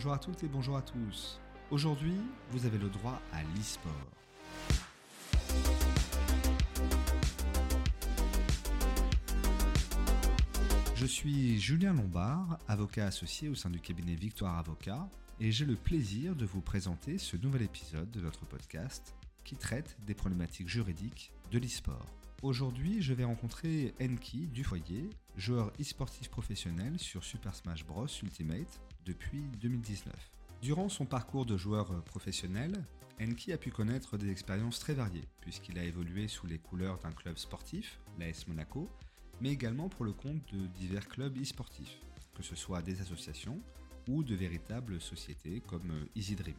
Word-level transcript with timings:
Bonjour 0.00 0.14
à 0.14 0.18
toutes 0.18 0.42
et 0.44 0.48
bonjour 0.48 0.78
à 0.78 0.80
tous. 0.80 1.38
Aujourd'hui, 1.70 2.16
vous 2.52 2.64
avez 2.64 2.78
le 2.78 2.88
droit 2.88 3.20
à 3.34 3.42
l'e-sport. 3.42 3.92
Je 10.94 11.04
suis 11.04 11.60
Julien 11.60 11.92
Lombard, 11.92 12.58
avocat 12.66 13.08
associé 13.08 13.50
au 13.50 13.54
sein 13.54 13.68
du 13.68 13.78
cabinet 13.78 14.14
Victoire 14.14 14.56
Avocat, 14.56 15.06
et 15.38 15.52
j'ai 15.52 15.66
le 15.66 15.76
plaisir 15.76 16.34
de 16.34 16.46
vous 16.46 16.62
présenter 16.62 17.18
ce 17.18 17.36
nouvel 17.36 17.60
épisode 17.60 18.10
de 18.10 18.22
notre 18.22 18.46
podcast 18.46 19.14
qui 19.44 19.56
traite 19.56 19.98
des 20.06 20.14
problématiques 20.14 20.68
juridiques 20.68 21.30
de 21.50 21.58
l'e-sport. 21.58 22.06
Aujourd'hui, 22.40 23.02
je 23.02 23.12
vais 23.12 23.24
rencontrer 23.24 23.92
Enki 24.00 24.46
du 24.46 24.64
foyer, 24.64 25.10
joueur 25.36 25.70
e-sportif 25.78 26.30
professionnel 26.30 26.98
sur 26.98 27.22
Super 27.22 27.54
Smash 27.54 27.84
Bros 27.84 28.06
Ultimate 28.22 28.80
depuis 29.04 29.42
2019. 29.60 30.14
Durant 30.62 30.88
son 30.88 31.06
parcours 31.06 31.46
de 31.46 31.56
joueur 31.56 32.02
professionnel, 32.04 32.72
Enki 33.20 33.52
a 33.52 33.58
pu 33.58 33.70
connaître 33.70 34.16
des 34.16 34.30
expériences 34.30 34.78
très 34.78 34.94
variées, 34.94 35.28
puisqu'il 35.40 35.78
a 35.78 35.84
évolué 35.84 36.28
sous 36.28 36.46
les 36.46 36.58
couleurs 36.58 36.98
d'un 36.98 37.12
club 37.12 37.36
sportif, 37.36 38.00
l'AS 38.18 38.46
Monaco, 38.48 38.88
mais 39.40 39.50
également 39.50 39.88
pour 39.88 40.04
le 40.04 40.12
compte 40.12 40.42
de 40.54 40.66
divers 40.68 41.08
clubs 41.08 41.36
e-sportifs, 41.38 42.00
que 42.34 42.42
ce 42.42 42.56
soit 42.56 42.82
des 42.82 43.00
associations 43.00 43.60
ou 44.08 44.22
de 44.22 44.34
véritables 44.34 45.00
sociétés 45.00 45.60
comme 45.60 46.06
Easy 46.14 46.34
Dream. 46.34 46.56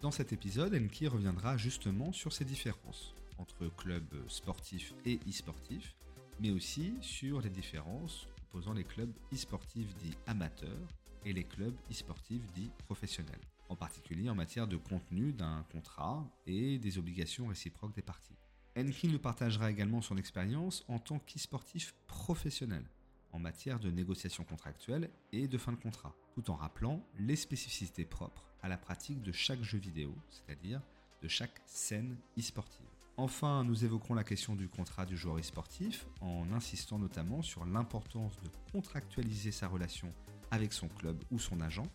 Dans 0.00 0.10
cet 0.10 0.32
épisode, 0.32 0.74
Enki 0.74 1.08
reviendra 1.08 1.56
justement 1.56 2.12
sur 2.12 2.32
ces 2.32 2.44
différences 2.44 3.14
entre 3.38 3.66
clubs 3.76 4.28
sportifs 4.28 4.94
et 5.04 5.18
e-sportifs, 5.28 5.96
mais 6.40 6.50
aussi 6.50 6.94
sur 7.00 7.40
les 7.40 7.50
différences 7.50 8.28
opposant 8.42 8.72
les 8.72 8.84
clubs 8.84 9.12
e-sportifs 9.32 9.94
dits 9.96 10.16
amateurs 10.26 10.88
et 11.24 11.32
les 11.32 11.44
clubs 11.44 11.76
e-sportifs 11.90 12.46
dits 12.52 12.70
professionnels, 12.78 13.40
en 13.68 13.76
particulier 13.76 14.28
en 14.30 14.34
matière 14.34 14.66
de 14.66 14.76
contenu 14.76 15.32
d'un 15.32 15.64
contrat 15.72 16.24
et 16.46 16.78
des 16.78 16.98
obligations 16.98 17.46
réciproques 17.46 17.94
des 17.94 18.02
parties. 18.02 18.36
Enki 18.76 19.08
nous 19.08 19.18
partagera 19.18 19.70
également 19.70 20.02
son 20.02 20.16
expérience 20.16 20.84
en 20.88 20.98
tant 20.98 21.18
qu'e-sportif 21.20 21.94
professionnel 22.06 22.84
en 23.32 23.38
matière 23.38 23.80
de 23.80 23.90
négociation 23.90 24.44
contractuelle 24.44 25.10
et 25.32 25.48
de 25.48 25.58
fin 25.58 25.72
de 25.72 25.76
contrat, 25.76 26.14
tout 26.34 26.50
en 26.50 26.54
rappelant 26.54 27.04
les 27.18 27.36
spécificités 27.36 28.04
propres 28.04 28.48
à 28.62 28.68
la 28.68 28.76
pratique 28.76 29.22
de 29.22 29.32
chaque 29.32 29.62
jeu 29.62 29.78
vidéo, 29.78 30.14
c'est-à-dire 30.30 30.80
de 31.22 31.28
chaque 31.28 31.60
scène 31.66 32.16
e-sportive. 32.38 32.86
Enfin, 33.16 33.62
nous 33.62 33.84
évoquerons 33.84 34.14
la 34.14 34.24
question 34.24 34.56
du 34.56 34.68
contrat 34.68 35.06
du 35.06 35.16
joueur 35.16 35.38
e-sportif 35.38 36.06
en 36.20 36.50
insistant 36.52 36.98
notamment 36.98 37.42
sur 37.42 37.64
l'importance 37.64 38.36
de 38.42 38.48
contractualiser 38.72 39.52
sa 39.52 39.68
relation 39.68 40.12
avec 40.50 40.72
son 40.72 40.88
club 40.88 41.22
ou 41.30 41.38
son 41.38 41.60
agent, 41.60 41.86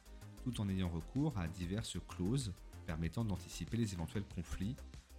tout 0.44 0.62
en 0.62 0.70
ayant 0.70 0.90
recours 0.90 1.38
à 1.38 1.48
diverses 1.48 1.98
clauses 2.08 2.54
permettant 2.86 3.24
d'anticiper 3.24 3.78
les 3.78 3.94
éventuels 3.94 4.26
conflits 4.36 4.76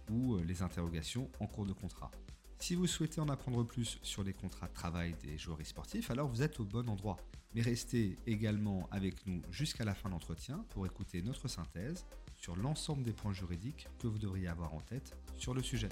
ou 0.09 0.35
euh, 0.35 0.43
les 0.43 0.61
interrogations 0.61 1.29
en 1.39 1.47
cours 1.47 1.65
de 1.65 1.73
contrat. 1.73 2.11
Si 2.59 2.75
vous 2.75 2.85
souhaitez 2.85 3.21
en 3.21 3.29
apprendre 3.29 3.63
plus 3.63 3.97
sur 4.03 4.23
les 4.23 4.33
contrats 4.33 4.67
de 4.67 4.73
travail 4.73 5.15
des 5.23 5.37
joueurs 5.37 5.59
e-sportifs, 5.61 6.11
alors 6.11 6.27
vous 6.27 6.43
êtes 6.43 6.59
au 6.59 6.65
bon 6.65 6.87
endroit. 6.89 7.17
Mais 7.55 7.61
restez 7.61 8.17
également 8.27 8.87
avec 8.91 9.25
nous 9.25 9.41
jusqu'à 9.49 9.83
la 9.83 9.95
fin 9.95 10.09
de 10.09 10.13
l'entretien 10.13 10.63
pour 10.69 10.85
écouter 10.85 11.21
notre 11.21 11.47
synthèse 11.47 12.05
sur 12.37 12.55
l'ensemble 12.55 13.03
des 13.03 13.13
points 13.13 13.33
juridiques 13.33 13.87
que 13.99 14.07
vous 14.07 14.19
devriez 14.19 14.47
avoir 14.47 14.73
en 14.73 14.81
tête 14.81 15.17
sur 15.37 15.53
le 15.53 15.63
sujet. 15.63 15.89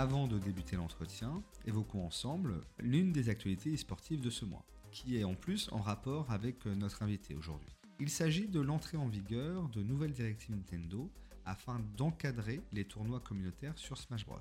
Avant 0.00 0.28
de 0.28 0.38
débuter 0.38 0.76
l'entretien, 0.76 1.42
évoquons 1.64 2.06
ensemble 2.06 2.62
l'une 2.78 3.10
des 3.10 3.30
actualités 3.30 3.74
e-sportives 3.74 4.20
de 4.20 4.30
ce 4.30 4.44
mois, 4.44 4.64
qui 4.92 5.16
est 5.16 5.24
en 5.24 5.34
plus 5.34 5.68
en 5.72 5.80
rapport 5.80 6.30
avec 6.30 6.66
notre 6.66 7.02
invité 7.02 7.34
aujourd'hui. 7.34 7.74
Il 7.98 8.08
s'agit 8.08 8.46
de 8.46 8.60
l'entrée 8.60 8.96
en 8.96 9.08
vigueur 9.08 9.68
de 9.70 9.82
nouvelles 9.82 10.12
directives 10.12 10.54
Nintendo 10.54 11.10
afin 11.44 11.80
d'encadrer 11.96 12.60
les 12.70 12.84
tournois 12.84 13.18
communautaires 13.18 13.76
sur 13.76 13.98
Smash 13.98 14.24
Bros. 14.24 14.38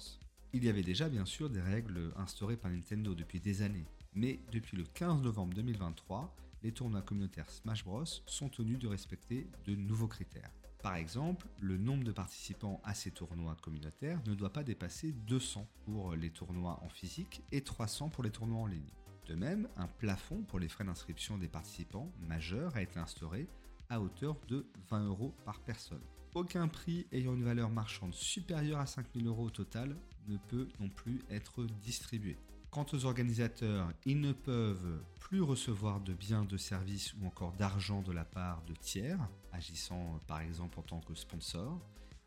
Il 0.53 0.63
y 0.63 0.69
avait 0.69 0.84
déjà 0.84 1.09
bien 1.09 1.25
sûr 1.25 1.50
des 1.50 1.62
règles 1.62 2.13
instaurées 2.18 2.56
par 2.57 2.69
Nintendo 2.69 3.16
depuis 3.16 3.39
des 3.39 3.63
années, 3.63 3.88
mais 4.13 4.39
depuis 4.51 4.78
le 4.78 4.84
15 4.84 5.24
novembre 5.24 5.56
2023, 5.56 6.35
les 6.62 6.72
tournois 6.72 7.01
communautaires 7.01 7.50
Smash 7.50 7.84
Bros 7.84 8.06
sont 8.28 8.50
tenus 8.50 8.78
de 8.78 8.88
respecter 8.88 9.47
de 9.66 9.74
nouveaux 9.74 10.07
critères. 10.07 10.51
Par 10.81 10.95
exemple, 10.95 11.47
le 11.59 11.77
nombre 11.77 12.03
de 12.03 12.11
participants 12.11 12.79
à 12.83 12.93
ces 12.93 13.11
tournois 13.11 13.57
communautaires 13.61 14.21
ne 14.27 14.35
doit 14.35 14.53
pas 14.53 14.63
dépasser 14.63 15.11
200 15.11 15.67
pour 15.85 16.15
les 16.15 16.29
tournois 16.29 16.79
en 16.83 16.89
physique 16.89 17.41
et 17.51 17.61
300 17.61 18.09
pour 18.09 18.23
les 18.23 18.29
tournois 18.29 18.61
en 18.61 18.67
ligne. 18.67 18.93
De 19.27 19.35
même, 19.35 19.67
un 19.75 19.88
plafond 19.88 20.43
pour 20.43 20.59
les 20.59 20.69
frais 20.69 20.85
d'inscription 20.85 21.38
des 21.38 21.49
participants 21.49 22.11
majeurs 22.19 22.75
a 22.75 22.81
été 22.81 22.99
instauré 22.99 23.47
à 23.89 23.99
hauteur 23.99 24.38
de 24.47 24.65
20 24.89 25.07
euros 25.07 25.33
par 25.43 25.59
personne. 25.61 26.01
Aucun 26.33 26.67
prix 26.67 27.07
ayant 27.11 27.33
une 27.33 27.44
valeur 27.44 27.69
marchande 27.69 28.13
supérieure 28.13 28.79
à 28.79 28.85
5000 28.85 29.27
euros 29.27 29.45
au 29.45 29.49
total 29.49 29.97
ne 30.27 30.38
peut 30.38 30.69
non 30.79 30.89
plus 30.89 31.21
être 31.29 31.65
distribué. 31.81 32.38
Quant 32.77 32.85
aux 32.93 33.05
organisateurs, 33.05 33.91
ils 34.05 34.21
ne 34.21 34.33
peuvent 34.33 35.01
plus 35.19 35.41
recevoir 35.41 35.99
de 35.99 36.13
biens, 36.13 36.45
de 36.45 36.57
services 36.57 37.15
ou 37.15 37.25
encore 37.25 37.53
d'argent 37.53 38.03
de 38.03 38.11
la 38.11 38.23
part 38.23 38.61
de 38.65 38.75
tiers, 38.75 39.27
agissant 39.51 40.21
par 40.27 40.41
exemple 40.41 40.79
en 40.79 40.83
tant 40.83 40.99
que 40.99 41.15
sponsor, 41.15 41.81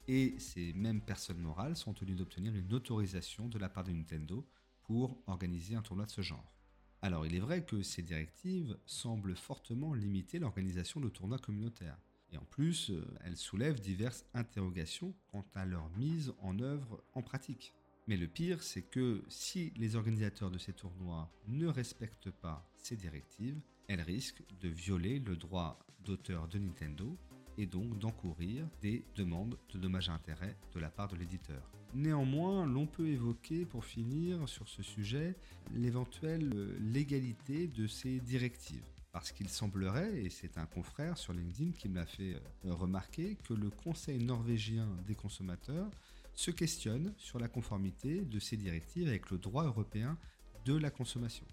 et 0.08 0.34
ces 0.40 0.72
mêmes 0.72 1.02
personnes 1.02 1.38
morales 1.38 1.76
sont 1.76 1.94
tenues 1.94 2.16
d'obtenir 2.16 2.52
une 2.52 2.72
autorisation 2.72 3.46
de 3.46 3.60
la 3.60 3.68
part 3.68 3.84
de 3.84 3.92
Nintendo 3.92 4.44
pour 4.82 5.22
organiser 5.28 5.76
un 5.76 5.82
tournoi 5.82 6.06
de 6.06 6.10
ce 6.10 6.20
genre. 6.20 6.52
Alors 7.00 7.24
il 7.26 7.36
est 7.36 7.38
vrai 7.38 7.64
que 7.64 7.84
ces 7.84 8.02
directives 8.02 8.76
semblent 8.86 9.36
fortement 9.36 9.94
limiter 9.94 10.40
l'organisation 10.40 10.98
de 10.98 11.08
tournois 11.08 11.38
communautaires. 11.38 12.00
Et 12.32 12.38
en 12.38 12.44
plus, 12.44 12.90
euh, 12.90 13.06
elles 13.24 13.36
soulèvent 13.36 13.80
diverses 13.80 14.24
interrogations 14.34 15.14
quant 15.28 15.46
à 15.54 15.64
leur 15.64 15.88
mise 15.90 16.32
en 16.40 16.58
œuvre 16.58 17.04
en 17.14 17.22
pratique. 17.22 17.72
Mais 18.10 18.16
le 18.16 18.26
pire, 18.26 18.60
c'est 18.64 18.82
que 18.82 19.22
si 19.28 19.72
les 19.76 19.94
organisateurs 19.94 20.50
de 20.50 20.58
ces 20.58 20.72
tournois 20.72 21.30
ne 21.46 21.68
respectent 21.68 22.32
pas 22.32 22.68
ces 22.74 22.96
directives, 22.96 23.60
elles 23.86 24.00
risquent 24.00 24.42
de 24.60 24.68
violer 24.68 25.20
le 25.20 25.36
droit 25.36 25.78
d'auteur 26.04 26.48
de 26.48 26.58
Nintendo 26.58 27.16
et 27.56 27.66
donc 27.66 28.00
d'encourir 28.00 28.66
des 28.82 29.04
demandes 29.14 29.56
de 29.72 29.78
dommages 29.78 30.08
à 30.08 30.14
intérêt 30.14 30.56
de 30.74 30.80
la 30.80 30.90
part 30.90 31.06
de 31.06 31.14
l'éditeur. 31.14 31.70
Néanmoins, 31.94 32.66
l'on 32.66 32.88
peut 32.88 33.06
évoquer 33.06 33.64
pour 33.64 33.84
finir 33.84 34.48
sur 34.48 34.68
ce 34.68 34.82
sujet 34.82 35.36
l'éventuelle 35.72 36.48
légalité 36.80 37.68
de 37.68 37.86
ces 37.86 38.18
directives. 38.18 38.82
Parce 39.12 39.30
qu'il 39.30 39.48
semblerait, 39.48 40.20
et 40.20 40.30
c'est 40.30 40.58
un 40.58 40.66
confrère 40.66 41.16
sur 41.16 41.32
LinkedIn 41.32 41.70
qui 41.70 41.88
me 41.88 41.94
l'a 41.94 42.06
fait 42.06 42.34
euh, 42.64 42.74
remarquer, 42.74 43.36
que 43.44 43.54
le 43.54 43.70
Conseil 43.70 44.18
norvégien 44.18 44.88
des 45.06 45.14
consommateurs 45.14 45.90
se 46.40 46.50
questionne 46.50 47.12
sur 47.18 47.38
la 47.38 47.48
conformité 47.48 48.22
de 48.22 48.38
ces 48.38 48.56
directives 48.56 49.08
avec 49.08 49.28
le 49.28 49.36
droit 49.36 49.64
européen 49.64 50.16
de 50.64 50.74
la 50.74 50.90
consommation. 50.90 51.44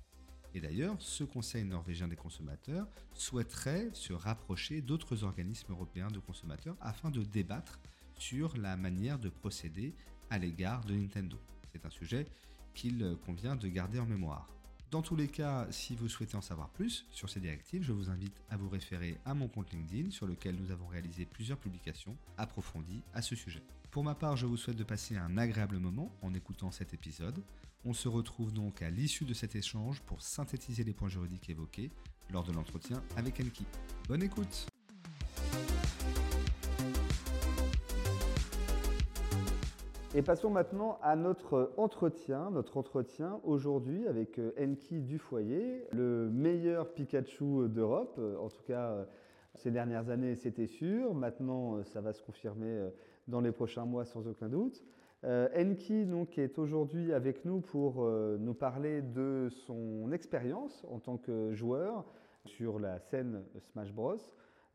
Et 0.54 0.62
d'ailleurs, 0.62 0.96
ce 1.00 1.26
Conseil 1.26 1.66
norvégien 1.66 2.08
des 2.08 2.16
consommateurs 2.16 2.88
souhaiterait 3.14 3.90
se 3.92 4.14
rapprocher 4.14 4.82
d'autres 4.82 5.26
organismes 5.26 5.74
européens 5.74 6.08
de 6.08 6.20
consommateurs 6.20 6.78
afin 6.80 7.12
de 7.12 7.22
débattre 7.22 7.82
sur 8.18 8.56
la 8.56 8.78
manière 8.78 9.20
de 9.20 9.28
procéder 9.28 9.94
à 10.30 10.38
l'égard 10.38 10.86
de 10.86 10.96
Nintendo. 10.96 11.38
C'est 11.74 11.86
un 11.86 11.90
sujet 11.90 12.26
qu'il 12.74 13.18
convient 13.26 13.58
de 13.58 13.68
garder 13.68 14.00
en 14.00 14.06
mémoire. 14.06 14.50
Dans 14.90 15.02
tous 15.02 15.18
les 15.18 15.28
cas, 15.28 15.68
si 15.70 15.98
vous 15.98 16.08
souhaitez 16.08 16.38
en 16.38 16.42
savoir 16.42 16.70
plus 16.70 17.06
sur 17.12 17.30
ces 17.30 17.42
directives, 17.42 17.84
je 17.84 17.92
vous 17.92 18.10
invite 18.10 18.42
à 18.50 18.56
vous 18.56 18.70
référer 18.70 19.18
à 19.26 19.34
mon 19.34 19.50
compte 19.50 19.74
LinkedIn 19.74 20.12
sur 20.12 20.28
lequel 20.28 20.56
nous 20.56 20.72
avons 20.72 20.88
réalisé 20.88 21.26
plusieurs 21.26 21.58
publications 21.58 22.18
approfondies 22.38 23.04
à 23.14 23.22
ce 23.22 23.36
sujet. 23.36 23.64
Pour 23.92 24.04
ma 24.04 24.16
part, 24.16 24.36
je 24.36 24.46
vous 24.46 24.58
souhaite 24.58 24.76
de 24.76 24.84
passer 24.84 25.16
un 25.16 25.38
agréable 25.38 25.78
moment 25.78 26.12
en 26.22 26.34
écoutant 26.34 26.72
cet 26.72 26.94
épisode. 26.94 27.44
On 27.86 27.94
se 27.94 28.10
retrouve 28.10 28.52
donc 28.52 28.82
à 28.82 28.90
l'issue 28.90 29.26
de 29.26 29.34
cet 29.34 29.56
échange 29.56 30.02
pour 30.02 30.22
synthétiser 30.22 30.84
les 30.84 30.94
points 30.94 31.10
juridiques 31.10 31.50
évoqués 31.50 31.92
lors 32.30 32.44
de 32.44 32.52
l'entretien 32.52 33.02
avec 33.16 33.40
Enki. 33.40 33.66
Bonne 34.08 34.24
écoute 34.24 34.68
Et 40.16 40.22
passons 40.22 40.50
maintenant 40.50 40.98
à 41.02 41.16
notre 41.16 41.74
entretien, 41.78 42.50
notre 42.52 42.78
entretien 42.78 43.40
aujourd'hui 43.44 44.08
avec 44.08 44.40
euh, 44.40 44.52
Enki 44.60 45.02
Dufoyer, 45.02 45.86
le 45.92 46.30
meilleur 46.30 46.94
Pikachu 46.94 47.70
d'Europe, 47.70 48.16
euh, 48.18 48.38
en 48.38 48.50
tout 48.50 48.64
cas 48.64 48.92
euh, 48.92 49.06
ces 49.56 49.70
dernières 49.70 50.10
années 50.10 50.36
c'était 50.36 50.66
sûr, 50.66 51.14
maintenant 51.14 51.84
ça 51.84 52.02
va 52.02 52.14
se 52.14 52.24
confirmer 52.24 52.90
dans 53.28 53.42
les 53.42 53.52
prochains 53.52 53.86
mois 53.86 54.06
sans 54.06 54.28
aucun 54.28 54.50
doute. 54.50 54.84
Enki 55.24 56.06
donc, 56.06 56.38
est 56.38 56.60
aujourd'hui 56.60 57.12
avec 57.12 57.44
nous 57.44 57.60
pour 57.60 58.06
nous 58.06 58.54
parler 58.54 59.02
de 59.02 59.50
son 59.66 60.12
expérience 60.12 60.86
en 60.90 61.00
tant 61.00 61.18
que 61.18 61.54
joueur 61.54 62.06
sur 62.46 62.80
la 62.80 63.00
scène 63.00 63.44
Smash 63.72 63.92
Bros. 63.92 64.18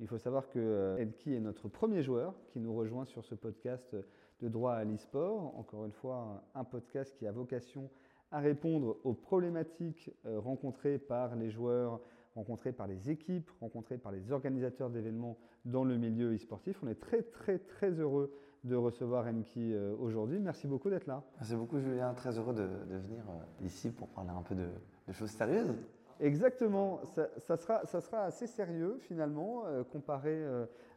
Il 0.00 0.08
faut 0.08 0.18
savoir 0.18 0.48
que 0.48 0.96
Enki 1.00 1.32
est 1.32 1.40
notre 1.40 1.68
premier 1.68 2.02
joueur 2.02 2.34
qui 2.48 2.58
nous 2.58 2.74
rejoint 2.74 3.04
sur 3.04 3.24
ce 3.24 3.34
podcast 3.36 3.96
de 4.42 4.48
droit 4.48 4.72
à 4.74 4.84
l'e-sport. 4.84 5.56
Encore 5.56 5.84
une 5.84 5.92
fois, 5.92 6.42
un 6.54 6.64
podcast 6.64 7.14
qui 7.16 7.26
a 7.26 7.32
vocation 7.32 7.88
à 8.32 8.40
répondre 8.40 8.96
aux 9.04 9.14
problématiques 9.14 10.10
euh, 10.26 10.40
rencontrées 10.40 10.98
par 10.98 11.36
les 11.36 11.50
joueurs 11.50 12.00
rencontrés 12.34 12.72
par 12.72 12.86
les 12.86 13.10
équipes, 13.10 13.50
rencontrés 13.60 13.98
par 13.98 14.10
les 14.10 14.32
organisateurs 14.32 14.88
d'événements 14.88 15.36
dans 15.66 15.84
le 15.84 15.98
milieu 15.98 16.34
e-sportif. 16.34 16.82
On 16.82 16.88
est 16.88 16.98
très 16.98 17.22
très 17.22 17.58
très 17.58 17.90
heureux 17.90 18.32
de 18.64 18.76
recevoir 18.76 19.26
Enki 19.26 19.72
euh, 19.72 19.94
aujourd'hui. 19.98 20.38
Merci 20.38 20.66
beaucoup 20.66 20.88
d'être 20.88 21.06
là. 21.06 21.22
Merci 21.36 21.56
beaucoup 21.56 21.80
Julien, 21.80 22.14
très 22.14 22.38
heureux 22.38 22.54
de, 22.54 22.62
venir 22.62 23.24
euh, 23.28 23.64
ici 23.66 23.90
pour 23.90 24.08
parler 24.08 24.30
un 24.30 24.42
peu 24.42 24.54
de, 24.54 24.68
choses 25.12 25.30
sérieuses. 25.30 25.74
Exactement, 26.20 27.00
ça, 27.04 27.56
sera, 27.56 27.84
ça, 27.84 28.00
sera, 28.00 28.22
assez 28.22 28.46
sérieux 28.46 28.98
finalement, 29.00 29.64
euh, 29.66 29.82
comparé 29.82 30.44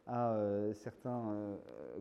à 0.06 0.38
certains 0.74 1.34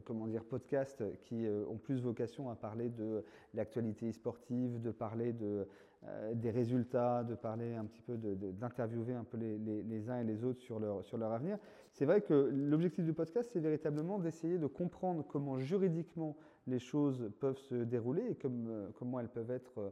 comment 0.04 0.28
dire, 0.28 0.44
podcasts 0.44 1.04
qui 1.24 1.48
ont 1.68 1.78
plus 1.78 2.04
vocation 2.04 2.52
à 2.52 2.56
parler 2.56 2.90
de 2.90 3.24
l'actualité 3.56 4.12
sportive, 4.12 4.80
de 4.80 4.92
parler 4.92 5.34
de, 5.34 5.68
des 6.36 6.52
résultats, 6.52 7.24
de 7.24 7.34
parler 7.34 7.74
un 7.74 7.86
petit 7.86 8.02
peu, 8.02 8.16
d'interviewer 8.16 9.16
un 9.16 9.24
peu 9.24 9.38
les, 9.38 9.58
les, 9.58 10.10
uns 10.12 10.20
et 10.20 10.24
les 10.24 10.44
autres 10.44 10.62
sur 10.62 10.80
leur, 10.80 11.04
sur 11.04 11.18
leur 11.18 11.32
avenir. 11.32 11.58
C'est 11.96 12.04
vrai 12.04 12.20
que 12.20 12.52
l'objectif 12.54 13.06
du 13.06 13.14
podcast, 13.14 13.50
c'est 13.54 13.62
véritablement 13.62 14.20
d'essayer 14.20 14.58
de 14.58 14.68
comprendre 14.68 15.24
comment 15.26 15.60
juridiquement 15.60 16.36
les 16.68 16.78
choses 16.78 17.32
peuvent 17.40 17.58
se 17.58 17.74
dérouler 17.74 18.24
et 18.24 18.38
euh, 18.46 18.90
comment 19.00 19.22
elles 19.22 19.30
peuvent 19.30 19.52
être 19.52 19.78
euh, 19.78 19.90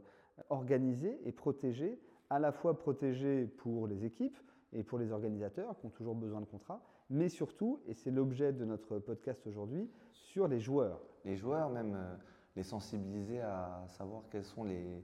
organisées 0.50 1.18
et 1.24 1.32
protégées, 1.32 1.98
à 2.28 2.38
la 2.38 2.52
fois 2.52 2.76
protégées 2.76 3.46
pour 3.46 3.86
les 3.86 4.04
équipes 4.04 4.36
et 4.74 4.82
pour 4.82 4.98
les 4.98 5.12
organisateurs 5.12 5.78
qui 5.78 5.86
ont 5.86 5.90
toujours 5.90 6.14
besoin 6.14 6.42
de 6.42 6.44
contrats, 6.44 6.82
mais 7.08 7.30
surtout, 7.30 7.80
et 7.86 7.94
c'est 7.94 8.10
l'objet 8.10 8.52
de 8.52 8.66
notre 8.66 8.98
podcast 8.98 9.46
aujourd'hui, 9.46 9.90
sur 10.12 10.46
les 10.46 10.60
joueurs. 10.60 11.00
Les 11.24 11.36
joueurs, 11.36 11.70
même 11.70 11.94
euh, 11.94 12.16
les 12.54 12.64
sensibiliser 12.64 13.40
à 13.40 13.82
savoir 13.88 14.24
quels 14.30 14.44
sont 14.44 14.64
les, 14.64 15.02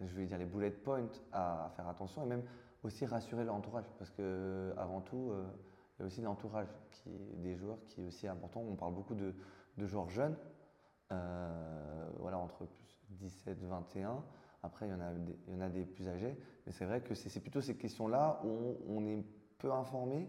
je 0.00 0.14
vais 0.14 0.26
dire, 0.26 0.38
les 0.38 0.44
bullet 0.44 0.70
points 0.70 1.08
à 1.32 1.72
faire 1.74 1.88
attention 1.88 2.22
et 2.22 2.26
même 2.26 2.44
aussi 2.84 3.04
rassurer 3.04 3.44
leur 3.44 3.56
entourage 3.56 3.86
parce 3.98 4.12
que 4.12 4.72
avant 4.76 5.00
tout, 5.00 5.32
il 5.96 6.00
y 6.00 6.02
a 6.02 6.06
aussi 6.06 6.20
l'entourage 6.20 6.68
des 7.06 7.56
joueurs 7.56 7.78
qui 7.86 8.02
est 8.02 8.04
aussi 8.04 8.26
important. 8.26 8.60
On 8.60 8.74
parle 8.74 8.94
beaucoup 8.94 9.14
de, 9.14 9.34
joueurs 9.78 10.10
jeunes, 10.10 10.36
euh, 11.12 12.08
voilà, 12.18 12.38
entre 12.38 12.66
17 13.10 13.62
et 13.62 13.66
21. 13.66 14.22
Après, 14.62 14.86
il 14.86 14.90
y, 14.90 14.94
en 14.94 15.00
a 15.00 15.12
des, 15.12 15.38
il 15.46 15.54
y 15.54 15.56
en 15.56 15.60
a 15.60 15.68
des 15.68 15.84
plus 15.84 16.08
âgés. 16.08 16.36
Mais 16.66 16.72
c'est 16.72 16.84
vrai 16.84 17.00
que 17.00 17.14
c'est 17.14 17.40
plutôt 17.40 17.60
ces 17.60 17.76
questions-là 17.76 18.40
où 18.44 18.76
on, 18.88 19.06
est 19.06 19.24
peu 19.58 19.72
informé. 19.72 20.28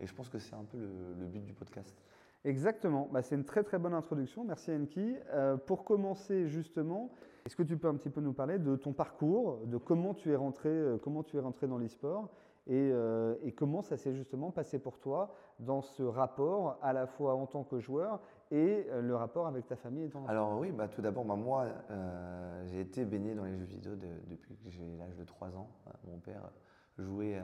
Et 0.00 0.06
je 0.06 0.14
pense 0.14 0.28
que 0.28 0.38
c'est 0.38 0.54
un 0.54 0.64
peu 0.64 0.76
le, 0.76 1.26
but 1.26 1.44
du 1.44 1.54
podcast. 1.54 1.96
Exactement. 2.44 3.08
Bah, 3.10 3.22
c'est 3.22 3.36
une 3.36 3.44
très 3.44 3.62
très 3.62 3.78
bonne 3.78 3.94
introduction. 3.94 4.44
Merci 4.44 4.72
Enki. 4.72 5.16
Euh, 5.32 5.56
pour 5.56 5.84
commencer 5.84 6.48
justement, 6.48 7.10
est-ce 7.44 7.56
que 7.56 7.62
tu 7.62 7.76
peux 7.76 7.88
un 7.88 7.94
petit 7.94 8.10
peu 8.10 8.20
nous 8.20 8.32
parler 8.32 8.58
de 8.58 8.76
ton 8.76 8.92
parcours, 8.92 9.64
de 9.66 9.78
comment 9.78 10.14
tu 10.14 10.32
es 10.32 10.36
rentré, 10.36 10.68
euh, 10.68 10.98
comment 10.98 11.22
tu 11.22 11.36
es 11.36 11.40
rentré 11.40 11.66
dans 11.66 11.78
l'e-sport 11.78 12.28
euh, 12.68 13.36
et, 13.44 13.52
comment 13.52 13.82
ça 13.82 13.96
s'est 13.96 14.12
justement 14.12 14.50
passé 14.50 14.78
pour 14.78 14.98
toi 14.98 15.34
dans 15.60 15.82
ce 15.82 16.02
rapport 16.02 16.78
à 16.82 16.92
la 16.92 17.06
fois 17.06 17.34
en 17.34 17.46
tant 17.46 17.62
que 17.62 17.78
joueur 17.78 18.20
et 18.50 18.86
euh, 18.90 19.00
le 19.00 19.14
rapport 19.14 19.46
avec 19.46 19.66
ta 19.66 19.76
famille 19.76 20.04
et 20.04 20.08
ton 20.08 20.20
enfant 20.20 20.28
Alors 20.28 20.58
oui, 20.58 20.72
bah, 20.72 20.88
tout 20.88 21.00
d'abord, 21.00 21.24
bah, 21.24 21.36
moi, 21.36 21.66
euh, 21.90 22.64
j'ai 22.66 22.80
été 22.80 23.04
baigné 23.04 23.34
dans 23.34 23.44
les 23.44 23.56
jeux 23.56 23.64
vidéo 23.64 23.92
depuis 23.94 24.56
que 24.56 24.68
j'ai 24.70 24.96
l'âge 24.98 25.16
de 25.16 25.24
3 25.24 25.56
ans. 25.56 25.68
mon 26.08 26.18
père 26.18 26.50
jouait 26.98 27.40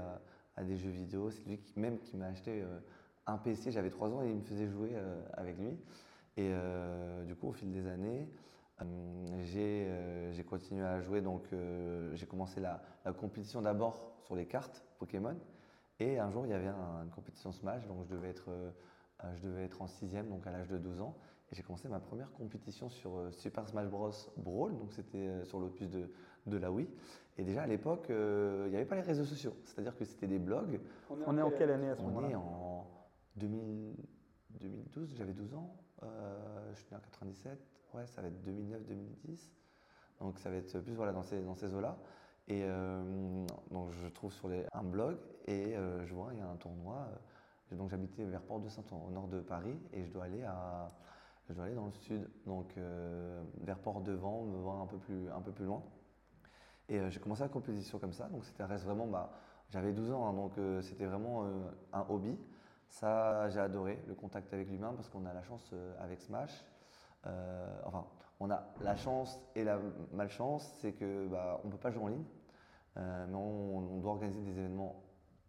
à, 0.57 0.65
des 0.65 0.77
jeux 0.77 0.91
vidéo. 0.91 1.31
C'est 1.31 1.47
lui 1.47 1.59
qui, 1.59 1.79
même 1.79 2.01
qui 2.01 2.17
m'a 2.17 2.27
acheté 2.27 2.65
un 3.27 3.39
PC. 3.39 3.71
J'avais 3.71 3.91
3 3.91 4.09
ans 4.09 4.23
et 4.23 4.31
il 4.31 4.37
me 4.37 4.43
faisait 4.43 4.67
jouer 4.67 4.97
avec 5.35 5.57
lui. 5.59 5.79
Et 6.37 6.53
du 7.27 7.35
coup, 7.37 7.49
au 7.49 7.53
fil 7.53 7.71
des 7.71 7.87
années, 7.87 8.29
j'ai 9.45 10.45
continué 10.49 10.85
à 10.85 11.01
jouer. 11.01 11.21
Donc, 11.21 11.45
j'ai 12.15 12.27
commencé 12.27 12.61
la, 12.61 12.83
la 13.05 13.13
compétition 13.13 13.63
d'abord 13.63 14.13
sur 14.25 14.35
les 14.35 14.47
cartes 14.47 14.85
Pokémon. 14.99 15.37
Et 16.03 16.19
un 16.19 16.31
jour, 16.31 16.47
il 16.47 16.51
y 16.51 16.55
avait 16.55 16.69
une 16.69 17.11
compétition 17.11 17.53
Smash, 17.53 17.87
donc 17.87 18.03
je 18.05 18.09
devais 18.09 18.31
être, 18.31 18.49
euh, 18.49 18.71
je 19.37 19.43
devais 19.43 19.65
être 19.65 19.83
en 19.83 19.87
sixième, 19.87 20.29
donc 20.29 20.47
à 20.47 20.51
l'âge 20.51 20.69
de 20.69 20.79
12 20.79 21.01
ans. 21.01 21.17
Et 21.51 21.55
j'ai 21.55 21.63
commencé 21.63 21.89
ma 21.89 22.01
première 22.01 22.33
compétition 22.33 22.89
sur 22.89 23.17
euh, 23.17 23.31
Super 23.31 23.69
Smash 23.69 23.89
Bros. 23.89 24.11
Brawl, 24.37 24.77
donc 24.77 24.93
c'était 24.93 25.19
euh, 25.19 25.45
sur 25.45 25.61
l'opus 25.61 25.89
de, 25.89 26.11
de 26.47 26.57
la 26.57 26.73
Wii. 26.73 26.89
Et 27.39 27.45
déjà 27.45 27.63
à 27.63 27.67
l'époque, 27.67 28.07
il 28.09 28.71
n'y 28.71 28.77
avait 28.77 28.85
pas 28.85 28.97
les 28.97 29.03
réseaux 29.03 29.25
sociaux, 29.25 29.55
c'est-à-dire 29.65 29.97
que 29.97 30.05
c'était 30.05 30.27
des 30.27 30.39
blogs. 30.39 30.81
On 31.09 31.39
est, 31.39 31.43
en, 31.43 31.51
quelle 31.51 31.71
année 31.71 31.89
à 31.89 31.97
ce 31.97 32.03
moment-là 32.03 32.29
On 32.29 32.31
est 32.31 32.35
en 32.35 32.87
2012, 33.37 35.15
j'avais 35.17 35.33
12 35.33 35.55
ans. 35.55 35.75
je 36.03 36.79
suis 36.79 36.91
né 36.91 36.97
en 36.97 37.01
97, 37.01 37.59
ouais, 37.95 38.07
ça 38.07 38.23
va 38.23 38.29
être 38.29 38.43
2009-2010. 38.47 39.51
Donc 40.21 40.39
ça 40.39 40.51
va 40.51 40.57
être 40.57 40.79
plus 40.81 40.95
voilà, 40.95 41.13
dans 41.13 41.25
ces, 41.25 41.43
dans 41.43 41.55
ces 41.55 41.75
eaux-là. 41.75 41.99
Et 42.49 42.63
euh, 42.65 43.47
donc 43.71 43.91
je 43.93 44.09
trouve 44.09 44.33
sur 44.33 44.51
un 44.73 44.83
blog 44.83 45.17
et 45.47 45.77
euh, 45.77 46.05
je 46.07 46.15
vois 46.15 46.31
il 46.33 46.39
y 46.39 46.43
a 46.43 46.49
un 46.49 46.57
tournoi. 46.57 47.09
Euh, 47.73 47.77
donc 47.77 47.91
j'habitais 47.91 48.25
vers 48.25 48.43
Port-de-Saint 48.43 48.85
au 48.93 49.11
nord 49.11 49.29
de 49.29 49.41
Paris 49.41 49.79
et 49.93 50.05
je 50.05 50.11
dois 50.11 50.25
aller 50.25 50.43
à 50.45 50.93
je 51.49 51.55
dois 51.55 51.65
aller 51.65 51.75
dans 51.75 51.87
le 51.87 51.93
sud, 51.93 52.31
donc 52.47 52.77
vers 53.63 53.79
Port-de-Vent, 53.81 54.45
me 54.45 54.59
voir 54.59 54.81
un 54.81 54.87
peu 54.87 54.97
plus, 54.97 55.29
un 55.29 55.41
peu 55.41 55.51
plus 55.51 55.65
loin. 55.65 55.83
Et 56.89 57.11
j'ai 57.11 57.19
commencé 57.19 57.43
la 57.43 57.49
compétition 57.49 57.99
comme 57.99 58.13
ça, 58.13 58.29
donc 58.29 58.45
c'était 58.45 58.63
reste 58.63 58.85
vraiment, 58.85 59.09
bah, 59.09 59.33
j'avais 59.69 59.93
12 59.93 60.13
ans, 60.13 60.25
hein, 60.25 60.35
donc 60.35 60.53
c'était 60.83 61.05
vraiment 61.05 61.45
un 61.93 62.07
hobby. 62.09 62.39
Ça, 62.89 63.51
j'ai 63.51 63.59
adoré 63.59 64.01
le 64.07 64.15
contact 64.15 64.55
avec 64.55 64.71
l'humain 64.71 64.93
parce 64.95 65.09
qu'on 65.09 65.27
a 65.27 65.35
la 65.35 65.43
chance 65.43 65.75
avec 65.99 66.21
Smash. 66.21 66.65
Enfin, 67.85 68.07
on 68.43 68.51
a 68.51 68.67
la 68.81 68.97
chance 68.97 69.41
et 69.55 69.63
la 69.63 69.79
malchance, 70.13 70.69
c'est 70.81 70.93
que 70.93 71.29
bah, 71.29 71.61
on 71.63 71.69
peut 71.69 71.77
pas 71.79 71.93
jouer 71.93 72.03
en 72.03 72.09
ligne, 72.09 72.25
euh, 72.97 73.27
mais 73.29 73.37
on, 73.37 73.99
doit 74.01 74.11
organiser 74.11 74.41
des 74.41 74.59
événements 74.59 75.01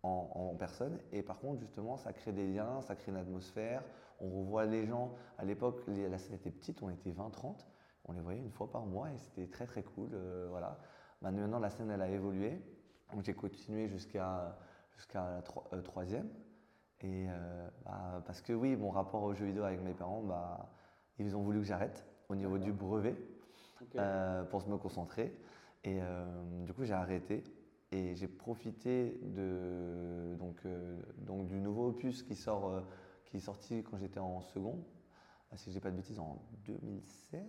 en, 0.03 0.55
personne. 0.59 0.99
Et 1.11 1.23
par 1.23 1.39
contre, 1.39 1.59
justement, 1.59 1.97
ça 1.97 2.13
crée 2.13 2.31
des 2.31 2.45
liens, 2.45 2.81
ça 2.81 2.95
crée 2.95 3.11
une 3.11 3.17
atmosphère. 3.17 3.83
On 4.19 4.29
revoit 4.29 4.65
les 4.65 4.85
gens. 4.85 5.15
À 5.39 5.45
l'époque, 5.45 5.81
la 5.87 6.17
scène 6.19 6.35
était 6.35 6.51
petite, 6.51 6.83
on 6.83 6.89
était 6.89 7.09
20-30. 7.09 7.65
On 8.05 8.13
les 8.13 8.21
voyait 8.21 8.41
une 8.41 8.51
fois 8.51 8.69
par 8.69 8.85
mois 8.85 9.09
et 9.09 9.17
c'était 9.17 9.47
très 9.47 9.65
très 9.65 9.81
cool. 9.81 10.09
Euh, 10.13 10.45
voilà. 10.49 10.77
Maintenant, 11.21 11.57
la 11.57 11.71
scène, 11.71 11.89
elle 11.89 12.01
a 12.01 12.09
évolué. 12.09 12.61
Donc 13.11 13.23
j'ai 13.23 13.33
continué 13.33 13.87
jusqu'à 13.87 14.55
la 15.15 15.41
euh, 15.73 15.81
troisième. 15.81 16.29
Et 17.01 17.27
bah, 17.83 18.21
parce 18.25 18.39
que 18.39 18.53
oui, 18.53 18.77
mon 18.77 18.91
rapport 18.91 19.23
aux 19.23 19.33
jeux 19.33 19.47
vidéo 19.47 19.63
avec 19.63 19.81
mes 19.81 19.93
parents, 19.93 20.21
bah, 20.21 20.69
ils 21.19 21.35
ont 21.35 21.41
voulu 21.41 21.59
que 21.59 21.65
j'arrête 21.65 22.05
au 22.29 22.35
niveau 22.35 22.57
du 22.57 22.71
brevet 22.71 23.15
euh, 23.95 24.43
pour 24.43 24.61
se 24.61 24.69
me 24.69 24.77
concentrer. 24.77 25.37
Et 25.83 25.99
euh, 26.01 26.25
du 26.65 26.73
coup, 26.73 26.83
j'ai 26.83 26.93
arrêté 26.93 27.43
et 27.91 28.15
j'ai 28.15 28.27
profité 28.27 29.19
de, 29.23 30.35
donc, 30.39 30.57
euh, 30.65 30.99
donc, 31.17 31.47
du 31.47 31.59
nouveau 31.59 31.89
opus 31.89 32.23
qui, 32.23 32.35
sort, 32.35 32.81
qui 33.25 33.37
est 33.37 33.41
sorti 33.41 33.83
quand 33.83 33.97
j'étais 33.97 34.19
en 34.19 34.41
second, 34.41 34.83
si 35.55 35.69
je 35.69 35.75
dis 35.75 35.79
pas 35.79 35.91
de 35.91 35.95
bêtises, 35.95 36.19
en 36.19 36.41
2016, 36.65 37.41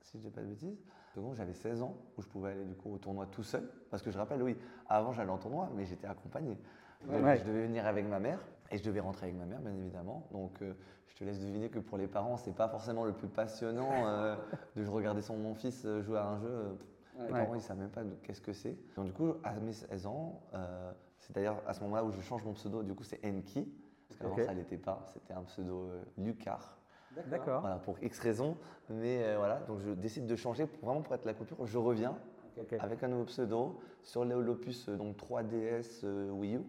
si 0.00 0.18
je 0.18 0.24
dis 0.24 0.30
pas 0.30 0.40
de 0.40 0.48
bêtises. 0.48 0.82
Second, 1.14 1.34
j'avais 1.34 1.52
16 1.52 1.82
ans 1.82 1.96
où 2.16 2.22
je 2.22 2.26
pouvais 2.26 2.52
aller 2.52 2.64
du 2.64 2.74
coup 2.74 2.92
au 2.92 2.98
tournoi 2.98 3.26
tout 3.26 3.44
seul. 3.44 3.70
Parce 3.90 4.02
que 4.02 4.10
je 4.10 4.18
rappelle, 4.18 4.42
oui, 4.42 4.56
avant 4.88 5.12
j'allais 5.12 5.30
en 5.30 5.38
tournoi, 5.38 5.70
mais 5.76 5.84
j'étais 5.84 6.06
accompagné. 6.06 6.58
Je 7.04 7.44
devais 7.44 7.66
venir 7.66 7.86
avec 7.86 8.06
ma 8.06 8.18
mère 8.18 8.40
et 8.72 8.78
je 8.78 8.82
devais 8.82 9.00
rentrer 9.00 9.26
avec 9.26 9.38
ma 9.38 9.44
mère, 9.44 9.60
bien 9.60 9.74
évidemment. 9.74 10.26
Donc, 10.32 10.62
euh, 10.62 10.72
je 11.06 11.16
te 11.16 11.24
laisse 11.24 11.40
deviner 11.40 11.68
que 11.68 11.78
pour 11.78 11.98
les 11.98 12.08
parents, 12.08 12.36
c'est 12.36 12.54
pas 12.54 12.68
forcément 12.68 13.04
le 13.04 13.12
plus 13.12 13.28
passionnant 13.28 14.06
euh, 14.06 14.34
de 14.76 14.86
regarder 14.86 15.20
son 15.20 15.36
mon 15.36 15.54
fils 15.54 15.84
euh, 15.84 16.00
jouer 16.02 16.18
à 16.18 16.26
un 16.26 16.38
jeu. 16.40 16.78
Les 17.20 17.28
parents, 17.28 17.54
ils 17.54 17.60
savent 17.60 17.78
même 17.78 17.90
pas 17.90 18.02
qu'est-ce 18.22 18.40
que 18.40 18.54
c'est. 18.54 18.76
Donc, 18.96 19.06
du 19.06 19.12
coup, 19.12 19.34
à 19.44 19.52
mes 19.52 19.74
16 19.74 20.06
ans, 20.06 20.40
c'est 21.18 21.34
d'ailleurs 21.34 21.62
à 21.66 21.74
ce 21.74 21.82
moment-là 21.82 22.04
où 22.04 22.10
je 22.10 22.20
change 22.22 22.42
mon 22.42 22.54
pseudo. 22.54 22.82
Du 22.82 22.94
coup, 22.94 23.04
c'est 23.04 23.20
Enki. 23.24 23.70
Parce 24.08 24.18
qu'avant, 24.18 24.46
ça 24.46 24.54
l'était 24.54 24.78
pas. 24.78 25.04
C'était 25.12 25.34
un 25.34 25.42
pseudo 25.42 25.90
Lucar. 26.16 26.78
D'accord. 27.26 27.60
Voilà, 27.60 27.76
pour 27.76 28.02
X 28.02 28.18
raisons. 28.18 28.56
Mais 28.88 29.36
voilà, 29.36 29.56
donc 29.68 29.80
je 29.80 29.90
décide 29.90 30.26
de 30.26 30.36
changer 30.36 30.66
pour, 30.66 30.88
vraiment 30.88 31.02
pour 31.02 31.14
être 31.14 31.26
la 31.26 31.34
coupure. 31.34 31.66
Je 31.66 31.76
reviens 31.76 32.16
avec 32.80 33.02
un 33.02 33.08
nouveau 33.08 33.24
pseudo 33.24 33.78
sur 34.02 34.24
l'opus 34.24 34.88
donc 34.88 35.18
3DS 35.18 36.06
Wii 36.30 36.56
U. 36.56 36.60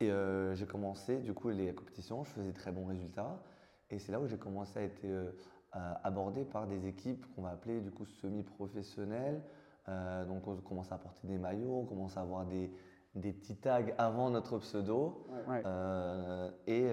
Et 0.00 0.10
euh, 0.10 0.54
j'ai 0.54 0.66
commencé 0.66 1.18
du 1.18 1.32
coup 1.32 1.48
les 1.48 1.74
compétitions, 1.74 2.22
je 2.24 2.30
faisais 2.30 2.52
de 2.52 2.56
très 2.56 2.70
bons 2.70 2.84
résultats. 2.84 3.42
Et 3.90 3.98
c'est 3.98 4.12
là 4.12 4.20
où 4.20 4.26
j'ai 4.26 4.36
commencé 4.36 4.78
à 4.78 4.82
être 4.82 5.04
euh, 5.04 5.30
abordé 5.72 6.44
par 6.44 6.66
des 6.66 6.86
équipes 6.86 7.24
qu'on 7.34 7.42
va 7.42 7.50
appeler 7.50 7.80
du 7.80 7.90
coup 7.90 8.04
semi-professionnelles. 8.04 9.40
Euh, 9.88 10.24
donc 10.26 10.46
on 10.48 10.56
commence 10.56 10.92
à 10.92 10.98
porter 10.98 11.26
des 11.26 11.38
maillots, 11.38 11.78
on 11.80 11.84
commence 11.84 12.16
à 12.16 12.20
avoir 12.20 12.44
des, 12.44 12.70
des 13.14 13.32
petits 13.32 13.56
tags 13.56 13.86
avant 13.96 14.28
notre 14.30 14.58
pseudo. 14.58 15.26
et 16.66 16.88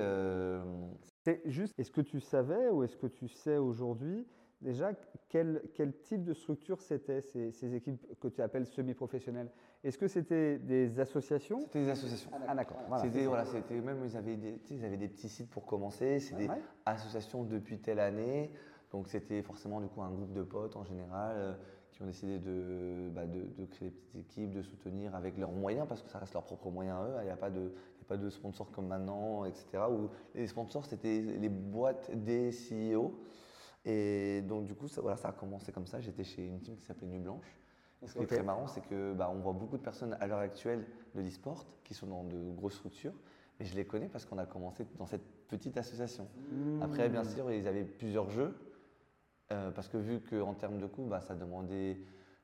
c'est 1.26 1.42
juste, 1.46 1.74
est-ce 1.80 1.92
que 1.92 2.02
tu 2.02 2.20
savais 2.22 2.70
ou 2.70 2.84
est-ce 2.84 2.98
que 2.98 3.08
tu 3.08 3.28
sais 3.28 3.58
aujourd'hui 3.58 4.26
déjà 4.62 4.92
quel, 5.28 5.62
quel, 5.74 5.94
type 6.02 6.24
de 6.24 6.34
structure 6.34 6.82
c'était 6.82 7.22
ces, 7.22 7.52
ces, 7.52 7.76
équipes 7.76 8.02
que 8.20 8.30
tu 8.30 8.42
appelles 8.42 8.66
semi-professionnelles? 8.66 9.50
Est-ce 9.84 9.98
que 9.98 10.08
c'était 10.08 10.58
des 10.60 11.00
associations 11.00 11.60
C'était 11.60 11.84
des 11.84 11.90
associations. 11.90 12.32
Ah 12.48 12.56
d'accord. 12.56 12.78
c'était 13.02 13.26
voilà, 13.26 13.46
c'était 13.46 13.82
même 13.82 14.02
ils 14.06 14.16
avaient 14.16 14.38
des, 14.38 14.60
ils 14.70 14.86
avaient 14.86 14.98
des 14.98 15.10
petits 15.10 15.30
sites 15.30 15.50
pour 15.50 15.66
commencer. 15.66 16.20
C'est 16.20 16.36
des 16.36 16.50
associations 16.86 17.44
depuis 17.44 17.80
telle 17.80 18.00
année. 18.00 18.52
Donc 18.92 19.08
c'était 19.10 19.42
forcément 19.42 19.82
du 19.82 19.88
coup 19.88 20.02
un 20.02 20.12
groupe 20.12 20.32
de 20.34 20.44
potes 20.44 20.76
en 20.76 20.84
général 20.84 21.36
euh, 21.36 21.54
qui 21.92 22.02
ont 22.02 22.06
décidé 22.06 22.38
de, 22.40 23.10
bah, 23.10 23.26
de, 23.26 23.42
de, 23.58 23.66
créer 23.66 23.90
des 23.90 23.96
petites 23.96 24.16
équipes, 24.16 24.52
de 24.52 24.62
soutenir 24.62 25.16
avec 25.16 25.38
leurs 25.38 25.52
moyens 25.52 25.88
parce 25.88 26.02
que 26.04 26.10
ça 26.10 26.20
reste 26.20 26.34
leurs 26.34 26.44
propres 26.44 26.70
moyens 26.70 26.98
à 26.98 27.04
eux. 27.06 27.16
Il 27.22 27.26
n'y 27.26 27.32
a 27.32 27.36
pas 27.36 27.50
de, 27.50 27.74
pas 28.08 28.18
de 28.18 28.30
sponsors 28.30 28.72
comme 28.72 28.88
maintenant, 28.88 29.46
etc. 29.46 29.84
Où 29.90 30.10
les 30.36 30.48
sponsors, 30.48 30.86
c'était 30.86 31.22
les 31.22 31.50
boîtes 31.50 32.12
des 32.14 32.52
CEO. 32.52 33.20
Et 33.86 34.42
donc, 34.44 34.66
du 34.66 34.76
coup, 34.76 34.88
ça, 34.88 35.02
voilà, 35.02 35.18
ça 35.18 35.30
a 35.30 35.32
commencé 35.34 35.72
comme 35.72 35.88
ça. 35.88 36.00
J'étais 36.00 36.24
chez 36.24 36.46
une 36.46 36.62
team 36.62 36.76
qui 36.76 36.86
s'appelait 36.86 37.08
Nuit 37.08 37.20
Blanche. 37.20 37.63
Ce 38.06 38.14
qui 38.14 38.24
est 38.24 38.28
très 38.28 38.44
marrant, 38.44 38.68
c'est 38.68 38.82
que 38.82 39.14
bah, 39.14 39.30
on 39.34 39.40
voit 39.40 39.54
beaucoup 39.54 39.78
de 39.78 39.84
personnes 39.84 40.16
à 40.20 40.28
l'heure 40.28 40.40
actuelle 40.40 40.86
de 41.16 41.22
l'e-sport 41.22 41.66
qui 41.84 41.94
sont 41.94 42.08
dans 42.08 42.24
de 42.24 42.52
grosses 42.52 42.76
structures. 42.76 43.14
Mais 43.60 43.66
je 43.66 43.76
les 43.76 43.86
connais 43.86 44.08
parce 44.08 44.26
qu'on 44.26 44.38
a 44.40 44.46
commencé 44.46 44.86
dans 44.98 45.06
cette 45.06 45.26
petite 45.48 45.78
association. 45.78 46.28
Mmh. 46.52 46.82
Après, 46.82 47.08
bien 47.10 47.24
sûr, 47.24 47.52
ils 47.52 47.68
avaient 47.68 47.84
plusieurs 47.86 48.30
jeux. 48.30 48.56
euh, 49.52 49.72
parce 49.72 49.88
que 49.88 49.98
vu 49.98 50.22
qu'en 50.22 50.54
termes 50.54 50.80
de 50.80 50.88
coût, 50.88 51.06
bah, 51.06 51.22
ça 51.22 51.36
demandait. 51.36 51.98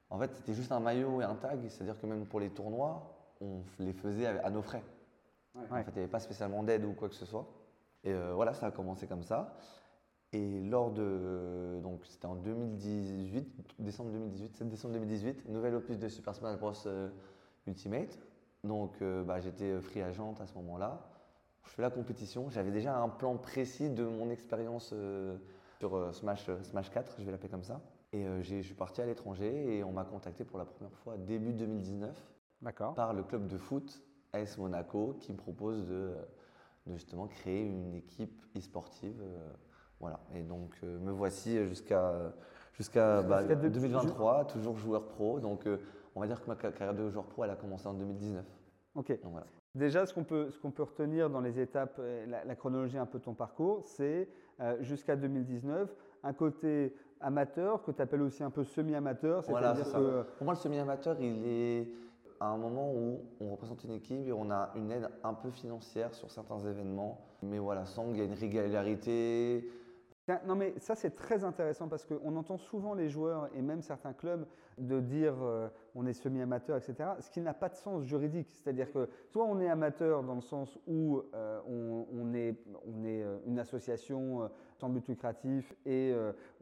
En 0.10 0.20
fait, 0.20 0.34
c'était 0.36 0.54
juste 0.54 0.72
un 0.72 0.80
maillot 0.80 1.22
et 1.22 1.24
un 1.24 1.36
tag. 1.36 1.60
C'est-à-dire 1.70 2.00
que 2.00 2.06
même 2.06 2.26
pour 2.26 2.40
les 2.40 2.50
tournois, 2.50 3.16
on 3.42 3.62
les 3.80 3.94
faisait 3.94 4.26
à 4.28 4.46
à 4.46 4.50
nos 4.50 4.62
frais. 4.62 4.84
En 5.56 5.62
fait, 5.76 5.86
il 5.88 5.94
n'y 5.94 6.00
avait 6.00 6.08
pas 6.08 6.20
spécialement 6.20 6.64
d'aide 6.64 6.86
ou 6.86 6.94
quoi 6.94 7.10
que 7.10 7.16
ce 7.16 7.26
soit. 7.26 7.48
Et 8.04 8.14
euh, 8.14 8.34
voilà, 8.34 8.54
ça 8.54 8.68
a 8.68 8.72
commencé 8.72 9.08
comme 9.08 9.24
ça. 9.24 9.56
Et 10.32 10.62
lors 10.62 10.92
de. 10.92 11.80
Donc, 11.82 12.06
c'était 12.06 12.28
en 12.28 12.36
2018, 12.36 13.74
décembre 13.80 14.12
2018, 14.12 14.56
7 14.56 14.70
décembre 14.70 14.94
2018, 14.94 15.50
nouvel 15.50 15.74
opus 15.76 15.98
de 15.98 16.08
Super 16.08 16.36
Smash 16.36 16.58
Bros. 16.60 16.74
euh, 16.86 17.10
Ultimate. 17.68 18.20
Donc, 18.64 19.02
euh, 19.02 19.24
bah, 19.24 19.40
j'étais 19.40 19.80
free 19.82 20.02
agent 20.02 20.36
à 20.40 20.46
ce 20.46 20.54
moment-là. 20.56 21.10
Je 21.66 21.72
fais 21.72 21.82
la 21.82 21.90
compétition. 21.90 22.50
J'avais 22.50 22.72
déjà 22.72 22.96
un 22.98 23.10
plan 23.10 23.38
précis 23.38 23.90
de 23.90 24.04
mon 24.04 24.30
expérience 24.30 24.92
euh, 24.94 25.38
sur 25.80 25.96
euh, 25.96 26.12
Smash, 26.12 26.50
euh, 26.50 26.62
Smash 26.64 26.90
4, 26.92 27.16
je 27.20 27.26
vais 27.26 27.32
l'appeler 27.32 27.50
comme 27.50 27.64
ça. 27.64 27.82
Et 28.12 28.26
euh, 28.26 28.42
je 28.42 28.62
suis 28.62 28.74
parti 28.74 29.02
à 29.02 29.06
l'étranger 29.06 29.78
et 29.78 29.84
on 29.84 29.92
m'a 29.92 30.04
contacté 30.04 30.44
pour 30.44 30.58
la 30.58 30.66
première 30.66 30.94
fois 30.98 31.16
début 31.18 31.54
2019 31.54 32.16
D'accord. 32.62 32.96
par 32.96 33.14
le 33.14 33.24
club 33.24 33.48
de 33.48 33.58
foot 33.58 34.02
AS 34.34 34.58
Monaco 34.58 35.16
qui 35.20 35.32
me 35.32 35.38
propose 35.38 35.88
de, 35.88 36.16
de 36.88 36.94
justement 36.94 37.28
créer 37.28 37.66
une 37.66 37.94
équipe 37.94 38.44
e-sportive. 38.58 39.22
Voilà. 40.00 40.20
Et 40.36 40.42
donc 40.44 40.72
euh, 40.84 41.00
me 41.00 41.12
voici 41.12 41.66
jusqu'à 41.68 42.14
jusqu'à 42.74 43.22
bah, 43.22 43.40
Jusqu'à 43.40 43.56
deux- 43.56 43.70
2023, 43.70 44.46
toujours 44.46 44.78
joueur 44.78 45.04
pro. 45.08 45.40
Donc 45.40 45.66
euh, 45.68 45.78
on 46.16 46.22
va 46.22 46.28
dire 46.28 46.42
que 46.44 46.48
ma 46.50 46.56
ca- 46.60 46.72
carrière 46.72 46.96
de 46.96 47.10
joueur 47.10 47.26
pro, 47.26 47.44
elle 47.44 47.50
a 47.52 47.56
commencé 47.56 47.88
en 47.88 47.94
2019. 47.94 48.44
Ok. 48.96 49.10
Donc 49.22 49.32
voilà. 49.32 49.48
Déjà, 49.76 50.06
ce 50.06 50.14
qu'on 50.14 50.24
peut, 50.24 50.50
qu'on 50.62 50.72
peut 50.72 50.84
retenir 50.84 51.30
dans 51.30 51.42
les 51.42 51.60
étapes, 51.60 51.98
euh, 52.00 52.26
la, 52.26 52.44
la 52.44 52.56
chronologie 52.56 52.98
un 52.98 53.06
peu 53.06 53.20
de 53.20 53.24
ton 53.24 53.36
parcours, 53.36 53.82
c'est 53.86 54.28
euh, 54.62 54.78
jusqu'à 54.82 55.16
2019, 55.16 55.96
un 56.24 56.34
côté 56.34 56.96
amateur 57.22 57.84
que 57.84 57.92
tu 57.92 58.02
appelles 58.02 58.24
aussi 58.24 58.44
un 58.44 58.50
peu 58.50 58.64
semi-amateur, 58.64 59.44
Voilà, 59.48 59.74
que 59.74 60.24
Pour 60.38 60.46
moi, 60.46 60.54
le 60.56 60.60
semi-amateur, 60.60 61.18
il 61.22 61.46
est 61.46 61.88
à 62.40 62.48
un 62.48 62.58
moment 62.58 62.92
où 62.94 63.20
on 63.42 63.52
représente 63.52 63.84
une 63.84 63.92
équipe 63.92 64.26
et 64.28 64.32
on 64.34 64.50
a 64.50 64.72
une 64.76 64.90
aide 64.92 65.08
un 65.24 65.34
peu 65.36 65.52
financière 65.52 66.14
sur 66.16 66.32
certains 66.32 66.60
événements. 66.60 67.20
Mais 67.44 67.60
voilà, 67.60 67.86
sans 67.86 68.06
qu'il 68.08 68.18
y 68.18 68.22
ait 68.22 68.26
une 68.26 68.34
régularité. 68.34 69.70
Non, 70.46 70.56
mais 70.56 70.74
ça, 70.78 70.96
c'est 70.96 71.12
très 71.16 71.44
intéressant 71.44 71.88
parce 71.88 72.06
qu'on 72.06 72.36
entend 72.36 72.58
souvent 72.58 72.94
les 72.94 73.10
joueurs 73.10 73.50
et 73.56 73.62
même 73.62 73.82
certains 73.82 74.14
clubs 74.14 74.46
de 74.78 75.00
dire 75.00 75.34
euh, 75.42 75.68
on 75.96 76.06
est 76.06 76.14
semi-amateur, 76.14 76.78
etc., 76.78 77.12
ce 77.20 77.30
qui 77.32 77.42
n'a 77.42 77.54
pas 77.54 77.70
de 77.70 77.76
sens 77.76 78.04
juridique. 78.04 78.50
C'est-à-dire 78.52 78.92
que 78.92 79.10
soit 79.28 79.46
on 79.46 79.60
est 79.60 79.70
amateur 79.70 80.24
dans 80.24 80.36
le 80.36 80.42
sens 80.42 80.78
où 80.88 81.22
euh, 81.34 81.60
on, 81.68 82.34
est, 82.34 82.56
on 82.86 83.04
est 83.04 83.24
euh, 83.24 83.38
une 83.48 83.60
association 83.60 84.50
sans 84.76 84.90
but 84.90 85.08
lucratif 85.08 85.74
et 85.86 86.14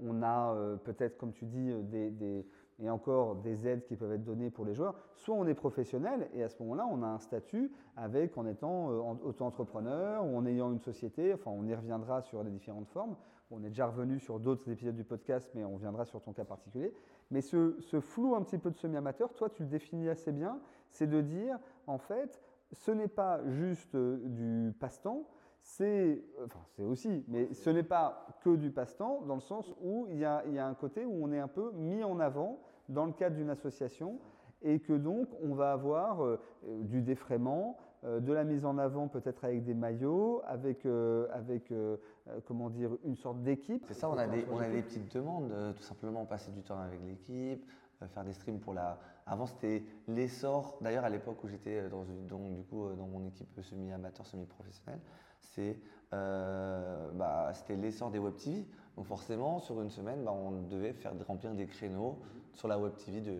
on 0.03 0.23
a 0.23 0.55
peut-être, 0.83 1.17
comme 1.17 1.31
tu 1.33 1.45
dis, 1.45 1.71
des, 1.83 2.45
et 2.79 2.89
encore 2.89 3.35
des 3.35 3.67
aides 3.67 3.83
qui 3.83 3.95
peuvent 3.95 4.11
être 4.13 4.23
données 4.23 4.49
pour 4.49 4.65
les 4.65 4.73
joueurs, 4.73 4.95
soit 5.15 5.35
on 5.35 5.45
est 5.45 5.53
professionnel 5.53 6.27
et 6.33 6.43
à 6.43 6.49
ce 6.49 6.61
moment-là, 6.63 6.87
on 6.91 7.03
a 7.03 7.07
un 7.07 7.19
statut 7.19 7.71
avec 7.95 8.37
en 8.37 8.47
étant 8.47 8.87
en- 8.87 9.19
auto-entrepreneur 9.23 10.25
ou 10.25 10.35
en 10.35 10.45
ayant 10.45 10.71
une 10.71 10.79
société, 10.79 11.33
enfin 11.33 11.51
on 11.53 11.65
y 11.67 11.75
reviendra 11.75 12.21
sur 12.21 12.43
les 12.43 12.49
différentes 12.49 12.87
formes. 12.87 13.15
On 13.49 13.63
est 13.63 13.69
déjà 13.69 13.87
revenu 13.87 14.19
sur 14.19 14.39
d'autres 14.39 14.69
épisodes 14.69 14.95
du 14.95 15.03
podcast, 15.05 15.49
mais 15.55 15.63
on 15.63 15.75
reviendra 15.75 16.05
sur 16.05 16.21
ton 16.21 16.33
cas 16.33 16.43
particulier. 16.43 16.93
Mais 17.31 17.41
ce, 17.41 17.75
ce 17.79 17.99
flou 17.99 18.35
un 18.35 18.43
petit 18.43 18.57
peu 18.57 18.71
de 18.71 18.75
semi-amateur, 18.75 19.33
toi, 19.33 19.49
tu 19.49 19.63
le 19.63 19.69
définis 19.69 20.09
assez 20.09 20.31
bien, 20.31 20.59
c'est 20.89 21.07
de 21.07 21.21
dire, 21.21 21.57
en 21.87 21.97
fait, 21.97 22.41
ce 22.73 22.91
n'est 22.91 23.07
pas 23.07 23.41
juste 23.47 23.95
euh, 23.95 24.19
du 24.25 24.73
passe-temps, 24.73 25.27
c'est, 25.61 26.23
enfin, 26.45 26.59
c'est 26.75 26.83
aussi, 26.83 27.25
mais 27.27 27.53
ce 27.53 27.69
n'est 27.69 27.83
pas 27.83 28.27
que 28.41 28.55
du 28.55 28.71
passe-temps, 28.71 29.21
dans 29.21 29.35
le 29.35 29.41
sens 29.41 29.73
où 29.81 30.07
il 30.09 30.17
y, 30.17 30.25
a, 30.25 30.43
il 30.45 30.53
y 30.53 30.59
a 30.59 30.67
un 30.67 30.73
côté 30.73 31.05
où 31.05 31.23
on 31.23 31.31
est 31.31 31.39
un 31.39 31.47
peu 31.47 31.71
mis 31.73 32.03
en 32.03 32.19
avant 32.19 32.59
dans 32.89 33.05
le 33.05 33.11
cadre 33.11 33.35
d'une 33.35 33.49
association, 33.49 34.19
et 34.61 34.79
que 34.79 34.93
donc 34.93 35.27
on 35.43 35.53
va 35.53 35.71
avoir 35.71 36.23
euh, 36.23 36.39
du 36.63 37.01
défraiement, 37.01 37.77
de 38.19 38.33
la 38.33 38.43
mise 38.43 38.65
en 38.65 38.77
avant 38.77 39.07
peut-être 39.07 39.43
avec 39.43 39.63
des 39.63 39.73
maillots, 39.73 40.41
avec, 40.45 40.85
euh, 40.85 41.27
avec 41.31 41.71
euh, 41.71 41.97
euh, 42.27 42.39
comment 42.45 42.69
dire, 42.69 42.91
une 43.03 43.15
sorte 43.15 43.41
d'équipe. 43.43 43.83
C'est 43.87 43.93
ça, 43.93 44.09
on 44.09 44.17
a, 44.17 44.27
des, 44.27 44.45
on 44.51 44.59
a 44.59 44.69
des 44.69 44.81
petites 44.81 45.13
demandes, 45.13 45.51
euh, 45.51 45.73
tout 45.73 45.83
simplement 45.83 46.25
passer 46.25 46.51
du 46.51 46.61
temps 46.61 46.79
avec 46.79 46.99
l'équipe, 47.05 47.65
euh, 48.01 48.07
faire 48.07 48.23
des 48.23 48.33
streams 48.33 48.59
pour 48.59 48.73
la. 48.73 48.99
Avant, 49.25 49.45
c'était 49.45 49.83
l'essor. 50.07 50.77
D'ailleurs, 50.81 51.03
à 51.03 51.09
l'époque 51.09 51.43
où 51.43 51.47
j'étais 51.47 51.79
euh, 51.79 51.89
dans, 51.89 52.05
donc, 52.27 52.53
du 52.53 52.63
coup, 52.63 52.85
euh, 52.85 52.95
dans 52.95 53.07
mon 53.07 53.25
équipe 53.25 53.59
semi-amateur, 53.61 54.25
semi-professionnelle, 54.25 55.01
c'est, 55.39 55.79
euh, 56.13 57.11
bah, 57.13 57.51
c'était 57.53 57.75
l'essor 57.75 58.11
des 58.11 58.19
web 58.19 58.35
TV. 58.35 58.65
Donc, 58.95 59.05
forcément, 59.05 59.59
sur 59.59 59.81
une 59.81 59.89
semaine, 59.89 60.23
bah, 60.23 60.31
on 60.31 60.61
devait 60.63 60.93
faire 60.93 61.13
remplir 61.27 61.53
des 61.53 61.67
créneaux 61.67 62.19
sur 62.53 62.67
la 62.67 62.79
web 62.79 62.93
TV 62.95 63.21
de, 63.21 63.35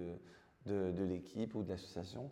de, 0.66 0.92
de 0.92 1.04
l'équipe 1.04 1.56
ou 1.56 1.64
de 1.64 1.70
l'association. 1.70 2.30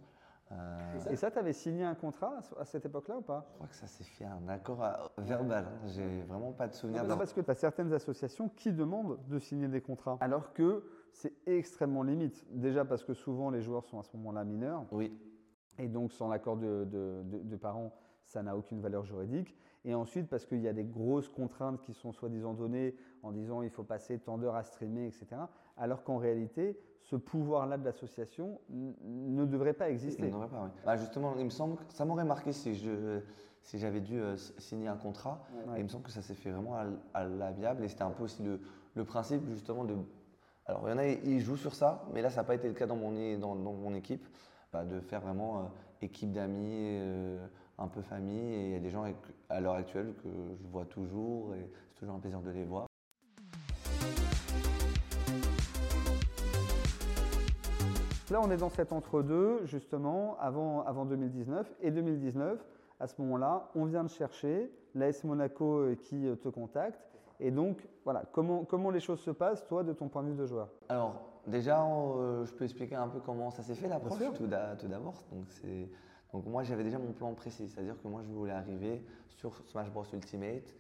Euh, 0.52 1.10
Et 1.10 1.16
ça, 1.16 1.32
tu 1.32 1.40
avais 1.40 1.54
signé 1.54 1.84
un 1.84 1.96
contrat 1.96 2.40
à- 2.60 2.66
cette 2.66 2.86
époque-là 2.86 3.18
ou 3.18 3.22
pas? 3.22 3.46
Je 3.50 3.56
crois 3.56 3.68
que 3.68 3.76
ça 3.76 3.88
s'est 3.88 4.04
fait 4.04 4.26
un 4.26 4.48
accord 4.48 4.82
à- 4.84 5.12
verbal. 5.18 5.66
hein. 5.66 5.88
J'ai 5.88 6.22
vraiment 6.22 6.52
pas 6.52 6.68
de 6.68 6.74
souvenir. 6.74 7.04
Non, 7.04 7.18
parce 7.18 7.34
que 7.34 7.42
tu 7.42 7.50
as 7.50 7.56
certaines 7.56 7.92
associations 7.94 8.50
qui 8.50 8.72
demandent 8.72 9.18
de 9.28 9.40
signer 9.40 9.68
des 9.68 9.82
contrats, 9.82 10.18
alors 10.22 10.54
que 10.54 10.84
c'est 11.14 11.34
extrêmement 11.48 12.04
limite. 12.04 12.46
Déjà 12.52 12.86
parce 12.86 13.04
que 13.04 13.14
souvent 13.14 13.50
les 13.50 13.62
joueurs 13.62 13.86
sont 13.86 14.00
à 14.00 14.04
ce 14.04 14.16
moment-là 14.18 14.44
mineurs, 14.44 14.86
Oui, 14.92 15.18
et 15.80 15.88
donc 15.88 16.12
sans 16.12 16.28
l'accord 16.28 16.58
de, 16.58 16.86
de- 16.86 17.24
de- 17.26 17.40
de 17.40 17.56
parents, 17.56 17.92
ça 18.24 18.44
n'a 18.44 18.56
aucune 18.56 18.82
valeur 18.82 19.04
juridique. 19.04 19.56
Et 19.84 19.94
ensuite 19.96 20.28
parce 20.30 20.46
qu'il 20.46 20.62
y 20.62 20.68
a 20.68 20.74
des 20.74 20.84
grosses 20.84 21.30
contraintes 21.30 21.80
qui 21.82 21.94
sont 21.94 22.12
soi-disant 22.12 22.54
données 22.54 22.96
en 23.24 23.32
disant 23.32 23.62
il 23.62 23.70
faut 23.70 23.84
passer 23.84 24.20
tant 24.20 24.38
d'heures 24.38 24.56
à 24.56 24.64
streamer, 24.64 25.08
etc. 25.08 25.26
Alors 25.78 26.04
qu'en 26.04 26.18
réalité, 26.18 26.80
ce 27.10 27.16
pouvoir-là 27.16 27.78
de 27.78 27.86
l'association 27.86 28.60
ne 28.70 29.46
devrait 29.46 29.74
pas 29.74 29.90
Il 29.90 29.94
exister. 29.94 30.30
n'aurait 30.30 30.48
pas, 30.48 30.64
oui. 30.64 30.70
Bah, 30.86 30.98
justement, 30.98 31.34
il 31.38 31.46
me 31.46 31.50
semble 31.50 31.78
que 31.78 31.94
ça 31.94 32.04
m'aurait 32.06 32.26
marqué 32.26 32.52
si 32.52 32.76
je 32.76 33.20
si 33.62 33.80
j'avais 33.80 34.00
dû 34.02 34.20
euh, 34.22 34.38
signer 34.60 34.88
un 34.88 34.96
contrat. 34.96 35.44
Ouais. 35.68 35.78
Et 35.78 35.80
il 35.80 35.84
me 35.86 35.90
semble 35.90 36.04
que 36.04 36.12
ça 36.12 36.22
s'est 36.22 36.36
fait 36.36 36.52
vraiment 36.52 36.76
à, 36.76 36.86
à 37.16 37.24
l'amiable 37.24 37.84
et 37.84 37.88
c'était 37.88 38.04
un 38.04 38.12
peu 38.12 38.24
aussi 38.24 38.44
le, 38.44 38.60
le 38.96 39.04
principe 39.06 39.44
justement 39.50 39.84
de. 39.84 39.96
Alors 40.68 40.82
il 40.88 40.92
y 40.92 40.94
en 40.94 40.98
a, 41.00 41.08
ils 41.08 41.40
jouent 41.42 41.58
sur 41.58 41.74
ça, 41.74 42.06
mais 42.14 42.22
là 42.22 42.30
ça 42.30 42.42
n'a 42.42 42.44
pas 42.44 42.54
été 42.56 42.68
le 42.68 42.74
cas 42.76 42.86
dans 42.88 42.96
mon, 42.96 43.16
é- 43.16 43.38
dans, 43.38 43.56
dans 43.56 43.74
mon 43.74 43.94
équipe, 43.96 44.26
bah, 44.72 44.84
de 44.84 45.00
faire 45.00 45.22
vraiment 45.22 45.60
euh, 45.60 45.64
équipe 46.02 46.32
d'amis, 46.32 46.98
euh, 47.00 47.44
un 47.80 47.88
peu 47.88 48.02
famille. 48.02 48.54
Et 48.54 48.66
il 48.68 48.72
y 48.74 48.76
a 48.76 48.80
des 48.80 48.90
gens 48.92 49.06
à 49.50 49.62
l'heure 49.62 49.76
actuelle 49.76 50.14
que 50.24 50.30
je 50.62 50.68
vois 50.68 50.86
toujours 50.86 51.54
et 51.56 51.70
c'est 51.90 52.00
toujours 52.00 52.16
un 52.16 52.20
plaisir 52.20 52.42
de 52.42 52.52
les 52.52 52.66
voir. 52.66 52.86
Là, 58.32 58.42
on 58.42 58.50
est 58.50 58.58
dans 58.58 58.70
cet 58.70 58.92
entre-deux, 58.92 59.66
justement, 59.66 60.36
avant, 60.40 60.82
avant 60.84 61.06
2019. 61.06 61.72
Et 61.82 61.92
2019, 61.92 62.60
à 63.00 63.08
ce 63.08 63.22
moment-là, 63.22 63.70
on 63.76 63.86
vient 63.86 64.04
de 64.04 64.10
chercher 64.10 64.72
l'AS 64.96 65.24
Monaco 65.24 65.78
euh, 65.80 65.96
qui 65.96 66.28
euh, 66.28 66.36
te 66.36 66.48
contacte. 66.50 67.00
Et 67.40 67.52
donc, 67.52 67.88
voilà, 68.04 68.24
comment, 68.32 68.64
comment 68.64 68.90
les 68.90 69.00
choses 69.00 69.20
se 69.20 69.30
passent, 69.32 69.66
toi, 69.68 69.84
de 69.84 69.94
ton 69.94 70.08
point 70.08 70.24
de 70.24 70.30
vue 70.30 70.36
de 70.38 70.46
joueur? 70.46 70.70
Alors, 70.90 71.22
déjà, 71.46 71.84
euh, 71.84 72.46
je 72.46 72.54
peux 72.54 72.64
expliquer 72.64 72.96
un 72.96 73.10
peu 73.10 73.20
comment 73.20 73.52
ça 73.52 73.62
s'est 73.62 73.76
fait 73.76 73.88
l'approche 73.88 74.18
tout 74.34 74.48
d'a- 74.48 74.76
tout 74.76 74.88
d'abord. 74.88 75.24
Donc, 76.34 76.46
moi, 76.48 76.64
j'avais 76.64 76.84
déjà 76.84 76.98
mon 76.98 77.12
plan 77.12 77.32
précis, 77.34 77.68
c'est-à-dire 77.70 77.96
que 78.02 78.08
moi, 78.08 78.22
je 78.26 78.32
voulais 78.32 78.54
arriver 78.54 79.06
sur 79.30 79.56
Smash 79.68 79.92
Bros 79.92 80.06
Ultimate 80.14 80.74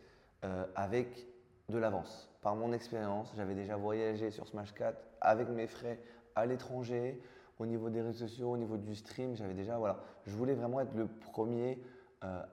euh, 0.45 0.65
avec 0.75 1.27
de 1.69 1.77
l'avance. 1.77 2.31
Par 2.41 2.55
mon 2.55 2.73
expérience, 2.73 3.31
j'avais 3.35 3.53
déjà 3.55 3.75
voyagé 3.75 4.31
sur 4.31 4.47
Smash 4.47 4.73
4 4.73 4.97
avec 5.21 5.47
mes 5.49 5.67
frais 5.67 5.99
à 6.35 6.45
l'étranger, 6.45 7.21
au 7.57 7.65
niveau 7.65 7.89
des 7.89 8.01
réseaux 8.01 8.27
sociaux, 8.27 8.51
au 8.51 8.57
niveau 8.57 8.77
du 8.77 8.95
stream. 8.95 9.35
J'avais 9.35 9.53
déjà, 9.53 9.77
voilà, 9.77 9.99
je 10.25 10.35
voulais 10.35 10.53
vraiment 10.53 10.79
être 10.79 10.93
le 10.93 11.07
premier 11.07 11.81
euh, 12.23 12.43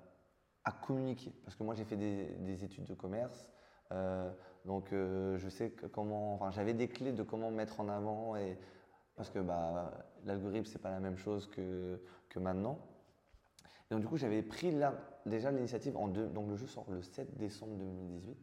à 0.64 0.72
communiquer, 0.72 1.32
parce 1.44 1.56
que 1.56 1.64
moi, 1.64 1.74
j'ai 1.74 1.84
fait 1.84 1.96
des, 1.96 2.26
des 2.40 2.64
études 2.64 2.84
de 2.84 2.94
commerce. 2.94 3.48
Euh, 3.92 4.30
donc 4.64 4.92
euh, 4.92 5.38
je 5.38 5.48
sais 5.48 5.72
comment, 5.92 6.34
enfin 6.34 6.50
j'avais 6.50 6.72
des 6.72 6.88
clés 6.88 7.12
de 7.12 7.22
comment 7.22 7.50
mettre 7.50 7.80
en 7.80 7.88
avant 7.88 8.36
et 8.36 8.56
parce 9.16 9.28
que 9.28 9.40
bah, 9.40 9.92
l'algorithme 10.24 10.66
c'est 10.66 10.80
pas 10.80 10.90
la 10.90 11.00
même 11.00 11.16
chose 11.16 11.48
que, 11.48 12.00
que 12.28 12.38
maintenant. 12.38 12.78
Donc 13.90 14.00
du 14.00 14.06
coup 14.06 14.16
j'avais 14.16 14.42
pris 14.42 14.70
là, 14.70 14.94
déjà 15.26 15.50
l'initiative 15.50 15.96
en 15.96 16.08
deux, 16.08 16.28
donc 16.28 16.48
le 16.48 16.56
jeu 16.56 16.66
sort 16.66 16.86
le 16.90 17.02
7 17.02 17.36
décembre 17.36 17.76
2018. 17.76 18.36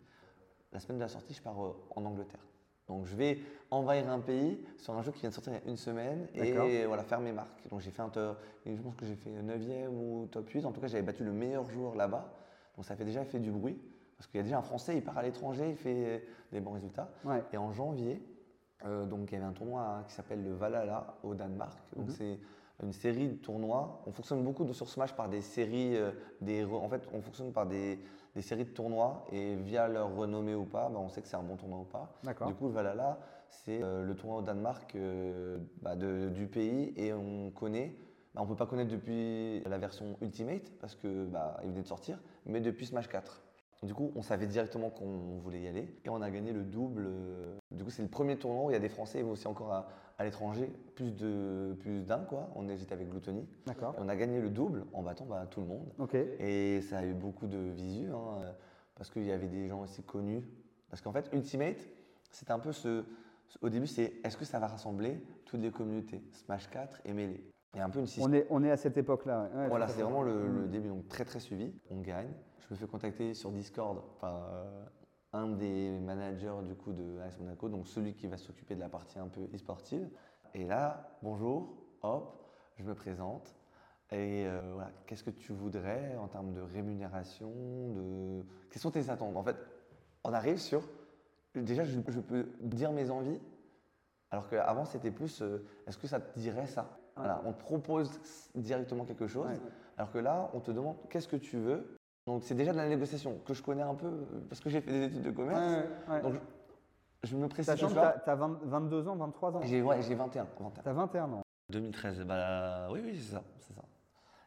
La 0.71 0.79
semaine 0.79 0.97
de 0.97 1.03
la 1.03 1.09
sortie 1.09 1.33
je 1.33 1.41
pars 1.41 1.57
en 1.57 2.05
Angleterre. 2.05 2.48
Donc 2.89 3.05
je 3.05 3.15
vais 3.15 3.39
envahir 3.71 4.09
un 4.09 4.19
pays 4.19 4.59
sur 4.77 4.93
un 4.95 5.01
jeu 5.01 5.11
qui 5.11 5.21
vient 5.21 5.29
de 5.29 5.33
sortir 5.35 5.53
il 5.53 5.63
y 5.63 5.67
a 5.67 5.69
une 5.69 5.77
semaine 5.77 6.27
et 6.33 6.85
voilà, 6.87 7.03
faire 7.03 7.21
mes 7.21 7.31
marques. 7.31 7.69
Donc 7.69 7.79
j'ai 7.79 7.91
fait 7.91 8.01
un 8.01 8.09
top, 8.09 8.37
et 8.65 8.75
je 8.75 8.81
pense 8.81 8.95
que 8.95 9.05
j'ai 9.05 9.15
fait 9.15 9.29
9e 9.29 9.87
ou 9.89 10.27
top 10.31 10.49
8. 10.49 10.65
En 10.65 10.71
tout 10.71 10.81
cas, 10.81 10.87
j'avais 10.87 11.03
battu 11.03 11.23
le 11.23 11.31
meilleur 11.31 11.63
joueur 11.69 11.95
là-bas. 11.95 12.33
Donc 12.75 12.85
ça 12.85 12.95
fait 12.95 13.05
déjà 13.05 13.23
fait 13.23 13.39
du 13.39 13.51
bruit. 13.51 13.79
Parce 14.17 14.27
qu'il 14.27 14.37
y 14.37 14.41
a 14.41 14.43
déjà 14.43 14.57
un 14.57 14.61
Français, 14.63 14.97
il 14.97 15.03
part 15.03 15.17
à 15.17 15.23
l'étranger, 15.23 15.69
il 15.69 15.77
fait 15.77 16.25
des 16.51 16.59
bons 16.59 16.71
résultats. 16.73 17.09
Ouais. 17.23 17.41
Et 17.53 17.57
en 17.57 17.71
janvier, 17.71 18.21
euh, 18.85 19.05
donc 19.05 19.31
il 19.31 19.35
y 19.35 19.37
avait 19.37 19.45
un 19.45 19.53
tournoi 19.53 20.03
qui 20.07 20.13
s'appelle 20.13 20.43
le 20.43 20.53
Valhalla 20.53 21.15
au 21.23 21.35
Danemark. 21.35 21.77
Donc 21.95 22.07
Mhm. 22.07 22.11
c'est 22.11 22.39
une 22.83 22.93
série 22.93 23.27
de 23.27 23.33
tournois. 23.35 24.01
On 24.05 24.11
fonctionne 24.11 24.43
beaucoup 24.43 24.63
de- 24.63 24.73
sur 24.73 24.87
Smash 24.89 25.13
par 25.15 25.29
des 25.29 25.41
séries, 25.41 25.95
euh, 25.97 26.11
des 26.41 26.63
re- 26.63 26.77
en 26.83 26.89
fait 26.89 27.07
on 27.13 27.21
fonctionne 27.21 27.51
par 27.51 27.65
des, 27.65 27.99
des 28.35 28.41
séries 28.41 28.65
de 28.65 28.69
tournois 28.69 29.25
et 29.31 29.55
via 29.55 29.87
leur 29.87 30.15
renommée 30.15 30.55
ou 30.55 30.65
pas, 30.65 30.89
bah, 30.89 30.99
on 30.99 31.09
sait 31.09 31.21
que 31.21 31.27
c'est 31.27 31.35
un 31.37 31.43
bon 31.43 31.55
tournoi 31.57 31.79
ou 31.79 31.85
pas. 31.85 32.11
Du 32.47 32.53
coup 32.55 32.67
le 32.67 32.73
Valhalla, 32.73 33.19
c'est 33.49 33.81
euh, 33.83 34.03
le 34.03 34.15
tournoi 34.15 34.39
au 34.39 34.41
Danemark 34.41 34.95
euh, 34.95 35.57
bah, 35.81 35.95
de- 35.95 36.29
du 36.29 36.47
pays 36.47 36.93
et 36.95 37.11
on 37.13 37.51
connaît. 37.51 37.95
bah, 38.33 38.41
on 38.43 38.47
peut 38.47 38.55
pas 38.55 38.65
connaître 38.67 38.91
depuis 38.91 39.61
la 39.65 39.77
version 39.77 40.17
Ultimate 40.21 40.71
parce 40.79 40.95
que 40.95 41.25
bah, 41.25 41.57
il 41.63 41.69
venait 41.71 41.81
de 41.81 41.87
sortir, 41.87 42.19
mais 42.45 42.61
depuis 42.61 42.85
Smash 42.85 43.09
4. 43.09 43.41
Du 43.83 43.93
coup, 43.93 44.11
on 44.15 44.21
savait 44.21 44.45
directement 44.47 44.89
qu'on 44.89 45.37
voulait 45.37 45.61
y 45.61 45.67
aller 45.67 45.87
et 46.03 46.09
on 46.09 46.21
a 46.21 46.29
gagné 46.29 46.51
le 46.51 46.63
double. 46.63 47.05
euh, 47.07 47.55
Du 47.71 47.83
coup, 47.85 47.89
c'est 47.89 48.01
le 48.01 48.09
premier 48.09 48.35
tournoi 48.37 48.65
où 48.65 48.69
il 48.69 48.73
y 48.73 48.75
a 48.75 48.79
des 48.79 48.89
Français 48.89 49.19
et 49.19 49.23
aussi 49.23 49.47
encore 49.47 49.71
à, 49.71 49.87
à 50.17 50.25
l'étranger, 50.25 50.69
plus 50.95 51.15
de 51.15 51.77
plus 51.79 52.01
d'un 52.03 52.19
quoi. 52.19 52.49
On 52.55 52.67
était 52.67 52.91
avec 52.91 53.09
Gluttony. 53.09 53.47
D'accord. 53.67 53.95
On 53.97 54.09
a 54.09 54.15
gagné 54.17 54.41
le 54.41 54.49
double 54.49 54.83
en 54.91 55.01
battant 55.01 55.25
bah, 55.25 55.45
tout 55.49 55.61
le 55.61 55.67
monde. 55.67 55.87
Ok. 55.97 56.13
Et 56.15 56.81
ça 56.81 56.97
a 56.99 57.05
eu 57.05 57.13
beaucoup 57.13 57.47
de 57.47 57.57
visu 57.57 58.09
hein, 58.11 58.41
euh, 58.41 58.51
parce 58.95 59.09
qu'il 59.09 59.23
y 59.23 59.31
avait 59.31 59.47
des 59.47 59.69
gens 59.69 59.81
assez 59.83 60.01
connus. 60.03 60.43
Parce 60.89 61.01
qu'en 61.01 61.13
fait, 61.13 61.29
Ultimate, 61.31 61.77
c'était 62.31 62.51
un 62.51 62.59
peu 62.59 62.73
ce. 62.73 63.05
Au 63.61 63.69
début, 63.69 63.87
c'est 63.87 64.13
est-ce 64.25 64.35
que 64.35 64.43
ça 64.45 64.59
va 64.59 64.67
rassembler 64.67 65.23
toutes 65.45 65.61
les 65.61 65.71
communautés? 65.71 66.21
Smash 66.33 66.69
4 66.69 66.99
et 67.05 67.13
Melee. 67.13 67.41
Il 67.75 67.77
y 67.77 67.79
a 67.81 67.85
un 67.85 67.89
peu 67.89 67.99
une 67.99 68.07
On 68.19 68.33
est, 68.33 68.45
on 68.49 68.61
est 68.63 68.71
à 68.71 68.77
cette 68.77 68.97
époque-là. 68.97 69.49
ouais. 69.55 69.67
Voilà, 69.69 69.87
c'est 69.87 70.01
vraiment 70.01 70.21
le, 70.23 70.47
le 70.47 70.65
Mm. 70.65 70.69
début, 70.69 70.87
donc 70.89 71.07
très 71.07 71.23
très 71.23 71.39
suivi. 71.39 71.71
On 71.89 72.01
gagne. 72.01 72.27
Je 72.69 72.75
me 72.75 72.79
fais 72.79 72.85
contacter 72.85 73.33
sur 73.33 73.49
Discord 73.51 73.99
par 74.21 74.43
euh, 74.53 74.85
un 75.33 75.47
des 75.47 75.89
managers 76.01 76.53
du 76.67 76.75
coup 76.75 76.93
de 76.93 77.17
AS 77.21 77.39
Monaco, 77.39 77.67
donc 77.67 77.87
celui 77.87 78.13
qui 78.13 78.27
va 78.27 78.37
s'occuper 78.37 78.75
de 78.75 78.79
la 78.79 78.89
partie 78.89 79.17
un 79.17 79.27
peu 79.27 79.41
e-sportive. 79.55 80.07
Et 80.53 80.65
là, 80.65 81.17
bonjour, 81.23 81.73
hop, 82.03 82.47
je 82.77 82.83
me 82.83 82.93
présente. 82.93 83.55
Et 84.11 84.45
euh, 84.45 84.61
voilà, 84.75 84.91
qu'est-ce 85.07 85.23
que 85.23 85.31
tu 85.31 85.51
voudrais 85.51 86.15
en 86.17 86.27
termes 86.27 86.53
de 86.53 86.61
rémunération, 86.61 87.49
de 87.95 88.45
quelles 88.69 88.81
sont 88.83 88.91
tes 88.91 89.09
attentes? 89.09 89.35
En 89.35 89.43
fait, 89.43 89.57
on 90.23 90.31
arrive 90.31 90.59
sur 90.59 90.83
déjà 91.55 91.83
je, 91.83 91.99
je 92.07 92.19
peux 92.19 92.51
dire 92.61 92.91
mes 92.91 93.09
envies, 93.09 93.41
alors 94.29 94.47
qu'avant 94.47 94.85
c'était 94.85 95.09
plus 95.09 95.41
euh, 95.41 95.65
est-ce 95.87 95.97
que 95.97 96.05
ça 96.05 96.19
te 96.19 96.37
dirait 96.37 96.67
ça? 96.67 96.99
Voilà, 97.15 97.41
on 97.45 97.51
te 97.51 97.59
propose 97.59 98.11
directement 98.53 99.05
quelque 99.05 99.25
chose. 99.25 99.47
Ouais. 99.47 99.71
Alors 99.97 100.11
que 100.11 100.19
là, 100.19 100.51
on 100.53 100.59
te 100.59 100.69
demande 100.69 100.97
qu'est-ce 101.09 101.27
que 101.27 101.35
tu 101.35 101.57
veux? 101.57 101.98
Donc 102.25 102.43
c'est 102.43 102.55
déjà 102.55 102.71
de 102.71 102.77
la 102.77 102.87
négociation 102.87 103.39
que 103.45 103.53
je 103.53 103.63
connais 103.63 103.81
un 103.81 103.95
peu 103.95 104.07
euh, 104.07 104.45
parce 104.49 104.61
que 104.61 104.69
j'ai 104.69 104.81
fait 104.81 104.91
des 104.91 105.05
études 105.05 105.23
de 105.23 105.31
commerce. 105.31 105.59
Ouais, 105.59 105.87
ouais, 106.09 106.15
ouais. 106.15 106.21
Donc 106.21 106.33
je, 107.23 107.29
je 107.29 107.35
me 107.35 107.47
précise 107.47 107.65
Sachant 107.65 107.87
que 107.87 107.93
tu 107.93 108.29
as, 108.29 108.35
22 108.35 109.07
ans, 109.07 109.15
23 109.15 109.57
ans. 109.57 109.61
J'ai 109.63 109.81
ouais, 109.81 110.01
j'ai 110.01 110.15
21, 110.15 110.43
21. 110.59 110.81
Tu 110.83 110.89
as 110.89 110.93
21 110.93 111.23
ans. 111.33 111.41
2013, 111.69 112.21
bah 112.21 112.87
oui, 112.91 113.01
oui, 113.03 113.15
c'est 113.15 113.33
ça, 113.33 113.43
c'est 113.59 113.73
ça. 113.73 113.83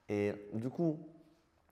Et 0.09 0.33
du 0.55 0.69
coup, 0.69 0.99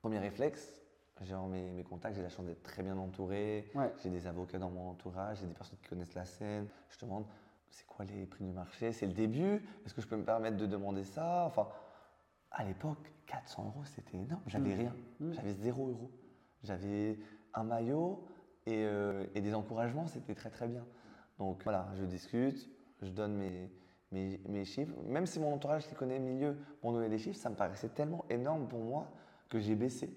premier 0.01 0.19
réflexe, 0.19 0.81
j'ai 1.23 1.35
mes, 1.49 1.71
mes 1.73 1.85
contacts, 1.85 2.17
j'ai 2.17 2.23
la 2.23 2.29
chance 2.29 2.47
d'être 2.47 2.63
très 2.63 2.83
bien 2.83 2.97
entouré. 2.97 3.71
Ouais. 3.75 3.93
J'ai 4.03 4.11
des 4.11 4.27
avocats 4.27 4.59
dans 4.59 4.71
mon 4.71 4.91
entourage, 4.91 5.39
j'ai 5.41 5.47
des 5.47 5.55
personnes 5.55 5.79
qui 5.83 5.89
connaissent 5.89 6.15
la 6.15 6.25
scène. 6.25 6.69
Je 6.89 7.05
demande, 7.05 7.25
c'est 7.71 7.87
quoi 7.87 8.05
les 8.05 8.27
prix 8.27 8.45
du 8.45 8.53
marché? 8.53 8.93
C'est 8.93 9.07
le 9.07 9.13
début? 9.13 9.63
Est-ce 9.85 9.95
que 9.95 10.01
je 10.01 10.07
peux 10.07 10.17
me 10.17 10.25
permettre 10.25 10.57
de 10.57 10.67
demander 10.67 11.05
ça? 11.05 11.45
Enfin, 11.47 11.69
à 12.53 12.65
l'époque, 12.65 13.13
400 13.27 13.65
euros, 13.67 13.85
c'était 13.85 14.17
énorme. 14.19 14.43
J'avais 14.47 14.75
Mm. 14.75 14.79
rien. 14.79 14.97
Mm. 15.21 15.33
J'avais 15.33 15.53
0 15.55 15.89
euros. 15.89 16.11
J'avais 16.63 17.19
un 17.55 17.63
maillot 17.65 18.25
et, 18.67 18.85
euh, 18.85 19.25
et 19.35 19.41
des 19.41 19.55
encouragements, 19.55 20.07
c'était 20.07 20.35
très 20.35 20.51
très 20.51 20.69
bien. 20.69 20.85
Donc 21.39 21.63
voilà, 21.65 21.89
je 21.97 22.05
discute, 22.05 22.69
je 23.01 23.11
donne 23.11 23.35
mes, 23.37 23.71
mes, 24.13 24.39
mes 24.49 24.65
chiffres. 24.65 24.95
Même 25.07 25.27
si 25.27 25.41
mon 25.41 25.55
entourage 25.55 25.87
qui 25.89 25.95
connaît 25.95 26.19
mieux 26.19 26.57
m'ont 26.83 26.93
donné 26.93 27.09
des 27.09 27.19
chiffres, 27.19 27.39
ça 27.39 27.49
me 27.51 27.55
paraissait 27.57 27.89
tellement 27.89 28.25
énorme 28.29 28.69
pour 28.69 28.81
moi 28.81 29.11
que 29.49 29.59
j'ai 29.59 29.75
baissé. 29.75 30.11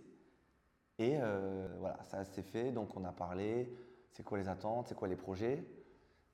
Et 1.00 1.18
euh, 1.20 1.68
voilà, 1.80 1.98
ça 2.04 2.24
s'est 2.26 2.44
fait, 2.44 2.72
donc 2.72 2.96
on 2.98 3.04
a 3.06 3.12
parlé, 3.12 3.74
c'est 4.12 4.24
quoi 4.24 4.38
les 4.38 4.48
attentes, 4.50 4.88
c'est 4.90 4.96
quoi 4.96 5.08
les 5.08 5.16
projets? 5.16 5.64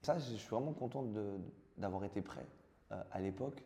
Ça, 0.02 0.18
je 0.18 0.34
suis 0.36 0.50
vraiment 0.50 0.74
content 0.74 1.06
d'avoir 1.78 2.04
été 2.04 2.22
prêt 2.22 2.46
euh, 2.92 3.02
à 3.12 3.20
l'époque 3.22 3.64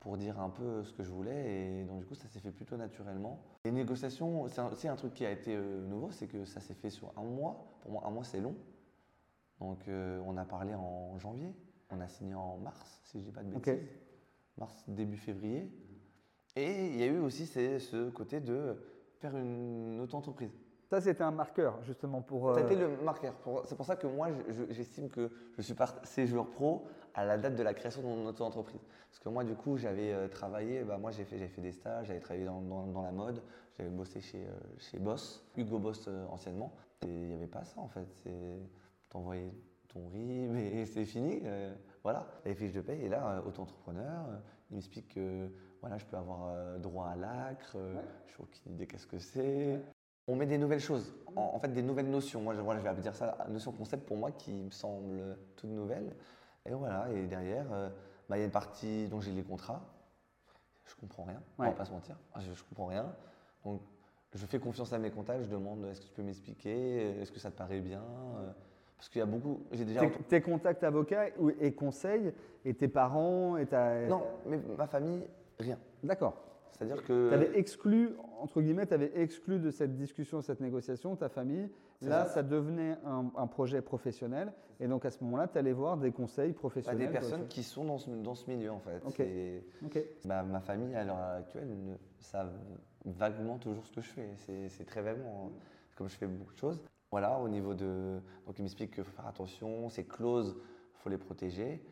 pour 0.00 0.16
dire 0.16 0.38
un 0.40 0.50
peu 0.50 0.84
ce 0.84 0.92
que 0.92 1.02
je 1.02 1.10
voulais. 1.10 1.80
Et 1.80 1.84
donc, 1.84 2.00
du 2.00 2.06
coup, 2.06 2.14
ça 2.14 2.28
s'est 2.28 2.40
fait 2.40 2.52
plutôt 2.52 2.76
naturellement. 2.76 3.40
Les 3.64 3.72
négociations, 3.72 4.46
c'est 4.48 4.88
un, 4.88 4.96
truc 4.96 5.14
qui 5.14 5.24
a 5.26 5.30
été 5.30 5.54
euh, 5.56 5.84
nouveau, 5.86 6.10
c'est 6.10 6.26
que 6.26 6.44
ça 6.44 6.60
s'est 6.60 6.74
fait 6.74 6.90
sur 6.90 7.12
un 7.16 7.24
mois. 7.24 7.78
Pour 7.80 7.92
moi, 7.92 8.02
un 8.06 8.10
mois, 8.10 8.24
c'est 8.24 8.40
long. 8.40 8.54
Donc, 9.60 9.88
euh, 9.88 10.20
on 10.26 10.36
a 10.36 10.44
parlé 10.44 10.74
en 10.74 11.18
janvier, 11.18 11.52
on 11.90 12.00
a 12.00 12.08
signé 12.08 12.34
en 12.34 12.58
mars, 12.58 13.00
si 13.04 13.18
je 13.20 13.24
dis 13.24 13.32
pas 13.32 13.42
de 13.42 13.50
bêtises. 13.50 13.88
Mars, 14.58 14.84
début 14.88 15.16
février. 15.16 15.70
Et 16.56 16.86
il 16.86 16.96
y 16.96 17.02
a 17.02 17.06
eu 17.06 17.18
aussi 17.18 17.46
ce 17.46 18.10
côté 18.10 18.40
de 18.40 18.76
faire 19.18 19.36
une 19.36 20.00
auto-entreprise. 20.00 20.52
Ça, 20.88 21.00
c'était 21.00 21.24
un 21.24 21.32
marqueur, 21.32 21.82
justement, 21.82 22.22
pour. 22.22 22.54
Ça 22.54 22.60
a 22.60 22.62
euh, 22.62 22.66
été 22.66 22.76
le 22.76 22.96
marqueur. 23.02 23.34
Pour- 23.36 23.66
C'est 23.66 23.74
pour 23.74 23.84
ça 23.86 23.96
que 23.96 24.06
moi, 24.06 24.28
je- 24.30 24.52
je- 24.52 24.72
j'estime 24.72 25.08
que 25.08 25.30
je 25.56 25.62
suis 25.62 25.74
passé 25.74 26.26
joueur 26.28 26.48
pro 26.50 26.86
à 27.16 27.24
la 27.24 27.38
date 27.38 27.56
de 27.56 27.62
la 27.62 27.74
création 27.74 28.02
de 28.02 28.06
mon 28.06 28.26
auto-entreprise. 28.26 28.80
Parce 29.08 29.18
que 29.18 29.28
moi, 29.30 29.42
du 29.42 29.54
coup, 29.54 29.78
j'avais 29.78 30.12
euh, 30.12 30.28
travaillé, 30.28 30.84
bah, 30.84 30.98
moi, 30.98 31.10
j'ai 31.10 31.24
fait, 31.24 31.38
j'ai 31.38 31.48
fait 31.48 31.62
des 31.62 31.72
stages, 31.72 32.06
j'avais 32.08 32.20
travaillé 32.20 32.44
dans, 32.44 32.60
dans- 32.60 32.86
dans 32.86 33.02
la 33.02 33.10
mode, 33.12 33.42
j'avais 33.78 33.88
bossé 33.90 34.20
chez, 34.20 34.44
euh, 34.46 34.50
chez 34.78 34.98
Boss, 34.98 35.42
Hugo 35.56 35.78
Boss 35.78 36.04
euh, 36.08 36.26
anciennement. 36.28 36.72
Et 37.02 37.06
il 37.08 37.28
n'y 37.28 37.34
avait 37.34 37.46
pas 37.46 37.64
ça, 37.64 37.80
en 37.80 37.88
fait. 37.88 38.06
T'envoyer 39.08 39.50
ton 39.88 40.08
RIB 40.08 40.56
et 40.56 40.84
c'est 40.86 41.04
fini. 41.06 41.42
voilà, 42.02 42.26
les 42.44 42.54
fiches 42.54 42.72
de 42.72 42.80
paye. 42.82 43.02
Et 43.02 43.08
là, 43.08 43.42
auto-entrepreneur, 43.46 44.26
il 44.70 44.74
m'explique 44.76 45.14
que 45.14 45.48
voilà, 45.80 45.96
je 45.98 46.04
peux 46.04 46.16
avoir 46.16 46.78
droit 46.80 47.08
à 47.08 47.16
l'acre, 47.16 47.76
Ouais. 47.76 48.02
je 48.26 48.32
n'ai 48.36 48.40
aucune 48.42 48.72
idée 48.72 48.86
qu'est-ce 48.86 49.06
que 49.06 49.18
c'est. 49.18 49.80
On 50.26 50.34
met 50.36 50.46
des 50.46 50.58
nouvelles 50.58 50.80
choses, 50.80 51.14
en, 51.36 51.52
en 51.54 51.58
fait 51.60 51.68
des 51.68 51.82
nouvelles 51.82 52.10
notions. 52.10 52.40
Moi, 52.42 52.54
je, 52.54 52.60
voilà, 52.60 52.80
je 52.80 52.84
vais 52.88 53.00
dire 53.00 53.14
ça, 53.14 53.46
notion 53.48 53.70
concept 53.72 54.04
pour 54.06 54.16
moi 54.16 54.32
qui 54.32 54.52
me 54.52 54.70
semble 54.70 55.38
toute 55.54 55.70
nouvelle. 55.70 56.14
Et 56.68 56.72
voilà, 56.74 57.06
et 57.12 57.26
derrière, 57.26 57.66
euh, 57.72 57.88
bah, 58.28 58.36
il 58.36 58.40
y 58.40 58.42
a 58.42 58.46
une 58.46 58.50
partie 58.52 59.08
dont 59.08 59.20
j'ai 59.20 59.32
les 59.32 59.42
contrats. 59.42 59.82
Je 60.84 60.94
comprends 60.94 61.24
rien, 61.24 61.40
on 61.58 61.62
Ouais. 61.62 61.68
va 61.70 61.74
pas 61.74 61.84
se 61.84 61.92
mentir. 61.92 62.16
Je, 62.38 62.52
je 62.52 62.64
comprends 62.64 62.86
rien. 62.86 63.06
Donc, 63.64 63.80
je 64.34 64.46
fais 64.46 64.58
confiance 64.58 64.92
à 64.92 64.98
mes 64.98 65.10
contacts. 65.10 65.42
Je 65.44 65.50
demande 65.50 65.84
est-ce 65.86 66.00
que 66.00 66.06
tu 66.06 66.12
peux 66.12 66.22
m'expliquer 66.22 67.20
Est-ce 67.20 67.32
que 67.32 67.40
ça 67.40 67.50
te 67.50 67.56
paraît 67.56 67.80
bien 67.80 68.02
Euh, 68.38 68.50
Parce 68.96 69.08
qu'il 69.08 69.18
y 69.18 69.22
a 69.22 69.26
beaucoup. 69.26 69.60
J'ai 69.72 69.84
déjà. 69.84 70.00
tes, 70.00 70.10
tes 70.24 70.40
contacts 70.40 70.84
avocats 70.84 71.26
et 71.60 71.72
conseils, 71.74 72.32
et 72.64 72.74
tes 72.74 72.88
parents, 72.88 73.56
et 73.56 73.66
ta. 73.66 74.06
Non, 74.06 74.22
mais 74.46 74.58
ma 74.78 74.86
famille, 74.86 75.22
rien. 75.58 75.78
D'accord. 76.02 76.34
C'est-à-dire 76.72 77.02
que. 77.04 77.28
Tu 77.28 77.34
avais 77.34 77.58
exclu, 77.58 78.10
entre 78.40 78.60
guillemets, 78.60 78.86
tu 78.86 78.94
avais 78.94 79.10
exclu 79.20 79.58
de 79.58 79.70
cette 79.70 79.96
discussion, 79.96 80.40
cette 80.42 80.60
négociation, 80.60 81.16
ta 81.16 81.28
famille. 81.28 81.70
Là, 82.02 82.26
ça. 82.26 82.34
ça, 82.34 82.42
devenait 82.42 82.96
un, 83.04 83.30
un 83.36 83.46
projet 83.46 83.80
professionnel. 83.80 84.52
Et 84.80 84.86
donc, 84.88 85.04
à 85.06 85.10
ce 85.10 85.24
moment-là, 85.24 85.48
tu 85.48 85.56
allais 85.58 85.72
voir 85.72 85.96
des 85.96 86.12
conseils 86.12 86.52
Bah, 86.52 86.58
professionnels. 86.58 86.98
des 86.98 87.04
toi, 87.06 87.12
personnes 87.20 87.48
qui 87.48 87.62
sont 87.62 87.84
dans 87.84 87.98
ce, 87.98 88.10
dans 88.10 88.34
ce 88.34 88.50
milieu 88.50 88.70
en 88.70 88.80
fait. 88.80 89.02
Ok. 89.06 89.14
C'est- 89.16 89.64
Ok. 89.84 89.98
Ma, 90.26 90.60
famille 90.60 90.94
à 90.94 91.04
l'heure 91.04 91.18
actuelle 91.18 91.68
savent 92.18 92.52
vaguement 93.04 93.58
toujours 93.58 93.86
ce 93.86 93.92
que 93.92 94.00
je 94.02 94.08
fais. 94.10 94.28
C'est- 94.68 94.84
très 94.84 95.00
vaguement, 95.02 95.46
hein. 95.48 95.58
comme 95.96 96.08
je 96.08 96.16
fais 96.16 96.26
beaucoup 96.26 96.52
de 96.52 96.58
choses. 96.58 96.80
Voilà, 97.10 97.38
au 97.38 97.48
niveau 97.48 97.72
de. 97.72 98.20
Donc 98.46 98.58
il 98.58 98.62
m'explique 98.62 98.94
qu'il 98.94 99.04
faut 99.04 99.12
faire 99.12 99.26
attention, 99.28 99.88
ces 99.88 100.04
clauses, 100.04 100.56
il 100.58 100.98
faut 100.98 101.08
les 101.08 101.16
protéger. 101.18 101.82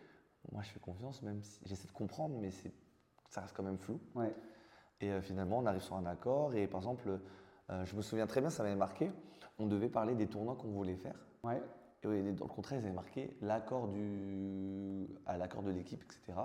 Moi 0.52 0.60
je 0.62 0.68
fais 0.70 0.80
confiance, 0.80 1.22
même 1.22 1.40
si 1.42 1.60
j'essaie 1.64 1.86
de 1.86 1.92
comprendre, 1.92 2.36
mais 2.40 2.50
ça 3.30 3.40
reste 3.40 3.56
quand 3.56 3.62
même 3.62 3.78
flou. 3.78 3.98
Ouais. 4.14 4.34
Et 5.04 5.10
euh, 5.10 5.20
finalement, 5.20 5.58
on 5.58 5.66
arrive 5.66 5.82
sur 5.82 5.96
un 5.96 6.06
accord. 6.06 6.54
Et 6.54 6.66
par 6.66 6.80
exemple, 6.80 7.20
euh, 7.70 7.84
je 7.84 7.94
me 7.94 8.00
souviens 8.00 8.26
très 8.26 8.40
bien, 8.40 8.48
ça 8.48 8.62
m'avait 8.62 8.74
marqué, 8.74 9.10
on 9.58 9.66
devait 9.66 9.90
parler 9.90 10.14
des 10.14 10.26
tournois 10.26 10.56
qu'on 10.56 10.68
voulait 10.68 10.96
faire. 10.96 11.18
Ouais. 11.42 11.62
Et 12.02 12.06
oui, 12.06 12.22
dans 12.32 12.46
le 12.46 12.50
contrat, 12.50 12.76
ils 12.76 12.78
avaient 12.78 12.90
marqué 12.90 13.36
l'accord 13.42 13.88
du, 13.88 15.06
à 15.26 15.36
l'accord 15.36 15.62
de 15.62 15.70
l'équipe, 15.70 16.02
etc. 16.02 16.38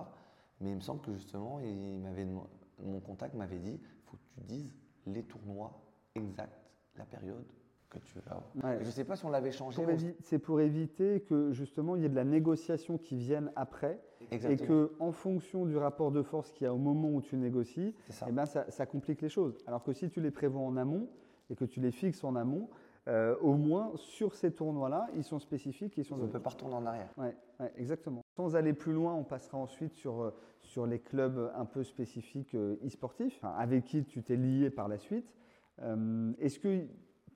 Mais 0.59 0.71
il 0.71 0.75
me 0.75 0.81
semble 0.81 1.01
que 1.01 1.13
justement, 1.13 1.59
il 1.59 1.99
m'avait, 1.99 2.25
mon 2.25 2.99
contact 2.99 3.33
m'avait 3.33 3.59
dit, 3.59 3.79
il 3.81 4.03
faut 4.05 4.17
que 4.17 4.41
tu 4.41 4.41
dises 4.41 4.73
les 5.05 5.23
tournois 5.23 5.81
exacts, 6.15 6.71
la 6.97 7.05
période 7.05 7.45
que 7.89 7.97
tu. 7.99 8.15
Ouais. 8.63 8.77
Je 8.81 8.85
ne 8.85 8.91
sais 8.91 9.03
pas 9.03 9.15
si 9.15 9.25
on 9.25 9.29
l'avait 9.29 9.51
changé. 9.51 9.83
C'est 10.21 10.39
pour 10.39 10.61
éviter 10.61 11.21
que 11.21 11.51
justement 11.51 11.95
il 11.95 12.03
y 12.03 12.05
ait 12.05 12.09
de 12.09 12.15
la 12.15 12.23
négociation 12.23 12.97
qui 12.97 13.17
vienne 13.17 13.51
après 13.55 13.99
Exactement. 14.31 14.63
et 14.63 14.67
que 14.67 14.91
en 14.99 15.11
fonction 15.11 15.65
du 15.65 15.77
rapport 15.77 16.11
de 16.11 16.21
force 16.21 16.51
qu'il 16.51 16.65
y 16.65 16.67
a 16.67 16.73
au 16.73 16.77
moment 16.77 17.09
où 17.09 17.21
tu 17.21 17.35
négocies, 17.37 17.95
ça. 18.09 18.27
eh 18.29 18.31
ben, 18.31 18.45
ça, 18.45 18.69
ça 18.69 18.85
complique 18.85 19.21
les 19.21 19.29
choses. 19.29 19.57
Alors 19.67 19.83
que 19.83 19.93
si 19.93 20.09
tu 20.09 20.21
les 20.21 20.31
prévois 20.31 20.61
en 20.61 20.77
amont 20.77 21.07
et 21.49 21.55
que 21.55 21.65
tu 21.65 21.79
les 21.79 21.91
fixes 21.91 22.23
en 22.23 22.35
amont, 22.35 22.69
euh, 23.07 23.35
au 23.41 23.55
moins 23.55 23.91
sur 23.95 24.35
ces 24.35 24.51
tournois-là, 24.51 25.07
ils 25.15 25.23
sont 25.23 25.39
spécifiques, 25.39 25.97
ils 25.97 26.05
sont. 26.05 26.15
On 26.15 26.23
ne 26.23 26.27
peut 26.27 26.39
pas 26.39 26.51
retourner 26.51 26.75
en 26.75 26.85
arrière. 26.85 27.09
Ouais, 27.17 27.35
ouais, 27.59 27.71
exactement. 27.77 28.21
Sans 28.35 28.55
aller 28.55 28.73
plus 28.73 28.93
loin, 28.93 29.15
on 29.15 29.23
passera 29.23 29.57
ensuite 29.57 29.95
sur, 29.95 30.21
euh, 30.21 30.31
sur 30.61 30.85
les 30.85 30.99
clubs 30.99 31.51
un 31.55 31.65
peu 31.65 31.83
spécifiques 31.83 32.53
euh, 32.53 32.75
e-sportifs, 32.85 33.39
avec 33.57 33.85
qui 33.85 34.03
tu 34.05 34.21
t'es 34.21 34.35
lié 34.35 34.69
par 34.69 34.87
la 34.87 34.97
suite. 34.99 35.33
Euh, 35.81 36.33
Est-ce 36.39 36.59
que 36.59 36.85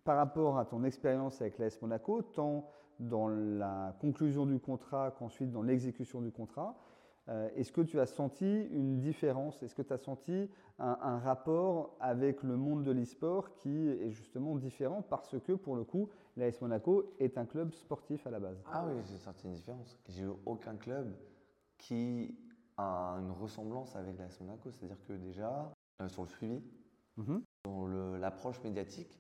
par 0.04 0.18
rapport 0.18 0.58
à 0.58 0.66
ton 0.66 0.84
expérience 0.84 1.42
avec 1.42 1.58
l'AS 1.60 1.82
Monaco, 1.82 2.22
tant 2.22 2.66
dans 3.00 3.28
la 3.28 3.96
conclusion 4.00 4.46
du 4.46 4.60
contrat 4.60 5.12
qu'ensuite 5.12 5.52
dans 5.52 5.62
l'exécution 5.64 6.22
du 6.22 6.32
contrat, 6.32 6.76
euh, 7.30 7.48
Est-ce 7.56 7.72
que 7.72 7.80
tu 7.80 8.02
as 8.02 8.06
senti 8.06 8.64
une 8.66 9.00
différence? 9.00 9.64
Est-ce 9.64 9.74
que 9.74 9.82
tu 9.82 9.94
as 9.94 9.98
senti 9.98 10.50
un, 10.78 10.98
un 11.02 11.20
rapport 11.20 11.96
avec 12.02 12.44
le 12.44 12.58
monde 12.58 12.84
de 12.84 12.92
l'e-sport 12.92 13.54
qui 13.54 13.88
est 13.88 14.12
justement 14.12 14.58
différent 14.58 15.02
parce 15.02 15.40
que 15.40 15.54
pour 15.54 15.78
le 15.78 15.86
coup, 15.86 16.10
l'AS 16.36 16.60
Monaco 16.60 17.14
est 17.22 17.38
un 17.38 17.46
club 17.46 17.72
sportif 17.72 18.28
à 18.28 18.30
la 18.30 18.42
base? 18.42 18.62
Ah 18.70 18.84
oui, 18.86 19.02
j'ai 19.10 19.18
senti 19.20 19.48
une 19.48 19.54
différence. 19.54 19.98
J'ai 20.10 20.24
eu 20.24 20.32
aucun 20.46 20.76
club 20.76 21.16
qui 21.78 22.38
a 22.76 23.16
une 23.22 23.32
ressemblance 23.32 23.96
avec 23.96 24.18
l'AS 24.20 24.42
Monaco. 24.42 24.70
C'est-à-dire 24.70 25.02
que 25.08 25.14
déjà, 25.14 25.72
euh, 26.02 26.10
sur 26.10 26.24
le 26.24 26.28
suivi, 26.28 26.62
Mhm. 27.16 27.42
sur 27.66 27.88
l'approche 28.20 28.62
médiatique, 28.64 29.18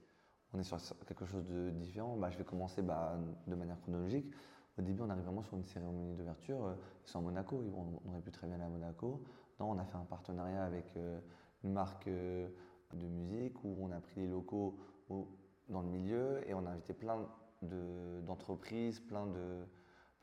on 0.54 0.60
est 0.60 0.64
sur 0.64 0.78
quelque 1.08 1.26
chose 1.26 1.46
de 1.48 1.70
différent. 1.72 2.16
Bah, 2.18 2.30
je 2.30 2.38
vais 2.38 2.44
commencer 2.44 2.82
bah, 2.82 3.18
de 3.48 3.56
manière 3.56 3.80
chronologique. 3.82 4.32
Au 4.78 4.82
début, 4.82 5.02
on 5.02 5.10
arrive 5.10 5.24
vraiment 5.24 5.44
sur 5.44 5.58
une 5.58 5.66
cérémonie 5.66 6.16
d'ouverture. 6.16 6.66
euh, 6.66 6.74
Ils 7.06 7.10
sont 7.10 7.20
à 7.20 7.22
Monaco. 7.22 7.62
On, 8.06 8.10
aurait 8.10 8.22
pu 8.22 8.32
très 8.32 8.48
bien 8.48 8.56
aller 8.56 8.66
à 8.66 8.70
Monaco. 8.70 9.22
Non, 9.60 9.72
on 9.72 9.78
a 9.80 9.86
fait 9.86 9.98
un 9.98 10.06
partenariat 10.06 10.64
avec 10.64 10.86
euh, 10.98 11.20
une 11.64 11.74
marque 11.74 12.08
euh, 12.08 12.48
de 12.94 13.06
musique 13.08 13.64
où 13.64 13.76
on 13.82 13.92
a 13.92 14.00
pris 14.00 14.22
les 14.22 14.28
locaux 14.28 14.78
au- 15.10 15.28
dans 15.70 15.82
le 15.82 15.88
milieu 15.88 16.48
et 16.48 16.54
on 16.54 16.66
a 16.66 16.70
invité 16.72 16.94
plein 16.94 17.18
de- 17.62 18.22
d'entreprises, 18.26 19.00
plein 19.00 19.28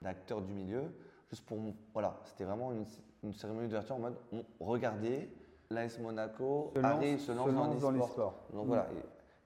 d'acteurs 0.03 0.43
du 0.43 0.53
milieu. 0.53 0.83
Juste 1.31 1.45
pour. 1.47 1.59
Voilà, 1.93 2.19
c'était 2.25 2.45
vraiment 2.45 2.73
une, 2.73 2.85
une 3.23 3.33
cérémonie 3.33 3.69
d'ouverture 3.69 3.97
en 3.97 4.01
mode 4.01 4.16
on, 4.33 4.45
regardez, 4.61 5.31
l'AS 5.71 5.99
Monaco 6.01 6.73
Se 6.75 6.81
lance- 6.81 6.93
arrive, 6.93 7.19
se 7.21 7.33
lance, 7.33 7.49
se 7.49 7.55
lance 7.55 7.75
dans 7.81 7.81
dans 7.81 7.90
l'e-sport. 7.93 8.35
Donc 8.53 8.64
Mm. 8.64 8.69
voilà, 8.69 8.88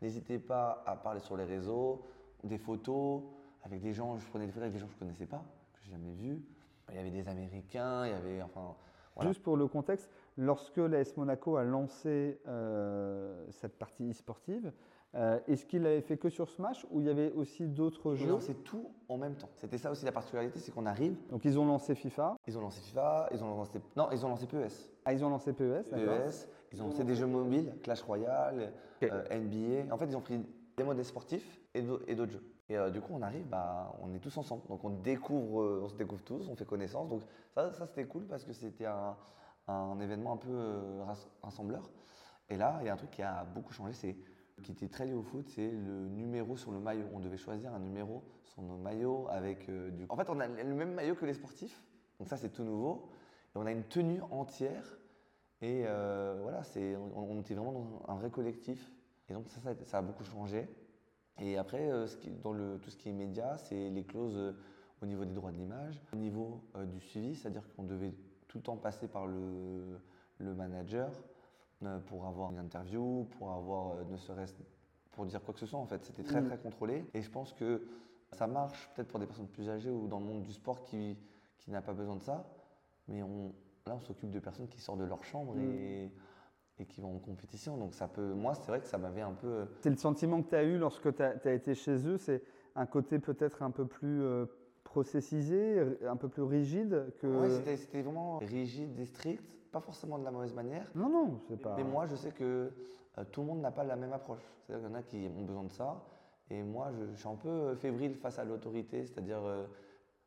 n'hésitez 0.04 0.38
pas 0.38 0.82
à 0.86 0.96
parler 0.96 1.20
sur 1.20 1.36
les 1.36 1.44
réseaux, 1.44 2.02
des 2.42 2.58
photos 2.58 3.22
avec 3.62 3.80
des 3.80 3.94
gens, 3.94 4.18
je 4.18 4.28
prenais 4.28 4.44
des 4.44 4.52
photos 4.52 4.64
avec 4.64 4.74
des 4.74 4.78
gens 4.78 4.86
que 4.86 4.92
je 4.92 4.96
ne 4.96 5.00
connaissais 5.00 5.26
pas, 5.26 5.42
que 5.72 5.80
j'ai 5.82 5.92
jamais 5.92 6.12
vus. 6.12 6.44
Il 6.90 6.96
y 6.96 6.98
avait 6.98 7.10
des 7.10 7.26
Américains, 7.28 8.06
il 8.06 8.10
y 8.10 8.14
avait 8.14 8.42
enfin. 8.42 8.76
Juste 9.22 9.42
pour 9.42 9.56
le 9.56 9.68
contexte, 9.68 10.10
lorsque 10.36 10.76
l'AS 10.76 11.16
Monaco 11.16 11.56
a 11.56 11.62
lancé 11.62 12.40
euh, 12.48 13.46
cette 13.50 13.78
partie 13.78 14.10
e-sportive, 14.10 14.72
euh, 15.16 15.38
est-ce 15.46 15.64
qu'il 15.66 15.82
l'avait 15.82 16.00
fait 16.00 16.16
que 16.16 16.28
sur 16.28 16.50
Smash 16.50 16.84
ou 16.90 17.00
il 17.00 17.06
y 17.06 17.10
avait 17.10 17.30
aussi 17.32 17.66
d'autres 17.66 18.14
jeux 18.14 18.26
lançaient 18.30 18.54
tout 18.54 18.88
en 19.08 19.16
même 19.16 19.34
temps. 19.36 19.48
C'était 19.56 19.78
ça 19.78 19.90
aussi 19.90 20.04
la 20.04 20.12
particularité, 20.12 20.58
c'est 20.58 20.72
qu'on 20.72 20.86
arrive, 20.86 21.16
Donc 21.30 21.44
ils 21.44 21.58
ont 21.58 21.64
lancé 21.66 21.94
FIFA, 21.94 22.36
ils 22.46 22.58
ont 22.58 22.60
lancé 22.60 22.80
FIFA, 22.80 23.28
ils 23.32 23.42
ont 23.44 23.48
lancé 23.56 23.80
non, 23.96 24.08
ils 24.10 24.24
ont 24.26 24.28
lancé 24.28 24.46
PES. 24.46 24.90
ah, 25.04 25.12
ils 25.12 25.24
ont 25.24 25.30
lancé 25.30 25.52
PES, 25.52 25.88
d'accord 25.90 26.24
PES, 26.26 26.48
ils 26.72 26.82
ont 26.82 26.86
lancé 26.86 27.04
des 27.04 27.14
jeux 27.14 27.26
mobiles, 27.26 27.72
Clash 27.82 28.02
Royale, 28.02 28.72
euh, 29.12 29.24
NBA. 29.30 29.94
En 29.94 29.98
fait, 29.98 30.06
ils 30.06 30.16
ont 30.16 30.20
pris 30.20 30.40
des 30.76 30.82
modes 30.84 31.00
sportifs 31.02 31.60
et 31.74 31.82
d'au- 31.82 32.00
et 32.08 32.14
d'autres 32.16 32.32
jeux. 32.32 32.44
Et 32.68 32.76
euh, 32.76 32.90
du 32.90 33.00
coup, 33.00 33.12
on 33.14 33.22
arrive, 33.22 33.46
bah, 33.46 33.94
on 34.02 34.12
est 34.14 34.18
tous 34.18 34.36
ensemble. 34.38 34.62
Donc 34.68 34.82
on 34.84 34.90
découvre, 34.90 35.80
on 35.84 35.88
se 35.88 35.94
découvre 35.94 36.22
tous, 36.24 36.48
on 36.48 36.56
fait 36.56 36.64
connaissance. 36.64 37.08
Donc 37.08 37.22
ça, 37.54 37.72
ça 37.72 37.86
c'était 37.86 38.06
cool 38.06 38.24
parce 38.26 38.42
que 38.44 38.52
c'était 38.52 38.86
un, 38.86 39.14
un 39.68 40.00
événement 40.00 40.32
un 40.32 40.36
peu 40.38 41.02
rass- 41.06 41.28
rassembleur. 41.42 41.88
Et 42.50 42.56
là, 42.56 42.78
il 42.80 42.86
y 42.86 42.88
a 42.88 42.94
un 42.94 42.96
truc 42.96 43.10
qui 43.10 43.22
a 43.22 43.44
beaucoup 43.54 43.72
changé, 43.72 43.92
c'est 43.92 44.16
qui 44.62 44.72
était 44.72 44.88
très 44.88 45.06
lié 45.06 45.14
au 45.14 45.22
foot, 45.22 45.48
c'est 45.48 45.70
le 45.70 46.08
numéro 46.08 46.56
sur 46.56 46.70
le 46.70 46.78
maillot. 46.78 47.06
On 47.12 47.20
devait 47.20 47.36
choisir 47.36 47.74
un 47.74 47.80
numéro 47.80 48.22
sur 48.44 48.62
nos 48.62 48.76
maillots 48.76 49.26
avec 49.30 49.68
euh, 49.68 49.90
du. 49.90 50.06
En 50.08 50.16
fait, 50.16 50.30
on 50.30 50.40
a 50.40 50.46
le 50.46 50.74
même 50.74 50.94
maillot 50.94 51.14
que 51.14 51.26
les 51.26 51.34
sportifs. 51.34 51.82
Donc 52.18 52.28
ça, 52.28 52.36
c'est 52.36 52.50
tout 52.50 52.64
nouveau. 52.64 53.08
Et 53.54 53.58
on 53.58 53.66
a 53.66 53.72
une 53.72 53.84
tenue 53.84 54.20
entière. 54.30 54.98
Et 55.60 55.84
euh, 55.86 56.38
voilà, 56.42 56.62
c'est, 56.62 56.96
on, 56.96 57.40
était 57.40 57.54
vraiment 57.54 57.72
dans 57.72 58.02
un 58.08 58.16
vrai 58.16 58.30
collectif. 58.30 58.92
Et 59.28 59.32
donc 59.32 59.48
ça, 59.48 59.60
ça, 59.86 59.98
a 59.98 60.02
beaucoup 60.02 60.24
changé. 60.24 60.68
Et 61.40 61.56
après, 61.56 61.90
euh, 61.90 62.06
dans 62.42 62.52
le, 62.52 62.78
tout 62.78 62.90
ce 62.90 62.96
qui 62.96 63.08
est 63.08 63.12
média, 63.12 63.56
c'est 63.56 63.90
les 63.90 64.04
clauses 64.04 64.54
au 65.02 65.06
niveau 65.06 65.24
des 65.24 65.34
droits 65.34 65.50
de 65.50 65.56
l'image, 65.56 66.00
au 66.12 66.16
niveau 66.16 66.62
du 66.86 67.00
suivi, 67.00 67.34
c'est-à-dire 67.34 67.62
qu'on 67.74 67.82
devait 67.82 68.14
tout 68.48 68.58
le 68.58 68.62
temps 68.62 68.76
passer 68.76 69.08
par 69.08 69.26
le, 69.26 69.98
le 70.38 70.54
manager 70.54 71.10
pour 72.06 72.26
avoir 72.26 72.50
une 72.52 72.58
interview, 72.58 73.26
pour 73.38 73.52
avoir 73.52 73.92
euh, 73.92 74.04
ne 74.10 74.16
serait-ce 74.16 74.54
pour 75.12 75.26
dire 75.26 75.42
quoi 75.42 75.54
que 75.54 75.60
ce 75.60 75.66
soit 75.66 75.78
en 75.78 75.86
fait. 75.86 76.04
C'était 76.04 76.22
très 76.24 76.40
Mm. 76.40 76.44
très 76.46 76.58
contrôlé. 76.58 77.04
Et 77.14 77.22
je 77.22 77.30
pense 77.30 77.52
que 77.52 77.82
ça 78.32 78.46
marche 78.46 78.90
peut-être 78.94 79.08
pour 79.08 79.20
des 79.20 79.26
personnes 79.26 79.46
plus 79.48 79.68
âgées 79.70 79.90
ou 79.90 80.08
dans 80.08 80.18
le 80.18 80.24
monde 80.26 80.42
du 80.42 80.52
sport 80.52 80.82
qui, 80.82 81.16
qui 81.58 81.70
n'a 81.70 81.82
pas 81.82 81.92
besoin 81.92 82.16
de 82.16 82.22
ça. 82.22 82.44
Mais 83.08 83.22
on, 83.22 83.52
là, 83.86 83.94
on 83.94 84.00
s'occupe 84.00 84.30
de 84.30 84.40
personnes 84.40 84.66
qui 84.68 84.80
sortent 84.80 84.98
de 84.98 85.04
leur 85.04 85.22
chambre 85.24 85.54
Mm. 85.54 85.60
et, 85.60 86.12
et 86.80 86.86
qui 86.86 87.00
vont 87.00 87.14
en 87.14 87.18
compétition. 87.20 87.76
Donc 87.76 87.94
ça 87.94 88.08
peut, 88.08 88.32
moi, 88.34 88.54
c'est 88.54 88.66
vrai 88.66 88.80
que 88.80 88.86
ça 88.86 88.98
m'avait 88.98 89.20
un 89.20 89.32
peu 89.34 89.66
C'est 89.82 89.90
le 89.90 89.96
sentiment 89.96 90.42
que 90.42 90.48
tu 90.48 90.56
as 90.56 90.64
eu 90.64 90.78
lorsque 90.78 91.14
tu 91.14 91.22
as, 91.22 91.52
été 91.52 91.74
chez 91.76 92.08
eux, 92.08 92.16
c'est 92.18 92.42
un 92.74 92.86
côté 92.86 93.20
peut-être 93.20 93.62
un 93.62 93.70
peu 93.70 93.86
plus 93.86 94.20
euh, 94.22 94.46
processisé, 94.82 95.80
un 96.06 96.16
peu 96.16 96.28
plus 96.28 96.42
rigide 96.42 97.12
que... 97.20 97.48
C'était- 97.50 97.76
c'était 97.76 98.02
vraiment 98.02 98.38
rigide 98.38 98.98
et 98.98 99.04
strict, 99.06 99.44
pas 99.74 99.80
forcément 99.80 100.18
de 100.18 100.24
la 100.24 100.30
mauvaise 100.30 100.54
manière. 100.54 100.86
non, 100.94 101.08
non, 101.08 101.40
c'est 101.48 101.60
pas... 101.60 101.74
Mais 101.76 101.82
moi, 101.84 102.06
je 102.06 102.14
sais 102.14 102.30
que 102.30 102.72
euh, 103.18 103.24
tout 103.32 103.40
le 103.40 103.48
monde 103.48 103.60
n'a 103.60 103.72
pas 103.72 103.82
la 103.82 103.96
même 103.96 104.12
approche. 104.12 104.42
C'est-à-dire 104.66 104.86
qu'il 105.04 105.22
y 105.22 105.26
en 105.26 105.26
a 105.26 105.30
qui 105.32 105.38
ont 105.38 105.44
besoin 105.44 105.64
de 105.64 105.72
ça. 105.72 106.04
Et 106.50 106.62
moi, 106.62 106.92
je, 106.92 107.12
je 107.12 107.18
suis 107.18 107.28
un 107.28 107.34
peu 107.34 107.48
euh, 107.48 107.74
fébrile 107.74 108.14
face 108.14 108.38
à 108.38 108.44
l'autorité. 108.44 109.04
C'est-à-dire, 109.04 109.42
euh, 109.42 109.66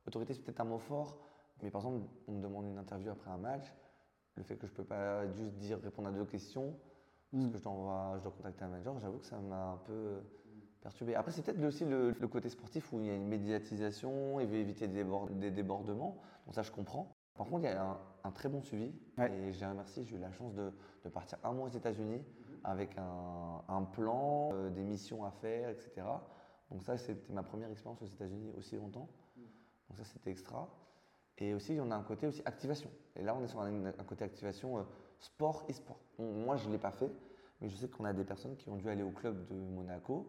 autorité, 0.06 0.34
c'est 0.34 0.42
peut-être 0.44 0.60
un 0.60 0.66
mot 0.66 0.80
fort. 0.80 1.18
Mais 1.64 1.72
par 1.72 1.82
exemple, 1.82 2.06
on 2.28 2.34
me 2.34 2.42
demande 2.42 2.66
une 2.68 2.78
interview 2.78 3.10
après 3.12 3.32
un 3.32 3.38
match. 3.38 3.74
Le 4.36 4.44
fait 4.44 4.58
que 4.58 4.68
je 4.68 4.72
ne 4.74 4.78
peux 4.78 4.84
pas 4.84 5.26
juste 5.32 5.54
dire, 5.56 5.80
répondre 5.82 6.10
à 6.10 6.12
deux 6.12 6.26
questions, 6.26 6.76
parce 7.32 7.46
Mm. 7.46 7.52
que 7.52 7.58
je 7.58 7.64
dois, 7.64 8.14
je 8.18 8.24
dois 8.24 8.32
contacter 8.32 8.64
un 8.64 8.68
manager, 8.70 9.00
j'avoue 9.00 9.18
que 9.20 9.26
ça 9.26 9.38
m'a 9.38 9.72
un 9.72 9.78
peu 9.78 9.94
euh, 9.94 10.22
perturbé. 10.82 11.16
Après, 11.16 11.32
c'est 11.32 11.42
peut-être 11.42 11.64
aussi 11.64 11.86
le, 11.86 12.12
le 12.12 12.28
côté 12.28 12.50
sportif 12.50 12.94
où 12.94 13.00
il 13.00 13.08
y 13.08 13.10
a 13.10 13.16
une 13.16 13.28
médiatisation, 13.28 14.40
il 14.40 14.48
veut 14.48 14.58
éviter 14.58 14.88
des 14.88 15.52
débordements. 15.52 16.18
Donc 16.46 16.56
ça, 16.56 16.62
je 16.64 16.72
comprends. 16.72 17.17
Par 17.38 17.48
contre, 17.48 17.62
il 17.62 17.66
y 17.66 17.68
a 17.68 17.84
un, 17.84 17.98
un 18.24 18.32
très 18.32 18.50
bon 18.50 18.62
suivi. 18.62 18.92
Ouais. 19.18 19.32
Et 19.32 19.54
j'ai 19.54 19.66
remercié, 19.66 20.04
j'ai 20.04 20.16
eu 20.16 20.20
la 20.20 20.32
chance 20.32 20.54
de, 20.54 20.72
de 21.04 21.10
partir 21.10 21.38
un 21.44 21.52
mois 21.54 21.68
aux 21.68 21.72
États-Unis 21.72 22.24
avec 22.64 22.98
un, 22.98 23.62
un 23.68 23.84
plan, 23.84 24.50
euh, 24.54 24.70
des 24.70 24.84
missions 24.84 25.24
à 25.24 25.32
faire, 25.32 25.70
etc. 25.70 25.92
Donc 26.72 26.84
ça, 26.84 26.98
c'était 26.98 27.32
ma 27.32 27.44
première 27.44 27.70
expérience 27.72 28.02
aux 28.02 28.08
États-Unis 28.08 28.52
aussi 28.58 28.76
longtemps. 28.76 29.08
Donc 29.90 29.98
ça, 29.98 30.04
c'était 30.04 30.32
extra. 30.32 30.68
Et 31.38 31.54
aussi, 31.54 31.78
on 31.80 31.92
a 31.92 31.96
un 31.96 32.04
côté 32.04 32.26
aussi 32.28 32.42
activation. 32.46 32.90
Et 33.16 33.24
là, 33.24 33.36
on 33.36 33.44
est 33.44 33.48
sur 33.48 33.62
un, 33.62 33.86
un 33.86 34.04
côté 34.04 34.26
activation 34.26 34.80
euh, 34.80 34.84
sport 35.20 35.64
et 35.70 35.74
sport. 35.74 36.00
Moi, 36.18 36.58
je 36.58 36.68
ne 36.68 36.74
l'ai 36.74 36.80
pas 36.80 36.92
fait, 36.92 37.12
mais 37.62 37.70
je 37.70 37.76
sais 37.76 37.88
qu'on 37.88 38.06
a 38.06 38.14
des 38.14 38.24
personnes 38.26 38.56
qui 38.56 38.70
ont 38.70 38.76
dû 38.76 38.90
aller 38.90 39.04
au 39.04 39.12
club 39.12 39.46
de 39.48 39.54
Monaco 39.56 40.28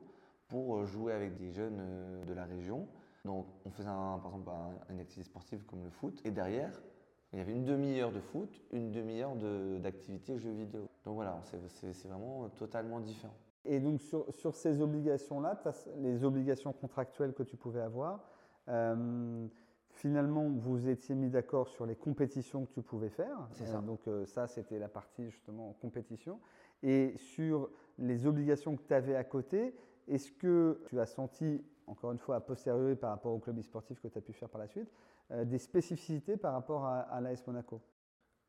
pour 0.48 0.76
euh, 0.76 0.84
jouer 0.86 1.12
avec 1.14 1.36
des 1.36 1.50
jeunes 1.50 1.78
euh, 1.80 2.24
de 2.24 2.32
la 2.34 2.44
région. 2.44 2.86
Donc, 3.24 3.46
on 3.64 3.70
faisait 3.70 3.88
un- 3.88 4.18
par 4.18 4.32
exemple 4.32 4.50
un- 4.50 4.92
une 4.92 5.00
activité 5.00 5.24
sportive 5.28 5.64
comme 5.64 5.82
le 5.82 5.90
foot. 5.90 6.20
Et 6.24 6.30
derrière, 6.30 6.80
il 7.32 7.38
y 7.38 7.42
avait 7.42 7.52
une 7.52 7.64
demi-heure 7.64 8.10
de 8.12 8.20
foot, 8.20 8.62
une 8.72 8.90
demi-heure 8.90 9.36
de- 9.36 9.78
d'activité 9.78 10.38
jeux 10.38 10.52
vidéo. 10.52 10.88
Donc 11.04 11.16
voilà, 11.16 11.40
c'est- 11.44 12.08
vraiment 12.08 12.48
totalement 12.50 13.00
différent. 13.00 13.34
Et 13.64 13.80
donc 13.80 14.00
sur, 14.00 14.32
sur 14.34 14.54
ces 14.54 14.80
obligations-là, 14.80 15.60
les 15.98 16.24
obligations 16.24 16.72
contractuelles 16.72 17.34
que 17.34 17.42
tu 17.42 17.56
pouvais 17.56 17.80
avoir, 17.82 18.24
euh, 18.68 19.46
finalement, 19.90 20.48
vous 20.48 20.88
étiez 20.88 21.14
mis 21.14 21.28
d'accord 21.28 21.68
sur 21.68 21.84
les 21.84 21.96
compétitions 21.96 22.64
que 22.64 22.70
tu 22.72 22.82
pouvais 22.82 23.10
faire. 23.10 23.48
C'est 23.52 23.66
ça. 23.66 23.80
donc 23.80 24.06
euh, 24.08 24.24
ça, 24.24 24.46
c'était 24.46 24.78
la 24.78 24.88
partie 24.88 25.28
justement 25.30 25.70
en 25.70 25.72
compétition. 25.72 26.40
Et 26.82 27.14
sur 27.16 27.68
les 27.98 28.26
obligations 28.26 28.76
que 28.76 28.82
tu 28.82 28.94
avais 28.94 29.16
à 29.16 29.24
côté, 29.24 29.74
est-ce 30.06 30.30
que 30.32 30.80
tu 30.86 30.98
as 31.00 31.06
senti, 31.06 31.62
encore 31.86 32.12
une 32.12 32.18
fois, 32.18 32.36
a 32.36 32.40
posteriori 32.40 32.94
par 32.94 33.10
rapport 33.10 33.34
au 33.34 33.38
club 33.38 33.58
e-sportif 33.58 34.00
que 34.00 34.08
tu 34.08 34.16
as 34.16 34.20
pu 34.22 34.32
faire 34.32 34.48
par 34.48 34.60
la 34.60 34.68
suite, 34.68 34.90
euh, 35.30 35.44
des 35.44 35.58
spécificités 35.58 36.36
par 36.36 36.52
rapport 36.52 36.84
à, 36.84 37.00
à 37.00 37.20
l'AS 37.20 37.46
Monaco? 37.46 37.80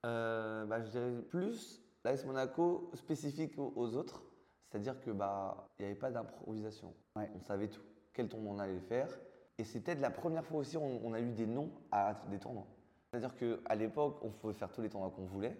Euh, 0.05 0.65
bah, 0.65 0.81
je 0.81 0.89
dirais 0.89 1.11
plus 1.29 1.83
l'AS 2.03 2.25
Monaco 2.25 2.89
spécifique 2.93 3.57
aux, 3.57 3.95
autres, 3.95 4.23
c'est-à-dire 4.67 4.99
que 5.01 5.11
bah 5.11 5.67
il 5.77 5.83
n'y 5.83 5.91
avait 5.91 5.99
pas 5.99 6.11
d'improvisation. 6.11 6.93
Ouais. 7.15 7.29
On 7.35 7.41
savait 7.41 7.67
tout, 7.67 7.81
quel 8.13 8.29
tournoi 8.29 8.53
on 8.53 8.59
allait 8.59 8.79
faire, 8.79 9.19
et 9.57 9.63
c'est 9.63 9.81
peut-être 9.81 9.99
la 9.99 10.11
première 10.11 10.45
fois 10.45 10.59
aussi 10.59 10.77
où 10.77 10.81
on, 10.81 11.01
on 11.03 11.13
a 11.13 11.19
eu 11.19 11.31
des 11.31 11.47
noms 11.47 11.71
à 11.91 12.15
des 12.29 12.39
tournois. 12.39 12.67
C'est-à-dire 13.09 13.35
qu'à 13.35 13.75
l'époque, 13.75 14.19
on 14.21 14.29
pouvait 14.29 14.53
faire 14.53 14.71
tous 14.71 14.81
les 14.81 14.89
tournois 14.89 15.09
qu'on 15.09 15.25
voulait, 15.25 15.57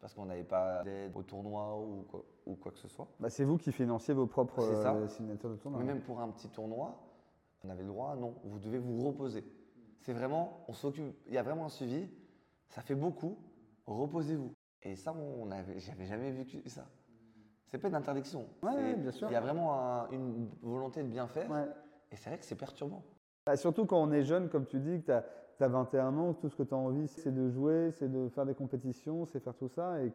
parce 0.00 0.14
qu'on 0.14 0.26
n'avait 0.26 0.44
pas 0.44 0.82
d'aide 0.82 1.12
au 1.14 1.22
tournoi 1.22 1.78
ou 1.78 2.02
quoi, 2.10 2.24
ou 2.46 2.56
quoi 2.56 2.72
que 2.72 2.78
ce 2.78 2.88
soit. 2.88 3.06
Bah, 3.20 3.30
C'est 3.30 3.44
vous 3.44 3.58
qui 3.58 3.70
financiez 3.70 4.14
vos 4.14 4.26
propres 4.26 4.60
euh, 4.60 5.08
signatures 5.08 5.50
de 5.50 5.56
tournoi. 5.56 5.80
Mais 5.80 5.86
même 5.86 6.02
pour 6.02 6.20
un 6.20 6.28
petit 6.28 6.48
tournoi, 6.48 6.98
on 7.62 7.70
avait 7.70 7.82
le 7.82 7.88
droit, 7.88 8.16
non, 8.16 8.34
vous 8.44 8.58
devez 8.58 8.78
vous 8.78 9.06
reposer. 9.06 9.44
C'est 10.00 10.12
vraiment, 10.12 10.64
on 10.68 10.72
s'occupe, 10.72 11.14
il 11.26 11.34
y 11.34 11.38
a 11.38 11.42
vraiment 11.42 11.66
un 11.66 11.70
suivi, 11.70 12.08
ça 12.68 12.80
fait 12.82 12.94
beaucoup, 12.94 13.36
reposez-vous. 13.86 14.52
Et 14.82 14.96
ça, 14.96 15.12
on 15.14 15.50
avait, 15.50 15.78
j'avais 15.78 16.06
jamais 16.06 16.30
vécu 16.30 16.62
ça. 16.66 16.86
C'est 17.66 17.78
pas 17.78 17.88
une 17.88 17.94
interdiction. 17.94 18.46
Ouais, 18.62 18.94
bien 18.94 19.10
sûr. 19.12 19.28
Il 19.28 19.32
y 19.32 19.36
a 19.36 19.40
vraiment 19.40 19.74
un- 19.74 20.10
une 20.10 20.48
volonté 20.62 21.02
de 21.02 21.08
bien 21.08 21.26
faire. 21.28 21.50
Ouais. 21.50 21.66
Et 22.10 22.16
c'est 22.16 22.30
vrai 22.30 22.38
que 22.38 22.44
c'est 22.44 22.56
perturbant. 22.56 23.02
Bah, 23.46 23.56
surtout 23.56 23.86
quand 23.86 24.02
on 24.02 24.10
est 24.10 24.24
jeune, 24.24 24.48
comme 24.48 24.66
tu 24.66 24.80
dis, 24.80 25.00
que 25.02 25.06
tu 25.06 25.12
as, 25.12 25.68
21 25.68 26.16
ans, 26.16 26.32
que 26.32 26.40
tout 26.40 26.48
ce 26.48 26.56
que 26.56 26.62
tu 26.62 26.72
as 26.74 26.76
envie, 26.78 27.06
c'est 27.06 27.32
de 27.32 27.48
jouer, 27.50 27.90
c'est 27.92 28.10
de 28.10 28.28
faire 28.30 28.46
des 28.46 28.54
compétitions, 28.54 29.26
c'est 29.26 29.40
faire 29.40 29.54
tout 29.54 29.68
ça, 29.68 30.02
et 30.02 30.10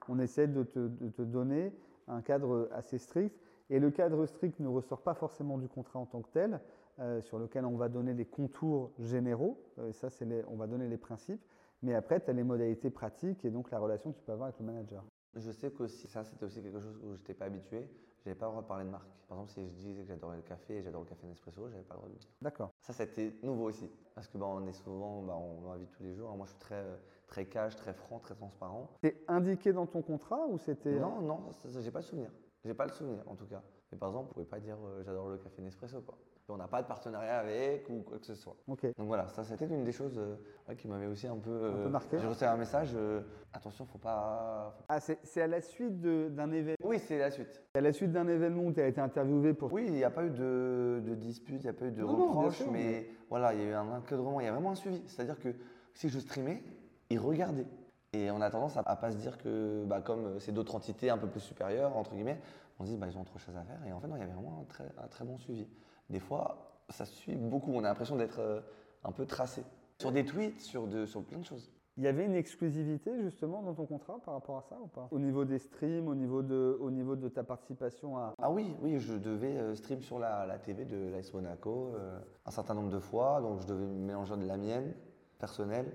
qu'on 0.00 0.18
essaie 0.18 0.48
de 0.48 0.62
te, 0.62 0.78
de 0.88 1.10
te 1.10 1.20
donner 1.22 1.72
un 2.08 2.22
cadre 2.22 2.68
assez 2.72 2.96
strict. 2.98 3.36
Et 3.68 3.78
le 3.78 3.90
cadre 3.90 4.24
strict 4.26 4.58
ne 4.60 4.68
ressort 4.68 5.02
pas 5.02 5.14
forcément 5.14 5.58
du 5.58 5.68
contrat 5.68 5.98
en 5.98 6.06
tant 6.06 6.22
que 6.22 6.28
tel, 6.32 6.60
euh, 6.98 7.20
sur 7.20 7.38
lequel 7.38 7.64
on 7.64 7.76
va 7.76 7.88
donner 7.88 8.14
les 8.14 8.24
contours 8.26 8.92
généraux, 8.98 9.62
euh, 9.78 9.92
ça, 9.92 10.10
c'est 10.10 10.24
les- 10.24 10.44
on 10.48 10.56
va 10.56 10.66
donner 10.66 10.88
les 10.88 10.96
principes, 10.98 11.42
mais 11.82 11.94
après, 11.94 12.20
tu 12.20 12.30
as 12.30 12.32
les 12.32 12.42
modalités 12.44 12.90
pratiques 12.90 13.44
et 13.44 13.50
donc 13.50 13.70
la 13.70 13.78
relation 13.78 14.12
que 14.12 14.18
tu 14.18 14.24
peux 14.24 14.32
avoir 14.32 14.48
avec 14.48 14.58
le 14.60 14.66
manager. 14.66 15.04
Je 15.34 15.50
sais 15.50 15.70
qu'aussi, 15.70 16.06
ça 16.06 16.24
c'était 16.24 16.44
aussi 16.46 16.62
quelque 16.62 16.80
chose 16.80 16.98
où 17.02 17.12
je 17.12 17.18
n'étais 17.18 17.34
pas 17.34 17.44
habitué. 17.46 17.88
Je 18.24 18.30
n'avais 18.30 18.38
pas 18.38 18.46
le 18.46 18.52
droit 18.52 18.62
de 18.62 18.66
parler 18.68 18.84
de 18.86 18.90
marque. 18.90 19.08
Par 19.28 19.36
exemple, 19.38 19.50
si 19.52 19.62
je 19.66 19.72
disais 19.74 20.02
que 20.02 20.08
j'adorais 20.08 20.36
le 20.36 20.42
café 20.42 20.76
et 20.78 20.82
j'adore 20.82 21.02
le 21.02 21.06
café 21.06 21.26
Nespresso, 21.26 21.68
j'avais 21.68 21.82
pas 21.82 21.94
le 21.94 21.98
droit 21.98 22.08
de 22.08 22.14
le 22.14 22.18
dire. 22.18 22.28
D'accord. 22.40 22.70
Ça, 22.80 22.92
c'était 22.92 23.34
nouveau 23.42 23.64
aussi. 23.68 23.88
Parce 24.14 24.26
que 24.28 24.38
bah, 24.38 24.46
on 24.48 24.66
est 24.66 24.72
souvent, 24.72 25.22
bah, 25.22 25.36
on 25.36 25.60
m'invite 25.68 25.90
tous 25.92 26.02
les 26.02 26.14
jours. 26.14 26.34
Moi, 26.36 26.46
je 26.46 26.52
suis 26.52 26.58
très, 26.60 26.76
euh, 26.76 26.96
très 27.26 27.44
cash, 27.46 27.76
très 27.76 27.92
franc, 27.92 28.18
très 28.18 28.34
transparent. 28.34 28.88
C'est 29.02 29.16
indiqué 29.28 29.72
dans 29.72 29.86
ton 29.86 30.00
contrat 30.02 30.46
ou 30.48 30.58
c'était. 30.58 30.98
Non, 30.98 31.20
non, 31.20 31.40
j'ai 31.78 31.90
pas 31.90 31.98
le 32.00 32.04
souvenir. 32.04 32.30
J'ai 32.64 32.74
pas 32.74 32.86
le 32.86 32.92
souvenir, 32.92 33.22
en 33.28 33.34
tout 33.36 33.46
cas. 33.46 33.62
Mais 33.92 33.98
par 33.98 34.08
exemple, 34.08 34.28
vous 34.28 34.34
pouvez 34.34 34.46
pas 34.46 34.58
dire 34.60 34.78
euh, 34.84 35.02
j'adore 35.04 35.28
le 35.28 35.38
café 35.38 35.60
Nespresso, 35.62 36.00
quoi. 36.00 36.16
Et 36.48 36.52
on 36.52 36.56
n'a 36.58 36.68
pas 36.68 36.80
de 36.80 36.86
partenariat 36.86 37.38
avec 37.40 37.88
ou 37.88 38.02
quoi 38.02 38.18
que 38.20 38.26
ce 38.26 38.36
soit. 38.36 38.56
Donc 38.68 38.78
voilà, 38.98 39.26
ça 39.28 39.42
c'était 39.42 39.66
une 39.66 39.82
des 39.82 39.90
choses 39.90 40.16
euh, 40.16 40.74
qui 40.76 40.86
m'avait 40.86 41.06
aussi 41.08 41.26
un 41.26 41.38
peu, 41.38 41.50
euh, 41.50 41.82
peu 41.84 41.88
marqué. 41.88 42.18
J'ai 42.20 42.26
reçu 42.28 42.44
un 42.44 42.56
message 42.56 42.92
euh, 42.94 43.22
attention, 43.52 43.84
faut 43.84 43.98
pas. 43.98 44.72
faut- 44.78 44.84
Ah, 44.88 45.00
c'est 45.00 45.18
c'est 45.24 45.42
à 45.42 45.48
la 45.48 45.60
suite 45.60 46.00
d'un 46.00 46.52
événement. 46.52 46.76
Oui, 46.84 47.00
c'est 47.00 47.18
la 47.18 47.32
suite. 47.32 47.60
À 47.74 47.80
la 47.80 47.92
suite 47.92 48.12
d'un 48.12 48.28
événement 48.28 48.62
où 48.62 48.72
tu 48.72 48.80
as 48.80 48.86
été 48.86 49.00
interviewé 49.00 49.54
pour. 49.54 49.72
Oui, 49.72 49.86
il 49.88 49.94
n'y 49.94 50.04
a 50.04 50.10
pas 50.10 50.24
eu 50.24 50.30
de, 50.30 51.02
de 51.04 51.14
dispute, 51.16 51.60
il 51.62 51.64
n'y 51.64 51.70
a 51.70 51.72
pas 51.72 51.86
eu 51.86 51.90
de 51.90 52.02
Non, 52.02 52.12
non, 52.12 52.26
bien 52.30 52.36
reproche, 52.38 52.58
sûr, 52.58 52.70
mais 52.70 53.08
voilà, 53.28 53.52
il 53.52 53.60
y 53.60 53.62
a 53.64 53.66
eu 53.70 53.72
un 53.74 53.96
encadrement, 53.96 54.38
il 54.40 54.44
y 54.44 54.48
a 54.48 54.52
vraiment 54.52 54.70
un 54.70 54.74
suivi. 54.76 55.02
C'est-à-dire 55.08 55.40
que 55.40 55.48
si 55.94 56.08
je 56.08 56.20
streamais, 56.20 56.62
ils 57.10 57.18
regardaient. 57.18 57.66
Et 58.12 58.30
on 58.30 58.40
a 58.40 58.50
tendance 58.50 58.76
à, 58.76 58.82
à 58.86 58.94
pas 58.94 59.10
se 59.10 59.16
dire 59.16 59.36
que, 59.38 59.84
bah, 59.84 60.00
comme 60.00 60.38
c'est 60.38 60.52
d'autres 60.52 60.76
entités 60.76 61.10
un 61.10 61.18
peu 61.18 61.26
plus 61.26 61.40
supérieures, 61.40 61.96
entre 61.96 62.12
guillemets, 62.14 62.38
on 62.78 62.84
se 62.84 62.90
dit 62.90 62.96
bah, 62.96 63.08
ils 63.10 63.18
ont 63.18 63.22
autre 63.22 63.36
chose 63.40 63.56
à 63.56 63.64
faire. 63.64 63.84
Et 63.84 63.92
en 63.92 63.98
fait, 63.98 64.06
non, 64.06 64.14
il 64.14 64.20
y 64.20 64.22
avait 64.22 64.32
vraiment 64.32 64.60
un 64.62 64.64
très, 64.66 64.84
un 65.02 65.08
très 65.08 65.24
bon 65.24 65.38
suivi. 65.38 65.66
Des 66.10 66.20
fois, 66.20 66.82
ça 66.88 67.04
suit 67.04 67.36
beaucoup. 67.36 67.72
On 67.72 67.80
a 67.80 67.88
l'impression 67.88 68.16
d'être 68.16 68.38
euh, 68.40 68.60
un 69.04 69.12
peu 69.12 69.26
tracé. 69.26 69.62
Sur 69.98 70.12
des 70.12 70.24
tweets, 70.24 70.60
sur, 70.60 70.86
de, 70.86 71.06
sur 71.06 71.24
plein 71.24 71.38
de 71.38 71.44
choses. 71.44 71.70
Il 71.98 72.04
y 72.04 72.06
avait 72.06 72.26
une 72.26 72.34
exclusivité 72.34 73.10
justement 73.22 73.62
dans 73.62 73.72
ton 73.72 73.86
contrat 73.86 74.18
par 74.22 74.34
rapport 74.34 74.58
à 74.58 74.62
ça 74.62 74.76
ou 74.82 74.86
pas? 74.86 75.08
Au 75.10 75.18
niveau 75.18 75.46
des 75.46 75.58
streams, 75.58 76.08
au 76.08 76.14
niveau 76.14 76.42
de, 76.42 76.76
au 76.78 76.90
niveau 76.90 77.16
de 77.16 77.30
ta 77.30 77.42
participation 77.42 78.18
à. 78.18 78.34
Ah 78.42 78.50
oui, 78.50 78.76
oui, 78.82 78.98
je 78.98 79.14
devais 79.14 79.56
euh, 79.56 79.74
stream 79.74 80.02
sur 80.02 80.18
la, 80.18 80.44
la 80.44 80.58
TV 80.58 80.84
de 80.84 81.08
l'AS 81.08 81.32
Monaco 81.32 81.94
euh, 81.94 82.18
un 82.44 82.50
certain 82.50 82.74
nombre 82.74 82.90
de 82.90 82.98
fois, 82.98 83.40
donc 83.40 83.62
je 83.62 83.66
devais 83.66 83.86
mélanger 83.86 84.36
de 84.36 84.44
la 84.44 84.58
mienne 84.58 84.92
personnelle 85.38 85.90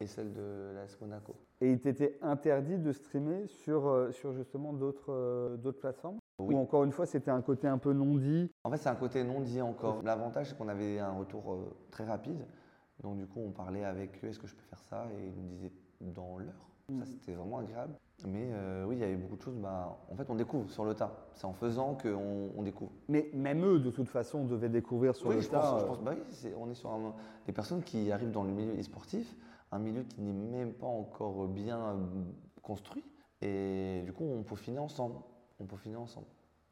et 0.00 0.06
celle 0.06 0.34
de 0.34 0.72
l'AS 0.74 1.00
Monaco. 1.00 1.34
Et 1.62 1.72
il 1.72 1.80
t'était 1.80 2.18
interdit 2.20 2.76
de 2.76 2.92
streamer 2.92 3.46
sur, 3.46 4.08
sur 4.12 4.32
justement 4.32 4.74
d'autres 4.74 5.10
euh, 5.10 5.56
d'autres 5.56 5.80
plateformes? 5.80 6.18
Oui. 6.40 6.54
Ou 6.54 6.58
encore 6.58 6.84
une 6.84 6.92
fois, 6.92 7.06
c'était 7.06 7.30
un 7.30 7.42
côté 7.42 7.66
un 7.68 7.78
peu 7.78 7.92
non 7.92 8.16
dit 8.16 8.50
En 8.64 8.70
fait, 8.70 8.76
c'est 8.78 8.88
un 8.88 8.94
côté 8.94 9.24
non 9.24 9.40
dit 9.40 9.60
encore. 9.62 10.02
L'avantage, 10.02 10.48
c'est 10.48 10.58
qu'on 10.58 10.68
avait 10.68 10.98
un 10.98 11.12
retour 11.12 11.52
euh, 11.52 11.76
très 11.90 12.04
rapide. 12.04 12.46
Donc, 13.02 13.16
du 13.16 13.26
coup, 13.26 13.40
on 13.40 13.50
parlait 13.50 13.84
avec 13.84 14.22
eux 14.24 14.28
est-ce 14.28 14.38
que 14.38 14.46
je 14.46 14.54
peux 14.54 14.62
faire 14.62 14.82
ça? 14.82 15.06
Et 15.18 15.26
ils 15.26 15.42
nous 15.42 15.48
disaient 15.48 15.72
dans 16.00 16.38
l'heure. 16.38 16.66
Ça, 16.98 17.06
c'était 17.06 17.32
vraiment 17.34 17.58
agréable. 17.58 17.94
Mais 18.26 18.50
euh, 18.52 18.84
oui, 18.84 18.96
il 18.96 18.98
y 19.00 19.04
avait 19.04 19.16
beaucoup 19.16 19.36
de 19.36 19.42
choses. 19.42 19.56
Bah, 19.56 19.96
en 20.10 20.16
fait, 20.16 20.28
on 20.28 20.34
découvre 20.34 20.68
sur 20.70 20.84
le 20.84 20.94
tas. 20.94 21.12
C'est 21.34 21.46
en 21.46 21.52
faisant 21.52 21.94
qu'on 21.94 22.50
on 22.56 22.62
découvre. 22.62 22.90
Mais 23.08 23.30
même 23.32 23.64
eux, 23.64 23.78
de 23.78 23.90
toute 23.90 24.08
façon, 24.08 24.44
devaient 24.44 24.68
découvrir 24.68 25.14
sur 25.14 25.28
oui, 25.28 25.36
le 25.36 25.40
je 25.40 25.48
tas. 25.48 25.60
pense, 25.60 25.78
je 25.80 25.84
euh, 25.84 25.86
pense- 25.86 26.00
bah 26.00 26.12
oui, 26.16 26.52
on 26.58 26.68
est 26.68 26.74
sur 26.74 26.90
un- 26.90 27.14
des 27.46 27.52
personnes 27.52 27.82
qui 27.82 28.10
arrivent 28.10 28.32
dans 28.32 28.42
le 28.42 28.50
milieu 28.50 28.78
e-sportif, 28.78 29.36
un 29.72 29.78
milieu 29.78 30.02
qui 30.02 30.20
n'est 30.20 30.32
même 30.32 30.72
pas 30.72 30.86
encore 30.88 31.46
bien 31.46 31.96
construit. 32.60 33.04
Et 33.40 34.02
du 34.04 34.12
coup, 34.12 34.24
on 34.24 34.42
peaufinait 34.42 34.78
ensemble. 34.80 35.14
On 35.60 35.64
peaufinait 35.64 35.96
ensemble. 35.96 36.26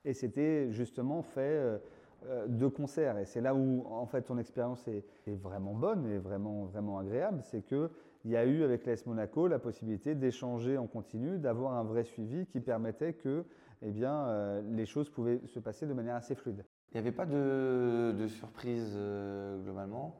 Et 0.05 0.14
c'était 0.14 0.70
justement 0.70 1.22
fait 1.22 1.40
euh, 1.40 1.79
euh, 2.27 2.46
de 2.46 2.66
concert. 2.66 3.18
Et 3.18 3.24
c'est 3.27 3.40
là 3.40 3.55
où, 3.55 3.85
en 3.90 4.07
fait, 4.07 4.22
ton 4.22 4.38
expérience 4.38 4.87
est, 4.88 5.05
est 5.27 5.35
vraiment 5.35 5.74
bonne 5.74 6.07
et 6.07 6.18
vraiment, 6.18 6.64
vraiment 6.64 6.98
agréable. 6.98 7.40
C'est 7.42 7.62
qu'il 7.62 7.90
y 8.24 8.37
a 8.37 8.44
eu, 8.44 8.62
avec 8.64 8.87
l'AS 8.87 9.07
Monaco, 9.07 9.48
la 9.48 9.59
possibilité 9.59 10.14
d'échanger 10.14 10.79
en 10.79 10.87
continu, 10.87 11.38
d'avoir 11.38 11.74
un 11.74 11.85
vrai 11.85 12.05
suivi 12.05 12.46
qui 12.46 12.61
permettait 12.61 13.12
que 13.12 13.44
eh 13.83 13.90
bien, 13.90 14.27
euh, 14.27 14.62
les 14.72 14.87
choses 14.87 15.11
pouvaient 15.11 15.40
se 15.46 15.61
passer 15.61 15.87
de 15.87 15.92
manière 15.92 16.16
assez 16.16 16.35
fluide. 16.35 16.64
Il 16.90 16.94
n'y 16.94 17.01
avait 17.01 17.14
pas 17.14 17.27
de, 17.27 18.14
de 18.18 18.27
surprise 18.27 18.94
euh, 18.96 19.62
globalement. 19.62 20.16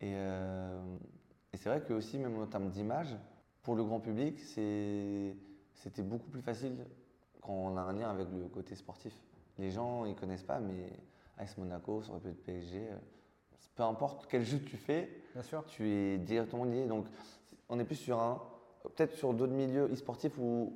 Et, 0.00 0.12
euh, 0.14 0.80
et 1.52 1.56
c'est 1.56 1.68
vrai 1.68 1.82
que 1.82 1.92
aussi, 1.92 2.18
même 2.18 2.38
en 2.38 2.46
termes 2.46 2.70
d'image, 2.70 3.16
pour 3.62 3.74
le 3.74 3.84
grand 3.84 4.00
public, 4.00 4.38
c'était 4.38 6.02
beaucoup 6.02 6.30
plus 6.30 6.42
facile 6.42 6.76
quand 7.50 7.56
on 7.72 7.76
a 7.76 7.80
un 7.82 7.92
lien 7.92 8.10
avec 8.10 8.28
le 8.32 8.46
côté 8.48 8.74
sportif. 8.74 9.12
Les 9.58 9.70
gens, 9.70 10.04
ils 10.04 10.14
connaissent 10.14 10.42
pas, 10.44 10.60
mais 10.60 10.92
AS 11.38 11.56
Monaco, 11.58 12.02
ça 12.02 12.10
aurait 12.12 12.20
pu 12.20 12.28
être 12.28 12.44
PSG. 12.44 12.78
euh, 12.90 12.96
peu 13.74 13.82
importe 13.82 14.26
quel 14.30 14.44
jeu 14.44 14.58
tu 14.60 14.76
fais, 14.76 15.08
Bien 15.34 15.42
sûr. 15.42 15.64
tu 15.66 15.88
es 15.88 16.18
directement 16.18 16.64
lié. 16.64 16.86
Donc, 16.86 17.06
on 17.68 17.78
est 17.78 17.84
plus 17.84 17.96
sur 17.96 18.18
un. 18.20 18.40
Peut-être 18.82 19.14
sur 19.14 19.34
d'autres 19.34 19.52
milieux 19.52 19.88
e-sportifs 19.92 20.36
où, 20.38 20.72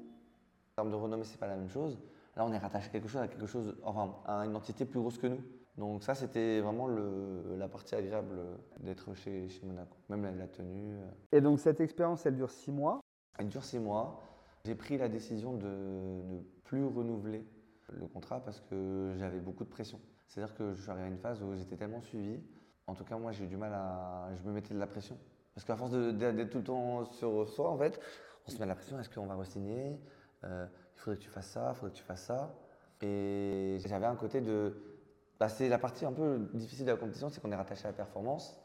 en 0.73 0.75
termes 0.77 0.91
de 0.91 0.97
renommée, 0.97 1.25
c'est 1.25 1.39
pas 1.39 1.47
la 1.47 1.57
même 1.57 1.69
chose. 1.71 1.99
Là, 2.37 2.45
on 2.45 2.53
est 2.53 2.59
rattaché 2.59 2.89
à 2.89 2.91
quelque 2.91 3.09
chose, 3.09 3.21
à 3.23 3.29
quelque 3.29 3.47
chose, 3.47 3.77
enfin, 3.85 4.15
à 4.27 4.45
une 4.45 4.57
entité 4.57 4.85
plus 4.85 5.01
grosse 5.01 5.19
que 5.19 5.27
nous. 5.29 5.41
Donc, 5.79 6.03
ça, 6.03 6.15
c'était 6.15 6.61
vraiment 6.61 6.87
le- 6.87 7.57
la 7.57 7.69
partie 7.69 7.95
agréable 7.95 8.37
d'être 8.81 9.15
chez, 9.15 9.49
chez 9.49 9.65
Monaco. 9.67 9.97
Même 10.09 10.23
la, 10.25 10.31
la 10.33 10.47
tenue. 10.49 10.95
euh. 10.97 11.11
Et 11.33 11.41
donc, 11.41 11.61
cette 11.61 11.81
expérience, 11.81 12.27
elle 12.27 12.37
dure 12.37 12.51
six 12.51 12.71
mois? 12.73 13.01
Elle 13.39 13.49
dure 13.49 13.65
six 13.65 13.79
mois. 13.79 14.21
J'ai 14.65 14.75
pris 14.75 14.97
la 14.99 15.09
décision 15.09 15.55
de 15.55 15.67
ne 15.67 16.41
plus 16.65 16.85
renouveler 16.85 17.47
le 17.93 18.07
contrat 18.07 18.41
parce 18.45 18.61
que 18.61 19.15
j'avais 19.19 19.41
beaucoup 19.41 19.65
de 19.65 19.69
pression. 19.69 20.01
C'est-à-dire 20.27 20.55
que 20.55 20.75
je 20.75 20.81
suis 20.83 20.91
arrivé 20.91 21.07
à 21.07 21.09
une 21.11 21.19
phase 21.19 21.43
où 21.43 21.55
j'étais 21.55 21.77
tellement 21.77 22.01
suivi. 22.01 22.41
En 22.87 22.95
tout 22.95 23.05
cas, 23.05 23.17
moi, 23.17 23.33
j'ai 23.33 23.45
eu 23.45 23.47
du 23.47 23.57
mal 23.57 23.73
à. 23.73 24.29
Je 24.37 24.43
me 24.43 24.53
mettais 24.53 24.75
de 24.75 24.79
la 24.79 24.87
pression. 24.87 25.17
Parce 25.55 25.65
qu'à 25.65 25.77
force 25.77 25.93
d'être 25.93 26.51
tout 26.51 26.59
le 26.59 26.65
temps 26.65 27.05
sur 27.13 27.49
soi, 27.49 27.71
en 27.71 27.79
fait, 27.79 28.01
on 28.47 28.51
se 28.51 28.57
met 28.57 28.65
de 28.65 28.69
la 28.69 28.75
pression. 28.75 28.99
Est-ce 28.99 29.09
qu'on 29.09 29.27
va 29.27 29.37
re-signer? 29.37 30.01
Euh, 30.45 30.67
Il 30.97 31.01
faudrait 31.01 31.19
que 31.19 31.23
tu 31.23 31.31
fasses 31.31 31.49
ça, 31.49 31.71
il 31.71 31.75
faudrait 31.77 31.91
que 31.93 31.97
tu 31.97 32.03
fasses 32.03 32.25
ça. 32.25 32.55
Et 33.01 33.79
j'avais 33.87 34.07
un 34.07 34.17
côté 34.17 34.41
de. 34.41 34.75
Bah, 35.39 35.49
c'est 35.49 35.69
la 35.69 35.79
partie 35.79 36.05
un 36.05 36.13
peu 36.13 36.49
difficile 36.55 36.87
de 36.87 36.91
la 36.93 36.97
compétition, 36.97 37.29
c'est 37.29 37.41
qu'on 37.41 37.53
est 37.53 37.57
rattaché 37.57 37.85
à 37.85 37.89
la 37.89 37.93
performance. 37.93 38.61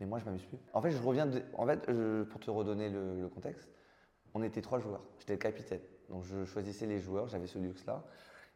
Mais 0.00 0.06
moi, 0.06 0.18
je 0.18 0.24
m'amuse 0.24 0.44
plus. 0.44 0.58
En 0.72 0.80
fait, 0.82 0.90
je 0.90 1.02
reviens. 1.02 1.28
En 1.54 1.66
fait, 1.66 1.90
pour 2.28 2.40
te 2.40 2.50
redonner 2.50 2.90
le, 2.90 3.20
le 3.20 3.28
contexte, 3.28 3.70
on 4.34 4.42
était 4.42 4.62
trois 4.62 4.78
joueurs. 4.78 5.02
J'étais 5.18 5.34
le 5.34 5.38
capitaine. 5.38 5.80
Donc, 6.08 6.24
je 6.24 6.44
choisissais 6.44 6.86
les 6.86 7.00
joueurs. 7.00 7.28
J'avais 7.28 7.46
ce 7.46 7.58
luxe-là. 7.58 8.04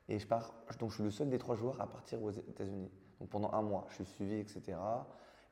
Et 0.08 0.18
je 0.18 0.26
pars. 0.26 0.54
Donc, 0.78 0.90
je 0.90 0.96
suis 0.96 1.04
le 1.04 1.10
seul 1.10 1.28
des 1.28 1.38
trois 1.38 1.54
joueurs 1.54 1.80
à 1.80 1.86
partir 1.86 2.22
aux 2.22 2.30
États-Unis. 2.30 2.90
Donc, 3.20 3.28
pendant 3.28 3.52
un 3.52 3.62
mois, 3.62 3.86
je 3.90 3.94
suis 3.96 4.04
suivi, 4.04 4.36
etc. 4.36 4.78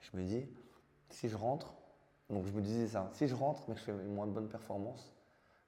Je 0.00 0.16
me 0.16 0.24
dis, 0.24 0.46
si 1.10 1.28
je 1.28 1.36
rentre. 1.36 1.74
Donc, 2.28 2.46
je 2.46 2.52
me 2.52 2.60
disais 2.60 2.88
ça. 2.88 3.10
Si 3.12 3.26
je 3.26 3.34
rentre, 3.34 3.62
mais 3.68 3.74
que 3.74 3.80
je 3.80 3.84
fais 3.84 3.92
une 3.92 4.14
moins 4.14 4.26
bonne 4.26 4.48
performance 4.48 5.12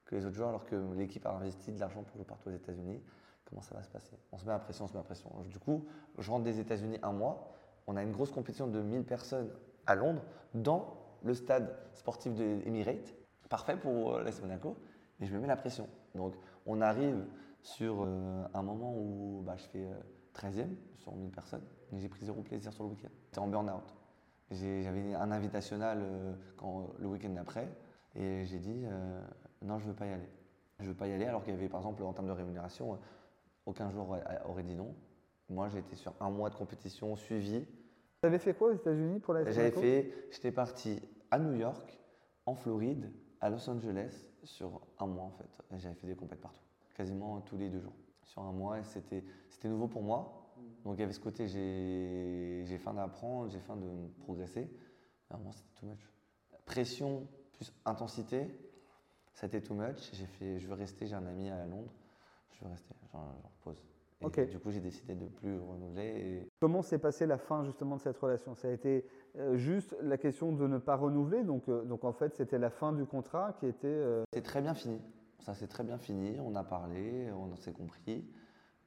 que 0.04 0.16
les 0.16 0.26
autres 0.26 0.36
joueurs, 0.36 0.48
alors 0.48 0.64
que 0.64 0.76
l'équipe 0.94 1.24
a 1.26 1.32
investi 1.32 1.72
de 1.72 1.80
l'argent 1.80 2.02
pour 2.02 2.12
que 2.12 2.18
je 2.44 2.50
aux 2.50 2.54
États-Unis, 2.54 3.00
comment 3.44 3.62
ça 3.62 3.74
va 3.74 3.82
se 3.82 3.90
passer? 3.90 4.16
On 4.32 4.38
se 4.38 4.44
met 4.44 4.52
à 4.52 4.58
pression, 4.58 4.84
on 4.84 4.88
se 4.88 4.94
met 4.94 5.00
à 5.00 5.04
pression. 5.04 5.30
Du 5.48 5.58
coup, 5.58 5.86
je 6.18 6.30
rentre 6.30 6.44
des 6.44 6.58
États-Unis 6.58 6.98
un 7.02 7.12
mois. 7.12 7.52
On 7.86 7.96
a 7.96 8.02
une 8.02 8.12
grosse 8.12 8.30
compétition 8.30 8.66
de 8.66 8.80
1000 8.80 9.04
personnes 9.04 9.50
à 9.86 9.94
Londres, 9.94 10.22
dans 10.54 10.96
le 11.22 11.34
stade 11.34 11.76
sportif 11.94 12.34
de 12.34 12.60
Emirates. 12.66 13.14
Parfait 13.48 13.76
pour 13.76 14.14
euh, 14.14 14.22
l'AS 14.22 14.40
Monaco, 14.40 14.76
mais 15.20 15.26
je 15.26 15.34
me 15.34 15.40
mets 15.40 15.46
la 15.46 15.56
pression. 15.56 15.88
Donc, 16.14 16.34
on 16.66 16.80
arrive 16.80 17.24
sur 17.62 18.02
euh, 18.02 18.44
un 18.54 18.62
moment 18.62 18.94
où 18.96 19.42
bah, 19.44 19.56
je 19.56 19.64
fais 19.68 19.84
euh, 19.86 19.94
13e 20.34 20.68
sur 20.96 21.14
1000 21.14 21.30
personnes, 21.30 21.62
mais 21.90 21.98
j'ai 22.00 22.08
pris 22.08 22.24
zéro 22.24 22.42
plaisir 22.42 22.72
sur 22.72 22.84
le 22.84 22.90
week-end. 22.90 23.08
J'étais 23.26 23.38
en 23.38 23.48
burn-out. 23.48 23.94
J'avais 24.50 25.14
un 25.14 25.30
invitationnel 25.30 25.98
euh, 26.02 26.34
quand, 26.56 26.88
le 26.98 27.06
week-end 27.06 27.30
d'après, 27.30 27.68
et 28.14 28.44
j'ai 28.44 28.58
dit 28.58 28.82
euh, 28.84 29.20
non, 29.62 29.78
je 29.78 29.84
ne 29.86 29.90
veux 29.90 29.96
pas 29.96 30.06
y 30.06 30.12
aller. 30.12 30.28
Je 30.78 30.84
ne 30.84 30.88
veux 30.90 30.96
pas 30.96 31.06
y 31.06 31.12
aller, 31.12 31.24
alors 31.26 31.42
qu'il 31.44 31.54
y 31.54 31.56
avait, 31.56 31.68
par 31.68 31.80
exemple, 31.80 32.02
en 32.02 32.12
termes 32.12 32.26
de 32.26 32.32
rémunération, 32.32 32.94
euh, 32.94 32.96
aucun 33.66 33.90
joueur 33.90 34.08
aurait- 34.48 34.62
dit 34.64 34.74
non. 34.74 34.94
Moi, 35.48 35.68
j'ai 35.68 35.78
été 35.78 35.96
sur 35.96 36.12
un 36.20 36.30
mois 36.30 36.50
de 36.50 36.54
compétition 36.56 37.14
suivi. 37.16 37.64
Tu 38.22 38.26
avais 38.26 38.38
fait 38.38 38.54
quoi 38.54 38.68
aux 38.70 38.74
États-Unis 38.74 39.20
pour 39.20 39.34
la 39.34 39.44
J'avais 39.50 39.70
fait, 39.70 40.12
j'étais 40.30 40.52
parti 40.52 41.00
à 41.30 41.38
New 41.38 41.54
York, 41.54 41.98
en 42.46 42.54
Floride, 42.54 43.12
à 43.40 43.50
Los 43.50 43.68
Angeles, 43.70 44.26
sur 44.44 44.80
un 44.98 45.06
mois 45.06 45.24
en 45.24 45.30
fait. 45.30 45.78
J'avais 45.78 45.94
fait 45.94 46.06
des 46.06 46.14
compètes 46.14 46.40
partout, 46.40 46.62
quasiment 46.94 47.40
tous 47.40 47.56
les 47.56 47.68
deux 47.68 47.80
jours. 47.80 47.94
Sur 48.24 48.42
un 48.42 48.52
mois, 48.52 48.82
c'était 48.84 49.24
c'était 49.48 49.68
nouveau 49.68 49.88
pour 49.88 50.02
moi. 50.02 50.38
Donc 50.84 50.96
il 50.96 51.00
y 51.00 51.02
avait 51.02 51.12
ce 51.12 51.20
côté, 51.20 51.48
j'ai 51.48 52.64
j'ai 52.66 52.78
faim 52.78 52.94
d'apprendre, 52.94 53.50
j'ai 53.50 53.60
faim 53.60 53.76
de 53.76 54.08
progresser. 54.20 54.70
Vraiment, 55.30 55.52
c'était 55.52 55.80
too 55.80 55.86
much. 55.86 56.10
Pression 56.66 57.26
plus 57.52 57.72
intensité, 57.84 58.46
c'était 59.34 59.60
too 59.60 59.74
much. 59.74 60.10
J'ai 60.12 60.26
fait, 60.26 60.58
je 60.58 60.66
veux 60.66 60.74
rester, 60.74 61.06
j'ai 61.06 61.14
un 61.14 61.26
ami 61.26 61.48
à 61.50 61.64
Londres. 61.66 61.92
je 62.52 62.64
veux 62.64 62.70
rester, 62.70 62.94
j'en 63.12 63.34
repose. 63.58 63.82
Et 64.42 64.46
du 64.46 64.58
coup, 64.58 64.70
j'ai 64.70 64.80
décidé 64.80 65.14
de 65.14 65.26
plus 65.26 65.58
renouveler. 65.58 66.06
et- 66.06 66.48
Comment 66.60 66.82
s'est 66.82 66.98
passée 66.98 67.26
la 67.26 67.38
fin 67.38 67.64
justement 67.64 67.96
de 67.96 68.00
cette 68.00 68.16
relation? 68.18 68.54
Ça 68.54 68.68
a 68.68 68.70
été 68.70 69.04
euh, 69.38 69.56
juste 69.56 69.96
la 70.02 70.16
question 70.18 70.52
de 70.52 70.66
ne 70.66 70.78
pas 70.78 70.96
renouveler, 70.96 71.42
donc, 71.44 71.68
euh, 71.68 71.82
donc 71.84 72.04
en 72.04 72.12
fait 72.12 72.34
c'était 72.34 72.58
la 72.58 72.70
fin 72.70 72.92
du 72.92 73.04
contrat 73.06 73.54
qui 73.58 73.66
était... 73.66 73.86
euh, 73.88 74.22
C'est 74.32 74.42
très 74.42 74.60
bien 74.60 74.74
fini. 74.74 75.00
Ça 75.40 75.54
s'est 75.54 75.66
très 75.66 75.82
bien 75.84 75.98
fini. 75.98 76.36
On 76.44 76.54
a 76.54 76.62
parlé, 76.64 77.28
on 77.32 77.54
s'est 77.56 77.72
compris. 77.72 78.24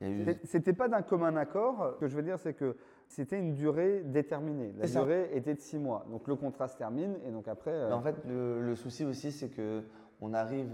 Eu. 0.01 0.25
c'était- 0.43 0.73
pas 0.73 0.87
d'un 0.89 1.01
commun 1.01 1.35
accord. 1.37 1.91
Ce 1.95 1.99
que 1.99 2.07
je 2.07 2.15
veux 2.15 2.21
dire 2.23 2.37
c'est 2.37 2.53
que 2.53 2.75
c'était 3.07 3.39
une 3.39 3.53
durée 3.53 4.01
déterminée. 4.03 4.73
La 4.77 4.87
durée 4.87 5.29
était 5.33 5.53
de 5.55 5.59
six 5.61 5.77
mois. 5.79 6.05
Donc 6.11 6.27
le 6.27 6.35
contrat 6.35 6.67
se 6.67 6.77
termine 6.77 7.15
et 7.25 7.31
donc 7.31 7.47
après... 7.47 7.71
Mais 7.87 7.93
en 7.93 8.01
fait, 8.01 8.15
le, 8.27 8.61
le 8.61 8.75
souci 8.75 9.05
aussi, 9.05 9.31
c'est 9.31 9.49
que 9.49 9.83
on 10.21 10.33
arrive. 10.33 10.71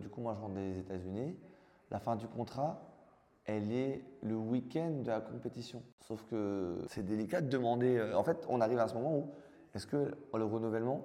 du 0.00 0.08
coup, 0.08 0.20
moi, 0.20 0.34
je 0.34 0.40
rentre 0.40 0.54
des 0.54 0.78
États-Unis. 0.78 1.36
La 1.90 1.98
fin 1.98 2.16
du 2.16 2.26
contrat, 2.28 2.80
elle 3.46 3.72
est 3.72 4.02
le 4.22 4.36
week-end 4.36 4.90
de 5.02 5.08
la 5.08 5.20
compétition. 5.20 5.82
Sauf 6.00 6.24
que 6.30 6.78
c'est 6.88 7.04
délicat 7.04 7.40
de 7.40 7.48
demander. 7.48 7.96
euh, 7.96 8.16
en 8.16 8.22
fait, 8.24 8.44
on 8.48 8.60
arrive 8.60 8.78
à 8.78 8.88
ce 8.88 8.94
moment 8.94 9.16
où 9.18 9.30
est-ce 9.74 9.86
que 9.86 10.14
le 10.34 10.44
renouvellement 10.44 11.02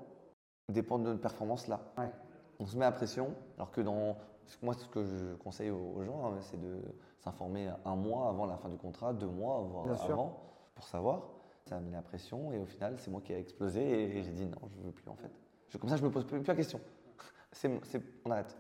dépend 0.70 1.00
de 1.00 1.04
notre 1.06 1.22
performance 1.22 1.68
là? 1.68 1.80
Ouais. 1.98 2.12
On 2.60 2.66
se 2.66 2.78
met 2.78 2.86
à 2.86 2.92
pression, 2.92 3.34
alors 3.58 3.72
que 3.72 3.82
dans. 3.82 4.18
Moi, 4.64 4.74
ce 4.74 4.88
que 4.88 5.04
je 5.04 5.36
conseille 5.36 5.70
aux 5.70 6.02
gens, 6.04 6.26
hein, 6.26 6.38
c'est 6.42 6.60
de 6.60 6.80
s'informer 7.20 7.70
un 7.86 7.96
mois 7.96 8.30
avant 8.30 8.48
la 8.48 8.58
fin 8.58 8.68
du 8.68 8.78
contrat, 8.78 9.14
deux 9.14 9.28
mois 9.28 9.60
voire 9.62 9.86
Bien 9.86 9.96
sûr. 9.96 10.12
avant, 10.14 10.42
pour 10.74 10.86
savoir. 10.88 11.30
Ça 11.68 11.78
a 11.78 11.80
mis 11.80 11.92
la 11.92 12.02
pression, 12.02 12.52
et 12.52 12.58
au 12.58 12.66
final, 12.66 12.96
c'est 12.98 13.12
moi 13.12 13.22
qui 13.22 13.32
ai 13.32 13.38
explosé, 13.38 13.80
et, 13.82 14.18
et 14.18 14.24
j'ai 14.24 14.32
dit 14.32 14.48
non, 14.48 14.58
je 14.76 14.82
veux 14.82 14.92
plus 14.92 15.08
en 15.08 15.16
fait. 15.16 15.30
Je- 15.70 15.78
comme 15.78 15.90
ça, 15.90 15.98
je 15.98 16.04
me 16.04 16.10
pose 16.10 16.26
plus, 16.26 16.40
plus 16.40 16.48
la 16.48 16.56
question. 16.56 16.80
C'est- 17.52 17.70
on 18.26 18.32
arrête. 18.32 18.58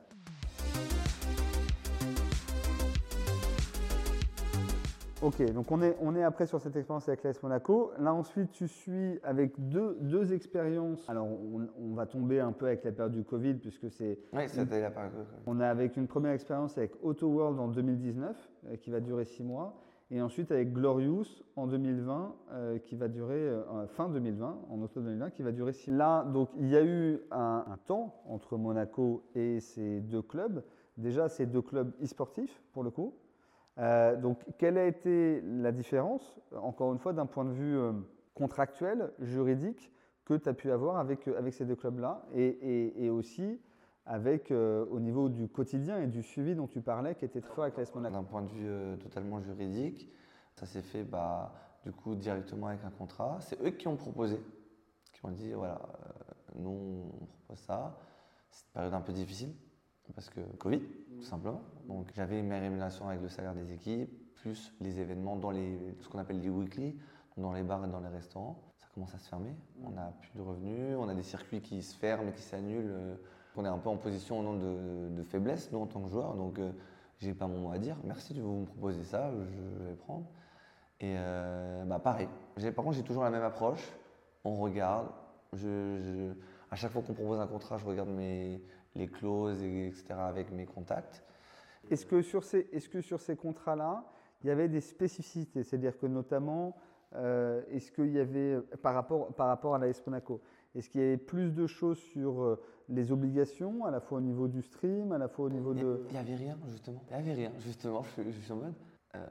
Ok, 5.21 5.51
donc 5.51 5.69
on 5.69 5.81
est, 5.81 5.97
on 6.01 6.15
est 6.15 6.23
après 6.23 6.45
sur 6.45 6.61
cette 6.61 6.77
expérience 6.77 7.09
avec 7.09 7.23
l'AS 7.23 7.43
Monaco. 7.43 7.91
Là 7.99 8.13
ensuite, 8.13 8.51
tu 8.51 8.69
suis 8.69 9.19
avec 9.21 9.51
deux, 9.69 9.97
deux 9.99 10.31
expériences. 10.31 11.09
Alors 11.09 11.27
on, 11.27 11.67
on 11.77 11.93
va 11.93 12.05
tomber 12.05 12.39
un 12.39 12.53
peu 12.53 12.67
avec 12.67 12.85
la 12.85 12.93
période 12.93 13.11
du 13.11 13.25
Covid 13.25 13.55
puisque 13.55 13.91
c'est 13.91 14.17
Oui, 14.31 14.43
c'était 14.47 14.79
la 14.79 14.91
période. 14.91 15.11
On 15.45 15.59
a 15.59 15.67
avec 15.67 15.97
une 15.97 16.07
première 16.07 16.31
expérience 16.31 16.77
avec 16.77 16.93
Auto 17.03 17.27
World 17.27 17.59
en 17.59 17.67
2019, 17.67 18.49
euh, 18.67 18.75
qui 18.77 18.91
va 18.91 19.01
durer 19.01 19.25
six 19.25 19.43
mois, 19.43 19.81
et 20.09 20.21
ensuite 20.21 20.53
avec 20.53 20.71
Glorious 20.71 21.25
en 21.57 21.67
2020, 21.67 22.35
euh, 22.53 22.79
qui 22.79 22.95
va 22.95 23.09
durer 23.09 23.35
euh, 23.35 23.87
fin 23.87 24.07
2020, 24.07 24.57
en 24.69 24.81
octobre 24.81 25.05
2020, 25.05 25.31
qui 25.31 25.43
va 25.43 25.51
durer 25.51 25.73
six 25.73 25.91
mois. 25.91 25.97
Là, 25.97 26.23
donc 26.31 26.47
il 26.57 26.69
y 26.69 26.77
a 26.77 26.83
eu 26.85 27.19
un, 27.31 27.65
un 27.67 27.77
temps 27.87 28.23
entre 28.25 28.55
Monaco 28.55 29.25
et 29.35 29.59
ces 29.59 29.99
deux 29.99 30.21
clubs. 30.21 30.63
Déjà, 30.95 31.27
ces 31.27 31.45
deux 31.45 31.61
clubs 31.61 31.91
e-sportifs 32.01 32.63
pour 32.71 32.83
le 32.83 32.89
coup. 32.89 33.13
Euh, 33.79 34.17
donc, 34.17 34.39
quelle 34.57 34.77
a 34.77 34.85
été 34.85 35.41
la 35.41 35.71
différence, 35.71 36.37
encore 36.55 36.91
une 36.91 36.99
fois, 36.99 37.13
d'un 37.13 37.25
point 37.25 37.45
de 37.45 37.51
vue 37.51 37.77
euh, 37.77 37.93
contractuel, 38.33 39.11
juridique, 39.19 39.91
que 40.25 40.33
tu 40.33 40.49
as 40.49 40.53
pu 40.53 40.71
avoir 40.71 40.97
avec, 40.97 41.27
euh, 41.27 41.51
ces 41.51 41.65
deux 41.65 41.75
clubs-là, 41.75 42.25
et, 42.35 43.09
aussi 43.09 43.59
avec, 44.05 44.51
au 44.51 44.99
niveau 44.99 45.29
du 45.29 45.47
quotidien 45.47 45.99
et 45.99 46.07
du 46.07 46.23
suivi 46.23 46.55
dont 46.55 46.67
tu 46.67 46.81
parlais, 46.81 47.15
qui 47.15 47.25
était 47.25 47.41
très 47.41 47.53
fort 47.53 47.63
avec 47.65 47.77
l'AS 47.77 47.93
Monaco? 47.93 48.15
D'un 48.15 48.23
point 48.23 48.41
de 48.41 48.49
vue 48.49 48.97
totalement 48.97 49.39
juridique, 49.39 50.11
ça 50.55 50.65
s'est 50.65 50.81
fait 50.81 51.03
bah, 51.03 51.53
du 51.83 51.91
coup 51.91 52.15
directement 52.15 52.67
avec 52.67 52.83
un 52.83 52.89
contrat. 52.89 53.37
C'est 53.39 53.61
eux 53.61 53.69
qui 53.69 53.87
ont 53.87 53.95
proposé, 53.95 54.41
qui 55.13 55.23
ont 55.25 55.31
dit 55.31 55.53
voilà, 55.53 55.79
nous 56.55 57.11
on 57.21 57.25
propose 57.27 57.59
ça. 57.59 57.99
C'est 58.49 58.65
une 58.65 58.71
période 58.73 58.93
un 58.95 59.01
peu 59.01 59.13
difficile 59.13 59.53
parce 60.15 60.29
que 60.29 60.39
Covid, 60.57 60.79
tout 61.17 61.23
simplement. 61.23 61.61
Donc 61.87 62.07
j'avais 62.15 62.41
mes 62.41 62.59
rémunérations 62.59 63.07
avec 63.09 63.21
le 63.21 63.29
salaire 63.29 63.53
des 63.53 63.71
équipes, 63.73 64.09
plus 64.35 64.73
les 64.81 64.99
événements 64.99 65.35
dans 65.35 65.51
les, 65.51 65.77
ce 65.99 66.07
qu'on 66.09 66.19
appelle 66.19 66.39
les 66.41 66.49
weekly, 66.49 66.95
dans 67.37 67.53
les 67.53 67.63
bars 67.63 67.85
et 67.85 67.89
dans 67.89 67.99
les 67.99 68.07
restaurants. 68.09 68.59
Ça 68.77 68.87
commence 68.93 69.13
à 69.15 69.19
se 69.19 69.27
fermer. 69.29 69.53
On 69.83 69.91
n'a 69.91 70.13
plus 70.21 70.31
de 70.35 70.41
revenus, 70.41 70.95
on 70.97 71.07
a 71.09 71.13
des 71.13 71.23
circuits 71.23 71.61
qui 71.61 71.81
se 71.81 71.95
ferment 71.95 72.31
qui 72.31 72.41
s'annulent. 72.41 72.89
euh, 72.91 73.15
On 73.55 73.65
est 73.65 73.69
un 73.69 73.77
peu 73.77 73.89
en 73.89 73.97
position 73.97 74.53
de, 74.53 75.09
de 75.09 75.23
faiblesse, 75.23 75.71
nous 75.71 75.79
en 75.79 75.87
tant 75.87 76.01
que 76.01 76.09
joueurs. 76.09 76.35
Donc 76.35 76.59
euh, 76.59 76.71
j'ai 77.19 77.33
pas 77.33 77.47
mon 77.47 77.59
mot 77.59 77.71
à 77.71 77.77
dire. 77.77 77.97
Merci 78.03 78.33
de 78.33 78.41
vous 78.41 78.61
me 78.61 78.65
proposer 78.65 79.03
ça, 79.03 79.31
je 79.31 79.85
vais 79.85 79.95
prendre. 79.95 80.25
Et 81.01 81.15
euh, 81.17 81.85
bah 81.85 81.99
pareil. 81.99 82.27
Par 82.75 82.83
contre, 82.83 82.97
j'ai 82.97 83.03
toujours 83.03 83.23
la 83.23 83.29
même 83.29 83.43
approche. 83.43 83.91
On 84.43 84.55
regarde. 84.55 85.07
Je, 85.53 85.99
je- 86.01 86.33
à 86.71 86.75
chaque 86.75 86.91
fois 86.91 87.01
qu'on 87.01 87.13
propose 87.13 87.39
un 87.39 87.47
contrat, 87.47 87.77
je 87.77 87.85
regarde 87.85 88.09
mes, 88.09 88.61
les 88.99 89.07
clauses, 89.07 89.63
et, 89.63 89.87
etc. 89.87 90.05
avec 90.11 90.51
mes 90.51 90.65
contacts. 90.65 91.23
Est-ce 91.89 92.05
que 92.05 92.21
sur 92.21 92.43
ces, 92.43 92.67
est-ce 92.71 92.87
que 92.89 93.01
sur 93.01 93.19
ces 93.19 93.35
contrats-là, 93.35 94.03
il 94.43 94.47
y 94.47 94.51
avait 94.51 94.67
des 94.67 94.81
spécificités? 94.81 95.63
C'est-à-dire 95.63 95.97
que 95.97 96.05
notamment, 96.05 96.75
euh, 97.15 97.63
est-ce 97.71 97.91
qu'il 97.91 98.11
y 98.11 98.19
avait, 98.19 98.59
par 98.83 98.93
rapport, 98.93 99.33
par 99.33 99.47
rapport 99.47 99.73
à 99.73 99.79
l'AS 99.79 100.05
Monaco, 100.05 100.41
est-ce 100.75 100.87
qu'il 100.89 101.01
y 101.01 101.03
avait 101.03 101.17
plus 101.17 101.51
de 101.51 101.65
choses 101.65 101.97
sur 101.97 102.43
euh, 102.43 102.61
les 102.89 103.11
obligations, 103.11 103.85
à 103.85 103.91
la 103.91 103.99
fois 103.99 104.19
au 104.19 104.21
niveau 104.21 104.47
du 104.47 104.61
stream, 104.61 105.11
à 105.11 105.17
la 105.17 105.27
fois 105.27 105.45
au 105.45 105.49
niveau 105.49 105.73
Il 105.73 105.79
de... 105.81 106.05
n'y 106.11 106.17
avait 106.17 106.35
rien, 106.35 106.57
justement. 106.67 107.01
Il 107.09 107.15
n'y 107.15 107.21
avait 107.23 107.33
rien, 107.33 107.51
justement. 107.59 108.03
Je, 108.03 108.21
suis- 108.21 108.31
je 108.33 108.39
suis 108.39 108.51
en 108.51 108.57
mode. 108.57 108.73
euh, 109.15 109.25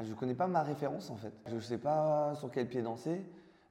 je 0.00 0.08
ne 0.10 0.14
connais 0.14 0.34
pas 0.34 0.46
ma 0.46 0.62
référence, 0.62 1.10
en 1.10 1.16
fait. 1.16 1.32
Je 1.46 1.56
ne 1.56 1.60
sais 1.60 1.76
pas 1.76 2.34
sur 2.36 2.50
quel 2.50 2.66
pied 2.68 2.80
danser. 2.80 3.20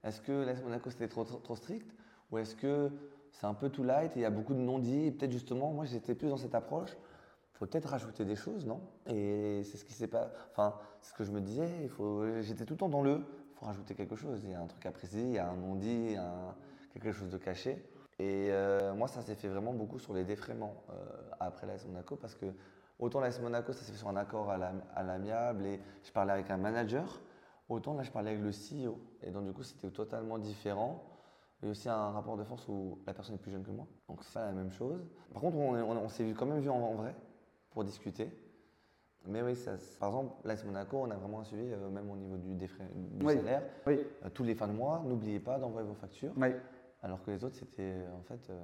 Est-ce 0.03 0.21
que 0.21 0.31
l'AS 0.45 0.61
Monaco, 0.63 0.91
c'était 0.91 1.07
trop, 1.07 1.23
trop, 1.23 1.39
trop 1.39 1.55
strict? 1.55 1.89
Ou 2.31 2.37
est-ce 2.37 2.55
que 2.55 2.91
c'est 3.31 3.45
un 3.45 3.53
peu 3.53 3.69
too 3.69 3.83
light 3.83 4.15
et 4.15 4.19
il 4.19 4.21
y 4.23 4.25
a 4.25 4.29
beaucoup 4.29 4.53
de 4.53 4.59
non-dits 4.59 5.11
peut-être, 5.11 5.31
justement, 5.31 5.71
moi, 5.71 5.85
j'étais 5.85 6.15
plus 6.15 6.29
dans 6.29 6.37
cette 6.37 6.55
approche. 6.55 6.91
Il 7.53 7.57
faut 7.57 7.65
peut-être 7.65 7.89
rajouter 7.89 8.25
des 8.25 8.35
choses, 8.35 8.65
non? 8.65 8.79
Et 9.07 9.63
c'est 9.63 9.77
ce 9.77 9.83
qui 9.83 9.93
s'est 9.93 10.07
pas. 10.07 10.31
Enfin, 10.51 10.75
c'est 11.01 11.11
ce 11.11 11.17
que 11.17 11.23
je 11.23 11.31
me 11.31 11.41
disais. 11.41 11.69
Il 11.83 11.89
faut... 11.89 12.23
J'étais 12.41 12.65
tout 12.65 12.73
le 12.73 12.79
temps 12.79 12.89
dans 12.89 13.01
le. 13.01 13.17
Il 13.17 13.59
faut 13.59 13.65
rajouter 13.65 13.95
quelque 13.95 14.15
chose. 14.15 14.41
Il 14.43 14.51
y 14.51 14.53
a 14.53 14.61
un 14.61 14.67
truc 14.67 14.85
à 14.85 14.91
préciser, 14.91 15.23
il 15.23 15.33
y 15.33 15.37
a 15.37 15.49
un 15.49 15.55
non-dit, 15.55 16.15
un... 16.17 16.55
quelque 16.93 17.11
chose 17.11 17.29
de 17.29 17.37
caché. 17.37 17.83
Et 18.19 18.49
euh, 18.51 18.93
moi, 18.93 19.07
ça 19.07 19.21
s'est 19.21 19.35
fait 19.35 19.47
vraiment 19.47 19.73
beaucoup 19.73 19.97
sur 19.97 20.13
les 20.13 20.25
défraiements 20.25 20.83
euh, 20.89 20.93
après 21.39 21.65
l'AS 21.65 21.85
Monaco 21.85 22.17
parce 22.17 22.35
que 22.35 22.45
autant 22.99 23.21
l'AS 23.21 23.39
Monaco, 23.39 23.71
ça 23.71 23.83
s'est 23.83 23.93
fait 23.93 23.97
sur 23.97 24.09
un 24.09 24.17
accord 24.17 24.51
à 24.51 25.03
l'amiable 25.03 25.65
et 25.65 25.79
je 26.03 26.11
parlais 26.11 26.33
avec 26.33 26.51
un 26.51 26.57
manager, 26.57 27.21
autant 27.69 27.93
là, 27.93 28.03
je 28.03 28.11
parlais 28.11 28.31
avec 28.31 28.43
le 28.43 28.51
CEO. 28.51 28.99
Et 29.23 29.31
donc, 29.31 29.45
du 29.45 29.53
coup, 29.53 29.63
c'était 29.63 29.89
totalement 29.89 30.37
différent. 30.37 31.01
Il 31.61 31.65
y 31.65 31.67
a 31.67 31.71
aussi 31.71 31.89
un 31.89 32.11
rapport 32.11 32.37
de 32.37 32.43
force 32.43 32.67
où 32.69 32.99
la 33.05 33.13
personne 33.13 33.35
est 33.35 33.39
plus 33.39 33.51
jeune 33.51 33.63
que 33.63 33.71
moi, 33.71 33.85
donc 34.07 34.23
c'est 34.23 34.33
pas 34.33 34.45
la 34.45 34.53
même 34.53 34.71
chose. 34.71 35.05
Par 35.33 35.41
contre, 35.41 35.57
on, 35.57 35.73
on- 35.75 35.97
on 35.97 36.07
s'est 36.09 36.33
quand 36.37 36.45
même 36.45 36.59
vu 36.59 36.69
en, 36.69 36.77
en 36.77 36.93
vrai 36.95 37.13
pour 37.71 37.83
discuter. 37.83 38.31
Mais 39.27 39.41
oui, 39.41 39.55
ça, 39.55 39.71
par 39.99 40.09
exemple, 40.09 40.33
l'AS 40.45 40.63
Monaco, 40.63 40.97
on 41.03 41.11
a 41.11 41.15
vraiment 41.15 41.41
un 41.41 41.43
suivi, 41.43 41.69
euh, 41.73 41.89
même 41.89 42.09
au 42.09 42.15
niveau 42.15 42.37
du, 42.37 42.55
défra- 42.55 42.85
du 42.95 43.25
Oui. 43.25 43.33
salaire. 43.35 43.63
Oui, 43.85 43.99
Euh, 44.25 44.29
tous 44.33 44.43
les 44.43 44.55
fins 44.55 44.67
de 44.69 44.71
mois, 44.73 45.03
n'oubliez 45.05 45.41
pas 45.41 45.59
d'envoyer 45.59 45.85
vos 45.87 45.93
factures. 45.95 46.31
oui. 46.37 46.53
Alors 47.01 47.21
que 47.23 47.31
les 47.31 47.41
autres, 47.45 47.55
c'était 47.55 47.93
euh, 47.93 48.13
en 48.17 48.23
fait, 48.23 48.49
euh, 48.49 48.59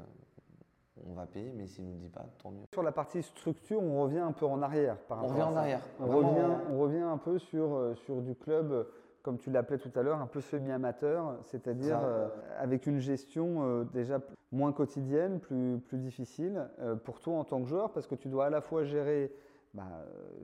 on 1.06 1.14
va 1.14 1.26
payer, 1.26 1.52
mais 1.56 1.68
s'ils 1.68 1.86
ne 1.86 1.92
nous 1.92 1.98
disent 2.00 2.10
pas, 2.12 2.26
tant 2.42 2.52
mieux. 2.52 2.64
Sur 2.74 2.84
la 2.84 2.92
partie 2.94 3.22
structure, 3.24 3.82
on 3.82 4.02
revient 4.04 4.20
un 4.20 4.32
peu 4.34 4.46
en 4.46 4.62
arrière. 4.62 4.98
Par 5.08 5.24
On 5.24 5.28
revient 5.28 5.44
en 5.44 5.56
arrière. 5.58 5.82
On 6.00 6.08
revient, 6.08 6.56
on 6.72 6.80
revient 6.80 7.00
un 7.02 7.18
peu 7.18 7.38
sur, 7.40 7.94
sur 8.06 8.22
du 8.22 8.36
club, 8.36 8.88
comme 9.26 9.40
tu 9.40 9.50
l'appelais 9.50 9.80
tout 9.80 9.90
à 9.96 10.04
l'heure, 10.04 10.22
un 10.22 10.28
peu 10.28 10.40
semi-amateur, 10.40 11.40
c'est-à-dire 11.42 12.00
euh, 12.04 12.28
avec 12.60 12.86
une 12.86 13.00
gestion 13.00 13.64
euh, 13.64 13.84
déjà 13.92 14.22
moins 14.52 14.72
quotidienne, 14.72 15.40
plus, 15.40 15.80
plus 15.80 15.98
difficile 15.98 16.68
euh, 16.80 16.96
pour 16.96 17.20
toi 17.20 17.34
en 17.34 17.44
tant 17.44 17.60
que 17.64 17.68
joueur, 17.68 17.92
parce 17.92 18.06
que 18.06 18.14
tu 18.14 18.30
dois 18.30 18.46
à 18.46 18.50
la 18.52 18.62
fois 18.62 18.84
gérer 18.84 19.34
bah, 19.74 19.84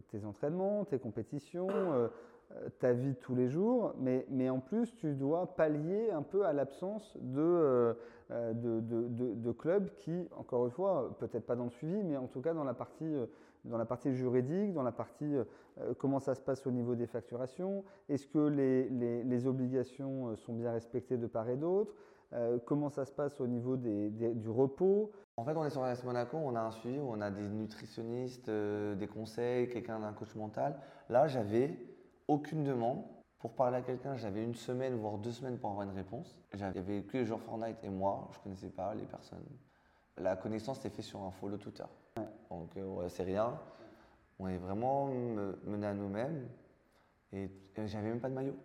tes 0.10 0.26
entraînements, 0.26 0.84
tes 0.86 0.98
compétitions, 0.98 1.68
ta 2.80 2.92
vie 2.92 3.12
de 3.12 3.18
tous 3.20 3.36
les 3.36 3.48
jours, 3.50 3.94
mais, 4.00 4.26
mais 4.30 4.50
en 4.50 4.60
plus 4.60 4.94
tu 4.96 5.14
dois 5.14 5.56
pallier 5.56 6.10
un 6.12 6.24
peu 6.24 6.46
à 6.46 6.52
l'absence 6.52 7.16
de, 7.22 7.96
de, 8.30 8.80
de- 8.82 9.08
de- 9.08 9.34
de 9.36 9.52
clubs 9.52 9.90
qui, 9.96 10.28
encore 10.36 10.66
une 10.66 10.72
fois, 10.72 11.16
peut-être 11.20 11.46
pas 11.46 11.56
dans 11.56 11.64
le 11.66 11.70
suivi, 11.70 12.04
mais 12.04 12.18
en 12.18 12.28
tout 12.28 12.42
cas 12.42 12.54
dans 12.54 12.66
la 12.66 12.74
partie, 12.74 13.06
dans 13.66 13.78
la 13.78 13.86
partie 13.86 14.14
juridique, 14.14 14.74
dans 14.74 14.84
la 14.84 14.92
partie 14.92 15.36
euh, 15.36 15.44
euh, 15.80 15.94
comment 15.98 16.20
ça 16.20 16.36
se 16.36 16.42
passe 16.42 16.66
au 16.66 16.72
niveau 16.72 16.96
des 16.96 17.08
facturations, 17.08 17.84
est-ce 18.10 18.28
que 18.28 18.40
les, 18.40 19.48
obligations 19.48 20.30
euh, 20.30 20.36
sont 20.36 20.54
bien 20.54 20.72
respectées 20.72 21.18
de 21.18 21.28
part 21.28 21.50
et 21.50 21.58
d'autre, 21.58 21.94
comment 22.64 22.88
ça 22.88 23.04
se 23.04 23.12
passe 23.12 23.42
au 23.42 23.48
niveau 23.48 23.76
du 23.76 24.50
repos. 24.50 25.12
En 25.36 25.44
fait, 25.44 25.54
on 25.58 25.66
est 25.66 25.70
sur 25.70 25.82
l'AS 25.82 26.02
Monaco, 26.06 26.38
on 26.38 26.56
a 26.56 26.62
un 26.62 26.72
suivi 26.72 26.98
on 26.98 27.20
a 27.20 27.30
des 27.30 27.42
nutritionnistes, 27.42 28.50
des 28.50 29.08
conseils, 29.08 29.68
quelqu'un 29.68 30.00
d'un 30.00 30.14
coach 30.14 30.34
mental. 30.36 30.80
Là, 31.10 31.28
j'avais 31.28 31.78
aucune 32.30 32.64
demande. 32.64 33.04
Pour 33.40 33.54
parler 33.54 33.76
à 33.76 33.82
quelqu'un, 33.82 34.16
j'avais 34.16 34.46
une 34.46 34.56
semaine, 34.56 34.96
voire 34.96 35.18
deux 35.18 35.32
semaines 35.32 35.58
pour 35.58 35.72
avoir 35.72 35.86
une 35.86 35.94
réponse. 35.94 36.40
J'avais 36.54 37.04
que 37.04 37.18
les 37.18 37.26
joueurs 37.26 37.42
Fortnite 37.42 37.84
et 37.84 37.90
moi, 37.90 38.30
je 38.32 38.38
ne 38.38 38.44
connaissais 38.44 38.70
pas 38.70 38.96
les 38.96 39.06
personnes. 39.06 39.44
La 40.16 40.38
connaissance 40.38 40.80
s'est 40.80 40.90
faite 40.90 41.04
sur 41.04 41.22
un 41.22 41.32
follow 41.32 41.58
Twitter. 41.58 41.84
Donc, 42.50 42.76
euh, 42.78 42.86
ouais, 42.86 43.10
c'est 43.10 43.24
rien. 43.24 43.58
On 44.40 44.48
est 44.48 44.58
vraiment 44.58 45.08
me- 45.08 45.58
mené 45.66 45.88
à 45.88 45.94
nous-mêmes. 45.94 46.48
Et, 47.32 47.44
et 47.76 47.88
j'avais 47.88 48.10
même 48.10 48.20
pas 48.20 48.30
de 48.30 48.36
maillot. 48.36 48.56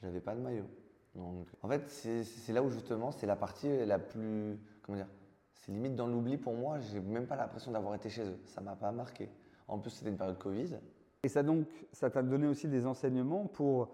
J'avais 0.00 0.20
pas 0.20 0.34
de 0.34 0.40
maillot. 0.40 0.66
Donc, 1.14 1.46
en 1.62 1.68
fait, 1.68 1.88
c'est 1.88 2.24
c'est 2.24 2.52
là 2.52 2.62
où 2.62 2.70
justement, 2.70 3.10
c'est 3.10 3.26
la 3.26 3.36
partie 3.36 3.84
la 3.84 3.98
plus. 3.98 4.58
Comment 4.82 4.96
dire 4.96 5.08
C'est 5.54 5.72
limite 5.72 5.94
dans 5.94 6.06
l'oubli 6.06 6.36
pour 6.36 6.54
moi. 6.54 6.78
J'ai 6.80 7.00
même 7.00 7.26
pas 7.26 7.36
l'impression 7.36 7.72
d'avoir 7.72 7.94
été 7.94 8.08
chez 8.08 8.24
eux. 8.24 8.38
Ça 8.46 8.60
m'a 8.60 8.76
pas 8.76 8.92
marqué. 8.92 9.28
En 9.68 9.78
plus, 9.78 9.90
c'était 9.90 10.10
une 10.10 10.16
période 10.16 10.38
Covid. 10.38 10.76
Et 11.24 11.28
ça 11.28 11.42
donc, 11.42 11.66
ça 11.92 12.10
t'a 12.10 12.22
donné 12.22 12.46
aussi 12.46 12.68
des 12.68 12.86
enseignements 12.86 13.46
pour 13.46 13.90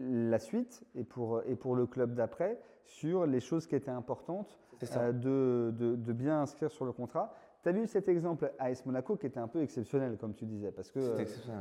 la 0.00 0.38
suite 0.38 0.84
et 0.94 1.04
pour, 1.04 1.42
et 1.46 1.56
pour 1.56 1.74
le 1.74 1.86
club 1.86 2.14
d'après 2.14 2.60
sur 2.84 3.26
les 3.26 3.40
choses 3.40 3.66
qui 3.66 3.74
étaient 3.74 3.90
importantes 3.90 4.58
euh, 4.96 5.12
de, 5.12 5.70
de, 5.76 5.96
de, 5.96 6.12
bien 6.12 6.40
inscrire 6.42 6.70
sur 6.70 6.84
le 6.84 6.92
contrat. 6.92 7.34
Tu 7.62 7.68
as 7.68 7.72
vu 7.72 7.86
cet 7.88 8.08
exemple 8.08 8.52
à 8.58 8.66
AS 8.66 8.86
Monaco 8.86 9.16
qui 9.16 9.26
était 9.26 9.40
un 9.40 9.48
peu 9.48 9.60
exceptionnel, 9.62 10.16
comme 10.16 10.34
tu 10.34 10.46
disais, 10.46 10.70
parce 10.70 10.90
que 10.92 11.00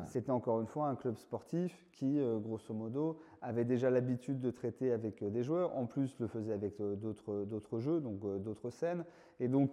c'était 0.05 0.31
encore 0.31 0.61
une 0.61 0.67
fois 0.67 0.87
un 0.87 0.95
club 0.95 1.17
sportif 1.17 1.85
qui, 1.91 2.19
euh, 2.19 2.37
grosso 2.37 2.73
modo, 2.73 3.19
avait 3.41 3.65
déjà 3.65 3.89
l'habitude 3.89 4.39
de 4.39 4.51
traiter 4.51 4.91
avec 4.91 5.23
euh, 5.23 5.29
des 5.29 5.43
joueurs, 5.43 5.75
en 5.75 5.85
plus 5.87 6.15
le 6.19 6.27
faisait 6.27 6.53
avec 6.53 6.79
d'autres 6.79 7.79
jeux, 7.79 7.99
donc 7.99 8.19
d'autres 8.43 8.69
scènes, 8.69 9.05
et 9.39 9.47
donc 9.47 9.71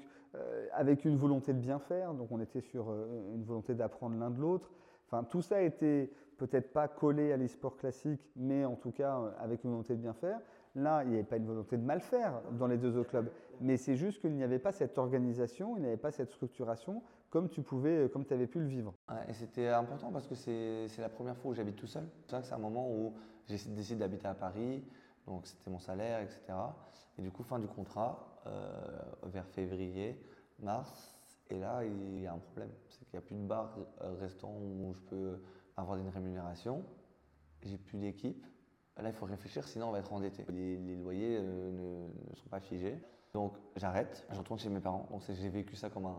avec 0.72 1.04
une 1.04 1.14
volonté 1.14 1.52
de 1.52 1.60
bien 1.60 1.78
faire, 1.78 2.12
donc 2.12 2.32
on 2.32 2.40
était 2.40 2.60
sur 2.60 2.90
une 3.32 3.44
volonté 3.44 3.74
d'apprendre 3.74 4.18
l'un 4.18 4.30
de 4.30 4.40
l'autre. 4.40 4.68
Enfin, 5.06 5.22
tout 5.22 5.42
ça 5.42 5.62
était 5.62 6.10
peut-être 6.38 6.72
pas 6.72 6.88
collé 6.88 7.30
à 7.32 7.36
l'e-sport 7.36 7.76
classique, 7.76 8.28
mais 8.34 8.64
en 8.64 8.74
tout 8.74 8.90
cas 8.90 9.32
avec 9.38 9.62
une 9.62 9.70
volonté 9.70 9.94
de 9.94 10.00
bien 10.00 10.12
faire. 10.12 10.40
Là, 10.74 11.04
il 11.04 11.10
n'y 11.10 11.14
avait 11.14 11.22
pas 11.22 11.36
une 11.36 11.46
volonté 11.46 11.76
de 11.76 11.84
mal 11.84 12.00
faire 12.00 12.40
dans 12.58 12.66
les 12.66 12.78
deux 12.78 12.96
autres 12.96 13.10
clubs, 13.10 13.28
mais 13.60 13.76
c'est 13.76 13.96
juste 13.96 14.20
qu'il 14.20 14.34
n'y 14.34 14.42
avait 14.42 14.58
pas 14.58 14.72
cette 14.72 14.98
organisation, 14.98 15.76
il 15.76 15.80
n'y 15.80 15.86
avait 15.86 15.96
pas 15.96 16.10
cette 16.10 16.30
structuration 16.30 17.02
comme 17.30 17.48
tu 17.48 17.62
pouvais, 17.62 18.08
comme 18.12 18.24
tu 18.24 18.32
avais 18.32 18.46
pu 18.46 18.60
le 18.60 18.66
vivre. 18.66 18.94
et 19.28 19.32
c'était 19.32 19.68
important 19.68 20.12
parce 20.12 20.28
que 20.28 20.34
c'est 20.36 21.00
la 21.00 21.08
première 21.08 21.36
fois 21.36 21.50
où 21.50 21.54
j'habite 21.54 21.76
tout 21.76 21.88
seul. 21.88 22.08
C'est 22.28 22.52
un 22.52 22.58
moment 22.58 22.88
où 22.90 23.14
j'ai 23.46 23.58
décidé 23.70 23.98
d'habiter 23.98 24.28
à 24.28 24.34
Paris, 24.34 24.84
donc 25.26 25.46
c'était 25.46 25.70
mon 25.70 25.80
salaire, 25.80 26.20
etc. 26.20 26.40
Et 27.18 27.22
du 27.22 27.30
coup, 27.30 27.42
fin 27.42 27.58
du 27.58 27.66
contrat, 27.66 28.40
euh, 28.46 29.02
vers 29.24 29.46
février, 29.46 30.20
mars, 30.60 31.14
et 31.50 31.58
là, 31.58 31.84
il 31.84 32.20
y 32.20 32.26
a 32.26 32.32
un 32.32 32.38
problème. 32.38 32.70
C'est 32.88 33.04
qu'il 33.04 33.18
n'y 33.18 33.24
a 33.24 33.26
plus 33.26 33.36
de 33.36 33.46
bar 33.46 33.76
euh, 34.00 34.14
restant 34.20 34.52
où 34.56 34.92
je 34.94 35.00
peux 35.00 35.42
avoir 35.76 35.98
une 35.98 36.08
rémunération. 36.08 36.84
J'ai 37.62 37.78
plus 37.78 37.98
d'équipe. 37.98 38.46
Là, 38.96 39.08
il 39.08 39.14
faut 39.14 39.26
réfléchir, 39.26 39.66
sinon 39.66 39.88
on 39.88 39.92
va 39.92 39.98
être 39.98 40.12
endetté. 40.12 40.44
Les, 40.50 40.96
loyers 40.96 41.38
euh, 41.40 42.08
ne, 42.30 42.36
sont 42.36 42.48
pas 42.48 42.60
figés. 42.60 42.98
Donc 43.34 43.54
j'arrête, 43.74 44.24
je 44.30 44.38
retourne 44.38 44.60
chez 44.60 44.68
mes 44.68 44.80
parents. 44.80 45.08
Donc 45.10 45.22
j'ai 45.28 45.48
vécu 45.48 45.74
ça 45.74 45.90
comme 45.90 46.06
un, 46.06 46.16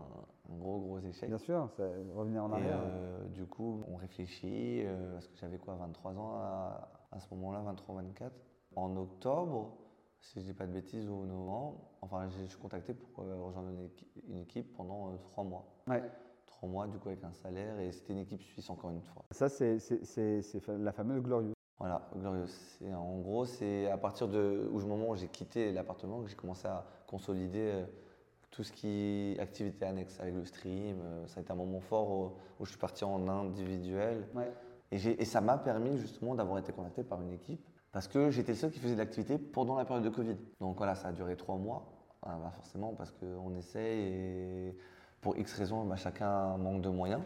gros 0.50 0.78
gros 0.78 0.98
échec. 0.98 1.30
Bien 1.30 1.38
sûr, 1.38 1.70
ça, 1.74 1.84
revenir 2.14 2.44
en 2.44 2.52
arrière. 2.52 2.78
Euh, 2.78 3.24
du 3.28 3.46
coup, 3.46 3.82
on 3.88 3.96
réfléchit, 3.96 4.82
euh, 4.84 5.14
parce 5.14 5.26
que 5.26 5.36
j'avais 5.38 5.56
quoi, 5.56 5.74
23 5.76 6.12
ans 6.18 6.36
à, 6.36 7.18
ce 7.18 7.34
moment-là, 7.34 7.64
23-24. 7.72 8.30
En 8.76 8.94
octobre, 8.96 9.78
si 10.20 10.40
je 10.40 10.44
dis 10.44 10.52
pas 10.52 10.66
de 10.66 10.72
bêtises, 10.72 11.08
ou 11.08 11.24
novembre, 11.24 11.80
enfin 12.02 12.28
je 12.28 12.44
suis 12.44 12.58
contacté 12.58 12.92
pour 12.92 13.24
rejoindre 13.24 13.70
une 14.28 14.38
équipe, 14.38 14.76
pendant 14.76 15.16
trois 15.16 15.44
mois. 15.44 15.64
Ouais. 15.86 16.02
Trois 16.44 16.68
mois, 16.68 16.86
du 16.86 16.98
coup, 16.98 17.08
avec 17.08 17.24
un 17.24 17.32
salaire, 17.32 17.80
et 17.80 17.92
c'était 17.92 18.12
une 18.12 18.18
équipe 18.18 18.42
suisse 18.42 18.68
encore 18.68 18.90
une 18.90 19.02
fois. 19.02 19.24
Ça, 19.30 19.48
c'est 19.48 19.78
la 20.68 20.92
fameuse 20.92 21.22
Glorieux. 21.22 21.55
Voilà, 21.78 22.08
Glorious. 22.16 22.48
En 22.94 23.18
gros, 23.18 23.44
c'est 23.44 23.90
à 23.90 23.98
partir 23.98 24.28
de 24.28 24.68
où, 24.72 24.80
moment 24.80 25.10
où 25.10 25.16
j'ai 25.16 25.28
quitté 25.28 25.72
l'appartement 25.72 26.22
que 26.22 26.28
j'ai 26.28 26.36
commencé 26.36 26.66
à 26.66 26.86
consolider 27.06 27.70
euh, 27.74 27.84
tout 28.50 28.62
ce 28.62 28.72
qui 28.72 28.88
est 28.88 29.40
activité 29.40 29.84
annexe 29.84 30.18
avec 30.18 30.34
le 30.34 30.44
stream. 30.46 31.00
Euh, 31.02 31.26
ça 31.26 31.40
a 31.40 31.42
été 31.42 31.52
un 31.52 31.56
moment 31.56 31.80
fort 31.80 32.32
où, 32.58 32.64
je 32.64 32.70
suis 32.70 32.78
parti 32.78 33.04
en 33.04 33.28
individuel. 33.28 34.26
Et, 34.90 34.96
et, 34.96 35.24
ça 35.26 35.40
m'a 35.40 35.58
permis 35.58 35.98
justement 35.98 36.34
d'avoir 36.34 36.58
été 36.58 36.72
contacté 36.72 37.02
par 37.02 37.20
une 37.20 37.32
équipe 37.32 37.60
parce 37.92 38.08
que 38.08 38.30
j'étais 38.30 38.52
le 38.52 38.58
seul 38.58 38.70
qui 38.70 38.78
faisait 38.78 38.94
de 38.94 38.98
l'activité 38.98 39.36
pendant 39.36 39.76
la 39.76 39.84
période 39.84 40.04
de 40.04 40.10
Covid. 40.10 40.36
Donc 40.60 40.78
voilà, 40.78 40.94
ça 40.94 41.08
a 41.08 41.12
duré 41.12 41.36
trois 41.36 41.56
mois. 41.56 41.86
Ah, 42.22 42.38
bah, 42.42 42.50
forcément, 42.54 42.94
parce 42.94 43.10
qu'on 43.12 43.54
essaye 43.54 44.00
et 44.00 44.76
pour 45.20 45.36
X 45.36 45.52
raisons, 45.54 45.84
bah, 45.84 45.96
chacun 45.96 46.56
manque 46.56 46.82
de 46.82 46.88
moyens. 46.88 47.22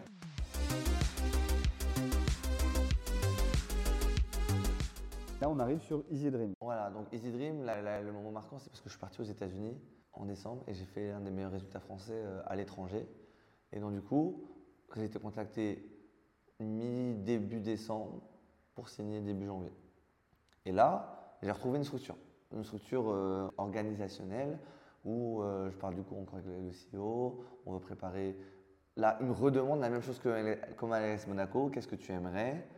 Là, 5.40 5.48
on 5.48 5.58
arrive 5.58 5.80
sur 5.80 6.04
Easy 6.10 6.30
Dream. 6.30 6.52
Voilà, 6.60 6.90
donc 6.90 7.06
Easy 7.14 7.32
Dream, 7.32 7.64
le 7.64 8.12
moment 8.12 8.30
marquant, 8.30 8.58
c'est 8.58 8.68
parce 8.68 8.82
que 8.82 8.90
je 8.90 8.92
suis 8.92 9.00
parti 9.00 9.22
aux 9.22 9.24
États-Unis 9.24 9.74
en 10.12 10.26
décembre 10.26 10.62
et 10.66 10.74
j'ai 10.74 10.84
fait 10.84 11.12
un 11.12 11.20
des 11.20 11.30
meilleurs 11.30 11.52
résultats 11.52 11.80
français 11.80 12.12
euh, 12.12 12.42
à 12.44 12.56
l'étranger. 12.56 13.08
Et 13.72 13.80
donc, 13.80 13.94
du 13.94 14.02
coup, 14.02 14.44
j'ai 14.94 15.04
été 15.04 15.18
contacté 15.18 15.82
mi-début 16.58 17.60
décembre 17.60 18.20
pour 18.74 18.90
signer 18.90 19.22
début 19.22 19.46
janvier. 19.46 19.72
Et 20.66 20.72
là, 20.72 21.38
j'ai 21.42 21.50
retrouvé 21.50 21.78
une 21.78 21.84
structure, 21.84 22.16
une 22.52 22.64
structure 22.64 23.08
euh, 23.08 23.48
organisationnelle 23.56 24.58
où 25.06 25.40
euh, 25.40 25.70
je 25.70 25.76
parle 25.78 25.94
du 25.94 26.02
coup 26.02 26.16
encore 26.20 26.34
avec 26.34 26.48
le 26.48 26.98
CEO, 26.98 27.42
on 27.64 27.72
veut 27.72 27.80
préparer. 27.80 28.36
Là, 28.96 29.16
une 29.22 29.30
redemande 29.30 29.80
la 29.80 29.88
même 29.88 30.02
chose 30.02 30.18
que 30.18 30.74
comme 30.74 30.92
à 30.92 31.00
l'AS 31.00 31.26
Monaco, 31.26 31.70
qu'est-ce 31.70 31.88
que 31.88 31.96
tu 31.96 32.12
aimerais? 32.12 32.68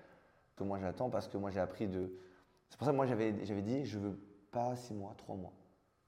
Que 0.55 0.63
moi 0.63 0.79
j'attends 0.79 1.11
parce 1.11 1.27
que 1.27 1.37
moi 1.37 1.51
j'ai 1.51 1.59
appris 1.59 1.89
de 1.89 2.13
c'est 2.73 2.79
pour 2.79 2.87
ça 2.87 2.93
que 2.93 2.97
moi 2.97 3.05
j'avais 3.05 3.33
dit 3.33 3.85
je 3.85 3.99
veux 3.99 4.19
pas 4.51 4.75
six 4.77 4.95
mois, 4.95 5.13
trois 5.19 5.37
mois. 5.37 5.53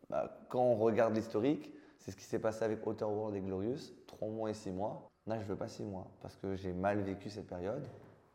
Bah, 0.09 0.35
quand 0.49 0.63
on 0.63 0.77
regarde 0.77 1.15
l'historique, 1.15 1.71
c'est 1.99 2.11
ce 2.11 2.17
qui 2.17 2.25
s'est 2.25 2.39
passé 2.39 2.65
avec 2.65 2.87
Outer 2.87 3.05
World 3.05 3.37
et 3.37 3.43
Glorious, 3.43 3.93
trois 4.07 4.29
mois 4.29 4.49
et 4.49 4.55
six 4.55 4.71
mois. 4.71 5.11
Là, 5.27 5.39
je 5.39 5.45
veux 5.45 5.57
pas 5.57 5.69
six 5.69 5.83
mois 5.83 6.07
parce 6.23 6.37
que 6.37 6.57
j'ai 6.57 6.73
mal 6.73 7.01
vécu 7.03 7.29
cette 7.29 7.49
période 7.49 7.85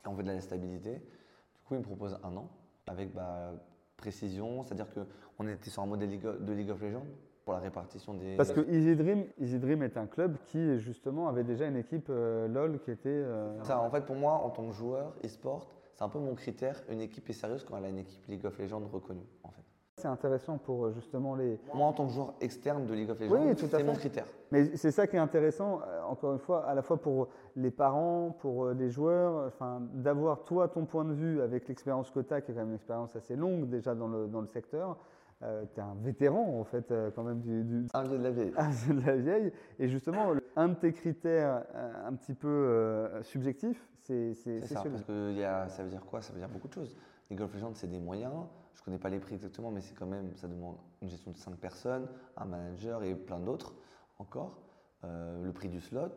et 0.06 0.08
on 0.08 0.14
veut 0.14 0.22
de 0.22 0.28
la 0.28 0.40
stabilité. 0.42 0.92
Du 0.94 1.64
coup, 1.66 1.74
il 1.74 1.80
me 1.80 1.84
propose 1.84 2.20
un 2.24 2.38
an 2.38 2.48
avec 2.86 3.12
bah, 3.16 3.52
précision, 3.98 4.62
c'est-à-dire 4.64 4.88
qu'on 4.94 5.48
était 5.48 5.72
sur 5.72 5.82
un 5.82 5.88
modèle 5.88 6.10
de 6.10 6.54
League 6.54 6.70
of 6.70 6.80
Legends 6.84 7.08
pour 7.46 7.56
la 7.56 7.60
répartition 7.62 8.14
des. 8.14 8.36
Parce 8.36 8.52
que 8.52 8.62
Easy 8.70 8.96
Dream, 8.96 9.26
Easy 9.40 9.58
Dream 9.58 9.82
est 9.82 9.98
un 9.98 10.06
club 10.06 10.38
qui 10.46 10.78
justement 10.78 11.30
avait 11.30 11.44
déjà 11.44 11.66
une 11.66 11.78
équipe 11.78 12.10
euh, 12.12 12.48
LOL 12.48 12.80
qui 12.80 12.92
était. 12.92 13.10
Euh, 13.10 13.60
Ça, 13.64 13.82
en 13.82 13.90
fait, 13.90 14.06
pour 14.06 14.18
moi, 14.18 14.34
en 14.34 14.52
tant 14.52 14.68
que 14.68 14.74
joueur 14.74 15.16
e-sport, 15.26 15.68
c'est 16.00 16.06
un 16.06 16.10
peu 16.10 16.20
mon 16.20 16.34
critère. 16.34 16.82
Une 16.90 17.02
équipe 17.02 17.30
est 17.30 17.34
sérieuse 17.34 17.66
quand 17.66 17.78
elle 17.78 17.84
a 17.84 17.90
une 17.90 17.98
équipe 17.98 18.26
League 18.30 18.46
of 18.46 18.58
Legends 18.58 18.88
reconnue, 18.90 19.28
en 19.44 19.50
fait. 19.50 19.64
C'est 19.98 20.08
intéressant 20.08 20.58
pour 20.58 20.86
euh, 20.86 20.94
justement 20.94 21.36
les. 21.36 21.60
Moi, 21.74 21.86
en 21.86 21.92
tant 21.92 22.08
que 22.08 22.14
joueur 22.14 22.34
externe 22.40 22.86
de 22.86 22.94
League 22.94 23.10
of 23.10 23.20
Legends, 23.20 23.54
c'est 23.58 23.84
mon 23.84 23.96
critère. 23.96 24.26
Mais 24.50 24.78
c'est 24.78 24.92
ça 24.92 25.08
qui 25.08 25.18
est 25.18 25.20
intéressant, 25.20 25.82
euh, 25.86 26.02
encore 26.04 26.32
une 26.32 26.40
fois, 26.40 26.66
à 26.66 26.74
la 26.74 26.82
fois 26.82 27.02
pour 27.02 27.28
les 27.58 27.70
parents, 27.70 28.34
pour 28.40 28.68
euh, 28.68 28.74
les 28.74 28.90
joueurs, 28.90 29.48
enfin, 29.48 29.82
d'avoir 29.94 30.46
toi 30.46 30.70
ton 30.70 30.86
point 30.86 31.04
de 31.04 31.12
vue 31.12 31.42
avec 31.42 31.68
l'expérience 31.68 32.10
que 32.12 32.22
tu 32.22 32.34
as, 32.34 32.40
qui 32.40 32.52
est 32.52 32.54
quand 32.54 32.62
même 32.62 32.70
une 32.70 32.76
expérience 32.76 33.14
assez 33.18 33.36
longue 33.36 33.68
déjà 33.68 33.94
dans 33.94 34.08
le, 34.08 34.28
dans 34.28 34.40
le 34.40 34.48
secteur. 34.48 34.98
tu 35.42 35.46
es 35.46 35.84
un 35.84 35.96
vétéran 36.02 36.62
en 36.62 36.64
fait, 36.64 36.94
quand 37.14 37.24
même 37.24 37.42
du, 37.42 37.88
Un 37.94 38.04
vieux 38.04 38.18
de 38.20 38.24
la 38.24 38.32
vieille. 38.32 38.54
Un 38.58 38.70
vieux 38.70 38.94
de 38.94 39.06
la 39.06 39.16
vieille. 39.18 39.52
Et 39.80 39.90
justement, 39.90 40.34
un 40.56 40.70
de 40.70 40.76
tes 40.76 40.94
critères 40.94 41.66
un 42.06 42.14
petit 42.14 42.34
peu 42.34 43.10
subjectifs, 43.24 43.89
c'est 44.10 44.62
ça, 44.66 44.84
parce 44.84 45.04
que 45.04 45.34
y 45.34 45.44
a, 45.44 45.70
ça 45.70 45.84
veut 45.84 45.90
dire 45.90 46.06
quoi? 46.06 46.22
Ça 46.22 46.34
veut 46.34 46.40
dire 46.40 46.50
beaucoup 46.50 46.68
de 46.68 46.74
choses. 46.74 46.96
Les 47.30 47.36
Golf 47.36 47.54
Legends, 47.54 47.74
c'est 47.76 47.90
des 47.90 48.00
moyens. 48.00 48.34
Je 48.74 48.82
ne 48.82 48.86
connais 48.86 48.98
pas 48.98 49.10
les 49.10 49.20
prix 49.20 49.36
exactement, 49.36 49.72
mais 49.72 49.82
c'est 49.82 49.94
quand 49.94 50.08
même, 50.08 50.36
ça 50.36 50.48
demande 50.48 50.78
une 51.02 51.10
gestion 51.10 51.32
de 51.32 51.38
5 51.38 51.56
personnes, 51.58 52.08
un 52.38 52.46
manager 52.46 53.04
et 53.04 53.14
plein 53.14 53.40
d'autres 53.40 53.74
encore. 54.18 54.58
Euh, 55.06 55.44
le 55.44 55.54
prix 55.54 55.70
du 55.70 55.80
slot. 55.80 56.10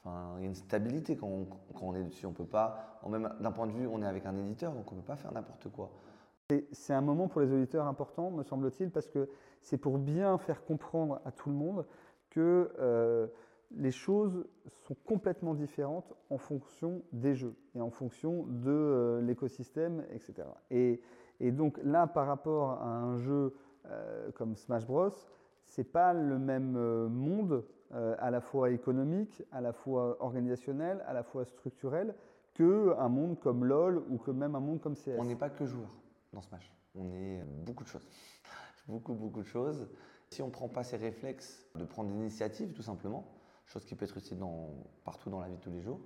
Enfin, 0.00 0.34
il 0.38 0.42
y 0.42 0.44
a 0.44 0.48
une 0.48 0.54
stabilité 0.54 1.16
quand 1.16 1.26
on, 1.26 1.44
quand 1.74 1.86
on 1.86 1.94
est 1.94 2.04
dessus. 2.04 2.26
On 2.26 2.32
peut 2.32 2.46
pas, 2.46 3.00
même 3.08 3.34
d'un 3.40 3.52
point 3.52 3.66
de 3.66 3.72
vue, 3.72 3.86
on 3.86 4.02
est 4.02 4.06
avec 4.06 4.24
un 4.26 4.36
éditeur, 4.36 4.72
donc 4.72 4.90
on 4.92 4.94
ne 4.94 5.00
peut 5.00 5.06
pas 5.06 5.16
faire 5.16 5.32
n'importe 5.32 5.68
quoi. 5.70 5.90
C'est 6.72 6.92
un 6.92 7.00
moment 7.00 7.28
pour 7.28 7.40
les 7.40 7.52
auditeurs 7.52 7.86
important, 7.86 8.30
me 8.30 8.42
semble-t-il, 8.42 8.90
parce 8.90 9.08
que 9.08 9.28
c'est 9.60 9.78
pour 9.78 9.98
bien 9.98 10.36
faire 10.38 10.64
comprendre 10.64 11.20
à 11.24 11.32
tout 11.32 11.48
le 11.48 11.54
monde 11.54 11.86
que 12.30 12.72
euh, 12.78 13.26
les 13.76 13.90
choses 13.90 14.46
sont 14.68 14.96
complètement 15.04 15.54
différentes 15.54 16.12
en 16.30 16.38
fonction 16.38 17.02
des 17.12 17.34
jeux 17.34 17.54
et 17.74 17.80
en 17.80 17.90
fonction 17.90 18.44
de 18.46 18.70
euh, 18.70 19.20
l'écosystème, 19.20 20.04
etc. 20.10 20.48
Et, 20.70 21.00
donc 21.40 21.78
là, 21.82 22.06
par 22.06 22.26
rapport 22.26 22.70
à 22.82 22.88
un 22.88 23.16
jeu 23.16 23.54
euh, 23.86 24.30
comme 24.32 24.56
Smash 24.56 24.86
Bros, 24.86 25.10
c'est 25.66 25.84
pas 25.84 26.14
le 26.14 26.38
même 26.38 26.76
euh, 26.76 27.08
monde 27.08 27.64
à 28.18 28.32
la 28.32 28.40
fois 28.40 28.70
économique, 28.70 29.44
à 29.52 29.60
la 29.60 29.72
fois 29.72 30.16
organisationnel, 30.20 31.04
à 31.06 31.12
la 31.12 31.22
fois 31.22 31.44
structurel 31.44 32.16
que 32.54 32.92
un 32.98 33.08
monde 33.08 33.38
comme 33.38 33.64
LoL 33.64 34.02
ou 34.10 34.18
que 34.18 34.32
même 34.32 34.56
un 34.56 34.60
monde 34.60 34.80
comme 34.80 34.96
CS. 34.96 35.16
On 35.16 35.24
n'est 35.24 35.36
pas 35.36 35.50
que 35.50 35.64
joueur 35.64 35.94
dans 36.32 36.40
Smash. 36.40 36.72
On 36.96 37.12
est 37.12 37.44
beaucoup 37.64 37.84
de 37.84 37.88
choses. 37.88 38.08
beaucoup, 38.88 39.14
beaucoup 39.14 39.42
de 39.42 39.46
choses. 39.46 39.88
Si 40.30 40.42
on 40.42 40.46
ne 40.46 40.52
prend 40.52 40.68
pas 40.68 40.82
ces 40.82 40.96
réflexes 40.96 41.64
de 41.76 41.84
prendre 41.84 42.10
l'initiative, 42.10 42.72
tout 42.72 42.82
simplement, 42.82 43.24
chose 43.66 43.84
qui 43.84 43.94
peut 43.94 44.04
être 44.04 44.16
utile 44.16 44.38
dans, 44.38 44.70
partout 45.04 45.30
dans 45.30 45.40
la 45.40 45.48
vie 45.48 45.56
de 45.56 45.60
tous 45.60 45.70
les 45.70 45.80
jours. 45.80 46.00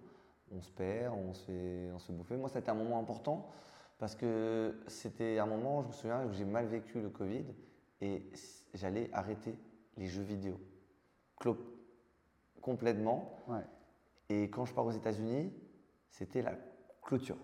On 0.50 0.62
se 0.62 0.70
perd, 0.70 1.14
on 1.14 1.32
se 1.34 1.44
fait, 1.44 1.90
on 1.92 1.98
se 1.98 2.12
bouffer. 2.12 2.36
Moi, 2.36 2.48
c'était 2.48 2.70
un 2.70 2.74
moment 2.74 2.98
important 2.98 3.50
parce 3.98 4.14
que 4.14 4.80
c'était 4.86 5.38
un 5.38 5.46
moment, 5.46 5.82
je 5.82 5.88
me 5.88 5.92
souviens, 5.92 6.24
où 6.24 6.32
j'ai 6.32 6.44
mal 6.44 6.66
vécu 6.66 7.00
le 7.00 7.10
Covid 7.10 7.44
et 8.00 8.30
j'allais 8.74 9.10
arrêter 9.12 9.58
les 9.96 10.06
jeux 10.06 10.22
vidéo 10.22 10.58
complètement. 12.60 13.38
Et 14.28 14.50
quand 14.50 14.64
je 14.64 14.74
pars 14.74 14.86
aux 14.86 14.92
États-Unis, 14.92 15.52
c'était 16.10 16.42
la 16.42 16.54
clôture. 17.02 17.38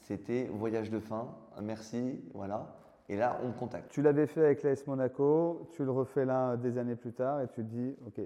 C'était 0.00 0.46
voyage 0.46 0.90
de 0.90 0.98
fin, 0.98 1.36
merci, 1.62 2.20
voilà. 2.34 2.79
Et 3.10 3.16
là, 3.16 3.40
on 3.42 3.48
me 3.48 3.52
contacte. 3.52 3.90
Tu 3.90 4.02
l'avais 4.02 4.28
fait 4.28 4.44
avec 4.44 4.62
l'AS 4.62 4.86
Monaco, 4.86 5.68
tu 5.72 5.84
le 5.84 5.90
refais 5.90 6.24
là 6.24 6.56
des 6.56 6.78
années 6.78 6.94
plus 6.94 7.12
tard 7.12 7.40
et 7.40 7.48
tu 7.48 7.56
te 7.56 7.60
dis, 7.62 7.96
ok, 8.06 8.20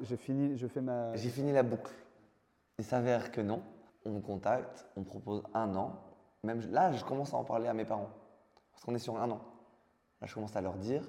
j'ai 0.00 0.16
fini, 0.16 0.56
je 0.56 0.66
fais 0.66 0.80
ma. 0.80 1.14
J'ai 1.14 1.28
fini 1.28 1.52
la 1.52 1.62
boucle. 1.62 1.92
Il 2.78 2.86
s'avère 2.86 3.30
que 3.30 3.42
non. 3.42 3.62
On 4.06 4.12
me 4.12 4.20
contacte, 4.22 4.86
on 4.96 5.00
me 5.00 5.04
propose 5.04 5.42
un 5.52 5.76
an. 5.76 6.00
Même 6.42 6.62
là, 6.70 6.90
je 6.92 7.04
commence 7.04 7.34
à 7.34 7.36
en 7.36 7.44
parler 7.44 7.68
à 7.68 7.74
mes 7.74 7.84
parents. 7.84 8.08
Parce 8.72 8.82
qu'on 8.82 8.94
est 8.94 8.98
sur 8.98 9.20
un 9.20 9.30
an. 9.30 9.42
Là, 10.22 10.26
je 10.26 10.32
commence 10.32 10.56
à 10.56 10.62
leur 10.62 10.78
dire 10.78 11.02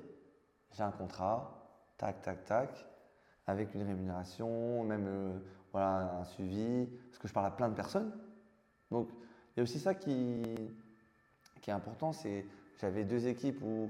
j'ai 0.72 0.84
un 0.84 0.92
contrat, 0.92 1.72
tac, 1.98 2.22
tac, 2.22 2.44
tac, 2.44 2.86
avec 3.48 3.74
une 3.76 3.84
rémunération, 3.84 4.84
même 4.84 5.06
euh, 5.08 5.40
voilà, 5.72 6.20
un 6.20 6.26
suivi. 6.26 6.86
Parce 7.08 7.18
que 7.18 7.30
je 7.30 7.34
parle 7.34 7.46
à 7.46 7.52
plein 7.52 7.70
de 7.70 7.76
personnes. 7.76 8.12
Donc, 8.92 9.08
il 9.56 9.60
y 9.60 9.60
a 9.62 9.64
aussi 9.64 9.80
ça 9.80 9.94
qui, 9.94 10.44
qui 11.62 11.70
est 11.70 11.74
important 11.74 12.12
c'est 12.12 12.46
j'avais 12.80 13.04
deux 13.04 13.28
équipes 13.28 13.62
où 13.62 13.90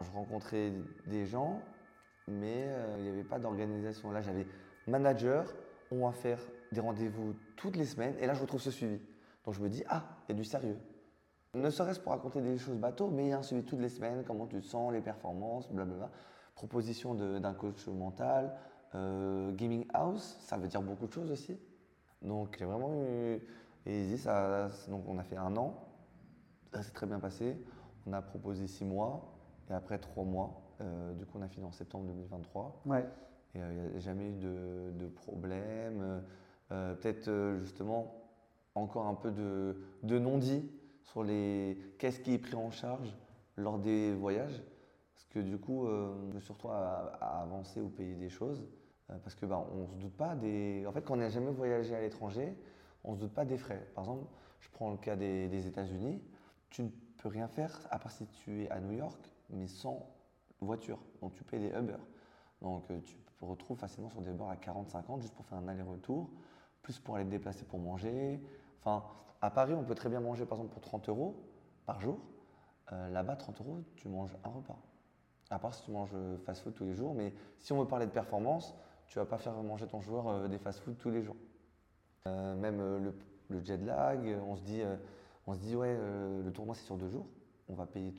je 0.00 0.10
rencontrais 0.10 0.72
des 1.06 1.26
gens, 1.26 1.60
mais 2.28 2.66
euh, 2.66 2.96
il 2.98 3.04
n'y 3.04 3.08
avait 3.08 3.24
pas 3.24 3.38
d'organisation. 3.38 4.10
Là, 4.10 4.20
j'avais 4.20 4.46
manager, 4.86 5.54
on 5.90 6.06
va 6.06 6.12
faire 6.12 6.38
des 6.72 6.80
rendez-vous 6.80 7.34
toutes 7.56 7.76
les 7.76 7.84
semaines, 7.84 8.14
et 8.20 8.26
là, 8.26 8.34
je 8.34 8.42
retrouve 8.42 8.60
ce 8.60 8.70
suivi. 8.70 9.00
Donc, 9.44 9.54
je 9.54 9.60
me 9.60 9.68
dis, 9.68 9.82
ah, 9.88 10.04
il 10.28 10.32
y 10.32 10.34
a 10.34 10.36
du 10.36 10.44
sérieux. 10.44 10.78
Ne 11.54 11.70
serait-ce 11.70 12.00
pour 12.00 12.12
raconter 12.12 12.42
des 12.42 12.58
choses 12.58 12.76
bateau, 12.76 13.08
mais 13.08 13.26
il 13.26 13.28
y 13.30 13.32
a 13.32 13.38
un 13.38 13.42
suivi 13.42 13.64
toutes 13.64 13.80
les 13.80 13.88
semaines, 13.88 14.24
comment 14.26 14.46
tu 14.46 14.60
te 14.60 14.66
sens, 14.66 14.92
les 14.92 15.00
performances, 15.00 15.70
blablabla. 15.70 16.10
Proposition 16.54 17.14
d'un 17.14 17.54
coach 17.54 17.86
mental, 17.86 18.56
euh, 18.94 19.52
gaming 19.52 19.86
house, 19.92 20.38
ça 20.40 20.56
veut 20.56 20.68
dire 20.68 20.82
beaucoup 20.82 21.06
de 21.06 21.12
choses 21.12 21.30
aussi. 21.30 21.58
Donc, 22.22 22.56
j'ai 22.58 22.64
vraiment 22.64 22.92
eu. 22.94 23.40
Et 23.86 24.16
ça, 24.16 24.68
donc, 24.88 25.04
on 25.06 25.16
a 25.18 25.22
fait 25.22 25.36
un 25.36 25.56
an, 25.56 25.86
ça 26.72 26.82
s'est 26.82 26.92
très 26.92 27.06
bien 27.06 27.20
passé. 27.20 27.56
On 28.06 28.12
a 28.12 28.22
proposé 28.22 28.66
six 28.66 28.84
mois 28.84 29.32
et 29.68 29.72
après 29.72 29.98
trois 29.98 30.24
mois. 30.24 30.62
Euh, 30.80 31.12
du 31.14 31.24
coup, 31.26 31.38
on 31.38 31.42
a 31.42 31.48
fini 31.48 31.64
en 31.64 31.72
septembre 31.72 32.06
2023. 32.06 32.82
Ouais. 32.86 33.00
Et 33.54 33.58
il 33.58 33.62
euh, 33.62 33.90
n'y 33.90 33.96
a 33.96 34.00
jamais 34.00 34.28
eu 34.28 34.34
de, 34.34 34.92
de 34.98 35.06
problème. 35.08 36.22
Euh, 36.72 36.94
peut-être 36.94 37.58
justement 37.60 38.22
encore 38.74 39.06
un 39.06 39.14
peu 39.14 39.30
de, 39.30 39.76
de 40.02 40.18
non-dit 40.18 40.70
sur 41.02 41.24
les 41.24 41.78
qu'est-ce 41.98 42.20
qui 42.20 42.34
est 42.34 42.38
pris 42.38 42.56
en 42.56 42.70
charge 42.70 43.16
lors 43.56 43.78
des 43.78 44.14
voyages. 44.14 44.62
Parce 45.14 45.26
que 45.26 45.38
du 45.38 45.58
coup, 45.58 45.86
je 45.86 46.34
me 46.34 46.40
suis 46.40 46.52
retrouvé 46.52 46.74
à, 46.74 47.40
avancer 47.42 47.80
ou 47.80 47.88
payer 47.88 48.14
des 48.14 48.28
choses. 48.28 48.66
parce 49.08 49.34
que 49.34 49.46
ben, 49.46 49.64
on 49.74 49.86
se 49.88 49.94
doute 49.96 50.16
pas 50.16 50.34
des. 50.34 50.84
En 50.86 50.92
fait, 50.92 51.02
quand 51.02 51.14
on 51.14 51.18
n'a 51.18 51.30
jamais 51.30 51.52
voyagé 51.52 51.94
à 51.94 52.00
l'étranger, 52.00 52.54
on 53.02 53.14
se 53.14 53.20
doute 53.20 53.32
pas 53.32 53.46
des 53.46 53.56
frais. 53.56 53.88
Par 53.94 54.04
exemple, 54.04 54.26
je 54.60 54.68
prends 54.70 54.90
le 54.90 54.98
cas 54.98 55.16
des, 55.16 55.48
des 55.48 55.66
États-Unis. 55.66 56.20
Tu 56.68 56.82
ne 56.82 56.88
peux 57.16 57.28
rien 57.28 57.48
faire 57.48 57.80
à 57.90 57.98
part 57.98 58.12
si 58.12 58.26
tu 58.26 58.64
es 58.64 58.70
à 58.70 58.80
New 58.80 58.92
York, 58.92 59.20
mais 59.50 59.66
sans 59.66 60.06
voiture. 60.60 60.98
Donc 61.20 61.34
tu 61.34 61.44
payes 61.44 61.60
des 61.60 61.68
Uber. 61.68 61.96
Donc 62.62 62.90
euh, 62.90 63.00
tu 63.04 63.16
te 63.16 63.44
retrouves 63.44 63.78
facilement 63.78 64.08
sur 64.08 64.20
des 64.20 64.30
Uber 64.30 64.44
à 64.48 64.56
40-50 64.56 65.20
juste 65.20 65.34
pour 65.34 65.46
faire 65.46 65.58
un 65.58 65.68
aller-retour, 65.68 66.30
plus 66.82 66.98
pour 66.98 67.16
aller 67.16 67.24
te 67.24 67.30
déplacer 67.30 67.64
pour 67.64 67.78
manger. 67.78 68.40
Enfin, 68.80 69.04
à 69.40 69.50
Paris, 69.50 69.74
on 69.74 69.84
peut 69.84 69.94
très 69.94 70.08
bien 70.08 70.20
manger 70.20 70.46
par 70.46 70.58
exemple 70.58 70.72
pour 70.72 70.82
30 70.82 71.08
euros 71.08 71.36
par 71.84 72.00
jour. 72.00 72.18
Euh, 72.92 73.10
là-bas, 73.10 73.36
30 73.36 73.60
euros, 73.60 73.78
tu 73.96 74.08
manges 74.08 74.36
un 74.44 74.48
repas. 74.48 74.78
À 75.50 75.58
part 75.58 75.74
si 75.74 75.82
tu 75.82 75.90
manges 75.90 76.12
euh, 76.14 76.38
fast-food 76.38 76.74
tous 76.74 76.84
les 76.84 76.94
jours. 76.94 77.14
Mais 77.14 77.34
si 77.58 77.72
on 77.72 77.80
veut 77.80 77.88
parler 77.88 78.06
de 78.06 78.12
performance, 78.12 78.74
tu 79.06 79.18
vas 79.18 79.26
pas 79.26 79.38
faire 79.38 79.54
manger 79.62 79.86
ton 79.86 80.00
joueur 80.00 80.48
des 80.48 80.58
fast-food 80.58 80.96
tous 80.98 81.10
les 81.10 81.22
jours. 81.22 81.36
même 82.24 82.78
le, 83.48 83.60
jet 83.62 83.76
lag, 83.76 84.36
on 84.44 84.56
se 84.56 84.62
dit 84.62 84.82
on 85.46 85.54
se 85.54 85.60
dit, 85.60 85.76
ouais, 85.76 85.96
euh, 85.98 86.42
le 86.42 86.52
tournoi 86.52 86.74
c'est 86.74 86.84
sur 86.84 86.96
deux 86.96 87.08
jours, 87.08 87.26
on 87.68 87.74
va 87.74 87.86
payer 87.86 88.12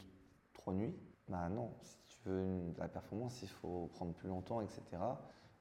trois 0.53 0.73
nuits. 0.73 0.95
Bah 1.27 1.49
non, 1.49 1.71
si 1.81 1.97
tu 2.07 2.17
veux 2.25 2.45
la 2.77 2.87
performance, 2.87 3.41
il 3.41 3.49
faut 3.49 3.89
prendre 3.93 4.13
plus 4.13 4.29
longtemps, 4.29 4.61
etc. 4.61 4.81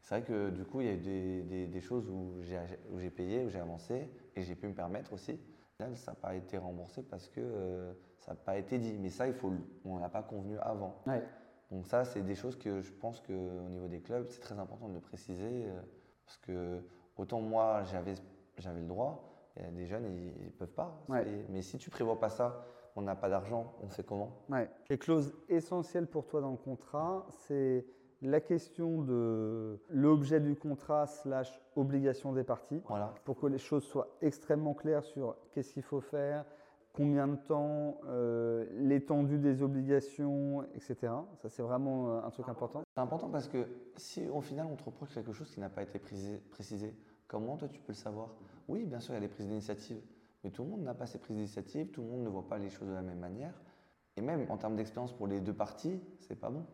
C'est 0.00 0.20
vrai 0.20 0.22
que 0.22 0.50
du 0.50 0.64
coup, 0.64 0.80
il 0.80 0.86
y 0.86 0.90
a 0.90 0.92
eu 0.92 1.66
des, 1.66 1.80
choses 1.80 2.08
où 2.08 2.40
j'ai 2.42 3.10
payé, 3.10 3.44
où 3.44 3.50
j'ai 3.50 3.58
avancé, 3.58 4.08
et 4.36 4.42
j'ai 4.42 4.54
pu 4.54 4.68
me 4.68 4.74
permettre 4.74 5.12
aussi. 5.12 5.40
ça 5.78 6.12
n'a 6.12 6.14
pas 6.14 6.36
été 6.36 6.58
remboursé 6.58 7.02
parce 7.02 7.28
que 7.28 7.40
euh, 7.40 7.92
ça 8.20 8.32
n'a 8.32 8.36
pas 8.36 8.56
été 8.56 8.78
dit. 8.78 8.96
Mais 9.00 9.10
ça, 9.10 9.26
il 9.26 9.34
faut, 9.34 9.52
on 9.84 9.98
n'a 9.98 10.08
pas 10.08 10.22
convenu 10.22 10.58
avant. 10.58 10.94
Donc 11.72 11.88
ça, 11.88 12.04
c'est 12.04 12.22
des 12.22 12.36
choses 12.36 12.56
que 12.56 12.80
je 12.80 12.92
pense 12.92 13.20
qu'au 13.20 13.68
niveau 13.68 13.88
des 13.88 14.00
clubs, 14.00 14.28
c'est 14.28 14.40
très 14.40 14.60
important 14.60 14.88
de 14.88 14.94
le 14.94 15.00
préciser. 15.00 15.64
Euh, 15.64 15.80
parce 16.24 16.38
que 16.38 16.84
autant 17.16 17.40
moi, 17.40 17.82
j'avais 17.84 18.80
le 18.80 18.86
droit, 18.86 19.35
des 19.72 19.86
jeunes, 19.86 20.06
ils 20.06 20.44
ne 20.46 20.50
peuvent 20.50 20.74
pas. 20.74 21.04
Mais 21.48 21.62
si 21.62 21.78
tu 21.78 21.90
prévois 21.90 22.18
pas 22.18 22.28
ça, 22.28 22.66
on 22.96 23.02
n'a 23.02 23.14
pas 23.14 23.28
d'argent, 23.28 23.74
on 23.82 23.88
fait 23.88 24.04
comment? 24.04 24.42
Ouais. 24.48 24.68
Les 24.88 24.98
clauses 24.98 25.34
essentielles 25.48 26.06
pour 26.06 26.26
toi 26.26 26.40
dans 26.40 26.50
le 26.50 26.56
contrat, 26.56 27.26
c'est 27.28 27.86
la 28.22 28.40
question 28.40 29.02
de 29.02 29.78
l'objet 29.90 30.40
du 30.40 30.56
contrat 30.56 31.06
slash 31.06 31.60
obligation 31.76 32.32
des 32.32 32.44
parties, 32.44 32.82
voilà. 32.88 33.12
pour 33.24 33.38
que 33.38 33.46
les 33.46 33.58
choses 33.58 33.84
soient 33.84 34.08
extrêmement 34.22 34.72
claires 34.72 35.04
sur 35.04 35.36
qu'est-ce 35.52 35.74
qu'il 35.74 35.82
faut 35.82 36.00
faire, 36.00 36.46
combien 36.94 37.28
de 37.28 37.36
temps, 37.36 38.00
euh, 38.06 38.64
l'étendue 38.72 39.38
des 39.38 39.62
obligations, 39.62 40.64
etc. 40.74 40.96
Ça, 41.36 41.50
c'est 41.50 41.62
vraiment 41.62 42.08
euh, 42.08 42.22
un 42.22 42.30
truc 42.30 42.48
important. 42.48 42.82
C'est 42.94 43.00
important 43.02 43.28
parce 43.28 43.48
que 43.48 43.66
si 43.96 44.26
au 44.30 44.40
final 44.40 44.66
on 44.70 44.76
te 44.76 44.84
reproche 44.84 45.12
quelque 45.12 45.32
chose 45.32 45.50
qui 45.50 45.60
n'a 45.60 45.68
pas 45.68 45.82
été 45.82 45.98
précisé, 45.98 46.94
comment 47.28 47.56
toi 47.58 47.68
tu 47.68 47.80
peux 47.80 47.92
le 47.92 47.94
savoir? 47.94 48.30
Oui, 48.68 48.84
bien 48.84 49.00
sûr, 49.00 49.14
il 49.14 49.16
y 49.16 49.18
a 49.18 49.20
des 49.20 49.28
prises 49.28 49.46
d'initiative, 49.46 50.00
mais 50.42 50.50
tout 50.50 50.64
le 50.64 50.70
monde 50.70 50.82
n'a 50.82 50.94
pas 50.94 51.06
ces 51.06 51.18
prises 51.18 51.36
d'initiative, 51.36 51.90
tout 51.90 52.02
le 52.02 52.08
monde 52.08 52.22
ne 52.22 52.28
voit 52.28 52.46
pas 52.46 52.58
les 52.58 52.70
choses 52.70 52.88
de 52.88 52.94
la 52.94 53.02
même 53.02 53.18
manière. 53.18 53.54
Et 54.16 54.20
même 54.20 54.46
en 54.50 54.56
termes 54.56 54.76
d'expérience 54.76 55.12
pour 55.12 55.26
les 55.26 55.40
deux 55.40 55.52
parties, 55.52 56.00
c'est 56.20 56.36
pas 56.36 56.50
bon. 56.50 56.64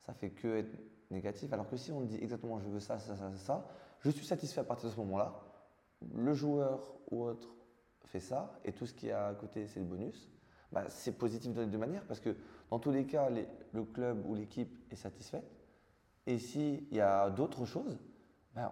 Ça 0.00 0.12
fait 0.12 0.30
que 0.30 0.48
être 0.56 0.78
négatif. 1.10 1.52
Alors 1.52 1.68
que 1.68 1.76
si 1.76 1.92
on 1.92 2.02
dit 2.02 2.18
exactement 2.20 2.58
je 2.58 2.68
veux 2.68 2.80
ça, 2.80 2.98
ça, 2.98 3.16
ça, 3.16 3.34
ça, 3.36 3.68
je 4.00 4.10
suis 4.10 4.26
satisfait 4.26 4.60
à 4.60 4.64
partir 4.64 4.88
de 4.88 4.94
ce 4.94 5.00
moment-là, 5.00 5.40
le 6.14 6.32
joueur 6.34 6.94
ou 7.10 7.24
autre 7.24 7.54
fait 8.04 8.20
ça, 8.20 8.58
et 8.64 8.72
tout 8.72 8.86
ce 8.86 8.94
qui 8.94 9.08
est 9.08 9.12
à 9.12 9.34
côté, 9.34 9.66
c'est 9.66 9.80
le 9.80 9.86
bonus, 9.86 10.30
bah, 10.72 10.84
c'est 10.88 11.12
positif 11.12 11.52
de 11.54 11.64
deux 11.64 11.78
manières 11.78 12.04
parce 12.06 12.20
que 12.20 12.36
dans 12.70 12.78
tous 12.78 12.90
les 12.90 13.06
cas, 13.06 13.28
le 13.30 13.84
club 13.84 14.24
ou 14.26 14.34
l'équipe 14.34 14.76
est 14.90 14.96
satisfaite. 14.96 15.50
Et 16.26 16.38
s'il 16.38 16.92
y 16.92 17.00
a 17.00 17.30
d'autres 17.30 17.64
choses, 17.64 17.98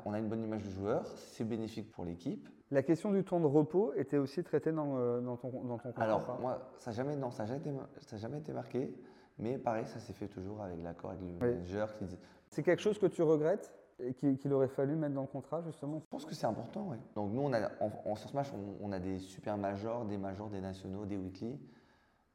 on 0.04 0.12
a 0.12 0.18
une 0.18 0.28
bonne 0.28 0.42
image 0.42 0.62
du 0.62 0.70
joueur, 0.70 1.06
c'est 1.16 1.44
bénéfique 1.44 1.90
pour 1.92 2.04
l'équipe. 2.04 2.48
La 2.70 2.82
question 2.82 3.12
du 3.12 3.22
temps 3.22 3.38
de 3.38 3.46
repos 3.46 3.92
était 3.94 4.16
aussi 4.16 4.42
traitée 4.42 4.72
dans, 4.72 4.96
euh, 4.96 5.20
dans 5.20 5.36
ton, 5.36 5.50
dans 5.64 5.78
ton 5.78 5.90
contrat 5.90 6.04
Alors, 6.04 6.38
moi, 6.40 6.72
ça 6.78 6.90
n'a 6.90 6.96
jamais, 6.96 7.16
non, 7.16 7.30
ça 7.30 7.46
jamais, 7.46 7.60
été, 7.60 7.70
jamais 8.16 8.38
été 8.38 8.52
marqué, 8.52 8.92
mais 9.38 9.58
pareil, 9.58 9.86
ça 9.86 10.00
s'est 10.00 10.12
fait 10.12 10.26
toujours 10.28 10.62
avec 10.62 10.82
l'accord 10.82 11.10
avec 11.10 11.22
le 11.22 11.28
manager 11.38 11.96
qui 11.96 12.04
dit. 12.06 12.18
C'est 12.50 12.62
quelque 12.62 12.82
chose 12.82 12.98
que 12.98 13.06
tu 13.06 13.22
regrettes 13.22 13.72
et 14.00 14.14
qu'il 14.14 14.52
aurait 14.52 14.68
fallu 14.68 14.96
mettre 14.96 15.14
dans 15.14 15.22
le 15.22 15.26
contrat, 15.26 15.62
justement? 15.62 16.00
Je 16.00 16.06
pense 16.06 16.24
que 16.24 16.34
c'est 16.34 16.46
important, 16.46 16.88
oui. 16.90 16.96
Donc, 17.14 17.32
nous, 17.32 17.40
on 17.40 17.52
a, 17.52 17.70
en, 17.80 17.90
en 18.04 18.14
match, 18.34 18.48
on, 18.80 18.92
a 18.92 18.98
des 18.98 19.18
super 19.18 19.56
majors, 19.56 20.04
des 20.04 20.18
majors, 20.18 20.50
des 20.50 20.60
nationaux, 20.60 21.06
des 21.06 21.16
weekly. 21.16 21.58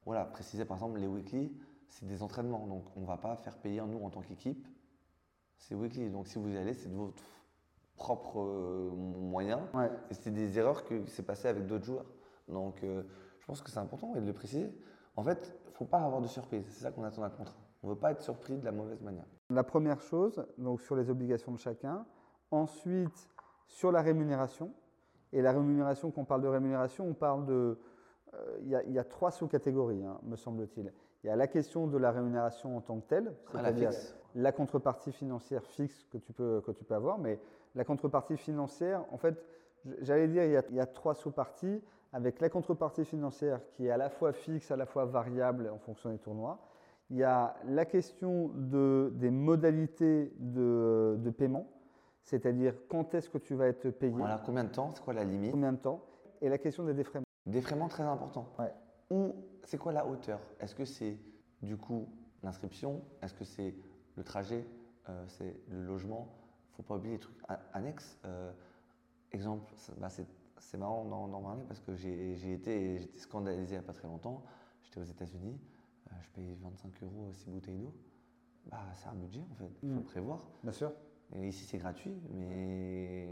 Voilà, 0.05 0.25
préciser 0.25 0.65
par 0.65 0.77
exemple, 0.77 0.99
les 0.99 1.07
weekly, 1.07 1.51
c'est 1.87 2.07
des 2.07 2.23
entraînements. 2.23 2.65
Donc, 2.65 2.85
on 2.95 3.01
ne 3.01 3.05
va 3.05 3.17
pas 3.17 3.35
faire 3.35 3.57
payer, 3.57 3.81
nous, 3.81 4.03
en 4.03 4.09
tant 4.09 4.21
qu'équipe, 4.21 4.67
c'est 5.61 5.75
weekly. 5.75 6.09
Donc, 6.09 6.27
si 6.27 6.37
vous 6.37 6.49
y 6.49 6.57
allez, 6.57 6.73
c'est 6.73 6.89
de 6.89 6.95
votre 6.95 7.23
propres 8.01 8.39
euh, 8.39 8.89
moyens. 8.95 9.61
Et 10.09 10.13
c'était 10.15 10.31
des 10.31 10.57
erreurs 10.57 10.83
que 10.83 11.05
s'est 11.05 11.23
passé 11.23 11.47
avec 11.47 11.67
d'autres 11.67 11.85
joueurs. 11.85 12.05
Donc 12.47 12.83
euh, 12.83 13.03
je 13.39 13.45
pense 13.45 13.61
que 13.61 13.69
c'est 13.69 13.79
important 13.79 14.13
de 14.13 14.19
le 14.19 14.33
préciser. 14.33 14.71
En 15.15 15.23
fait, 15.23 15.55
il 15.65 15.69
ne 15.69 15.75
faut 15.75 15.85
pas 15.85 15.99
avoir 15.99 16.19
de 16.19 16.27
surprise. 16.27 16.65
C'est 16.69 16.83
ça 16.83 16.91
qu'on 16.91 17.03
attend 17.03 17.21
d'un 17.21 17.29
contrat. 17.29 17.59
On 17.83 17.87
ne 17.87 17.93
veut 17.93 17.99
pas 17.99 18.11
être 18.11 18.21
surpris 18.21 18.57
de 18.57 18.65
la 18.65 18.71
mauvaise 18.71 19.01
manière. 19.01 19.25
La 19.49 19.63
première 19.63 20.01
chose, 20.01 20.43
donc 20.57 20.81
sur 20.81 20.95
les 20.95 21.09
obligations 21.09 21.51
de 21.51 21.59
chacun. 21.59 22.05
Ensuite, 22.49 23.29
sur 23.67 23.91
la 23.91 24.01
rémunération. 24.01 24.73
Et 25.33 25.41
la 25.41 25.51
rémunération, 25.51 26.11
quand 26.11 26.21
on 26.21 26.25
parle 26.25 26.41
de 26.41 26.47
rémunération, 26.47 27.07
on 27.07 27.13
parle 27.13 27.45
de. 27.45 27.79
Euh, 28.33 28.57
il 28.61 28.69
y, 28.69 28.99
a 28.99 29.03
trois 29.03 29.29
sous-catégories, 29.29 30.03
hein, 30.05 30.19
me 30.23 30.37
semble-t-il. 30.37 30.93
Il 31.23 31.27
y 31.27 31.29
a 31.29 31.35
la 31.35 31.47
question 31.47 31.87
de 31.87 31.97
la 31.97 32.11
rémunération 32.11 32.77
en 32.77 32.81
tant 32.81 32.99
que 32.99 33.07
telle, 33.07 33.35
c'est-à-dire 33.51 33.91
la, 34.35 34.51
contrepartie 34.51 35.11
financière 35.11 35.63
fixe 35.63 36.05
que 36.11 36.17
tu 36.17 36.33
peux, 36.33 36.61
que 36.61 36.71
tu 36.71 36.83
peux 36.83 36.95
avoir, 36.95 37.17
mais 37.17 37.39
la 37.75 37.83
contrepartie 37.83 38.37
financière, 38.37 39.05
en 39.11 39.17
fait, 39.17 39.43
j'allais 40.01 40.27
dire, 40.27 40.43
il 40.43 40.75
y, 40.75 40.79
a, 40.79 40.85
trois 40.85 41.15
sous-parties, 41.15 41.81
avec 42.13 42.41
la 42.41 42.49
contrepartie 42.49 43.05
financière 43.05 43.61
qui 43.71 43.87
est 43.87 43.91
à 43.91 43.97
la 43.97 44.09
fois 44.09 44.33
fixe, 44.33 44.71
à 44.71 44.75
la 44.75 44.85
fois 44.85 45.05
variable 45.05 45.69
en 45.73 45.77
fonction 45.77 46.09
des 46.09 46.17
tournois. 46.17 46.59
Il 47.09 47.17
y 47.17 47.23
a 47.23 47.55
la 47.65 47.85
question 47.85 48.51
de, 48.55 49.11
des 49.15 49.31
modalités 49.31 50.33
de, 50.37 51.17
de 51.19 51.29
paiement, 51.29 51.67
c'est-à-dire 52.23 52.75
quand 52.89 53.13
est-ce 53.13 53.29
que 53.29 53.37
tu 53.37 53.55
vas 53.55 53.67
être 53.67 53.89
payé. 53.89 54.13
Voilà, 54.13 54.41
combien 54.45 54.63
de 54.63 54.69
temps, 54.69 54.91
c'est 54.93 55.03
quoi 55.03 55.13
la 55.13 55.23
limite? 55.23 55.51
Combien 55.51 55.73
de 55.73 55.77
temps? 55.77 56.01
Et 56.41 56.49
la 56.49 56.57
question 56.57 56.83
des 56.83 56.93
défraiements. 56.93 57.25
Défraiements 57.45 57.87
très 57.87 58.03
important. 58.03 58.47
Ouais. 58.59 58.73
Ou 59.09 59.35
c'est 59.63 59.77
quoi 59.77 59.91
la 59.91 60.05
hauteur? 60.05 60.39
Est-ce 60.59 60.75
que 60.75 60.85
c'est 60.85 61.17
du 61.61 61.77
coup 61.77 62.07
l'inscription? 62.43 63.01
Est-ce 63.21 63.33
que 63.33 63.43
c'est 63.43 63.75
le 64.15 64.23
trajet 64.23 64.65
euh, 65.09 65.25
C'est 65.27 65.55
le 65.69 65.83
logement 65.83 66.41
faut 66.81 66.83
pas 66.83 66.95
oublier 66.95 67.15
les 67.15 67.19
trucs 67.19 67.37
annexes. 67.73 68.17
Euh, 68.25 68.51
exemple, 69.31 69.71
bah, 69.97 70.09
c'est 70.09 70.77
marrant 70.77 71.05
d'en 71.05 71.41
parler 71.41 71.63
parce 71.67 71.79
que 71.79 71.95
j'ai 71.95 72.53
été 72.53 72.99
j'étais 72.99 73.19
scandalisé 73.19 73.75
il 73.75 73.79
n'y 73.79 73.83
a 73.83 73.87
pas 73.87 73.93
très 73.93 74.07
longtemps. 74.07 74.43
J'étais 74.83 74.99
aux 74.99 75.05
États-Unis, 75.05 75.59
euh, 76.07 76.15
je 76.21 76.29
payais 76.29 76.55
25 76.61 77.03
euros 77.03 77.31
6 77.33 77.49
bouteilles 77.49 77.77
d'eau. 77.77 77.93
Bah, 78.67 78.83
c'est 78.95 79.07
un 79.07 79.15
budget 79.15 79.41
en 79.51 79.55
fait, 79.55 79.71
il 79.83 79.89
faut 79.89 79.99
mm. 79.99 80.03
prévoir. 80.03 80.43
Bien 80.63 80.73
sûr. 80.73 80.91
Et 81.35 81.47
ici 81.47 81.63
c'est 81.65 81.77
gratuit, 81.77 82.15
mais 82.31 83.27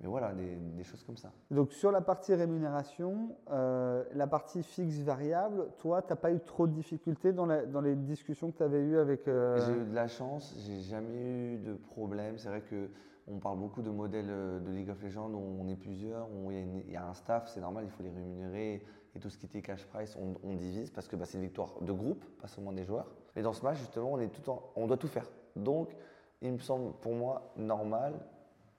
mais 0.00 0.06
voilà, 0.08 0.32
des, 0.32 0.56
des 0.56 0.84
choses 0.84 1.02
comme 1.04 1.16
ça. 1.16 1.30
Donc 1.50 1.72
sur 1.72 1.90
la 1.90 2.00
partie 2.00 2.34
rémunération, 2.34 3.36
euh, 3.50 4.04
la 4.14 4.26
partie 4.26 4.62
fixe 4.62 4.98
variable, 5.00 5.68
toi, 5.78 6.02
tu 6.02 6.08
n'as 6.10 6.16
pas 6.16 6.32
eu 6.32 6.40
trop 6.40 6.66
de 6.66 6.72
difficultés 6.72 7.32
dans, 7.32 7.46
la- 7.46 7.66
dans 7.66 7.80
les 7.80 7.94
discussions 7.96 8.50
que 8.50 8.58
tu 8.58 8.62
avais 8.62 8.80
eues 8.82 8.98
avec... 8.98 9.28
euh, 9.28 9.58
J'ai 9.66 9.72
eu 9.82 9.84
de 9.86 9.94
la 9.94 10.08
chance, 10.08 10.54
j'ai 10.66 10.80
jamais 10.80 11.54
eu 11.54 11.58
de 11.58 11.74
problème. 11.74 12.38
C'est 12.38 12.48
vrai 12.48 12.60
que 12.62 12.88
on 13.26 13.38
parle 13.38 13.58
beaucoup 13.58 13.80
de 13.80 13.88
modèles 13.90 14.26
euh, 14.28 14.60
de 14.60 14.70
League 14.70 14.90
of 14.90 15.02
Legends 15.02 15.30
où 15.30 15.56
on 15.60 15.66
est 15.68 15.76
plusieurs, 15.76 16.28
où 16.30 16.50
il 16.50 16.58
y 16.90 16.96
a, 16.96 17.00
y 17.00 17.02
un 17.02 17.14
staff, 17.14 17.48
c'est 17.48 17.60
normal, 17.60 17.84
il 17.86 17.90
faut 17.90 18.02
les 18.02 18.10
rémunérer 18.10 18.82
et 19.14 19.18
tout 19.20 19.30
ce 19.30 19.38
qui 19.38 19.46
était 19.46 19.62
cash 19.62 19.86
price, 19.86 20.16
on, 20.20 20.34
on 20.46 20.54
divise 20.54 20.90
parce 20.90 21.08
que 21.08 21.16
bah, 21.16 21.24
c'est 21.24 21.38
une 21.38 21.44
victoire 21.44 21.72
de 21.80 21.92
groupe, 21.92 22.22
pas 22.40 22.48
seulement 22.48 22.72
des 22.72 22.84
joueurs. 22.84 23.06
Mais 23.36 23.42
dans 23.42 23.52
ce 23.52 23.64
match, 23.64 23.78
justement, 23.78 24.12
on, 24.12 24.18
est 24.18 24.28
tout 24.28 24.50
en- 24.50 24.62
on 24.76 24.86
doit 24.86 24.96
tout 24.98 25.08
faire. 25.08 25.26
Donc, 25.56 25.96
il 26.42 26.52
me 26.52 26.58
semble 26.58 26.92
pour 27.00 27.14
moi 27.14 27.52
normal 27.56 28.12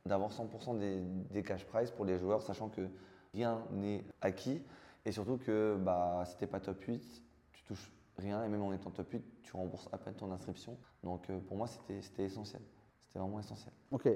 d'avoir 0.05 0.31
100% 0.31 0.77
des, 0.77 1.01
des 1.31 1.43
cash 1.43 1.65
price 1.65 1.91
pour 1.91 2.05
les 2.05 2.17
joueurs, 2.17 2.41
sachant 2.41 2.69
que 2.69 2.87
rien 3.33 3.63
n'est 3.71 4.03
acquis 4.21 4.61
et 5.05 5.11
surtout 5.11 5.37
que 5.37 5.77
bah, 5.79 6.23
si 6.25 6.37
t'es 6.37 6.47
pas 6.47 6.59
top 6.59 6.81
8, 6.81 7.23
tu 7.53 7.63
touches 7.63 7.91
rien 8.17 8.43
et 8.43 8.49
même 8.49 8.61
en 8.61 8.73
étant 8.73 8.89
top 8.89 9.09
8, 9.11 9.23
tu 9.43 9.55
rembourses 9.55 9.87
à 9.91 9.97
peine 9.97 10.15
ton 10.15 10.31
inscription. 10.31 10.77
Donc 11.03 11.29
euh, 11.29 11.39
pour 11.39 11.57
moi, 11.57 11.67
c'était 11.67 12.23
essentiel. 12.23 12.61
C'était 13.01 13.19
vraiment 13.19 13.39
essentiel. 13.39 13.73
Ok. 13.91 14.09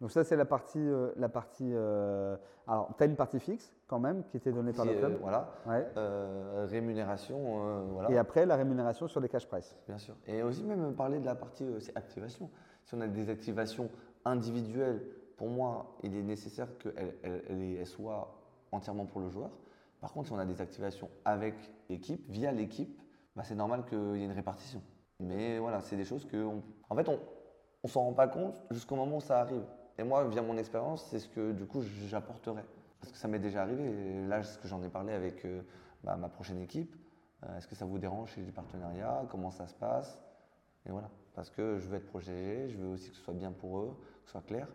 Donc 0.00 0.10
ça, 0.10 0.24
c'est 0.24 0.36
la 0.36 0.44
partie... 0.44 0.78
euh, 0.78 1.12
la 1.16 1.28
partie 1.28 1.70
euh, 1.72 2.36
Alors, 2.66 2.94
tu 2.96 3.02
as 3.04 3.06
une 3.06 3.16
partie 3.16 3.38
fixe 3.38 3.72
quand 3.86 4.00
même 4.00 4.24
qui 4.24 4.36
était 4.36 4.52
donnée 4.52 4.72
par 4.72 4.84
le 4.84 4.94
club. 4.94 5.18
voilà. 5.20 5.54
Ouais. 5.66 5.86
Rémunération, 6.66 7.84
voilà. 7.92 8.10
Et 8.10 8.18
après, 8.18 8.44
la 8.44 8.56
rémunération 8.56 9.08
sur 9.08 9.20
les 9.20 9.28
cash 9.28 9.46
price. 9.46 9.76
Bien 9.86 9.98
sûr. 9.98 10.14
Et 10.26 10.42
aussi 10.42 10.64
même 10.64 10.94
parler 10.94 11.20
de 11.20 11.26
la 11.26 11.34
partie 11.34 11.64
c'est 11.80 11.96
activation. 11.96 12.50
Si 12.84 12.94
on 12.94 13.00
a 13.00 13.08
des 13.08 13.30
activations 13.30 13.88
individuelles, 14.26 15.00
pour 15.36 15.48
moi, 15.48 15.96
il 16.02 16.14
est 16.16 16.22
nécessaire 16.22 16.68
elles 17.24 17.86
soient 17.86 18.40
entièrement 18.72 19.06
pour 19.06 19.20
le 19.20 19.28
joueur. 19.28 19.50
Par 20.00 20.12
contre, 20.12 20.28
si 20.28 20.32
on 20.32 20.38
a 20.38 20.44
des 20.44 20.60
activations 20.60 21.08
avec 21.24 21.54
l'équipe, 21.88 22.24
via 22.28 22.52
l'équipe, 22.52 23.00
bah, 23.34 23.42
c'est 23.42 23.54
normal 23.54 23.84
qu'il 23.86 24.16
y 24.16 24.22
ait 24.22 24.26
une 24.26 24.32
répartition. 24.32 24.82
Mais 25.20 25.58
voilà, 25.58 25.80
c'est 25.80 25.96
des 25.96 26.04
choses 26.04 26.24
que, 26.26 26.46
en 26.90 26.96
fait, 26.96 27.08
on 27.08 27.18
ne 27.84 27.88
s'en 27.88 28.02
rend 28.02 28.12
pas 28.12 28.28
compte 28.28 28.62
jusqu'au 28.70 28.96
moment 28.96 29.16
où 29.16 29.20
ça 29.20 29.40
arrive. 29.40 29.64
Et 29.98 30.02
moi, 30.02 30.24
via 30.28 30.42
mon 30.42 30.56
expérience, 30.58 31.06
c'est 31.06 31.18
ce 31.18 31.28
que 31.28 31.52
du 31.52 31.66
coup 31.66 31.82
j'apporterai. 31.82 32.62
Parce 33.00 33.12
que 33.12 33.18
ça 33.18 33.28
m'est 33.28 33.38
déjà 33.38 33.62
arrivé. 33.62 34.26
Là, 34.26 34.42
ce 34.42 34.58
que 34.58 34.66
j'en 34.66 34.82
ai 34.82 34.88
parlé 34.88 35.12
avec 35.12 35.44
euh, 35.44 35.62
bah, 36.02 36.16
ma 36.16 36.28
prochaine 36.28 36.60
équipe. 36.60 36.94
Euh, 37.44 37.58
Est-ce 37.58 37.68
que 37.68 37.74
ça 37.74 37.84
vous 37.84 37.98
dérange 37.98 38.32
chez 38.32 38.42
du 38.42 38.52
partenariat 38.52 39.24
Comment 39.30 39.50
ça 39.50 39.66
se 39.66 39.74
passe? 39.74 40.20
Et 40.86 40.90
voilà. 40.90 41.10
Parce 41.34 41.50
que 41.50 41.78
je 41.78 41.88
veux 41.88 41.96
être 41.96 42.06
protégé, 42.06 42.68
je 42.68 42.78
veux 42.78 42.88
aussi 42.88 43.10
que 43.10 43.16
ce 43.16 43.22
soit 43.22 43.34
bien 43.34 43.52
pour 43.52 43.78
eux, 43.78 43.96
que 44.22 44.26
ce 44.26 44.32
soit 44.32 44.42
clair. 44.42 44.68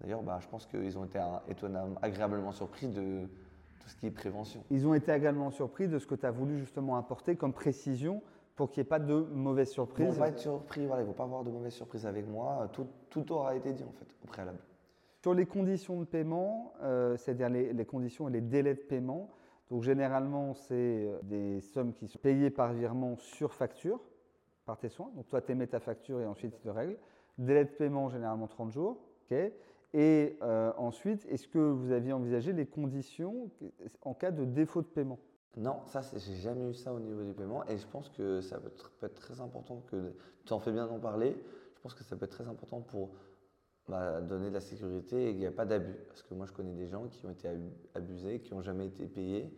D'ailleurs, 0.00 0.22
bah, 0.22 0.38
je 0.40 0.48
pense 0.48 0.66
qu'ils 0.66 0.98
ont 0.98 1.04
été 1.04 1.20
étonnamment, 1.48 1.96
agréablement 2.02 2.52
surpris 2.52 2.88
de 2.88 3.28
tout 3.80 3.88
ce 3.88 3.96
qui 3.96 4.06
est 4.06 4.10
prévention. 4.10 4.64
Ils 4.70 4.86
ont 4.86 4.94
été 4.94 5.12
également 5.12 5.50
surpris 5.50 5.88
de 5.88 5.98
ce 5.98 6.06
que 6.06 6.14
tu 6.14 6.26
as 6.26 6.30
voulu 6.30 6.58
justement 6.58 6.96
apporter 6.96 7.36
comme 7.36 7.52
précision 7.52 8.22
pour 8.54 8.70
qu'il 8.70 8.82
n'y 8.82 8.86
ait 8.86 8.88
pas 8.88 8.98
de 8.98 9.14
mauvaise 9.32 9.74
Ils 9.76 9.80
ne 9.80 10.10
vont 10.10 10.18
pas 10.18 10.28
être 10.28 10.38
surpris, 10.38 10.86
voilà, 10.86 11.02
il 11.02 11.06
ne 11.06 11.10
faut 11.10 11.16
pas 11.16 11.24
avoir 11.24 11.42
de 11.42 11.50
mauvaises 11.50 11.72
surprises 11.72 12.06
avec 12.06 12.28
moi. 12.28 12.68
Tout, 12.72 12.86
tout 13.10 13.32
aura 13.32 13.56
été 13.56 13.72
dit 13.72 13.82
en 13.84 13.92
fait, 13.92 14.06
au 14.22 14.26
préalable. 14.26 14.58
Sur 15.22 15.34
les 15.34 15.46
conditions 15.46 16.00
de 16.00 16.04
paiement, 16.04 16.74
euh, 16.82 17.16
c'est-à-dire 17.16 17.48
les, 17.48 17.72
les 17.72 17.84
conditions 17.84 18.28
et 18.28 18.32
les 18.32 18.40
délais 18.40 18.74
de 18.74 18.80
paiement, 18.80 19.30
donc 19.70 19.84
généralement 19.84 20.52
c'est 20.52 20.74
euh, 20.74 21.18
des 21.22 21.60
sommes 21.60 21.92
qui 21.94 22.08
sont 22.08 22.18
payées 22.18 22.50
par 22.50 22.72
virement 22.72 23.16
sur 23.16 23.54
facture, 23.54 24.00
par 24.66 24.78
tes 24.78 24.88
soins. 24.88 25.10
Donc 25.16 25.28
toi 25.28 25.40
tu 25.40 25.52
émets 25.52 25.66
ta 25.66 25.80
facture 25.80 26.20
et 26.20 26.26
ensuite 26.26 26.54
tu 26.54 26.60
te 26.60 26.68
règles. 26.68 26.98
Délai 27.38 27.64
de 27.64 27.70
paiement 27.70 28.10
généralement 28.10 28.48
30 28.48 28.70
jours. 28.70 28.98
ok. 29.30 29.52
Et 29.94 30.38
euh, 30.42 30.72
ensuite, 30.76 31.26
est-ce 31.28 31.46
que 31.46 31.58
vous 31.58 31.92
aviez 31.92 32.12
envisagé 32.12 32.52
les 32.52 32.66
conditions 32.66 33.50
en 34.02 34.14
cas 34.14 34.30
de 34.30 34.44
défaut 34.44 34.80
de 34.80 34.86
paiement? 34.86 35.18
Non, 35.56 35.80
ça, 35.84 36.00
j'ai 36.16 36.36
jamais 36.36 36.70
eu 36.70 36.74
ça 36.74 36.94
au 36.94 37.00
niveau 37.00 37.22
du 37.22 37.34
paiement 37.34 37.66
et 37.66 37.76
je 37.76 37.86
pense 37.86 38.08
que 38.08 38.40
ça 38.40 38.58
peut 38.58 38.70
être, 39.02 39.14
très 39.14 39.40
important 39.42 39.82
que 39.90 40.14
tu 40.46 40.52
en 40.54 40.58
fais 40.58 40.72
bien 40.72 40.86
d'en 40.86 40.98
parler. 40.98 41.36
Je 41.74 41.80
pense 41.82 41.94
que 41.94 42.04
ça 42.04 42.16
peut 42.16 42.24
être 42.24 42.30
très 42.30 42.48
important 42.48 42.80
pour 42.80 43.10
bah, 43.86 44.22
donner 44.22 44.48
de 44.48 44.54
la 44.54 44.60
sécurité 44.60 45.28
et 45.28 45.30
qu'il 45.32 45.40
n'y 45.40 45.46
a 45.46 45.52
pas 45.52 45.66
d'abus. 45.66 45.94
Parce 46.08 46.22
que 46.22 46.32
moi, 46.32 46.46
je 46.46 46.52
connais 46.52 46.72
des 46.72 46.86
gens 46.86 47.06
qui 47.08 47.26
ont 47.26 47.30
été 47.30 47.48
abu- 47.48 47.72
abusés, 47.94 48.40
qui 48.40 48.54
n'ont 48.54 48.62
jamais 48.62 48.86
été 48.86 49.06
payés. 49.06 49.52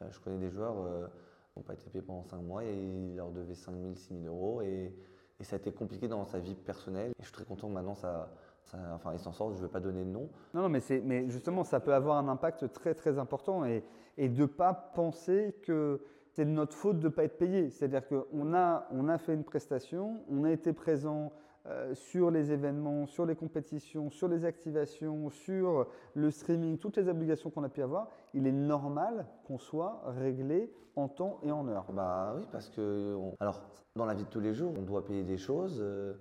Euh, 0.00 0.06
je 0.10 0.20
connais 0.20 0.38
des 0.38 0.50
joueurs 0.50 0.78
euh, 0.78 1.08
qui 1.52 1.58
n'ont 1.58 1.64
pas 1.64 1.74
été 1.74 1.90
payés 1.90 2.04
pendant 2.04 2.22
5 2.22 2.40
mois 2.40 2.64
et 2.64 2.72
ils 2.72 3.16
leur 3.16 3.32
devaient 3.32 3.56
5 3.56 3.74
000, 3.74 3.94
6 3.96 4.14
000 4.22 4.26
euros 4.26 4.62
et, 4.62 4.94
et 5.40 5.44
ça 5.44 5.56
a 5.56 5.58
été 5.58 5.72
compliqué 5.72 6.06
dans 6.06 6.24
sa 6.24 6.38
vie 6.38 6.54
personnelle. 6.54 7.10
Et 7.10 7.14
je 7.18 7.24
suis 7.24 7.32
très 7.32 7.44
content 7.44 7.66
que 7.66 7.72
maintenant, 7.72 7.96
ça, 7.96 8.32
ça, 8.72 8.78
enfin, 8.94 9.12
ils 9.12 9.18
s'en 9.20 9.32
sortent. 9.32 9.52
Je 9.54 9.58
ne 9.60 9.66
vais 9.66 9.72
pas 9.72 9.80
donner 9.80 10.04
de 10.04 10.10
nom. 10.10 10.28
Non, 10.54 10.62
non, 10.62 10.68
mais, 10.68 10.80
mais 11.04 11.28
justement, 11.28 11.62
ça 11.64 11.78
peut 11.78 11.94
avoir 11.94 12.16
un 12.16 12.28
impact 12.28 12.72
très 12.72 12.94
très 12.94 13.18
important 13.18 13.64
et, 13.64 13.84
et 14.18 14.28
de 14.28 14.40
ne 14.42 14.46
pas 14.46 14.72
penser 14.94 15.54
que 15.62 16.00
c'est 16.32 16.44
de 16.46 16.50
notre 16.50 16.74
faute 16.74 16.98
de 16.98 17.04
ne 17.04 17.12
pas 17.12 17.24
être 17.24 17.38
payé. 17.38 17.70
C'est-à-dire 17.70 18.02
qu'on 18.08 18.54
a, 18.54 18.86
on 18.90 19.08
a 19.08 19.18
fait 19.18 19.34
une 19.34 19.44
prestation, 19.44 20.22
on 20.30 20.44
a 20.44 20.50
été 20.50 20.72
présent 20.72 21.32
euh, 21.66 21.94
sur 21.94 22.30
les 22.30 22.50
événements, 22.50 23.06
sur 23.06 23.24
les 23.26 23.36
compétitions, 23.36 24.10
sur 24.10 24.26
les 24.26 24.44
activations, 24.44 25.28
sur 25.30 25.86
le 26.14 26.30
streaming, 26.30 26.78
toutes 26.78 26.96
les 26.96 27.08
obligations 27.08 27.50
qu'on 27.50 27.62
a 27.62 27.68
pu 27.68 27.82
avoir. 27.82 28.08
Il 28.34 28.46
est 28.46 28.52
normal 28.52 29.26
qu'on 29.46 29.58
soit 29.58 30.02
réglé 30.06 30.72
en 30.96 31.06
temps 31.08 31.38
et 31.42 31.52
en 31.52 31.68
heure. 31.68 31.86
Bah 31.92 32.34
oui, 32.36 32.46
parce 32.50 32.68
que 32.68 33.14
on- 33.16 33.34
alors 33.40 33.62
dans 33.94 34.06
la 34.06 34.14
vie 34.14 34.24
de 34.24 34.28
tous 34.28 34.40
les 34.40 34.54
jours, 34.54 34.72
on 34.76 34.82
doit 34.82 35.04
payer 35.04 35.22
des 35.22 35.36
choses. 35.36 35.78
euh, 35.80 36.14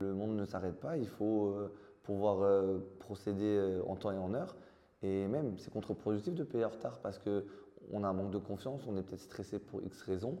le 0.00 0.14
monde 0.14 0.36
ne 0.36 0.44
s'arrête 0.44 0.78
pas. 0.80 0.96
Il 0.96 1.08
faut 1.08 1.48
euh, 1.48 1.72
pouvoir 2.08 2.40
euh, 2.40 2.78
procéder 3.00 3.44
euh, 3.58 3.82
en 3.86 3.94
temps 3.94 4.10
et 4.12 4.16
en 4.16 4.32
heure. 4.32 4.56
Et 5.02 5.26
même, 5.28 5.58
c'est 5.58 5.70
contre-productif 5.70 6.34
de 6.34 6.42
payer 6.42 6.64
en 6.64 6.70
retard 6.70 7.00
parce 7.02 7.18
que 7.18 7.44
on 7.92 8.02
a 8.02 8.08
un 8.08 8.14
manque 8.14 8.30
de 8.30 8.38
confiance, 8.38 8.86
on 8.88 8.96
est 8.96 9.02
peut-être 9.02 9.20
stressé 9.20 9.58
pour 9.58 9.82
X 9.82 10.02
raisons, 10.02 10.38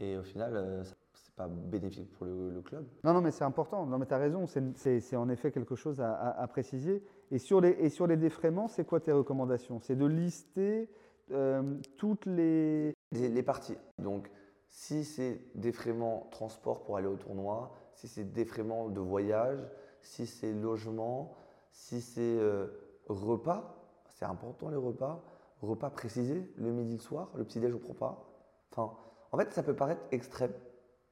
et 0.00 0.16
au 0.16 0.22
final, 0.22 0.56
euh, 0.56 0.84
ça- 0.84 0.94
c'est 1.14 1.34
pas 1.34 1.46
bénéfique 1.48 2.10
pour 2.14 2.26
le, 2.26 2.50
le 2.50 2.60
club. 2.62 2.84
Non, 3.04 3.12
non, 3.14 3.20
mais 3.20 3.30
c'est 3.30 3.44
important. 3.44 3.86
Non, 3.86 3.98
mais 3.98 4.06
tu 4.06 4.14
as 4.14 4.18
raison. 4.18 4.46
C'est- 4.46 5.16
en 5.16 5.28
effet 5.28 5.52
quelque 5.52 5.76
chose 5.76 6.00
à, 6.00 6.12
à- 6.12 6.42
à 6.42 6.46
préciser. 6.48 7.02
Et 7.30 7.38
sur 7.38 7.60
les, 7.60 7.70
et 7.70 7.88
sur 7.90 8.06
les 8.08 8.16
défraiements, 8.16 8.66
c'est 8.68 8.84
quoi 8.84 8.98
tes 8.98 9.12
recommandations? 9.12 9.78
C'est 9.80 9.96
de 9.96 10.06
lister 10.06 10.88
euh, 11.30 11.62
toutes 11.96 12.26
les. 12.26 12.92
Les, 13.12 13.28
les 13.28 13.42
parties. 13.44 13.78
Donc, 13.98 14.28
si 14.68 15.04
c'est 15.04 15.40
défraiement 15.54 16.26
transport 16.32 16.82
pour 16.82 16.96
aller 16.96 17.06
au 17.06 17.16
tournoi, 17.16 17.72
si 17.94 18.08
c'est 18.08 18.32
défraiement 18.32 18.88
de 18.88 19.00
voyage, 19.00 19.60
si 20.04 20.26
c'est 20.26 20.52
logement, 20.52 21.34
si 21.72 22.00
c'est 22.00 22.20
euh, 22.20 22.66
repas, 23.08 23.74
c'est 24.08 24.24
important 24.24 24.68
les 24.68 24.76
repas, 24.76 25.22
repas 25.60 25.90
précisés, 25.90 26.48
le 26.56 26.70
midi, 26.70 26.94
le 26.94 27.00
soir, 27.00 27.30
le 27.34 27.44
petit 27.44 27.60
déj 27.60 27.74
au 27.74 27.78
repas. 27.78 28.28
Enfin, 28.70 28.96
en 29.32 29.38
fait, 29.38 29.52
ça 29.52 29.62
peut 29.62 29.74
paraître 29.74 30.02
extrême. 30.12 30.52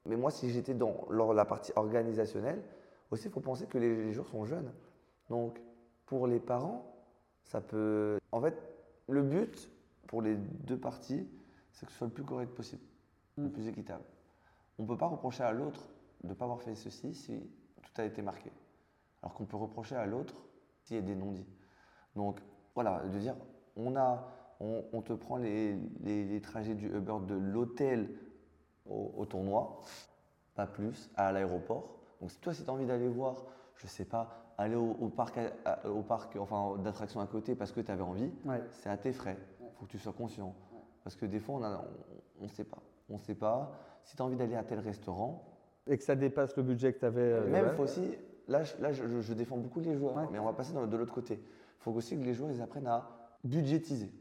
Mais 0.05 0.15
moi, 0.15 0.31
si 0.31 0.49
j'étais 0.49 0.73
dans 0.73 1.07
la 1.33 1.45
partie 1.45 1.71
organisationnelle, 1.75 2.63
aussi, 3.11 3.27
il 3.27 3.31
faut 3.31 3.39
penser 3.41 3.67
que 3.67 3.77
les, 3.77 4.05
les 4.05 4.11
joueurs 4.13 4.27
sont 4.27 4.45
jeunes. 4.45 4.71
Donc, 5.29 5.59
pour 6.05 6.27
les 6.27 6.39
parents, 6.39 6.93
ça 7.43 7.61
peut. 7.61 8.19
En 8.31 8.41
fait, 8.41 8.57
le 9.07 9.21
but 9.21 9.69
pour 10.07 10.21
les 10.21 10.35
deux 10.35 10.77
parties, 10.77 11.27
c'est 11.71 11.85
que 11.85 11.91
ce 11.91 11.97
soit 11.97 12.07
le 12.07 12.13
plus 12.13 12.23
correct 12.23 12.53
possible, 12.53 12.83
le 13.37 13.47
Mm. 13.47 13.51
plus 13.51 13.67
équitable. 13.67 14.03
On 14.77 14.83
ne 14.83 14.87
peut 14.87 14.97
pas 14.97 15.07
reprocher 15.07 15.43
à 15.43 15.51
l'autre 15.51 15.81
de 16.23 16.29
ne 16.29 16.33
pas 16.33 16.45
avoir 16.45 16.61
fait 16.61 16.75
ceci 16.75 17.13
si 17.13 17.39
tout 17.81 18.01
a 18.01 18.05
été 18.05 18.21
marqué. 18.21 18.51
Alors 19.23 19.33
qu'on 19.33 19.45
peut 19.45 19.57
reprocher 19.57 19.95
à 19.95 20.05
l'autre 20.05 20.35
s'il 20.83 20.97
y 20.97 20.99
a 20.99 21.01
des 21.01 21.15
non-dits. 21.15 21.47
Donc, 22.15 22.39
voilà, 22.75 23.01
de 23.05 23.17
dire, 23.17 23.35
on, 23.77 23.95
a, 23.95 24.27
on, 24.59 24.83
on 24.91 25.01
te 25.01 25.13
prend 25.13 25.37
les, 25.37 25.75
les- 26.01 26.25
les 26.25 26.41
trajets 26.41 26.75
du 26.75 26.87
Uber 26.87 27.15
de 27.25 27.33
l'hôtel 27.35 28.09
au, 28.85 29.13
au 29.17 29.25
tournoi, 29.25 29.79
pas 30.55 30.67
plus, 30.67 31.09
à 31.15 31.31
l'aéroport. 31.31 31.95
Donc, 32.19 32.31
si 32.31 32.39
toi, 32.39 32.53
si 32.53 32.63
tu 32.63 32.69
as 32.69 32.73
envie 32.73 32.85
d'aller 32.85 33.07
voir, 33.07 33.45
je 33.77 33.87
sais 33.87 34.03
pas, 34.05 34.53
aller 34.57 34.75
au, 34.75 34.91
au 34.99 35.07
parc, 35.07 35.39
à- 35.65 35.87
au 35.89 36.01
parc 36.01 36.35
enfin, 36.35 36.77
d'attractions 36.83 37.21
à 37.21 37.25
côté 37.27 37.55
parce 37.55 37.71
que 37.71 37.79
tu 37.81 37.91
avais 37.91 38.03
envie, 38.03 38.29
Ouais. 38.45 38.61
c'est 38.71 38.89
à 38.89 38.97
tes 38.97 39.13
frais. 39.13 39.37
Il 39.61 39.71
faut 39.79 39.85
que 39.85 39.91
tu 39.91 39.97
sois 39.99 40.13
conscient. 40.13 40.53
Parce 41.03 41.15
que 41.15 41.25
des 41.25 41.39
fois, 41.39 41.55
on 42.39 42.43
ne 42.43 42.47
sait 42.49 42.63
pas. 42.65 42.77
On 43.09 43.13
ne 43.13 43.19
sait 43.19 43.35
pas. 43.35 43.71
Si 44.03 44.15
tu 44.17 44.21
as 44.21 44.25
envie 44.25 44.35
d'aller 44.35 44.55
à 44.55 44.63
tel 44.63 44.79
restaurant, 44.79 45.45
Et 45.87 45.97
que 45.97 46.03
ça 46.03 46.15
dépasse 46.15 46.55
le 46.57 46.63
budget 46.63 46.93
que 46.93 46.99
tu 46.99 47.05
avais. 47.05 47.41
même, 47.49 47.67
il 47.71 47.75
faut 47.75 47.83
aussi. 47.83 48.17
Là, 48.47 48.63
je, 48.63 48.75
là 48.81 48.91
je, 48.91 49.07
je- 49.07 49.21
je 49.21 49.33
défends 49.33 49.57
beaucoup 49.57 49.79
les 49.79 49.95
joueurs, 49.95 50.15
Ouais. 50.15 50.27
mais 50.31 50.39
on 50.39 50.45
va 50.45 50.53
passer 50.53 50.73
dans- 50.73 50.85
de 50.87 50.97
l'autre 50.97 51.13
côté. 51.13 51.35
Il 51.35 51.79
faut 51.83 51.91
aussi 51.91 52.17
que 52.17 52.23
les 52.23 52.33
joueurs 52.33 52.51
ils 52.51 52.61
apprennent 52.61 52.87
à 52.87 53.09
budgétiser. 53.43 54.11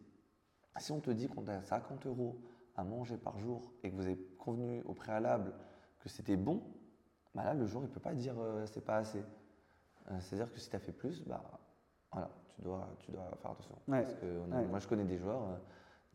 Si 0.78 0.92
on 0.92 1.00
te 1.00 1.10
dit 1.10 1.28
qu'on 1.28 1.46
a 1.48 1.60
50 1.62 2.06
euros 2.06 2.38
à 2.76 2.84
manger 2.84 3.16
par 3.18 3.38
jour 3.38 3.72
et 3.82 3.90
que 3.90 3.96
vous 3.96 4.02
avez 4.06 4.16
convenu 4.38 4.82
au 4.84 4.94
préalable 4.94 5.52
que 6.00 6.08
c'était 6.08 6.36
bon, 6.36 6.62
bah 7.34 7.44
là, 7.44 7.54
le 7.54 7.66
joueur, 7.66 7.84
il 7.84 7.88
ne 7.88 7.92
peut 7.92 8.00
pas 8.00 8.14
dire 8.14 8.34
euh, 8.38 8.64
c'est 8.66 8.84
pas 8.84 8.96
assez. 8.96 9.22
Euh, 10.10 10.18
C'est-à-dire 10.20 10.52
que 10.52 10.58
si 10.58 10.68
tu 10.70 10.76
as 10.76 10.80
fait 10.80 10.92
plus, 10.92 11.22
bah, 11.24 11.42
voilà, 12.10 12.30
tu 12.48 12.62
dois, 12.62 12.88
tu 13.00 13.10
dois 13.12 13.28
faire 13.40 13.50
attention. 13.52 13.76
Ouais. 13.88 14.02
Parce 14.02 14.14
que 14.14 14.38
on 14.48 14.52
a- 14.52 14.56
Ouais. 14.60 14.66
moi, 14.66 14.78
je 14.78 14.88
connais 14.88 15.04
des 15.04 15.18
joueurs, 15.18 15.42
euh, 15.42 15.56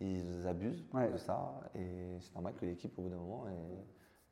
ils 0.02 0.48
abusent 0.48 0.86
de 0.94 1.18
ça 1.18 1.60
et 1.76 2.18
c'est 2.20 2.34
normal 2.34 2.54
que 2.56 2.66
l'équipe, 2.66 2.98
au 3.00 3.04
bout 3.04 3.10
d'un 3.10 3.18
moment, 3.18 3.46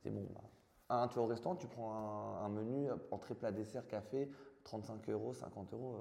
est, 0.04 0.10
bon. 0.10 0.26
Bah, 0.34 0.40
un, 0.88 1.08
tu 1.08 1.16
vas 1.16 1.22
au 1.22 1.26
restaurant, 1.26 1.56
tu 1.56 1.66
prends 1.66 1.92
un, 1.94 2.44
un 2.44 2.48
menu, 2.48 2.88
entrée, 3.10 3.34
plat, 3.34 3.52
dessert, 3.52 3.86
café, 3.86 4.30
35 4.64 5.08
euros, 5.10 5.32
50 5.32 5.72
euros. 5.72 5.96
euh, 5.96 6.00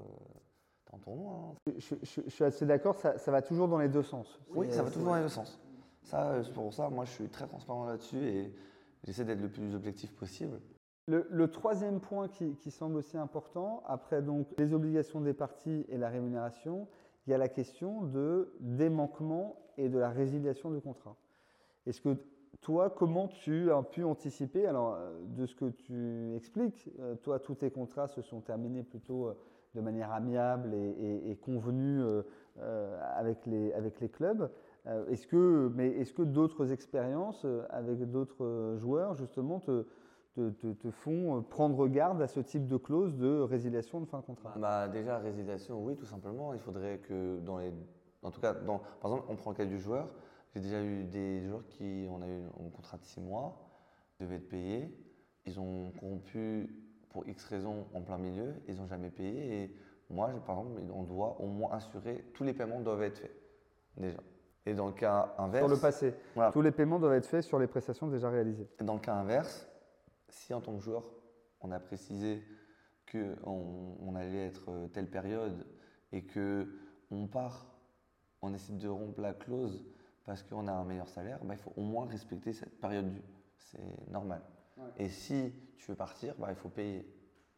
en 0.91 0.99
tournoi. 0.99 1.33
hein. 1.33 1.71
Je, 1.77 1.95
je- 2.03 2.21
je 2.25 2.29
suis 2.29 2.43
assez 2.43 2.65
d'accord, 2.65 2.95
ça, 2.95 3.17
ça 3.17 3.31
va 3.31 3.41
toujours 3.41 3.67
dans 3.67 3.79
les 3.79 3.89
deux 3.89 4.03
sens. 4.03 4.39
Oui, 4.53 4.67
ça 4.71 4.83
va 4.83 4.89
toujours 4.91 5.09
dans 5.09 5.15
les 5.15 5.23
deux 5.23 5.27
sens. 5.29 5.59
Ça, 6.03 6.31
euh, 6.31 6.43
c'est 6.43 6.53
pour 6.53 6.71
ça, 6.73 6.89
moi, 6.89 7.03
je 7.05 7.11
suis 7.11 7.27
très 7.27 7.47
transparent 7.47 7.85
là-dessus 7.85 8.17
et 8.23 8.53
j'essaie 9.03 9.25
d'être 9.25 9.41
le 9.41 9.49
plus 9.49 9.73
objectif 9.75 10.15
possible. 10.15 10.61
Le, 11.07 11.27
le 11.31 11.49
troisième 11.49 11.99
point 11.99 12.27
qui, 12.27 12.55
qui 12.57 12.69
semble 12.71 12.97
aussi 12.97 13.17
important, 13.17 13.83
après 13.87 14.21
donc 14.21 14.47
les 14.57 14.73
obligations 14.73 15.21
des 15.21 15.33
parties 15.33 15.85
et 15.89 15.97
la 15.97 16.07
rémunération, 16.09 16.87
il 17.27 17.31
y 17.31 17.33
a 17.33 17.37
la 17.39 17.49
question 17.49 18.03
de, 18.03 18.53
des 18.59 18.89
manquements 18.89 19.55
et 19.77 19.89
de 19.89 19.97
la 19.97 20.09
résiliation 20.11 20.69
du 20.71 20.79
contrat. 20.81 21.15
Est-ce 21.87 21.99
que 21.99 22.15
toi, 22.61 22.89
comment 22.89 23.27
tu 23.27 23.71
as 23.71 23.81
pu 23.83 24.03
anticiper 24.03 24.65
Alors, 24.65 24.95
euh, 24.95 25.19
de 25.37 25.45
ce 25.45 25.55
que 25.55 25.69
tu 25.69 26.35
expliques, 26.35 26.89
euh, 26.99 27.15
toi, 27.15 27.39
tous 27.39 27.55
tes 27.55 27.71
contrats 27.71 28.07
se 28.07 28.21
sont 28.21 28.41
terminés 28.41 28.83
plutôt 28.83 29.27
euh, 29.27 29.37
de 29.75 29.81
manière 29.81 30.11
amiable 30.13 30.73
et, 30.73 31.37
convenue 31.43 32.01
avec, 33.17 33.45
les, 33.45 33.73
avec 33.73 33.99
les 33.99 34.07
clubs. 34.07 34.49
Est-ce 35.09 35.27
que, 35.27 35.69
mais 35.75 35.89
est-ce 35.89 36.13
que 36.13 36.21
d'autres 36.21 36.71
expériences 36.71 37.45
avec 37.69 38.09
d'autres 38.09 38.75
joueurs, 38.77 39.15
justement, 39.15 39.59
te, 39.59 39.85
te, 40.33 40.49
te- 40.51 40.71
te 40.71 40.91
font 40.91 41.41
prendre 41.41 41.89
garde 41.89 42.21
à 42.21 42.27
ce 42.27 42.39
type 42.39 42.67
de 42.67 42.77
clause 42.77 43.17
de 43.17 43.41
résiliation 43.41 43.99
de 43.99 44.05
fin 44.05 44.19
de 44.19 44.23
contrat? 44.23 44.53
Bah, 44.57 44.87
déjà, 44.87 45.17
résiliation, 45.17 45.83
oui, 45.83 45.97
tout 45.97 46.05
simplement. 46.05 46.53
Il 46.53 46.59
faudrait 46.61 46.99
que 46.99 47.39
dans 47.39 47.57
les. 47.57 47.73
En 48.23 48.31
tout 48.31 48.39
cas, 48.39 48.53
dans, 48.53 48.79
par 49.01 49.11
exemple, 49.11 49.25
on 49.29 49.35
prend 49.35 49.51
le 49.51 49.57
cas 49.57 49.65
du 49.65 49.77
joueur. 49.77 50.07
J'ai 50.55 50.61
déjà 50.61 50.81
eu 50.81 51.03
des 51.03 51.41
joueurs 51.43 51.65
qui 51.67 52.07
on 52.09 52.21
a 52.21 52.27
eu 52.27 52.43
un 52.45 52.69
contrat 52.69 52.97
de 52.97 53.03
6 53.03 53.19
mois, 53.19 53.57
devaient 54.21 54.37
être 54.37 54.47
payés. 54.47 54.89
Ils 55.45 55.59
ont 55.59 55.91
corrompu 55.99 56.69
pour 57.09 57.27
X 57.27 57.43
raisons 57.45 57.87
en 57.93 58.01
plein 58.01 58.17
milieu, 58.17 58.53
ils 58.69 58.75
n'ont 58.75 58.87
jamais 58.87 59.09
payé. 59.09 59.63
Et 59.63 59.75
moi, 60.09 60.29
par 60.45 60.59
exemple, 60.59 60.81
on 60.93 61.03
doit 61.03 61.41
au 61.41 61.47
moins 61.47 61.71
assurer, 61.73 62.23
tous 62.33 62.45
les 62.45 62.53
paiements 62.53 62.79
doivent 62.79 63.03
être 63.03 63.17
faits, 63.17 63.35
déjà. 63.97 64.19
Et 64.65 64.73
dans 64.73 64.87
le 64.87 64.93
cas 64.93 65.35
inverse. 65.37 65.65
Sur 65.65 65.75
le 65.75 65.81
passé, 65.81 66.13
Voilà. 66.35 66.51
tous 66.51 66.61
les 66.61 66.71
paiements 66.71 66.99
doivent 66.99 67.13
être 67.15 67.27
faits 67.27 67.43
sur 67.43 67.59
les 67.59 67.67
prestations 67.67 68.07
déjà 68.07 68.29
réalisées. 68.29 68.67
Et 68.79 68.83
Dans 68.85 68.93
le 68.95 68.99
cas 69.01 69.13
inverse, 69.13 69.67
si 70.29 70.53
en 70.53 70.61
tant 70.61 70.73
que 70.75 70.81
joueur, 70.81 71.03
on 71.59 71.71
a 71.71 71.79
précisé 71.79 72.41
qu'on 73.11 73.97
on 73.99 74.15
allait 74.15 74.47
être 74.47 74.69
euh, 74.69 74.87
telle 74.87 75.09
période 75.09 75.67
et 76.13 76.23
que 76.23 76.67
on 77.11 77.27
part, 77.27 77.67
on 78.41 78.53
essaie 78.53 78.73
de 78.73 78.87
rompre 78.87 79.19
la 79.21 79.33
clause 79.33 79.85
parce 80.25 80.43
qu'on 80.43 80.67
a 80.67 80.71
un 80.71 80.83
meilleur 80.83 81.07
salaire, 81.09 81.39
bah, 81.43 81.53
il 81.53 81.59
faut 81.59 81.73
au 81.77 81.81
moins 81.81 82.07
respecter 82.07 82.53
cette 82.53 82.79
période 82.79 83.11
due. 83.13 83.21
C'est 83.57 84.09
normal. 84.09 84.41
Ouais. 84.77 84.83
Et 84.97 85.09
si 85.09 85.53
tu 85.77 85.91
veux 85.91 85.97
partir, 85.97 86.35
bah, 86.37 86.47
il 86.49 86.55
faut 86.55 86.69
payer. 86.69 87.05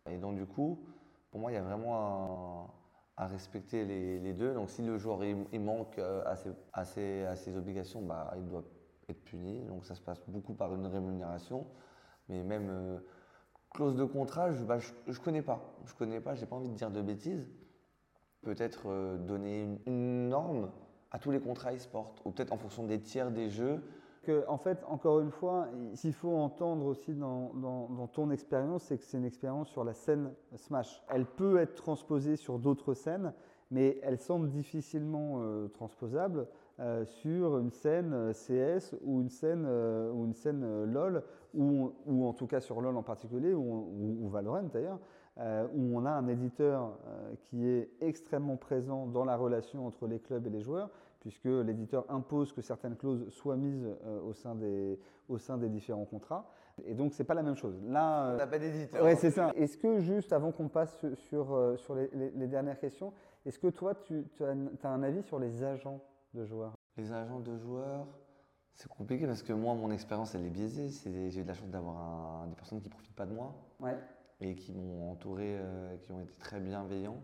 Et 0.09 0.18
donc 0.18 0.36
du 0.36 0.45
coup, 0.45 0.86
pour 1.32 1.39
moi, 1.39 1.51
il 1.51 1.55
y 1.55 1.57
a 1.57 1.63
vraiment 1.63 2.65
un- 2.65 2.72
à 3.20 3.26
respecter 3.28 3.84
les, 3.86 4.20
les 4.20 4.34
deux. 4.34 4.53
Donc 4.53 4.70
si 4.70 4.84
le 4.84 4.97
joueur 4.97 5.24
il, 5.24 5.45
il 5.51 5.61
manque 5.61 5.97
euh, 5.97 6.24
à 6.26 6.36
ses, 6.36 6.51
à 6.74 6.86
ses- 6.86 7.26
à 7.26 7.36
ses 7.36 7.57
obligations, 7.57 8.01
bah, 8.01 8.34
il 8.38 8.45
doit 8.47 8.63
être 9.09 9.24
puni. 9.24 9.63
Donc 9.65 9.86
ça 9.86 9.95
se 9.95 10.01
passe 10.01 10.22
beaucoup 10.28 10.53
par 10.53 10.74
une 10.76 10.86
rémunération. 10.86 11.65
Mais 12.30 12.43
même 12.43 12.68
euh, 12.70 12.99
clause 13.72 13.95
de 13.95 14.03
contrat, 14.03 14.51
je 14.51 14.63
ne 14.63 15.18
connais 15.24 15.41
pas. 15.41 15.61
Je 15.86 15.93
connais 15.93 16.20
pas, 16.20 16.36
j'ai 16.36 16.45
pas 16.45 16.55
envie 16.57 16.70
de 16.70 16.76
dire 16.76 16.91
de 16.91 17.01
bêtises. 17.01 17.47
Peut-être 18.41 18.84
euh, 18.88 19.18
donner 19.18 19.63
une, 19.63 19.80
une 19.88 20.30
norme 20.30 20.70
à 21.11 21.19
tous 21.19 21.31
les 21.31 21.39
contrats 21.39 21.73
e-sport, 21.73 22.13
ou 22.25 22.31
peut-être 22.31 22.51
en 22.53 22.57
fonction 22.57 22.83
des 22.85 22.99
tiers 22.99 23.31
des 23.31 23.49
jeux. 23.49 23.81
Que, 24.23 24.43
en 24.49 24.57
fait, 24.57 24.83
encore 24.89 25.21
une 25.21 25.31
fois, 25.31 25.67
s'il 25.93 26.11
faut 26.13 26.35
entendre 26.35 26.85
aussi 26.85 27.13
dans, 27.13 27.51
ton 28.11 28.29
expérience, 28.29 28.83
c'est 28.83 28.97
que 28.97 29.03
c'est 29.05 29.17
une 29.17 29.23
expérience 29.25 29.69
sur 29.69 29.85
la 29.85 29.93
scène 29.93 30.33
Smash. 30.55 31.01
Elle 31.09 31.25
peut 31.25 31.59
être 31.59 31.75
transposée 31.75 32.35
sur 32.35 32.59
d'autres 32.59 32.93
scènes, 32.93 33.31
mais 33.71 33.99
elle 34.03 34.17
semble 34.19 34.49
difficilement 34.49 35.35
euh, 35.39 35.67
transposable 35.69 36.47
euh, 36.79 37.05
sur 37.05 37.57
une 37.57 37.71
scène 37.71 38.11
euh, 38.13 38.33
CS 38.33 38.95
ou 39.03 39.21
une 39.21 39.29
scène, 39.29 39.65
ou 39.65 40.25
une 40.25 40.33
scène 40.33 40.83
LOL, 40.91 41.23
ou, 41.53 41.93
ou 42.05 42.25
en 42.27 42.33
tout 42.33 42.47
cas 42.47 42.59
sur 42.59 42.81
LOL 42.81 42.97
en 42.97 43.03
particulier, 43.03 43.53
ou, 43.53 43.61
ou- 43.61 44.17
ou 44.25 44.27
Valorant 44.27 44.63
d'ailleurs, 44.63 44.99
euh, 45.39 45.67
où 45.75 45.97
on 45.97 46.05
a 46.05 46.11
un 46.11 46.27
éditeur 46.27 46.97
euh, 47.07 47.33
qui 47.43 47.67
est 47.67 47.89
extrêmement 48.01 48.57
présent 48.57 49.05
dans 49.05 49.25
la 49.25 49.35
relation 49.38 49.85
entre 49.85 50.07
les 50.07 50.19
clubs 50.19 50.45
et 50.47 50.49
les 50.49 50.61
joueurs, 50.61 50.89
puisque 51.19 51.45
l'éditeur 51.45 52.05
impose 52.09 52.53
que 52.53 52.61
certaines 52.61 52.95
clauses 52.95 53.27
soient 53.29 53.57
mises 53.57 53.85
euh, 54.05 54.21
au, 54.21 54.33
sein 54.33 54.55
des, 54.55 54.99
au 55.29 55.38
sein 55.38 55.57
des 55.57 55.69
différents 55.69 56.05
contrats. 56.05 56.49
Et 56.85 56.93
donc, 56.93 57.13
c'est 57.13 57.23
pas 57.23 57.33
la 57.33 57.43
même 57.43 57.55
chose. 57.55 57.75
Là, 57.88 58.33
On 58.33 58.38
n'a 58.38 58.47
pas 58.47 58.59
d'éditeur. 58.59 59.03
ouais, 59.03 59.15
c'est 59.15 59.31
ça. 59.31 59.51
Est-ce 59.55 59.77
que, 59.77 59.99
juste 59.99 60.31
avant 60.31 60.51
qu'on 60.51 60.67
passe 60.69 61.05
sur, 61.15 61.73
sur, 61.77 61.95
les, 61.95 62.09
les- 62.13 62.29
les 62.31 62.47
dernières 62.47 62.79
questions, 62.79 63.11
est-ce 63.45 63.57
que 63.59 63.67
toi, 63.67 63.95
tu, 63.95 64.23
tu 64.35 64.43
as, 64.43 64.49
un- 64.49 64.67
tu 64.79 64.85
as 64.85 64.89
un 64.89 65.01
avis 65.03 65.23
sur 65.23 65.39
les 65.39 65.63
agents 65.63 65.99
de 66.33 66.45
joueurs? 66.45 66.73
Les 66.97 67.11
agents 67.11 67.39
de 67.39 67.57
joueurs, 67.57 68.05
c'est 68.75 68.88
compliqué 68.89 69.25
parce 69.25 69.41
que 69.41 69.53
moi, 69.53 69.73
mon 69.73 69.89
expérience, 69.91 70.35
elle 70.35 70.45
est 70.45 70.49
biaisée. 70.51 70.89
J'ai 70.89 71.39
eu 71.39 71.43
de 71.43 71.47
la 71.47 71.53
chance 71.55 71.69
d'avoir 71.69 72.45
des 72.47 72.55
personnes 72.55 72.79
qui 72.79 72.88
ne 72.88 72.91
profitent 72.93 73.15
pas 73.15 73.25
de 73.25 73.33
moi 73.33 73.53
Ouais. 73.79 73.97
Et 74.39 74.55
qui 74.55 74.73
m'ont 74.73 75.11
entouré, 75.11 75.57
euh, 75.57 75.97
qui 75.97 76.11
ont 76.11 76.19
été 76.21 76.33
très 76.35 76.59
bienveillants. 76.59 77.21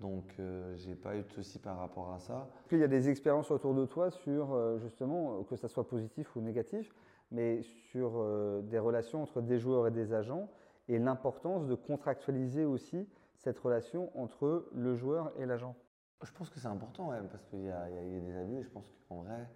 Donc, 0.00 0.34
euh, 0.40 0.74
j'ai 0.76 0.96
pas 0.96 1.16
eu 1.16 1.22
de 1.22 1.28
soucis 1.28 1.60
par 1.60 1.78
rapport 1.78 2.12
à 2.12 2.18
ça. 2.18 2.48
Qu'il 2.68 2.80
y 2.80 2.82
a 2.82 2.88
des 2.88 3.08
expériences 3.08 3.50
autour 3.50 3.74
de 3.74 3.86
toi 3.86 4.10
sur, 4.10 4.52
euh, 4.52 4.78
justement, 4.78 5.44
que 5.44 5.54
ça 5.54 5.68
soit 5.68 5.86
positif 5.86 6.34
ou 6.34 6.40
négatif, 6.40 6.92
mais 7.30 7.62
sur 7.62 8.14
euh, 8.16 8.62
des 8.62 8.80
relations 8.80 9.22
entre 9.22 9.40
des 9.40 9.58
joueurs 9.58 9.86
et 9.86 9.90
des 9.92 10.12
agents 10.12 10.48
et 10.88 10.98
l'importance 10.98 11.66
de 11.66 11.74
contractualiser 11.76 12.64
aussi 12.64 13.08
cette 13.36 13.58
relation 13.58 14.10
entre 14.20 14.68
le 14.72 14.94
joueur 14.96 15.32
et 15.38 15.46
l'agent 15.46 15.76
Je 16.24 16.32
pense 16.32 16.50
que 16.50 16.58
c'est 16.58 16.68
important, 16.68 17.10
ouais, 17.10 17.18
parce 17.30 17.44
qu'il 17.46 17.62
y, 17.62 17.70
a 17.70 17.88
il 17.88 17.96
y 17.96 18.06
il 18.08 18.12
y 18.14 18.16
a 18.16 18.20
des 18.20 18.36
abus 18.36 18.56
et 18.58 18.62
je 18.62 18.70
pense 18.70 18.84
qu'en 19.08 19.22
vrai, 19.22 19.48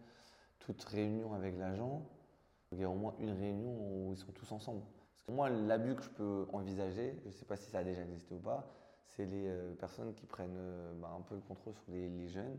toute 0.60 0.82
réunion 0.84 1.34
avec 1.34 1.58
l'agent, 1.58 2.02
il 2.72 2.78
y 2.78 2.84
a 2.84 2.90
au 2.90 2.94
moins 2.94 3.14
une 3.18 3.30
réunion 3.30 3.76
où 3.80 4.12
ils 4.12 4.16
sont 4.16 4.32
tous 4.32 4.50
ensemble. 4.52 4.82
Que 5.26 5.32
moi, 5.32 5.50
l'abus 5.50 5.96
que 5.96 6.02
je 6.02 6.10
peux 6.10 6.46
envisager, 6.52 7.18
je 7.22 7.28
ne 7.28 7.32
sais 7.32 7.44
pas 7.44 7.56
si 7.56 7.68
ça 7.70 7.78
a 7.78 7.84
déjà 7.84 8.02
existé 8.02 8.34
ou 8.34 8.38
pas, 8.38 8.64
c'est 9.08 9.24
les 9.24 9.48
euh, 9.48 9.74
personnes 9.74 10.14
qui 10.14 10.24
prennent 10.24 10.56
euh, 10.56 10.92
bah, 11.00 11.10
un 11.18 11.20
peu 11.22 11.34
le 11.34 11.40
contrôle 11.40 11.74
sur 11.74 11.92
les, 11.92 12.28
jeunes. 12.28 12.56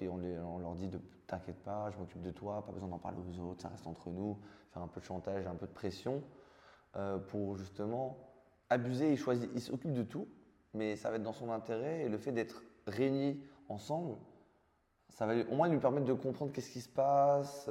Et 0.00 0.08
on, 0.08 0.18
les- 0.18 0.38
on 0.38 0.58
leur 0.58 0.74
dit 0.76 0.86
de 0.88 1.00
t'inquiète 1.26 1.62
pas, 1.64 1.90
je 1.90 1.98
m'occupe 1.98 2.22
de 2.22 2.30
toi, 2.30 2.64
pas 2.64 2.72
besoin 2.72 2.88
d'en 2.88 2.98
parler 2.98 3.18
aux 3.18 3.40
autres, 3.40 3.62
ça 3.62 3.68
reste 3.68 3.86
entre 3.86 4.10
nous, 4.10 4.38
faire 4.72 4.82
un 4.82 4.88
peu 4.88 5.00
de 5.00 5.04
chantage, 5.04 5.46
un 5.46 5.54
peu 5.54 5.66
de 5.66 5.72
pression 5.72 6.22
euh, 6.96 7.18
pour 7.18 7.56
justement 7.56 8.16
abuser. 8.70 9.10
Il 9.10 9.18
choisit, 9.18 9.50
il 9.54 9.60
s'occupe 9.60 9.92
de 9.92 10.02
tout, 10.02 10.28
mais 10.72 10.96
ça 10.96 11.10
va 11.10 11.16
être 11.16 11.22
dans 11.22 11.32
son 11.32 11.50
intérêt 11.50 12.02
et 12.02 12.08
le 12.08 12.18
fait 12.18 12.32
d'être 12.32 12.62
réunis 12.86 13.40
ensemble, 13.68 14.16
ça 15.08 15.26
va 15.26 15.34
au 15.50 15.54
moins 15.54 15.68
lui 15.68 15.78
permettre 15.78 16.06
de 16.06 16.12
comprendre 16.12 16.52
qu'est-ce 16.52 16.70
qui 16.70 16.80
se 16.80 16.88
passe. 16.88 17.68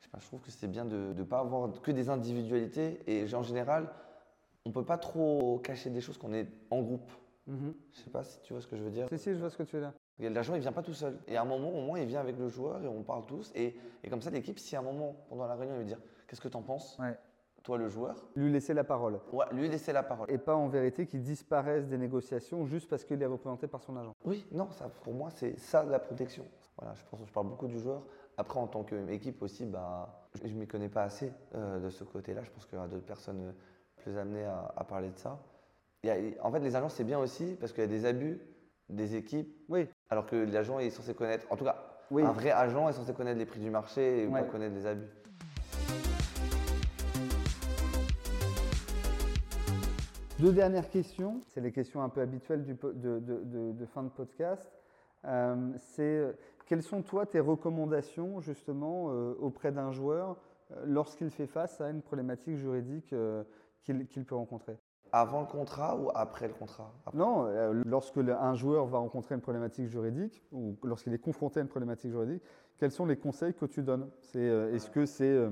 Je 0.00 0.06
sais 0.06 0.10
pas, 0.10 0.18
je 0.18 0.26
trouve 0.26 0.40
que 0.40 0.50
c'est 0.50 0.66
bien 0.68 0.84
de 0.84 1.12
ne 1.14 1.22
pas 1.22 1.40
avoir 1.40 1.70
que 1.82 1.90
des 1.90 2.08
individualités 2.08 3.00
et 3.06 3.32
en 3.34 3.42
général, 3.42 3.88
on 4.64 4.72
peut 4.72 4.84
pas 4.84 4.98
trop 4.98 5.58
cacher 5.58 5.90
des 5.90 6.00
choses 6.00 6.18
quand 6.18 6.28
on 6.28 6.34
est 6.34 6.48
en 6.70 6.80
groupe. 6.80 7.10
Je 7.46 7.98
sais 7.98 8.10
pas 8.10 8.22
si 8.22 8.40
tu 8.42 8.52
vois 8.52 8.62
ce 8.62 8.68
que 8.68 8.76
je 8.76 8.82
veux 8.82 8.90
dire. 8.90 9.08
Si, 9.10 9.18
si, 9.18 9.32
je 9.34 9.38
vois 9.38 9.50
ce 9.50 9.56
que 9.56 9.64
tu 9.64 9.76
veux 9.76 9.82
dire. 9.82 9.92
L'agent, 10.30 10.54
il 10.54 10.60
vient 10.60 10.72
pas 10.72 10.82
tout 10.82 10.92
seul. 10.94 11.18
Et 11.26 11.36
à 11.36 11.42
un 11.42 11.44
moment, 11.44 11.70
au 11.70 11.82
moins, 11.82 11.98
il 11.98 12.06
vient 12.06 12.20
avec 12.20 12.38
le 12.38 12.48
joueur 12.48 12.80
et 12.82 12.86
on 12.86 13.02
parle 13.02 13.26
tous. 13.26 13.50
Et, 13.56 13.74
et 14.04 14.08
comme 14.08 14.22
ça, 14.22 14.30
l'équipe, 14.30 14.58
si 14.58 14.76
à 14.76 14.78
un 14.78 14.82
moment, 14.82 15.16
pendant 15.28 15.46
la 15.46 15.56
réunion, 15.56 15.74
il 15.74 15.78
veut 15.80 15.84
dire 15.84 15.98
Qu'est-ce 16.28 16.40
que 16.40 16.48
tu 16.48 16.56
en 16.56 16.62
penses 16.62 16.96
Ouais. 17.00 17.18
Toi, 17.64 17.76
le 17.76 17.88
joueur, 17.88 18.14
Lui 18.36 18.50
laisser 18.52 18.72
la 18.72 18.84
parole. 18.84 19.18
ouais, 19.32 19.44
lui 19.52 19.68
laisser 19.68 19.92
la 19.92 20.02
parole. 20.02 20.30
Et 20.30 20.38
pas 20.38 20.54
en 20.54 20.68
vérité 20.68 21.06
qu'il 21.06 21.22
disparaisse 21.22 21.88
des 21.88 21.98
négociations 21.98 22.64
juste 22.66 22.88
parce 22.88 23.04
qu'il 23.04 23.20
est 23.20 23.26
représenté 23.26 23.66
par 23.66 23.82
son 23.82 23.96
agent. 23.96 24.14
Oui, 24.24 24.46
non, 24.52 24.70
ça, 24.70 24.88
pour 25.02 25.12
moi, 25.12 25.28
c'est 25.30 25.58
ça 25.58 25.82
la 25.84 25.98
protection. 25.98 26.44
Voilà, 26.78 26.94
je 26.94 27.02
pense 27.10 27.20
que 27.20 27.26
je 27.26 27.32
parle 27.32 27.48
beaucoup 27.48 27.66
du 27.66 27.78
joueur. 27.78 28.02
Après, 28.40 28.58
en 28.58 28.66
tant 28.66 28.84
qu'équipe 28.84 29.42
aussi, 29.42 29.66
bah, 29.66 30.26
je 30.42 30.48
ne 30.48 30.60
m'y 30.60 30.66
connais 30.66 30.88
pas 30.88 31.02
assez 31.02 31.30
euh, 31.54 31.78
de 31.78 31.90
ce 31.90 32.04
côté-là. 32.04 32.42
Je 32.42 32.50
pense 32.50 32.64
qu'il 32.64 32.76
y 32.76 32.78
aura 32.78 32.88
d'autres 32.88 33.04
personnes 33.04 33.48
euh, 33.48 33.52
plus 33.98 34.16
amenées 34.16 34.44
à, 34.46 34.72
à 34.78 34.82
parler 34.84 35.10
de 35.10 35.18
ça. 35.18 35.38
A- 36.06 36.16
en 36.42 36.50
fait, 36.50 36.60
les 36.60 36.74
agents, 36.74 36.88
c'est 36.88 37.04
bien 37.04 37.18
aussi 37.18 37.54
parce 37.60 37.72
qu'il 37.72 37.82
y 37.82 37.86
a 37.86 37.90
des 37.90 38.06
abus 38.06 38.40
des 38.88 39.14
équipes, 39.14 39.54
Oui, 39.68 39.88
alors 40.08 40.24
que 40.24 40.36
l'agent 40.36 40.78
est 40.78 40.88
censé 40.88 41.12
connaître, 41.14 41.46
en 41.52 41.56
tout 41.56 41.64
cas, 41.64 41.76
oui. 42.10 42.22
un 42.24 42.32
vrai 42.32 42.50
agent 42.50 42.88
est 42.88 42.94
censé 42.94 43.12
connaître 43.12 43.38
les 43.38 43.44
prix 43.44 43.60
du 43.60 43.68
marché 43.68 44.22
et 44.22 44.26
Ouais. 44.26 44.40
pas 44.40 44.46
connaître 44.48 44.74
les 44.74 44.86
abus. 44.86 45.06
Deux 50.38 50.52
dernières 50.52 50.88
questions. 50.88 51.42
C'est 51.48 51.60
les 51.60 51.72
questions 51.72 52.02
un 52.02 52.08
peu 52.08 52.22
habituelles 52.22 52.64
du 52.64 52.72
de, 52.72 52.92
de- 53.18 53.18
de- 53.44 53.72
de 53.72 53.86
fin 53.86 54.02
de 54.02 54.08
podcast. 54.08 54.72
Euh, 55.26 55.72
c'est 55.76 56.34
quelles 56.70 56.84
sont 56.84 57.02
toi 57.02 57.26
tes 57.26 57.40
recommandations 57.40 58.40
justement 58.40 59.08
euh, 59.10 59.34
auprès 59.40 59.72
d'un 59.72 59.90
joueur 59.90 60.36
euh, 60.70 60.84
lorsqu'il 60.86 61.28
fait 61.30 61.48
face 61.48 61.80
à 61.80 61.90
une 61.90 62.00
problématique 62.00 62.54
juridique 62.54 63.12
euh, 63.12 63.42
qu'il 63.82 64.24
peut 64.24 64.36
rencontrer? 64.36 64.78
Avant 65.10 65.40
le 65.40 65.48
contrat 65.48 65.96
ou 65.96 66.12
après 66.14 66.46
le 66.46 66.54
contrat? 66.54 66.92
Après. 67.04 67.18
Non, 67.18 67.48
lorsque 67.84 68.18
un 68.18 68.54
joueur 68.54 68.86
va 68.86 68.98
rencontrer 68.98 69.34
une 69.34 69.40
problématique 69.40 69.88
juridique 69.88 70.44
ou 70.52 70.76
lorsqu'il 70.84 71.12
est 71.12 71.18
confronté 71.18 71.58
à 71.58 71.62
une 71.64 71.68
problématique 71.68 72.12
juridique, 72.12 72.44
quels 72.78 72.92
sont 72.92 73.04
les 73.04 73.16
conseils 73.16 73.52
que 73.52 73.66
tu 73.66 73.82
donnes? 73.82 74.08
Est-ce 74.32 74.90
que 74.90 75.06
c'est 75.06 75.50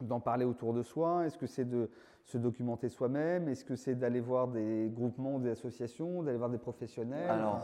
d'en 0.00 0.20
parler 0.20 0.46
autour 0.46 0.72
de 0.72 0.82
soi? 0.82 1.26
Est-ce 1.26 1.36
que 1.36 1.46
c'est 1.46 1.66
de 1.66 1.90
se 2.24 2.38
documenter 2.38 2.88
soi-même? 2.88 3.50
Est-ce 3.50 3.66
que 3.66 3.76
c'est 3.76 3.94
d'aller 3.94 4.20
voir 4.20 4.48
des 4.48 4.90
groupements, 4.90 5.38
des 5.38 5.50
associations, 5.50 6.22
d'aller 6.22 6.38
voir 6.38 6.48
des 6.48 6.56
professionnels? 6.56 7.28
Alors, 7.28 7.60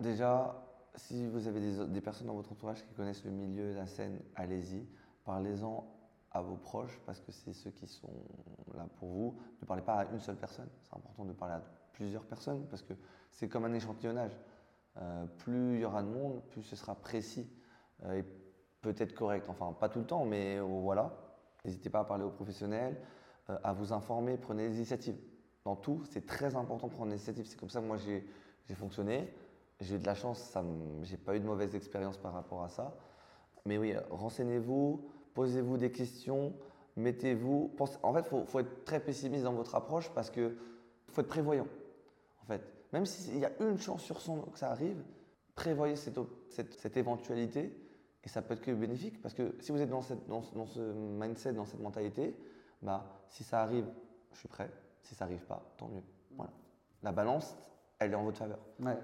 déjà, 0.00 0.54
si 0.96 1.26
vous 1.26 1.48
avez 1.48 1.60
des, 1.86 2.00
personnes 2.00 2.26
dans 2.26 2.34
votre 2.34 2.52
entourage 2.52 2.84
qui 2.84 2.92
connaissent 2.94 3.24
le 3.24 3.30
milieu, 3.30 3.74
la 3.74 3.86
scène, 3.86 4.20
allez-y. 4.34 4.86
Parlez-en 5.24 5.86
à 6.32 6.42
vos 6.42 6.56
proches 6.56 7.00
parce 7.06 7.20
que 7.20 7.32
c'est 7.32 7.52
ceux 7.52 7.70
qui 7.70 7.86
sont 7.86 8.12
là 8.74 8.86
pour 8.98 9.08
vous. 9.08 9.38
Ne 9.60 9.66
parlez 9.66 9.82
pas 9.82 10.00
à 10.00 10.04
une 10.06 10.20
seule 10.20 10.36
personne. 10.36 10.68
C'est 10.82 10.94
important 10.94 11.24
de 11.24 11.32
parler 11.32 11.54
à 11.54 11.62
plusieurs 11.92 12.24
personnes 12.24 12.66
parce 12.68 12.82
que 12.82 12.94
c'est 13.30 13.48
comme 13.48 13.64
un 13.64 13.72
échantillonnage. 13.72 14.32
Euh, 14.98 15.24
plus 15.38 15.76
il 15.76 15.80
y 15.80 15.84
aura 15.84 16.02
de 16.02 16.08
monde, 16.08 16.42
plus 16.50 16.62
ce 16.62 16.76
sera 16.76 16.94
précis 16.94 17.48
euh, 18.04 18.18
et 18.18 18.24
peut-être 18.82 19.14
correct. 19.14 19.46
Enfin, 19.48 19.72
pas 19.72 19.88
tout 19.88 20.00
le 20.00 20.06
temps, 20.06 20.24
mais 20.24 20.58
euh, 20.58 20.62
voilà. 20.62 21.14
N'hésitez 21.64 21.88
pas 21.88 22.00
à 22.00 22.04
parler 22.04 22.24
aux 22.24 22.30
professionnels, 22.30 23.00
à 23.62 23.72
vous 23.72 23.92
informer, 23.92 24.36
prenez 24.36 24.68
des 24.68 24.76
initiatives. 24.78 25.16
Dans 25.64 25.76
tout, 25.76 26.02
c'est 26.10 26.26
très 26.26 26.56
important 26.56 26.88
de 26.88 26.92
prendre 26.92 27.10
des 27.10 27.16
initiatives. 27.16 27.46
C'est 27.46 27.56
comme 27.56 27.70
ça 27.70 27.80
que 27.80 27.86
moi 27.86 27.98
j'ai 27.98 28.26
fonctionné. 28.74 29.32
J'ai 29.82 29.96
eu 29.96 29.98
de 29.98 30.06
la 30.06 30.14
chance, 30.14 30.56
j'ai 31.02 31.16
pas 31.16 31.34
eu 31.34 31.40
de 31.40 31.44
mauvaise 31.44 31.74
expérience 31.74 32.16
par 32.16 32.32
rapport 32.32 32.62
à 32.62 32.68
ça. 32.68 32.94
Mais 33.66 33.78
oui, 33.78 33.94
renseignez-vous, 34.10 35.04
posez-vous 35.34 35.76
des 35.76 35.90
questions, 35.90 36.54
mettez-vous. 36.96 37.74
En 38.02 38.14
fait, 38.14 38.28
il 38.30 38.46
faut, 38.46 38.60
être 38.60 38.84
très 38.84 39.00
pessimiste 39.00 39.42
dans 39.42 39.52
votre 39.52 39.74
approche 39.74 40.08
parce 40.10 40.30
qu'il 40.30 40.54
faut 41.08 41.20
être 41.20 41.28
prévoyant. 41.28 41.66
En 42.42 42.46
fait, 42.46 42.62
même 42.92 43.06
s'il 43.06 43.38
y 43.38 43.44
a 43.44 43.50
une 43.60 43.76
chance 43.76 44.02
sur 44.02 44.20
100 44.20 44.42
que 44.52 44.58
ça 44.58 44.70
arrive, 44.70 45.02
prévoyez 45.56 45.96
cette, 45.96 46.96
éventualité 46.96 47.76
et 48.22 48.28
ça 48.28 48.40
peut 48.40 48.54
être 48.54 48.62
que 48.62 48.70
bénéfique 48.70 49.20
parce 49.20 49.34
que 49.34 49.56
si 49.58 49.72
vous 49.72 49.80
êtes 49.80 49.90
dans, 49.90 50.02
ce 50.02 50.80
mindset, 50.92 51.54
dans 51.54 51.66
cette 51.66 51.80
mentalité, 51.80 52.36
bah, 52.82 53.04
si 53.28 53.42
ça 53.42 53.62
arrive, 53.62 53.86
je 54.32 54.38
suis 54.38 54.48
prêt. 54.48 54.70
Si 55.02 55.16
ça 55.16 55.24
n'arrive 55.24 55.44
pas, 55.44 55.60
tant 55.76 55.88
mieux. 55.88 56.04
Voilà. 56.36 56.52
La 57.02 57.10
balance, 57.10 57.56
elle 57.98 58.12
est 58.12 58.14
en 58.14 58.22
votre 58.22 58.38
faveur. 58.38 58.60
Ouais. 58.78 58.96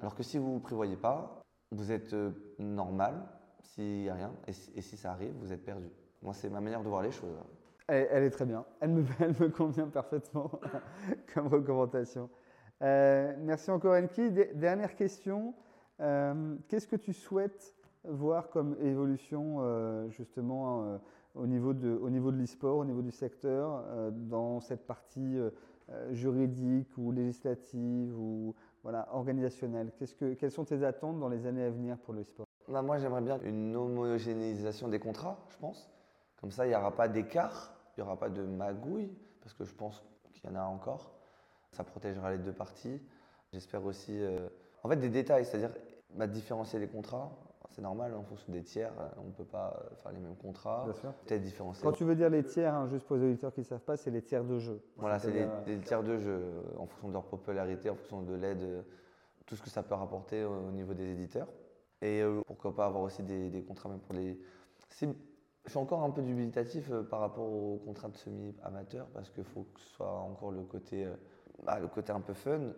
Alors 0.00 0.14
que 0.14 0.22
si 0.22 0.38
vous 0.38 0.54
ne 0.54 0.58
prévoyez 0.60 0.96
pas, 0.96 1.42
vous 1.70 1.92
êtes 1.92 2.14
euh, 2.14 2.30
normal 2.58 3.22
s'il 3.60 4.02
n'y 4.02 4.08
a 4.08 4.14
rien, 4.14 4.32
et, 4.46 4.52
si 4.80 4.96
ça 4.96 5.12
arrive, 5.12 5.34
vous 5.38 5.52
êtes 5.52 5.64
perdu. 5.64 5.88
Moi, 6.22 6.32
c'est 6.32 6.48
ma 6.48 6.60
manière 6.60 6.82
de 6.82 6.88
voir 6.88 7.02
les 7.02 7.10
choses. 7.10 7.36
Elle, 7.86 8.24
est 8.24 8.30
très 8.30 8.46
bien. 8.46 8.64
Elle 8.80 8.90
me, 8.90 9.48
convient 9.56 9.88
parfaitement 9.88 10.50
comme 11.34 11.48
recommandation. 11.48 12.30
Euh, 12.82 13.34
merci 13.40 13.70
encore, 13.70 13.94
Enki. 13.94 14.30
Dernière 14.54 14.96
question. 14.96 15.54
Euh, 16.00 16.56
qu'est-ce 16.68 16.86
que 16.86 16.96
tu 16.96 17.12
souhaites 17.12 17.74
voir 18.04 18.48
comme 18.48 18.76
évolution, 18.80 20.08
justement, 20.08 20.98
au 21.34 21.46
niveau 21.46 21.74
de, 21.74 21.90
au 21.90 22.08
l'e-sport, 22.08 22.78
au 22.78 22.84
niveau 22.86 23.02
du 23.02 23.10
secteur, 23.10 23.84
dans 24.10 24.60
cette 24.60 24.86
partie 24.86 25.36
juridique 26.12 26.96
ou 26.96 27.12
législative 27.12 28.18
ou 28.18 28.54
voilà, 28.82 29.08
organisationnel 29.12 29.92
que, 29.98 30.34
Quelles 30.34 30.50
sont 30.50 30.64
tes 30.64 30.84
attentes 30.84 31.18
dans 31.18 31.28
les 31.28 31.46
années 31.46 31.64
à 31.64 31.70
venir 31.70 31.98
pour 31.98 32.14
le 32.14 32.24
sport? 32.24 32.46
Bah, 32.68 32.82
Moi, 32.82 32.98
j'aimerais 32.98 33.20
bien 33.20 33.38
une 33.42 33.76
homogénéisation 33.76 34.88
des 34.88 34.98
contrats, 34.98 35.38
je 35.50 35.56
pense. 35.58 35.90
Comme 36.40 36.50
ça, 36.50 36.66
il 36.66 36.70
n'y 36.70 36.74
aura 36.74 36.94
pas 36.94 37.08
d'écart, 37.08 37.74
il 37.96 38.00
n'y 38.00 38.06
aura 38.06 38.18
pas 38.18 38.30
de 38.30 38.42
magouille, 38.42 39.10
parce 39.40 39.54
que 39.54 39.64
je 39.64 39.74
pense 39.74 40.02
qu'il 40.32 40.48
y 40.48 40.52
en 40.52 40.56
a 40.56 40.62
encore. 40.62 41.12
Ça 41.72 41.84
protégera 41.84 42.30
les 42.30 42.38
deux 42.38 42.52
parties. 42.52 43.00
J'espère 43.52 43.84
aussi, 43.84 44.18
euh, 44.18 44.48
en 44.82 44.88
fait, 44.88 44.96
des 44.96 45.10
détails, 45.10 45.44
c'est-à-dire 45.44 45.72
bah, 46.14 46.26
différencier 46.26 46.78
les 46.78 46.88
contrats 46.88 47.30
c'est 47.70 47.82
normal, 47.82 48.14
en 48.14 48.22
fonction 48.24 48.52
des 48.52 48.62
tiers, 48.62 48.92
euh, 48.98 49.08
on 49.18 49.28
ne 49.28 49.32
peut 49.32 49.44
pas 49.44 49.76
euh, 49.76 49.94
faire 49.96 50.12
les 50.12 50.18
mêmes 50.18 50.36
contrats. 50.36 50.86
Peut-être 51.26 51.42
différencier. 51.42 51.82
Quand 51.82 51.92
tu 51.92 52.04
veux 52.04 52.16
dire 52.16 52.28
les 52.28 52.42
tiers, 52.42 52.74
hein, 52.74 52.88
juste 52.88 53.06
pour 53.06 53.16
les 53.16 53.24
auditeurs 53.24 53.52
qui 53.52 53.60
ne 53.60 53.64
savent 53.64 53.84
pas, 53.84 53.96
c'est 53.96 54.10
les 54.10 54.22
tiers 54.22 54.44
de 54.44 54.58
jeu. 54.58 54.82
Voilà, 54.96 55.18
c'est 55.18 55.32
les, 55.66 55.78
tiers 55.80 56.02
de 56.02 56.18
jeu, 56.18 56.40
euh, 56.42 56.62
en 56.78 56.86
fonction 56.86 57.08
de 57.08 57.12
leur 57.12 57.24
popularité, 57.24 57.88
en 57.88 57.94
fonction 57.94 58.22
de 58.22 58.34
l'aide, 58.34 58.84
tout 59.46 59.54
ce 59.54 59.62
que 59.62 59.70
ça 59.70 59.82
peut 59.82 59.94
rapporter 59.94 60.44
au 60.44 60.70
niveau 60.72 60.94
des 60.94 61.10
éditeurs. 61.10 61.48
Et 62.02 62.22
pourquoi 62.46 62.74
pas 62.74 62.86
avoir 62.86 63.02
aussi 63.02 63.22
des, 63.22 63.62
contrats 63.66 63.88
même 63.88 63.98
pour 63.98 64.14
les. 64.14 64.40
Je 65.00 65.06
suis 65.68 65.78
encore 65.78 66.02
un 66.02 66.10
peu 66.10 66.22
dubitatif 66.22 66.90
par 67.10 67.20
rapport 67.20 67.44
aux 67.44 67.76
contrats 67.84 68.08
de 68.08 68.16
semi-amateur 68.16 69.06
parce 69.08 69.28
qu'il 69.30 69.44
faut 69.44 69.66
que 69.74 69.80
ce 69.80 69.88
soit 69.90 70.10
encore 70.10 70.50
le 70.50 70.62
côté, 70.62 71.06
bah, 71.64 71.78
le 71.78 71.88
côté 71.88 72.12
un 72.12 72.20
peu 72.20 72.32
fun. 72.32 72.72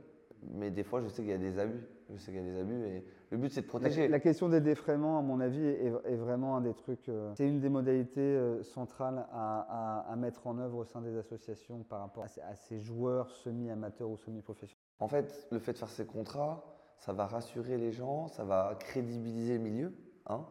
Mais 0.51 0.71
des 0.71 0.83
fois, 0.83 1.01
je 1.01 1.09
sais 1.09 1.23
qu'il 1.23 1.31
y 1.31 1.35
a 1.35 1.39
des 1.39 1.59
abus. 1.59 1.87
Je 2.13 2.19
sais 2.19 2.33
qu'il 2.33 2.41
y 2.41 2.45
a 2.45 2.53
des 2.53 2.61
abus 2.61 2.85
et 2.87 3.05
le 3.31 3.39
but, 3.39 3.51
c'est 3.51 3.63
de 3.63 3.67
protéger. 3.67 4.09
La, 4.09 4.21
question 4.21 4.49
des 4.51 4.61
défraiements, 4.61 5.19
à 5.19 5.23
mon 5.23 5.41
avis, 5.41 5.65
est, 5.65 6.17
vraiment 6.17 6.57
un 6.57 6.61
des 6.61 6.75
trucs. 6.75 7.09
Euh, 7.09 7.33
c'est 7.35 7.49
une 7.49 7.61
des 7.61 7.71
modalités 7.71 8.21
euh, 8.21 8.63
centrales 8.63 9.27
à, 9.33 10.15
mettre 10.19 10.47
en 10.47 10.59
œuvre 10.59 10.79
au 10.79 10.85
sein 10.85 11.01
des 11.01 11.17
associations 11.17 11.83
par 11.85 12.01
rapport 12.01 12.25
à, 12.25 12.55
ces 12.55 12.79
joueurs 12.79 13.31
semi-amateurs 13.31 14.11
ou 14.11 14.19
semi-professionnels. 14.19 14.77
En 14.99 15.09
fait, 15.09 15.49
le 15.51 15.59
fait 15.59 15.73
de 15.73 15.79
faire 15.79 15.89
ces 15.89 16.05
contrats, 16.05 16.63
ça 16.99 17.13
va 17.13 17.27
rassurer 17.27 17.79
les 17.79 17.91
gens, 17.91 18.29
ça 18.29 18.45
va 18.45 18.77
crédibiliser 18.79 19.55
le 19.55 19.65
milieu. 19.65 19.93
Hein 20.27 20.45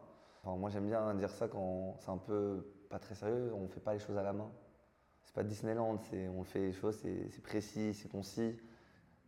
moi, 0.44 0.70
j'aime 0.70 0.88
bien 0.88 1.14
dire 1.14 1.30
ça 1.30 1.46
quand 1.46 1.96
c'est 2.00 2.10
un 2.10 2.18
peu 2.18 2.66
pas 2.90 2.98
très 2.98 3.14
sérieux. 3.14 3.52
On 3.54 3.62
ne 3.62 3.68
fait 3.68 3.80
pas 3.80 3.92
les 3.92 4.00
choses 4.00 4.16
à 4.16 4.22
la 4.22 4.32
main. 4.32 4.50
C'est 5.22 5.34
pas 5.34 5.44
Disneyland, 5.44 6.00
on 6.36 6.42
fait 6.42 6.58
les 6.58 6.72
choses, 6.72 6.98
c'est 7.00 7.42
précis, 7.42 7.94
c'est 7.94 8.08
concis. 8.08 8.56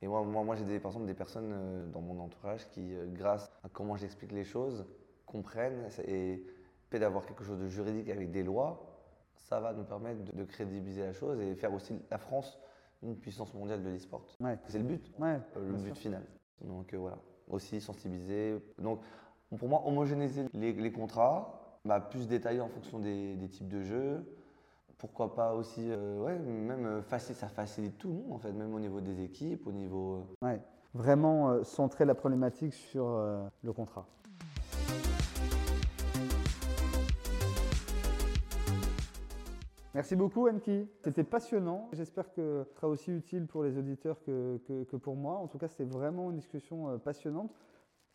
Et 0.02 0.06
moi, 0.06 0.22
moi, 0.22 0.44
moi 0.44 0.56
j'ai 0.56 0.64
des, 0.64 0.80
par 0.80 0.90
exemple 0.90 1.06
des 1.06 1.14
personnes 1.14 1.52
euh, 1.52 1.86
dans 1.86 2.00
mon 2.00 2.18
entourage 2.20 2.68
qui, 2.70 2.94
euh, 2.94 3.06
grâce 3.06 3.50
à 3.62 3.68
comment 3.68 3.96
j'explique 3.96 4.32
les 4.32 4.44
choses, 4.44 4.86
comprennent 5.26 5.88
et 6.06 6.44
fait 6.90 6.98
d'avoir 6.98 7.24
quelque 7.26 7.44
chose 7.44 7.58
de 7.58 7.68
juridique 7.68 8.10
avec 8.10 8.30
des 8.30 8.42
lois, 8.42 8.90
ça 9.34 9.60
va 9.60 9.72
nous 9.72 9.84
permettre 9.84 10.22
de, 10.32 10.44
crédibiliser 10.44 11.02
la 11.02 11.12
chose 11.12 11.40
et 11.40 11.54
faire 11.54 11.72
aussi 11.72 11.98
la 12.10 12.18
France 12.18 12.58
une 13.02 13.16
puissance 13.16 13.52
mondiale 13.54 13.82
de 13.82 13.90
l'e-sport. 13.90 14.24
C'est 14.68 14.78
le 14.78 14.84
but, 14.84 15.12
ouais, 15.18 15.38
euh, 15.56 15.72
le 15.72 15.76
but 15.76 15.96
final. 15.96 16.22
Donc 16.60 16.94
voilà, 16.94 17.18
aussi 17.48 17.80
sensibiliser. 17.80 18.58
Donc 18.78 19.00
pour 19.58 19.68
moi, 19.68 19.82
homogénéiser 19.86 20.46
les, 20.54 20.92
contrats, 20.92 21.78
bah, 21.84 22.00
plus 22.00 22.26
détailler 22.28 22.60
en 22.60 22.68
fonction 22.68 22.98
des, 22.98 23.36
des 23.36 23.48
types 23.48 23.68
de 23.68 23.82
jeux, 23.82 24.24
pourquoi 24.98 25.34
pas 25.34 25.54
aussi, 25.54 25.90
euh, 25.90 26.20
ouais, 26.20 26.38
même 26.38 26.86
euh, 26.86 27.18
ça 27.18 27.48
facilite 27.48 27.98
tout 27.98 28.08
le 28.08 28.14
monde 28.14 28.32
en 28.32 28.38
fait, 28.38 28.52
même 28.52 28.74
au 28.74 28.80
niveau 28.80 29.00
des 29.00 29.22
équipes, 29.22 29.66
au 29.66 29.72
niveau. 29.72 30.26
Euh, 30.42 30.46
ouais, 30.46 30.60
vraiment 30.94 31.62
centrer 31.64 32.04
la 32.04 32.14
problématique 32.14 32.74
sur 32.74 33.06
le 33.62 33.72
contrat. 33.72 34.06
Merci 39.94 40.16
beaucoup 40.16 40.48
Anki, 40.48 40.88
c'était 41.02 41.22
passionnant. 41.22 41.88
J'espère 41.92 42.32
que 42.32 42.64
ce 42.68 42.74
sera 42.74 42.88
aussi 42.88 43.12
utile 43.12 43.46
pour 43.46 43.62
les 43.62 43.78
auditeurs 43.78 44.20
que, 44.24 44.58
que 44.66 44.96
pour 44.96 45.14
moi. 45.14 45.36
En 45.36 45.46
tout 45.46 45.58
cas, 45.58 45.68
c'était 45.68 45.84
vraiment 45.84 46.30
une 46.30 46.36
discussion 46.36 46.98
passionnante 46.98 47.52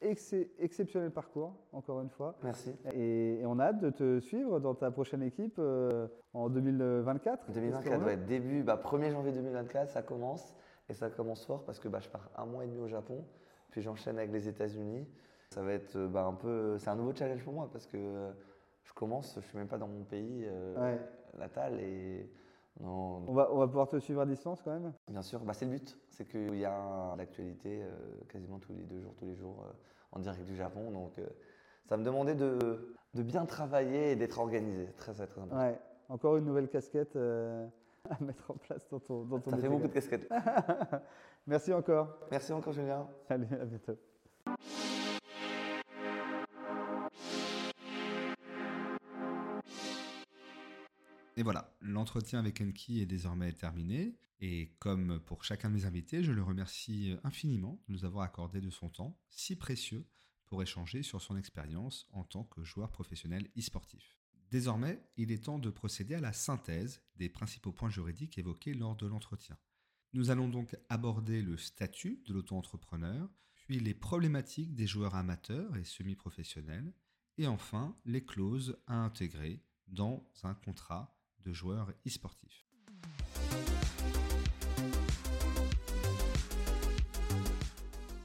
exceptionnel 0.01 1.11
parcours, 1.11 1.53
encore 1.73 2.01
une 2.01 2.09
fois. 2.09 2.35
Merci. 2.43 2.75
Et, 2.93 3.41
on 3.45 3.59
a 3.59 3.65
hâte 3.65 3.79
de 3.79 3.89
te 3.89 4.19
suivre 4.19 4.59
dans 4.59 4.75
ta 4.75 4.91
prochaine 4.91 5.23
équipe 5.23 5.55
euh, 5.59 6.07
en 6.33 6.49
2024. 6.49 7.51
2024, 7.51 8.05
ouais, 8.05 8.17
début, 8.17 8.63
bah, 8.63 8.81
1er 8.83 9.11
janvier 9.11 9.31
2024, 9.31 9.89
ça 9.89 10.01
commence. 10.01 10.53
Et 10.89 10.93
ça 10.93 11.09
commence 11.09 11.45
fort 11.45 11.63
parce 11.65 11.79
que 11.79 11.87
bah, 11.87 11.99
je 11.99 12.09
pars 12.09 12.29
un 12.35 12.45
mois 12.45 12.63
et 12.63 12.67
demi 12.67 12.79
au 12.79 12.87
Japon, 12.87 13.23
puis 13.69 13.81
j'enchaîne 13.81 14.17
avec 14.17 14.31
les 14.31 14.47
États-Unis. 14.47 15.07
Ça 15.51 15.61
va 15.61 15.73
être 15.73 15.97
bah, 16.07 16.25
un 16.25 16.33
peu. 16.33 16.77
C'est 16.79 16.89
un 16.89 16.95
nouveau 16.95 17.13
challenge 17.13 17.43
pour 17.43 17.53
moi 17.53 17.69
parce 17.71 17.85
que 17.85 18.31
je 18.83 18.93
commence, 18.93 19.33
je 19.35 19.39
ne 19.39 19.43
suis 19.43 19.57
même 19.57 19.67
pas 19.67 19.77
dans 19.77 19.87
mon 19.87 20.03
pays 20.03 20.45
euh, 20.47 20.97
natal 21.37 21.79
et 21.79 22.27
on, 22.81 23.33
va, 23.33 23.49
on 23.51 23.57
va 23.57 23.67
pouvoir 23.67 23.89
te 23.89 23.99
suivre 23.99 24.21
à 24.21 24.25
distance 24.25 24.61
quand 24.61 24.71
même 24.71 24.93
Bien 25.09 25.21
sûr, 25.21 25.41
bah, 25.41 25.53
c'est 25.53 25.65
le 25.65 25.71
but. 25.71 25.97
C'est 26.11 26.25
qu'il 26.25 26.55
y 26.55 26.65
a 26.65 27.15
l'actualité 27.17 27.81
euh, 27.83 27.89
quasiment 28.29 28.59
tous 28.59 28.73
les 28.73 28.83
deux 28.83 28.99
jours, 29.01 29.13
tous 29.17 29.25
les 29.25 29.35
jours 29.35 29.63
euh, 29.65 29.71
en 30.11 30.19
direct 30.19 30.45
du 30.45 30.55
Japon. 30.55 30.91
Donc 30.91 31.17
euh, 31.19 31.25
ça 31.85 31.97
me 31.97 32.03
demandait 32.03 32.35
de, 32.35 32.95
de, 33.13 33.23
bien 33.23 33.45
travailler 33.45 34.11
et 34.11 34.15
d'être 34.15 34.39
organisé. 34.39 34.87
Très, 34.97 35.13
très, 35.13 35.27
très 35.27 35.39
important. 35.39 35.57
Ouais. 35.57 35.79
Encore 36.07 36.37
une 36.37 36.45
nouvelle 36.45 36.69
casquette 36.69 37.15
à 38.09 38.23
mettre 38.23 38.49
en 38.49 38.55
place 38.55 38.87
dans 38.89 38.99
ton, 38.99 39.23
dans 39.25 39.39
ton 39.39 39.51
Ça 39.51 39.57
fait 39.57 39.69
beaucoup 39.69 39.87
de 39.87 39.93
casquettes. 39.93 40.29
Merci 41.47 41.73
encore. 41.73 42.17
Merci 42.31 42.53
encore, 42.53 42.73
Julien. 42.73 43.07
Salut, 43.27 43.47
à 43.59 43.65
bientôt. 43.65 43.97
Et 51.39 51.41
voilà, 51.41 51.73
l'entretien 51.79 52.39
avec 52.39 52.59
Enki 52.59 52.99
est 52.99 53.05
désormais 53.05 53.53
terminé. 53.53 54.17
Et 54.41 54.75
comme 54.79 55.21
pour 55.21 55.45
chacun 55.45 55.69
de 55.69 55.75
mes 55.75 55.85
invités, 55.85 56.21
je 56.21 56.33
le 56.33 56.43
remercie 56.43 57.15
infiniment 57.23 57.81
de 57.87 57.93
nous 57.93 58.03
avoir 58.03 58.25
accordé 58.25 58.59
de 58.59 58.69
son 58.69 58.89
temps 58.89 59.17
si 59.29 59.55
précieux 59.55 60.05
pour 60.47 60.61
échanger 60.61 61.01
sur 61.01 61.21
son 61.21 61.37
expérience 61.37 62.09
en 62.11 62.25
tant 62.25 62.43
que 62.43 62.65
joueur 62.65 62.91
professionnel 62.91 63.47
e-sportif. 63.57 64.17
Désormais, 64.51 65.01
il 65.15 65.31
est 65.31 65.45
temps 65.45 65.59
de 65.59 65.69
procéder 65.69 66.15
à 66.15 66.19
la 66.19 66.33
synthèse 66.33 67.01
des 67.15 67.29
principaux 67.29 67.71
points 67.71 67.89
juridiques 67.89 68.37
évoqués 68.37 68.73
lors 68.73 68.97
de 68.97 69.07
l'entretien. 69.07 69.57
Nous 70.11 70.31
allons 70.31 70.49
donc 70.49 70.75
aborder 70.89 71.41
le 71.41 71.55
statut 71.55 72.21
de 72.27 72.33
l'auto-entrepreneur, 72.33 73.29
puis 73.55 73.79
les 73.79 73.93
problématiques 73.93 74.75
des 74.75 74.87
joueurs 74.87 75.15
amateurs 75.15 75.77
et 75.77 75.85
semi-professionnels, 75.85 76.93
et 77.37 77.47
enfin 77.47 77.95
les 78.03 78.25
clauses 78.25 78.77
à 78.87 78.95
intégrer 78.95 79.63
dans 79.87 80.29
un 80.43 80.53
contrat 80.53 81.15
de 81.45 81.53
joueur 81.53 81.91
e-sportif. 82.07 82.65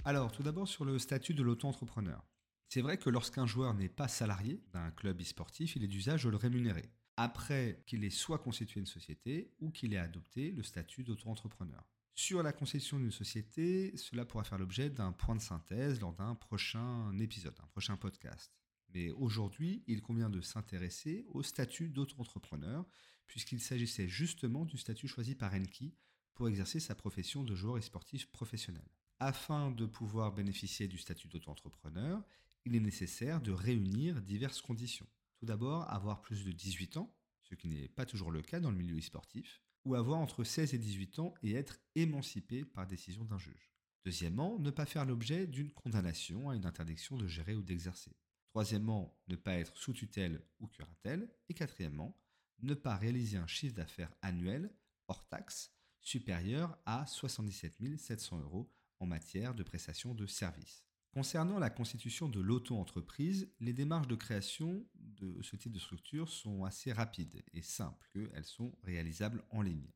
Alors, 0.07 0.33
tout 0.33 0.43
d'abord 0.43 0.69
sur 0.69 0.85
le 0.85 0.99
statut 0.99 1.33
de 1.33 1.43
l'auto-entrepreneur. 1.43 2.23
C'est 2.69 2.83
vrai 2.83 2.99
que 2.99 3.09
lorsqu'un 3.09 3.47
joueur 3.47 3.73
n'est 3.73 3.89
pas 3.89 4.09
salarié 4.09 4.63
d'un 4.73 4.91
club 4.91 5.21
e-sportif, 5.21 5.77
il 5.77 5.85
est 5.85 5.89
d'usage 5.89 6.25
de 6.25 6.29
le 6.29 6.37
rémunérer, 6.37 6.91
après 7.17 7.83
qu'il 7.87 8.05
ait 8.05 8.11
soit 8.11 8.39
constitué 8.39 8.81
une 8.81 8.87
société 8.87 9.55
ou 9.61 9.71
qu'il 9.71 9.95
ait 9.95 9.99
adopté 9.99 10.51
le 10.51 10.63
statut 10.63 11.05
d'auto-entrepreneur. 11.05 11.89
Sur 12.15 12.43
la 12.43 12.53
constitution 12.53 12.99
d'une 12.99 13.11
société, 13.11 13.97
cela 13.97 14.25
pourra 14.25 14.45
faire 14.45 14.59
l'objet 14.59 14.91
d'un 14.91 15.13
point 15.13 15.37
de 15.37 15.41
synthèse 15.41 16.01
lors 16.01 16.13
d'un 16.13 16.35
prochain 16.35 17.17
épisode, 17.19 17.55
un 17.63 17.67
prochain 17.69 17.97
podcast. 17.97 18.53
Mais 18.95 19.11
aujourd'hui, 19.11 19.83
il 19.89 20.01
convient 20.01 20.31
de 20.31 20.41
s'intéresser 20.41 21.27
au 21.31 21.43
statut 21.43 21.89
d'auto-entrepreneur, 21.89 22.87
puisqu'il 23.27 23.61
s'agissait 23.61 24.09
justement 24.09 24.65
du 24.65 24.79
statut 24.79 25.09
choisi 25.09 25.35
par 25.35 25.53
Enki 25.53 25.95
pour 26.35 26.49
exercer 26.49 26.79
sa 26.79 26.95
profession 26.95 27.43
de 27.43 27.55
joueur 27.55 27.77
e-sportif 27.77 28.31
professionnel. 28.31 28.89
Afin 29.19 29.71
de 29.71 29.87
pouvoir 29.87 30.33
bénéficier 30.33 30.87
du 30.87 30.99
statut 30.99 31.29
d'auto-entrepreneur, 31.29 32.25
il 32.65 32.77
est 32.77 32.81
nécessaire 32.81 33.41
de 33.41 33.53
réunir 33.53 34.23
diverses 34.23 34.61
conditions. 34.61 35.07
Tout 35.39 35.47
d'abord, 35.47 35.91
avoir 35.93 36.23
plus 36.23 36.45
de 36.45 36.53
18 36.53 36.97
ans, 36.97 37.13
ce 37.43 37.55
qui 37.55 37.69
n'est 37.69 37.89
pas 37.89 38.07
toujours 38.07 38.31
le 38.31 38.43
cas 38.43 38.61
dans 38.61 38.71
le 38.71 38.77
milieu 38.77 38.97
e-sportif, 38.97 39.61
ou 39.85 39.95
avoir 39.95 40.19
entre 40.19 40.45
16 40.45 40.75
et 40.75 40.79
18 40.79 41.19
ans 41.19 41.35
et 41.43 41.53
être 41.55 41.79
émancipé 41.95 42.65
par 42.65 42.87
décision 42.87 43.25
d'un 43.25 43.39
juge. 43.39 43.71
Deuxièmement, 44.05 44.59
ne 44.59 44.71
pas 44.71 44.87
faire 44.87 45.05
l'objet 45.05 45.47
d'une 45.47 45.71
condamnation 45.71 46.49
à 46.49 46.57
une 46.57 46.67
interdiction 46.67 47.17
de 47.17 47.27
gérer 47.27 47.55
ou 47.55 47.63
d'exercer. 47.63 48.13
Troisièmement, 48.55 49.21
ne 49.27 49.35
pas 49.35 49.55
être 49.55 49.77
sous 49.77 49.93
tutelle 49.93 50.41
ou 50.61 50.69
curatelle. 50.69 51.29
Et 51.49 51.55
quatrièmement, 51.55 52.17
ne 52.63 52.75
pas 52.75 52.95
réaliser 52.95 53.37
un 53.37 53.49
chiffre 53.49 53.75
d'affaires 53.75 54.15
annuel, 54.23 54.73
hors 55.09 55.27
taxe, 55.27 55.73
supérieur 56.01 56.79
à 56.87 57.05
77 57.05 57.99
700 57.99 58.43
euros 58.43 58.73
en 59.01 59.07
matière 59.07 59.57
de 59.57 59.65
prestation 59.65 60.15
de 60.15 60.27
services. 60.27 60.85
Concernant 61.13 61.59
la 61.59 61.69
constitution 61.69 62.29
de 62.29 62.39
l'auto-entreprise, 62.39 63.53
les 63.59 63.73
démarches 63.73 64.07
de 64.07 64.15
création 64.15 64.87
de 64.95 65.43
ce 65.43 65.57
type 65.57 65.73
de 65.73 65.81
structure 65.81 66.29
sont 66.29 66.63
assez 66.63 66.93
rapides 66.93 67.43
et 67.55 67.63
simples, 67.63 68.09
qu'elles 68.13 68.45
sont 68.45 68.73
réalisables 68.85 69.45
en 69.51 69.63
ligne. 69.63 69.91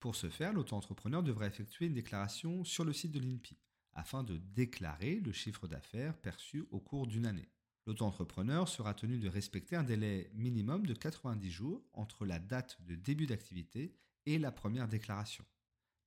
Pour 0.00 0.16
ce 0.16 0.28
faire, 0.28 0.52
l'auto-entrepreneur 0.52 1.22
devra 1.22 1.46
effectuer 1.46 1.86
une 1.86 1.94
déclaration 1.94 2.62
sur 2.62 2.84
le 2.84 2.92
site 2.92 3.12
de 3.12 3.20
l'INPI 3.20 3.56
afin 3.94 4.22
de 4.22 4.36
déclarer 4.36 5.14
le 5.14 5.32
chiffre 5.32 5.66
d'affaires 5.66 6.20
perçu 6.20 6.66
au 6.72 6.78
cours 6.78 7.06
d'une 7.06 7.24
année. 7.24 7.48
L'auto-entrepreneur 7.86 8.68
sera 8.68 8.94
tenu 8.94 9.18
de 9.18 9.28
respecter 9.28 9.74
un 9.74 9.82
délai 9.82 10.30
minimum 10.34 10.86
de 10.86 10.94
90 10.94 11.50
jours 11.50 11.84
entre 11.94 12.24
la 12.24 12.38
date 12.38 12.78
de 12.82 12.94
début 12.94 13.26
d'activité 13.26 13.96
et 14.24 14.38
la 14.38 14.52
première 14.52 14.86
déclaration. 14.86 15.44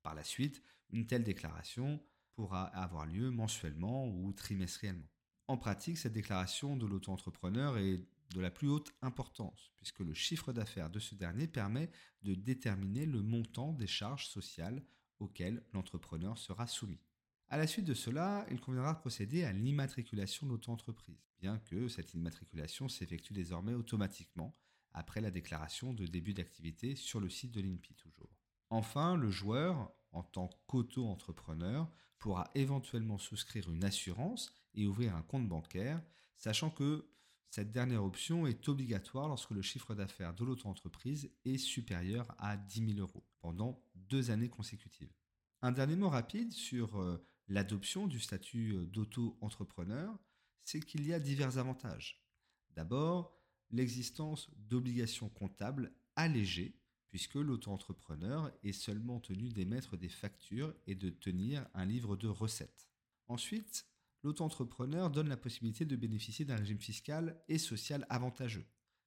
Par 0.02 0.16
la 0.16 0.24
suite, 0.24 0.64
une 0.92 1.06
telle 1.06 1.24
déclaration 1.24 2.02
pourra 2.34 2.64
avoir 2.68 3.06
lieu 3.06 3.30
mensuellement 3.30 4.08
ou 4.08 4.32
trimestriellement. 4.32 5.10
En 5.48 5.58
pratique, 5.58 5.98
cette 5.98 6.14
déclaration 6.14 6.78
de 6.78 6.86
l'auto-entrepreneur 6.86 7.78
est 7.78 8.06
de 8.34 8.40
la 8.40 8.52
plus 8.52 8.70
haute 8.70 8.94
importance, 9.02 9.72
puisque 9.78 10.00
le 10.00 10.14
chiffre 10.14 10.54
d'affaires 10.54 10.90
de 10.90 11.00
ce 11.00 11.14
dernier 11.14 11.48
permet 11.48 11.90
de 12.24 12.36
déterminer 12.36 13.06
le 13.06 13.22
montant 13.22 13.74
des 13.74 13.88
charges 13.88 14.28
sociales 14.28 14.84
auxquelles 15.20 15.64
l'entrepreneur 15.74 16.38
sera 16.38 16.68
soumis. 16.68 17.00
À 17.50 17.58
la 17.58 17.68
suite 17.68 17.86
de 17.86 17.94
cela, 17.94 18.46
il 18.50 18.60
conviendra 18.60 18.94
de 18.94 19.00
procéder 19.00 19.44
à 19.44 19.54
l'immatriculation 19.54 20.48
de 20.48 20.52
l'auto-entreprise, 20.52 21.30
bien 21.40 21.60
que 21.60 21.88
cette 21.88 22.14
immatriculation 22.14 22.90
s'effectue 22.90 23.34
désormais 23.34 23.74
automatiquement 23.74 24.58
après 24.94 25.22
la 25.22 25.30
déclaration 25.30 25.94
de 25.94 26.08
début 26.08 26.34
d'activité 26.34 26.96
sur 26.96 27.20
le 27.20 27.30
site 27.30 27.52
de 27.52 27.62
l'INPI 27.62 27.94
toujours. 27.96 28.36
Enfin, 28.70 29.16
le 29.16 29.30
joueur, 29.30 29.92
en 30.12 30.24
tant 30.24 30.50
qu'auto-entrepreneur, 30.68 31.90
pourra 32.18 32.50
éventuellement 32.56 33.20
souscrire 33.20 33.70
une 33.70 33.84
assurance 33.84 34.52
et 34.74 34.88
ouvrir 34.88 35.16
un 35.16 35.22
compte 35.22 35.48
bancaire, 35.48 36.02
sachant 36.38 36.72
que 36.72 37.08
cette 37.52 37.72
dernière 37.72 38.04
option 38.04 38.48
est 38.48 38.68
obligatoire 38.68 39.28
lorsque 39.28 39.52
le 39.52 39.62
chiffre 39.62 39.94
d'affaires 39.94 40.34
de 40.34 40.44
l'auto-entreprise 40.44 41.32
est 41.46 41.58
supérieur 41.58 42.34
à 42.40 42.58
10 42.58 42.96
000 42.96 43.00
euros 43.00 43.24
pendant 43.40 43.82
deux 43.94 44.32
années 44.32 44.50
consécutives. 44.50 45.14
Un 45.62 45.72
dernier 45.72 45.96
mot 45.96 46.10
rapide 46.10 46.52
sur 46.52 47.00
euh, 47.00 47.24
l'adoption 47.48 48.08
du 48.08 48.20
statut 48.20 48.74
euh, 48.74 48.86
d'auto-entrepreneur, 48.86 50.18
c'est 50.64 50.80
qu'il 50.80 51.06
y 51.08 51.14
a 51.14 51.20
divers 51.20 51.58
avantages. 51.58 52.24
D'abord, 52.76 53.38
l'existence 53.72 54.50
d'obligations 54.58 55.30
comptables 55.30 55.94
allégées 56.16 56.80
puisque 57.10 57.36
l'auto-entrepreneur 57.36 58.52
est 58.64 58.74
seulement 58.74 59.22
tenu 59.22 59.48
d'émettre 59.48 59.96
des 59.96 60.10
factures 60.10 60.74
et 60.86 60.96
de 60.96 61.10
tenir 61.10 61.66
un 61.74 61.86
livre 61.86 62.18
de 62.18 62.28
recettes. 62.28 62.90
Ensuite, 63.28 63.86
l'auto-entrepreneur 64.22 65.10
donne 65.10 65.30
la 65.30 65.38
possibilité 65.38 65.86
de 65.86 65.96
bénéficier 65.96 66.44
d'un 66.44 66.58
régime 66.58 66.80
fiscal 66.80 67.42
et 67.48 67.58
social 67.58 68.06
avantageux. 68.10 68.66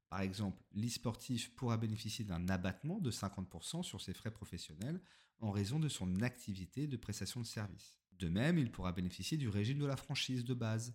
Par 0.08 0.22
exemple, 0.22 0.62
l'e-sportif 0.72 1.54
pourra 1.54 1.76
bénéficier 1.76 2.24
d'un 2.24 2.48
abattement 2.48 2.98
de 2.98 3.10
50% 3.10 3.82
sur 3.82 4.00
ses 4.00 4.14
frais 4.14 4.30
professionnels 4.30 5.02
en 5.40 5.50
raison 5.50 5.78
de 5.78 5.88
son 5.88 6.22
activité 6.22 6.86
de 6.86 6.96
prestation 6.96 7.40
de 7.40 7.46
service. 7.46 7.98
De 8.18 8.28
même, 8.28 8.58
il 8.58 8.70
pourra 8.70 8.92
bénéficier 8.92 9.36
du 9.36 9.48
régime 9.48 9.78
de 9.78 9.86
la 9.86 9.96
franchise 9.96 10.44
de 10.44 10.54
base, 10.54 10.94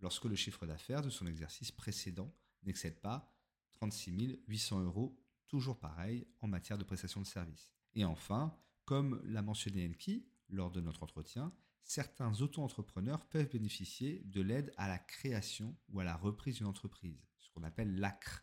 lorsque 0.00 0.24
le 0.24 0.34
chiffre 0.34 0.66
d'affaires 0.66 1.02
de 1.02 1.10
son 1.10 1.26
exercice 1.26 1.70
précédent 1.70 2.34
n'excède 2.62 3.00
pas 3.00 3.34
36 3.74 4.38
800 4.46 4.80
euros 4.84 5.18
toujours 5.48 5.78
pareil 5.78 6.26
en 6.40 6.48
matière 6.48 6.78
de 6.78 6.84
prestation 6.84 7.20
de 7.20 7.26
services. 7.26 7.70
Et 7.94 8.04
enfin, 8.04 8.56
comme 8.84 9.20
l'a 9.24 9.42
mentionné 9.42 9.86
Enki 9.86 10.26
lors 10.48 10.70
de 10.70 10.80
notre 10.80 11.02
entretien, 11.02 11.52
certains 11.84 12.40
auto-entrepreneurs 12.40 13.26
peuvent 13.26 13.50
bénéficier 13.50 14.22
de 14.24 14.40
l'aide 14.40 14.72
à 14.76 14.88
la 14.88 14.98
création 14.98 15.76
ou 15.90 16.00
à 16.00 16.04
la 16.04 16.16
reprise 16.16 16.56
d'une 16.56 16.66
entreprise, 16.66 17.26
ce 17.38 17.50
qu'on 17.50 17.64
appelle 17.64 17.98
l'ACRE. 17.98 18.40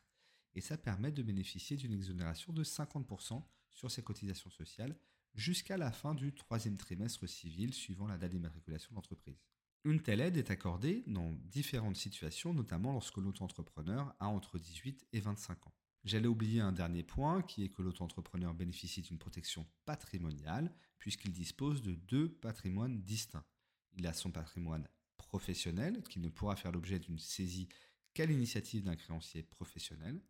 Et 0.53 0.61
ça 0.61 0.77
permet 0.77 1.11
de 1.11 1.23
bénéficier 1.23 1.77
d'une 1.77 1.93
exonération 1.93 2.53
de 2.53 2.63
50% 2.63 3.43
sur 3.71 3.89
ses 3.89 4.03
cotisations 4.03 4.49
sociales 4.49 4.95
jusqu'à 5.36 5.77
la 5.77 5.91
fin 5.91 6.15
du 6.15 6.34
troisième 6.34 6.77
trimestre 6.77 7.27
civil 7.27 7.73
suivant 7.73 8.07
la 8.07 8.17
date 8.17 8.32
d'immatriculation 8.32 8.89
de 8.91 8.95
l'entreprise. 8.95 9.41
Une 9.86 10.01
telle 10.01 10.19
aide 10.19 10.38
est 10.38 10.51
accordée 10.51 11.03
dans 11.07 11.32
différentes 11.45 11.95
situations, 11.95 12.53
notamment 12.53 12.91
lorsque 12.91 13.17
l'auto-entrepreneur 13.17 14.13
a 14.19 14.27
entre 14.27 14.59
18 14.59 15.07
et 15.13 15.19
25 15.21 15.67
ans. 15.67 15.73
J'allais 16.03 16.27
oublier 16.27 16.61
un 16.61 16.71
dernier 16.71 17.03
point 17.03 17.41
qui 17.41 17.63
est 17.63 17.69
que 17.69 17.82
l'auto-entrepreneur 17.82 18.53
bénéficie 18.53 19.01
d'une 19.01 19.17
protection 19.17 19.67
patrimoniale 19.86 20.73
puisqu'il 20.97 21.32
dispose 21.32 21.82
de 21.82 21.95
deux 21.95 22.30
patrimoines 22.30 23.01
distincts. 23.01 23.45
Il 23.93 24.05
a 24.07 24.13
son 24.13 24.32
patrimoine 24.32 24.88
professionnel 25.17 26.03
qui 26.03 26.19
ne 26.19 26.30
pourra 26.30 26.55
faire 26.55 26.71
l'objet 26.71 26.99
d'une 26.99 27.19
saisie 27.19 27.69
qu'à 28.13 28.25
l'initiative 28.25 28.84
d'un 28.84 28.95
créancier 28.95 29.43
professionnel 29.43 30.21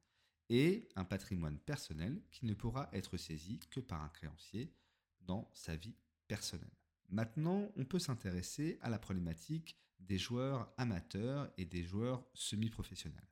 et 0.49 0.89
un 0.95 1.05
patrimoine 1.05 1.59
personnel 1.59 2.21
qui 2.31 2.45
ne 2.45 2.53
pourra 2.53 2.89
être 2.93 3.17
saisi 3.17 3.59
que 3.69 3.79
par 3.79 4.01
un 4.03 4.09
créancier 4.09 4.73
dans 5.21 5.49
sa 5.53 5.75
vie 5.75 5.95
personnelle. 6.27 6.69
Maintenant, 7.09 7.71
on 7.75 7.85
peut 7.85 7.99
s'intéresser 7.99 8.77
à 8.81 8.89
la 8.89 8.99
problématique 8.99 9.77
des 9.99 10.17
joueurs 10.17 10.71
amateurs 10.77 11.51
et 11.57 11.65
des 11.65 11.83
joueurs 11.83 12.23
semi-professionnels. 12.33 13.27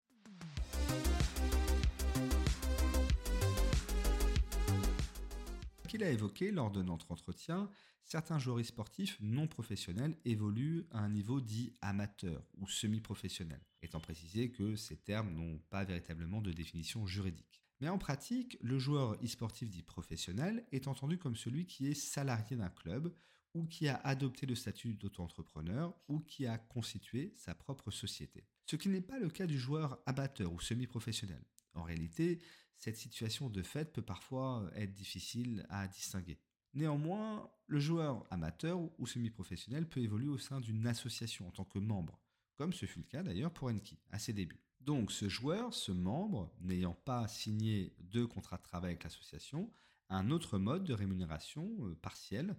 qu'il 5.88 6.04
a 6.04 6.12
évoqué 6.12 6.52
lors 6.52 6.70
de 6.70 6.84
notre 6.84 7.12
entretien, 7.12 7.70
certains 8.04 8.38
joueurs 8.38 8.64
sportifs 8.64 9.18
non 9.22 9.48
professionnels 9.48 10.16
évoluent 10.26 10.86
à 10.92 11.00
un 11.00 11.10
niveau 11.10 11.42
dit 11.42 11.74
amateur 11.82 12.44
ou 12.58 12.68
semi-professionnel, 12.68 13.62
étant 13.82 14.00
précisé 14.00 14.52
que 14.52 14.76
ces 14.76 14.98
termes 14.98 15.34
n'ont 15.34 15.60
pas 15.70 15.86
véritablement 15.86 16.42
de 16.42 16.52
définition 16.52 17.08
juridique. 17.08 17.67
Mais 17.80 17.90
en 17.90 17.98
pratique, 17.98 18.58
le 18.62 18.80
joueur 18.80 19.18
e-sportif 19.24 19.70
dit 19.70 19.84
professionnel 19.84 20.66
est 20.72 20.88
entendu 20.88 21.18
comme 21.18 21.36
celui 21.36 21.66
qui 21.66 21.88
est 21.88 21.94
salarié 21.94 22.56
d'un 22.56 22.70
club 22.70 23.14
ou 23.54 23.66
qui 23.66 23.88
a 23.88 23.98
adopté 23.98 24.46
le 24.46 24.56
statut 24.56 24.94
d'auto-entrepreneur 24.94 25.96
ou 26.08 26.20
qui 26.20 26.48
a 26.48 26.58
constitué 26.58 27.34
sa 27.36 27.54
propre 27.54 27.92
société. 27.92 28.46
Ce 28.66 28.76
qui 28.76 28.90
n'est 28.90 29.02
pas 29.02 29.20
le 29.20 29.30
cas 29.30 29.46
du 29.46 29.58
joueur 29.58 30.00
amateur 30.06 30.52
ou 30.52 30.60
semi-professionnel. 30.60 31.44
En 31.74 31.84
réalité, 31.84 32.42
cette 32.78 32.98
situation 32.98 33.50
de 33.50 33.62
fait 33.62 33.94
peut 33.94 34.02
parfois 34.02 34.70
être 34.76 34.94
difficile 34.94 35.66
à 35.70 35.88
distinguer. 35.88 36.40
Néanmoins, 36.74 37.50
le 37.68 37.80
joueur 37.80 38.26
amateur 38.30 38.80
ou 39.00 39.08
semi-professionnel 39.08 39.88
peut 39.88 40.02
évoluer 40.02 40.28
au 40.28 40.38
sein 40.38 40.60
d'une 40.60 40.86
association 40.86 41.48
en 41.48 41.52
tant 41.52 41.66
que 41.66 41.80
membre, 41.80 42.20
comme 42.56 42.74
ce 42.74 42.86
fut 42.86 43.00
le 43.00 43.06
cas 43.06 43.24
d'ailleurs 43.24 43.54
pour 43.54 43.70
Enki 43.70 44.00
à 44.12 44.20
ses 44.20 44.34
débuts. 44.34 44.67
Donc 44.88 45.12
ce 45.12 45.28
joueur, 45.28 45.74
ce 45.74 45.92
membre, 45.92 46.50
n'ayant 46.62 46.94
pas 46.94 47.28
signé 47.28 47.94
de 48.00 48.24
contrat 48.24 48.56
de 48.56 48.64
travail 48.64 48.92
avec 48.92 49.04
l'association, 49.04 49.70
un 50.08 50.32
autre 50.32 50.58
mode 50.58 50.86
de 50.86 50.94
rémunération 50.94 51.76
euh, 51.82 51.96
partielle 52.02 52.56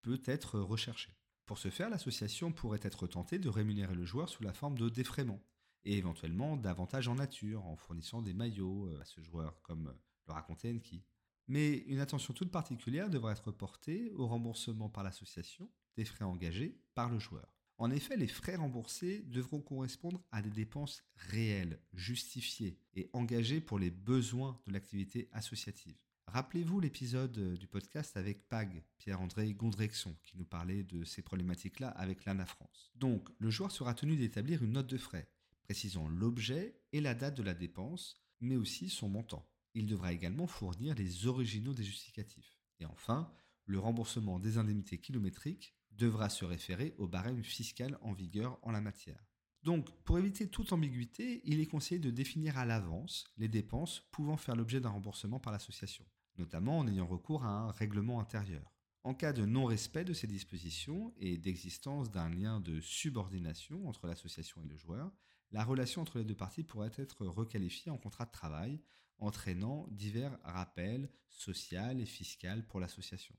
peut 0.00 0.22
être 0.24 0.60
recherché. 0.60 1.10
Pour 1.44 1.58
ce 1.58 1.70
faire, 1.70 1.90
l'association 1.90 2.52
pourrait 2.52 2.78
être 2.84 3.08
tentée 3.08 3.40
de 3.40 3.48
rémunérer 3.48 3.96
le 3.96 4.04
joueur 4.04 4.28
sous 4.28 4.44
la 4.44 4.52
forme 4.52 4.78
de 4.78 4.88
défraiement, 4.88 5.42
et 5.84 5.98
éventuellement 5.98 6.56
davantage 6.56 7.08
en 7.08 7.16
nature, 7.16 7.66
en 7.66 7.74
fournissant 7.74 8.22
des 8.22 8.32
maillots 8.32 8.86
euh, 8.86 9.00
à 9.00 9.04
ce 9.04 9.20
joueur, 9.20 9.60
comme 9.62 9.92
le 10.28 10.32
racontait 10.32 10.72
Enki. 10.72 11.02
Mais 11.48 11.78
une 11.88 11.98
attention 11.98 12.32
toute 12.32 12.52
particulière 12.52 13.10
devra 13.10 13.32
être 13.32 13.50
portée 13.50 14.12
au 14.12 14.28
remboursement 14.28 14.88
par 14.88 15.02
l'association 15.02 15.68
des 15.96 16.04
frais 16.04 16.24
engagés 16.24 16.80
par 16.94 17.10
le 17.10 17.18
joueur. 17.18 17.52
En 17.82 17.90
effet, 17.90 18.16
les 18.16 18.28
frais 18.28 18.54
remboursés 18.54 19.24
devront 19.26 19.60
correspondre 19.60 20.22
à 20.30 20.40
des 20.40 20.50
dépenses 20.50 21.02
réelles, 21.16 21.80
justifiées 21.94 22.78
et 22.94 23.10
engagées 23.12 23.60
pour 23.60 23.80
les 23.80 23.90
besoins 23.90 24.60
de 24.68 24.72
l'activité 24.72 25.28
associative. 25.32 25.96
Rappelez-vous 26.28 26.78
l'épisode 26.78 27.56
du 27.58 27.66
podcast 27.66 28.16
avec 28.16 28.48
PAG, 28.48 28.84
Pierre-André 28.98 29.52
Gondrexon, 29.54 30.14
qui 30.22 30.38
nous 30.38 30.44
parlait 30.44 30.84
de 30.84 31.02
ces 31.02 31.22
problématiques-là 31.22 31.88
avec 31.88 32.24
l'ANA 32.24 32.46
France. 32.46 32.92
Donc, 32.94 33.28
le 33.40 33.50
joueur 33.50 33.72
sera 33.72 33.94
tenu 33.94 34.14
d'établir 34.14 34.62
une 34.62 34.74
note 34.74 34.86
de 34.86 34.96
frais, 34.96 35.28
précisant 35.64 36.06
l'objet 36.06 36.78
et 36.92 37.00
la 37.00 37.16
date 37.16 37.36
de 37.36 37.42
la 37.42 37.54
dépense, 37.54 38.14
mais 38.40 38.54
aussi 38.54 38.90
son 38.90 39.08
montant. 39.08 39.50
Il 39.74 39.86
devra 39.86 40.12
également 40.12 40.46
fournir 40.46 40.94
les 40.94 41.26
originaux 41.26 41.74
des 41.74 41.82
justificatifs. 41.82 42.60
Et 42.78 42.86
enfin, 42.86 43.28
le 43.66 43.80
remboursement 43.80 44.38
des 44.38 44.56
indemnités 44.56 44.98
kilométriques 44.98 45.74
devra 45.96 46.28
se 46.28 46.44
référer 46.44 46.94
au 46.98 47.06
barème 47.06 47.42
fiscal 47.42 47.98
en 48.02 48.12
vigueur 48.12 48.58
en 48.62 48.70
la 48.70 48.80
matière. 48.80 49.24
Donc, 49.62 49.90
pour 50.02 50.18
éviter 50.18 50.48
toute 50.48 50.72
ambiguïté, 50.72 51.40
il 51.44 51.60
est 51.60 51.66
conseillé 51.66 52.00
de 52.00 52.10
définir 52.10 52.58
à 52.58 52.64
l'avance 52.64 53.32
les 53.36 53.48
dépenses 53.48 54.00
pouvant 54.10 54.36
faire 54.36 54.56
l'objet 54.56 54.80
d'un 54.80 54.90
remboursement 54.90 55.38
par 55.38 55.52
l'association, 55.52 56.04
notamment 56.36 56.78
en 56.78 56.88
ayant 56.88 57.06
recours 57.06 57.44
à 57.44 57.50
un 57.50 57.70
règlement 57.70 58.20
intérieur. 58.20 58.72
En 59.04 59.14
cas 59.14 59.32
de 59.32 59.44
non-respect 59.44 60.04
de 60.04 60.12
ces 60.12 60.26
dispositions 60.26 61.12
et 61.16 61.36
d'existence 61.36 62.10
d'un 62.10 62.28
lien 62.28 62.60
de 62.60 62.80
subordination 62.80 63.88
entre 63.88 64.06
l'association 64.06 64.62
et 64.62 64.68
le 64.68 64.76
joueur, 64.76 65.12
la 65.52 65.64
relation 65.64 66.02
entre 66.02 66.18
les 66.18 66.24
deux 66.24 66.36
parties 66.36 66.64
pourrait 66.64 66.92
être 66.96 67.26
requalifiée 67.26 67.92
en 67.92 67.98
contrat 67.98 68.26
de 68.26 68.30
travail, 68.30 68.80
entraînant 69.18 69.86
divers 69.90 70.38
rappels 70.42 71.08
sociaux 71.28 71.98
et 71.98 72.06
fiscaux 72.06 72.62
pour 72.68 72.80
l'association. 72.80 73.36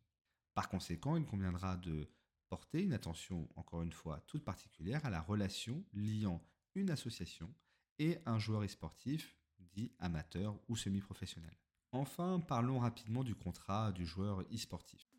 Par 0.53 0.69
conséquent, 0.69 1.17
il 1.17 1.25
conviendra 1.25 1.77
de 1.77 2.09
porter 2.53 2.83
une 2.83 2.93
attention, 2.93 3.49
encore 3.55 3.81
une 3.81 3.91
fois, 3.91 4.21
toute 4.27 4.43
particulière 4.43 5.03
à 5.07 5.09
la 5.09 5.21
relation 5.21 5.83
liant 5.91 6.39
une 6.75 6.91
association 6.91 7.51
et 7.97 8.19
un 8.27 8.37
joueur 8.37 8.61
e-sportif 8.61 9.35
dit 9.57 9.91
amateur 9.97 10.59
ou 10.69 10.75
semi-professionnel. 10.75 11.57
Enfin, 11.91 12.39
parlons 12.47 12.77
rapidement 12.77 13.23
du 13.23 13.33
contrat 13.33 13.91
du 13.91 14.05
joueur 14.05 14.41
e-sportif. 14.53 15.09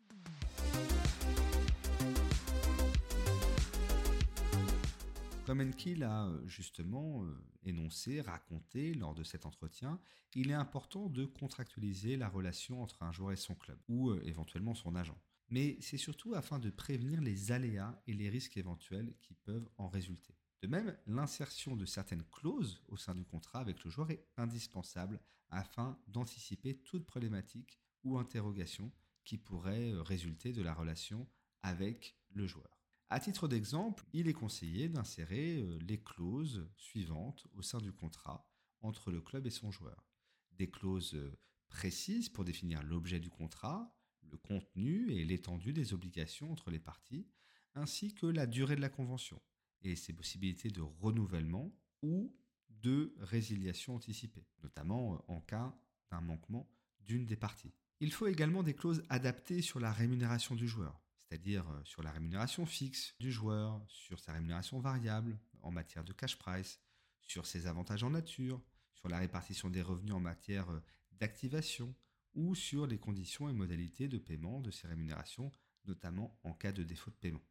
Comme 5.45 5.59
Enki 5.59 5.95
l'a 5.95 6.27
euh, 6.27 6.47
justement 6.47 7.25
euh, 7.25 7.37
énoncé, 7.65 8.21
raconté 8.21 8.93
lors 8.93 9.13
de 9.13 9.25
cet 9.25 9.45
entretien, 9.45 9.99
il 10.35 10.51
est 10.51 10.53
important 10.53 11.09
de 11.09 11.25
contractualiser 11.25 12.15
la 12.15 12.29
relation 12.29 12.81
entre 12.81 13.03
un 13.03 13.11
joueur 13.11 13.33
et 13.33 13.35
son 13.35 13.55
club, 13.55 13.77
ou 13.89 14.11
euh, 14.11 14.21
éventuellement 14.23 14.73
son 14.73 14.95
agent 14.95 15.17
mais 15.49 15.77
c'est 15.81 15.97
surtout 15.97 16.33
afin 16.33 16.59
de 16.59 16.69
prévenir 16.69 17.21
les 17.21 17.51
aléas 17.51 18.01
et 18.07 18.13
les 18.13 18.29
risques 18.29 18.57
éventuels 18.57 19.13
qui 19.21 19.33
peuvent 19.33 19.69
en 19.77 19.87
résulter. 19.87 20.35
De 20.61 20.67
même, 20.67 20.97
l'insertion 21.05 21.75
de 21.75 21.85
certaines 21.85 22.23
clauses 22.25 22.81
au 22.87 22.97
sein 22.97 23.13
du 23.13 23.25
contrat 23.25 23.59
avec 23.59 23.83
le 23.83 23.91
joueur 23.91 24.09
est 24.09 24.25
indispensable 24.37 25.19
afin 25.49 25.99
d'anticiper 26.07 26.77
toute 26.77 27.05
problématique 27.05 27.79
ou 28.03 28.17
interrogation 28.17 28.91
qui 29.23 29.37
pourrait 29.37 29.91
euh, 29.91 30.01
résulter 30.01 30.53
de 30.53 30.61
la 30.61 30.73
relation 30.73 31.27
avec 31.61 32.17
le 32.29 32.47
joueur. 32.47 32.79
À 33.09 33.19
titre 33.19 33.47
d'exemple, 33.47 34.05
il 34.13 34.27
est 34.27 34.33
conseillé 34.33 34.89
d'insérer 34.89 35.57
euh, 35.57 35.77
les 35.79 36.01
clauses 36.01 36.67
suivantes 36.77 37.45
au 37.53 37.61
sein 37.61 37.79
du 37.79 37.91
contrat 37.91 38.49
entre 38.81 39.11
le 39.11 39.21
club 39.21 39.45
et 39.47 39.51
son 39.51 39.71
joueur. 39.71 40.07
Des 40.51 40.69
clauses 40.69 41.15
euh, 41.15 41.37
précises 41.67 42.29
pour 42.29 42.45
définir 42.45 42.81
l'objet 42.83 43.19
du 43.19 43.29
contrat, 43.29 43.94
le 44.31 44.37
contenu 44.37 45.11
et 45.11 45.25
l'étendue 45.25 45.73
des 45.73 45.93
obligations 45.93 46.51
entre 46.51 46.71
les 46.71 46.79
parties, 46.79 47.27
ainsi 47.73 48.13
que 48.13 48.25
la 48.25 48.47
durée 48.47 48.75
de 48.75 48.81
la 48.81 48.89
convention 48.89 49.41
et 49.81 49.95
ses 49.95 50.13
possibilités 50.13 50.69
de 50.69 50.81
renouvellement 50.81 51.71
ou 52.01 52.35
de 52.69 53.13
résiliation 53.19 53.95
anticipée, 53.95 54.45
notamment 54.63 55.23
en 55.27 55.41
cas 55.41 55.75
d'un 56.11 56.21
manquement 56.21 56.69
d'une 57.01 57.25
des 57.25 57.35
parties. 57.35 57.73
Il 57.99 58.11
faut 58.11 58.27
également 58.27 58.63
des 58.63 58.73
clauses 58.73 59.03
adaptées 59.09 59.61
sur 59.61 59.79
la 59.79 59.91
rémunération 59.91 60.55
du 60.55 60.67
joueur, 60.67 60.99
c'est-à-dire 61.17 61.65
sur 61.83 62.03
la 62.03 62.11
rémunération 62.11 62.65
fixe 62.65 63.15
du 63.19 63.31
joueur, 63.31 63.81
sur 63.87 64.19
sa 64.19 64.33
rémunération 64.33 64.79
variable 64.79 65.39
en 65.61 65.71
matière 65.71 66.03
de 66.03 66.13
cash 66.13 66.37
price, 66.37 66.79
sur 67.21 67.45
ses 67.45 67.67
avantages 67.67 68.03
en 68.03 68.11
nature, 68.11 68.61
sur 68.93 69.09
la 69.09 69.17
répartition 69.17 69.69
des 69.69 69.81
revenus 69.81 70.13
en 70.13 70.19
matière 70.19 70.67
d'activation, 71.13 71.95
ou 72.35 72.53
sur 72.53 72.85
les 72.85 72.99
conditions 72.99 73.49
et 73.49 73.53
modalités 73.53 74.07
de 74.07 74.17
paiement 74.17 74.59
de 74.59 74.71
ces 74.71 74.87
rémunérations, 74.87 75.51
notamment 75.85 76.37
en 76.43 76.53
cas 76.53 76.71
de 76.71 76.83
défaut 76.83 77.11
de 77.11 77.15
paiement. 77.15 77.43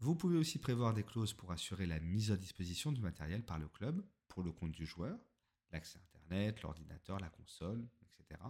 Vous 0.00 0.16
pouvez 0.16 0.36
aussi 0.36 0.58
prévoir 0.58 0.92
des 0.92 1.04
clauses 1.04 1.34
pour 1.34 1.52
assurer 1.52 1.86
la 1.86 2.00
mise 2.00 2.32
à 2.32 2.36
disposition 2.36 2.92
du 2.92 3.00
matériel 3.00 3.44
par 3.44 3.58
le 3.58 3.68
club 3.68 4.04
pour 4.28 4.42
le 4.42 4.52
compte 4.52 4.72
du 4.72 4.86
joueur, 4.86 5.18
l'accès 5.70 5.98
Internet, 5.98 6.62
l'ordinateur, 6.62 7.20
la 7.20 7.30
console, 7.30 7.86
etc. 8.02 8.40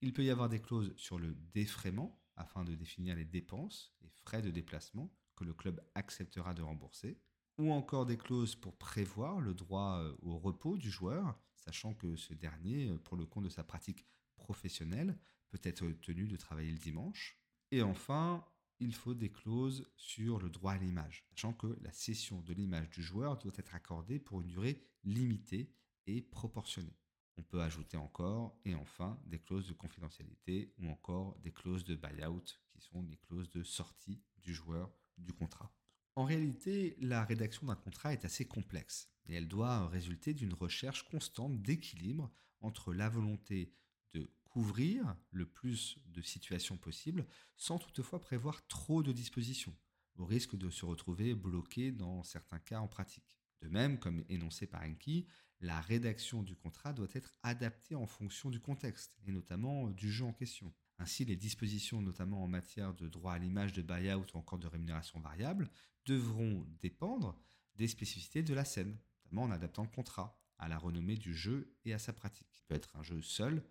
Il 0.00 0.12
peut 0.12 0.24
y 0.24 0.30
avoir 0.30 0.48
des 0.48 0.60
clauses 0.60 0.94
sur 0.96 1.18
le 1.18 1.34
défraiement 1.52 2.20
afin 2.36 2.64
de 2.64 2.74
définir 2.74 3.16
les 3.16 3.24
dépenses 3.24 3.92
et 4.02 4.08
frais 4.08 4.42
de 4.42 4.50
déplacement 4.50 5.12
que 5.36 5.44
le 5.44 5.54
club 5.54 5.80
acceptera 5.94 6.54
de 6.54 6.62
rembourser, 6.62 7.18
ou 7.58 7.72
encore 7.72 8.06
des 8.06 8.16
clauses 8.16 8.54
pour 8.54 8.76
prévoir 8.76 9.40
le 9.40 9.54
droit 9.54 9.98
euh, 9.98 10.14
au 10.22 10.38
repos 10.38 10.76
du 10.76 10.90
joueur, 10.90 11.38
sachant 11.54 11.94
que 11.94 12.16
ce 12.16 12.32
dernier, 12.32 12.88
euh, 12.88 12.98
pour 12.98 13.16
le 13.16 13.26
compte 13.26 13.44
de 13.44 13.48
sa 13.50 13.64
pratique 13.64 14.06
professionnel 14.40 15.18
peut 15.50 15.60
être 15.62 15.86
tenu 16.00 16.26
de 16.26 16.36
travailler 16.36 16.72
le 16.72 16.78
dimanche. 16.78 17.38
Et 17.70 17.82
enfin, 17.82 18.44
il 18.80 18.94
faut 18.94 19.14
des 19.14 19.30
clauses 19.30 19.90
sur 19.96 20.38
le 20.38 20.48
droit 20.48 20.72
à 20.72 20.78
l'image, 20.78 21.24
sachant 21.30 21.52
que 21.52 21.78
la 21.82 21.92
cession 21.92 22.40
de 22.40 22.54
l'image 22.54 22.88
du 22.90 23.02
joueur 23.02 23.38
doit 23.38 23.52
être 23.56 23.74
accordée 23.74 24.18
pour 24.18 24.40
une 24.40 24.48
durée 24.48 24.82
limitée 25.04 25.72
et 26.06 26.22
proportionnée. 26.22 26.96
On 27.36 27.42
peut 27.42 27.62
ajouter 27.62 27.96
encore, 27.96 28.58
et 28.64 28.74
enfin, 28.74 29.20
des 29.26 29.38
clauses 29.38 29.68
de 29.68 29.72
confidentialité 29.72 30.74
ou 30.78 30.88
encore 30.88 31.38
des 31.40 31.52
clauses 31.52 31.84
de 31.84 31.94
buyout, 31.94 32.44
qui 32.68 32.80
sont 32.80 33.02
les 33.02 33.16
clauses 33.16 33.50
de 33.50 33.62
sortie 33.62 34.22
du 34.38 34.54
joueur 34.54 34.90
du 35.16 35.32
contrat. 35.32 35.72
En 36.16 36.24
réalité, 36.24 36.96
la 37.00 37.24
rédaction 37.24 37.66
d'un 37.66 37.76
contrat 37.76 38.12
est 38.12 38.24
assez 38.24 38.44
complexe 38.46 39.08
et 39.26 39.34
elle 39.34 39.48
doit 39.48 39.88
résulter 39.88 40.34
d'une 40.34 40.52
recherche 40.52 41.08
constante 41.08 41.62
d'équilibre 41.62 42.30
entre 42.60 42.92
la 42.92 43.08
volonté 43.08 43.72
de 44.12 44.30
couvrir 44.48 45.16
le 45.30 45.46
plus 45.46 45.98
de 46.06 46.22
situations 46.22 46.76
possibles 46.76 47.26
sans 47.56 47.78
toutefois 47.78 48.20
prévoir 48.20 48.66
trop 48.66 49.02
de 49.02 49.12
dispositions, 49.12 49.76
au 50.16 50.24
risque 50.24 50.56
de 50.56 50.70
se 50.70 50.84
retrouver 50.84 51.34
bloqué 51.34 51.92
dans 51.92 52.22
certains 52.22 52.58
cas 52.58 52.80
en 52.80 52.88
pratique. 52.88 53.38
De 53.62 53.68
même, 53.68 53.98
comme 53.98 54.24
énoncé 54.28 54.66
par 54.66 54.82
Enki, 54.82 55.26
la 55.60 55.80
rédaction 55.80 56.42
du 56.42 56.56
contrat 56.56 56.94
doit 56.94 57.08
être 57.12 57.34
adaptée 57.42 57.94
en 57.94 58.06
fonction 58.06 58.50
du 58.50 58.60
contexte, 58.60 59.14
et 59.26 59.32
notamment 59.32 59.90
du 59.90 60.10
jeu 60.10 60.24
en 60.24 60.32
question. 60.32 60.72
Ainsi, 60.98 61.24
les 61.24 61.36
dispositions, 61.36 62.00
notamment 62.00 62.42
en 62.42 62.48
matière 62.48 62.94
de 62.94 63.08
droit 63.08 63.34
à 63.34 63.38
l'image 63.38 63.72
de 63.72 63.82
buyout 63.82 64.26
ou 64.34 64.38
encore 64.38 64.58
de 64.58 64.66
rémunération 64.66 65.20
variable, 65.20 65.70
devront 66.06 66.66
dépendre 66.80 67.38
des 67.76 67.88
spécificités 67.88 68.42
de 68.42 68.54
la 68.54 68.64
scène, 68.64 68.98
notamment 69.24 69.44
en 69.44 69.50
adaptant 69.50 69.82
le 69.82 69.88
contrat 69.88 70.38
à 70.58 70.68
la 70.68 70.78
renommée 70.78 71.16
du 71.16 71.34
jeu 71.34 71.74
et 71.84 71.92
à 71.92 71.98
sa 71.98 72.12
pratique. 72.12 72.48
Il 72.56 72.62
peut 72.66 72.74
être 72.74 72.96
un 72.96 73.02
jeu 73.02 73.20
seul, 73.22 73.62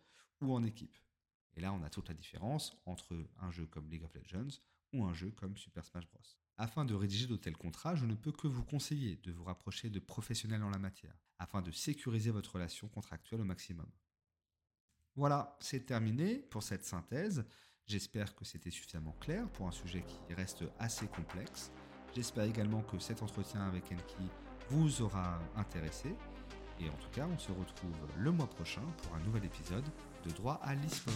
ou 0.42 0.54
en 0.54 0.64
équipe. 0.64 0.98
Et 1.56 1.62
là, 1.62 1.74
on 1.74 1.84
a 1.84 1.90
toute 1.90 2.08
la 2.08 2.14
différence 2.14 2.78
entre 2.86 3.16
un 3.40 3.52
jeu 3.52 3.66
comme 3.66 3.90
League 3.90 4.04
of 4.04 4.14
Legends 4.16 4.60
ou 4.94 5.04
un 5.04 5.14
jeu 5.14 5.32
comme 5.32 5.58
Super 5.58 5.84
Smash 5.86 6.08
Bros. 6.08 6.22
Afin 6.58 6.84
de 6.84 6.94
rédiger 6.94 7.28
de 7.28 7.38
tels 7.38 7.58
contrats, 7.58 7.96
je 7.96 8.06
ne 8.06 8.16
peux 8.16 8.32
que 8.32 8.48
vous 8.48 8.64
conseiller 8.64 9.16
de 9.18 9.32
vous 9.32 9.46
rapprocher 9.46 9.90
de 9.90 10.00
professionnels 10.00 10.64
en 10.64 10.70
la 10.70 10.78
matière, 10.78 11.16
afin 11.38 11.62
de 11.62 11.72
sécuriser 11.72 12.32
votre 12.32 12.54
relation 12.54 12.88
contractuelle 12.90 13.42
au 13.42 13.46
maximum. 13.46 13.90
Voilà, 15.16 15.58
c'est 15.60 15.86
terminé 15.86 16.38
pour 16.38 16.64
cette 16.64 16.86
synthèse. 16.86 17.46
J'espère 17.86 18.36
que 18.36 18.46
c'était 18.46 18.72
suffisamment 18.72 19.14
clair 19.20 19.50
pour 19.52 19.68
un 19.68 19.72
sujet 19.72 20.04
qui 20.04 20.34
reste 20.34 20.64
assez 20.80 21.08
complexe. 21.08 21.72
J'espère 22.14 22.44
également 22.44 22.84
que 22.84 23.00
cet 23.00 23.22
entretien 23.24 23.62
avec 23.62 23.92
Enki 23.92 24.30
vous 24.70 25.02
aura 25.02 25.40
intéressé. 25.56 26.16
Et 26.80 26.90
en 26.90 26.96
tout 26.96 27.10
cas, 27.10 27.28
on 27.28 27.38
se 27.38 27.52
retrouve 27.52 28.08
le 28.18 28.32
mois 28.32 28.50
prochain 28.50 28.86
pour 29.04 29.16
un 29.16 29.20
nouvel 29.22 29.46
épisode 29.46 29.86
de 30.26 30.32
droit 30.32 30.60
à 30.64 30.76
l'esport. 30.76 31.14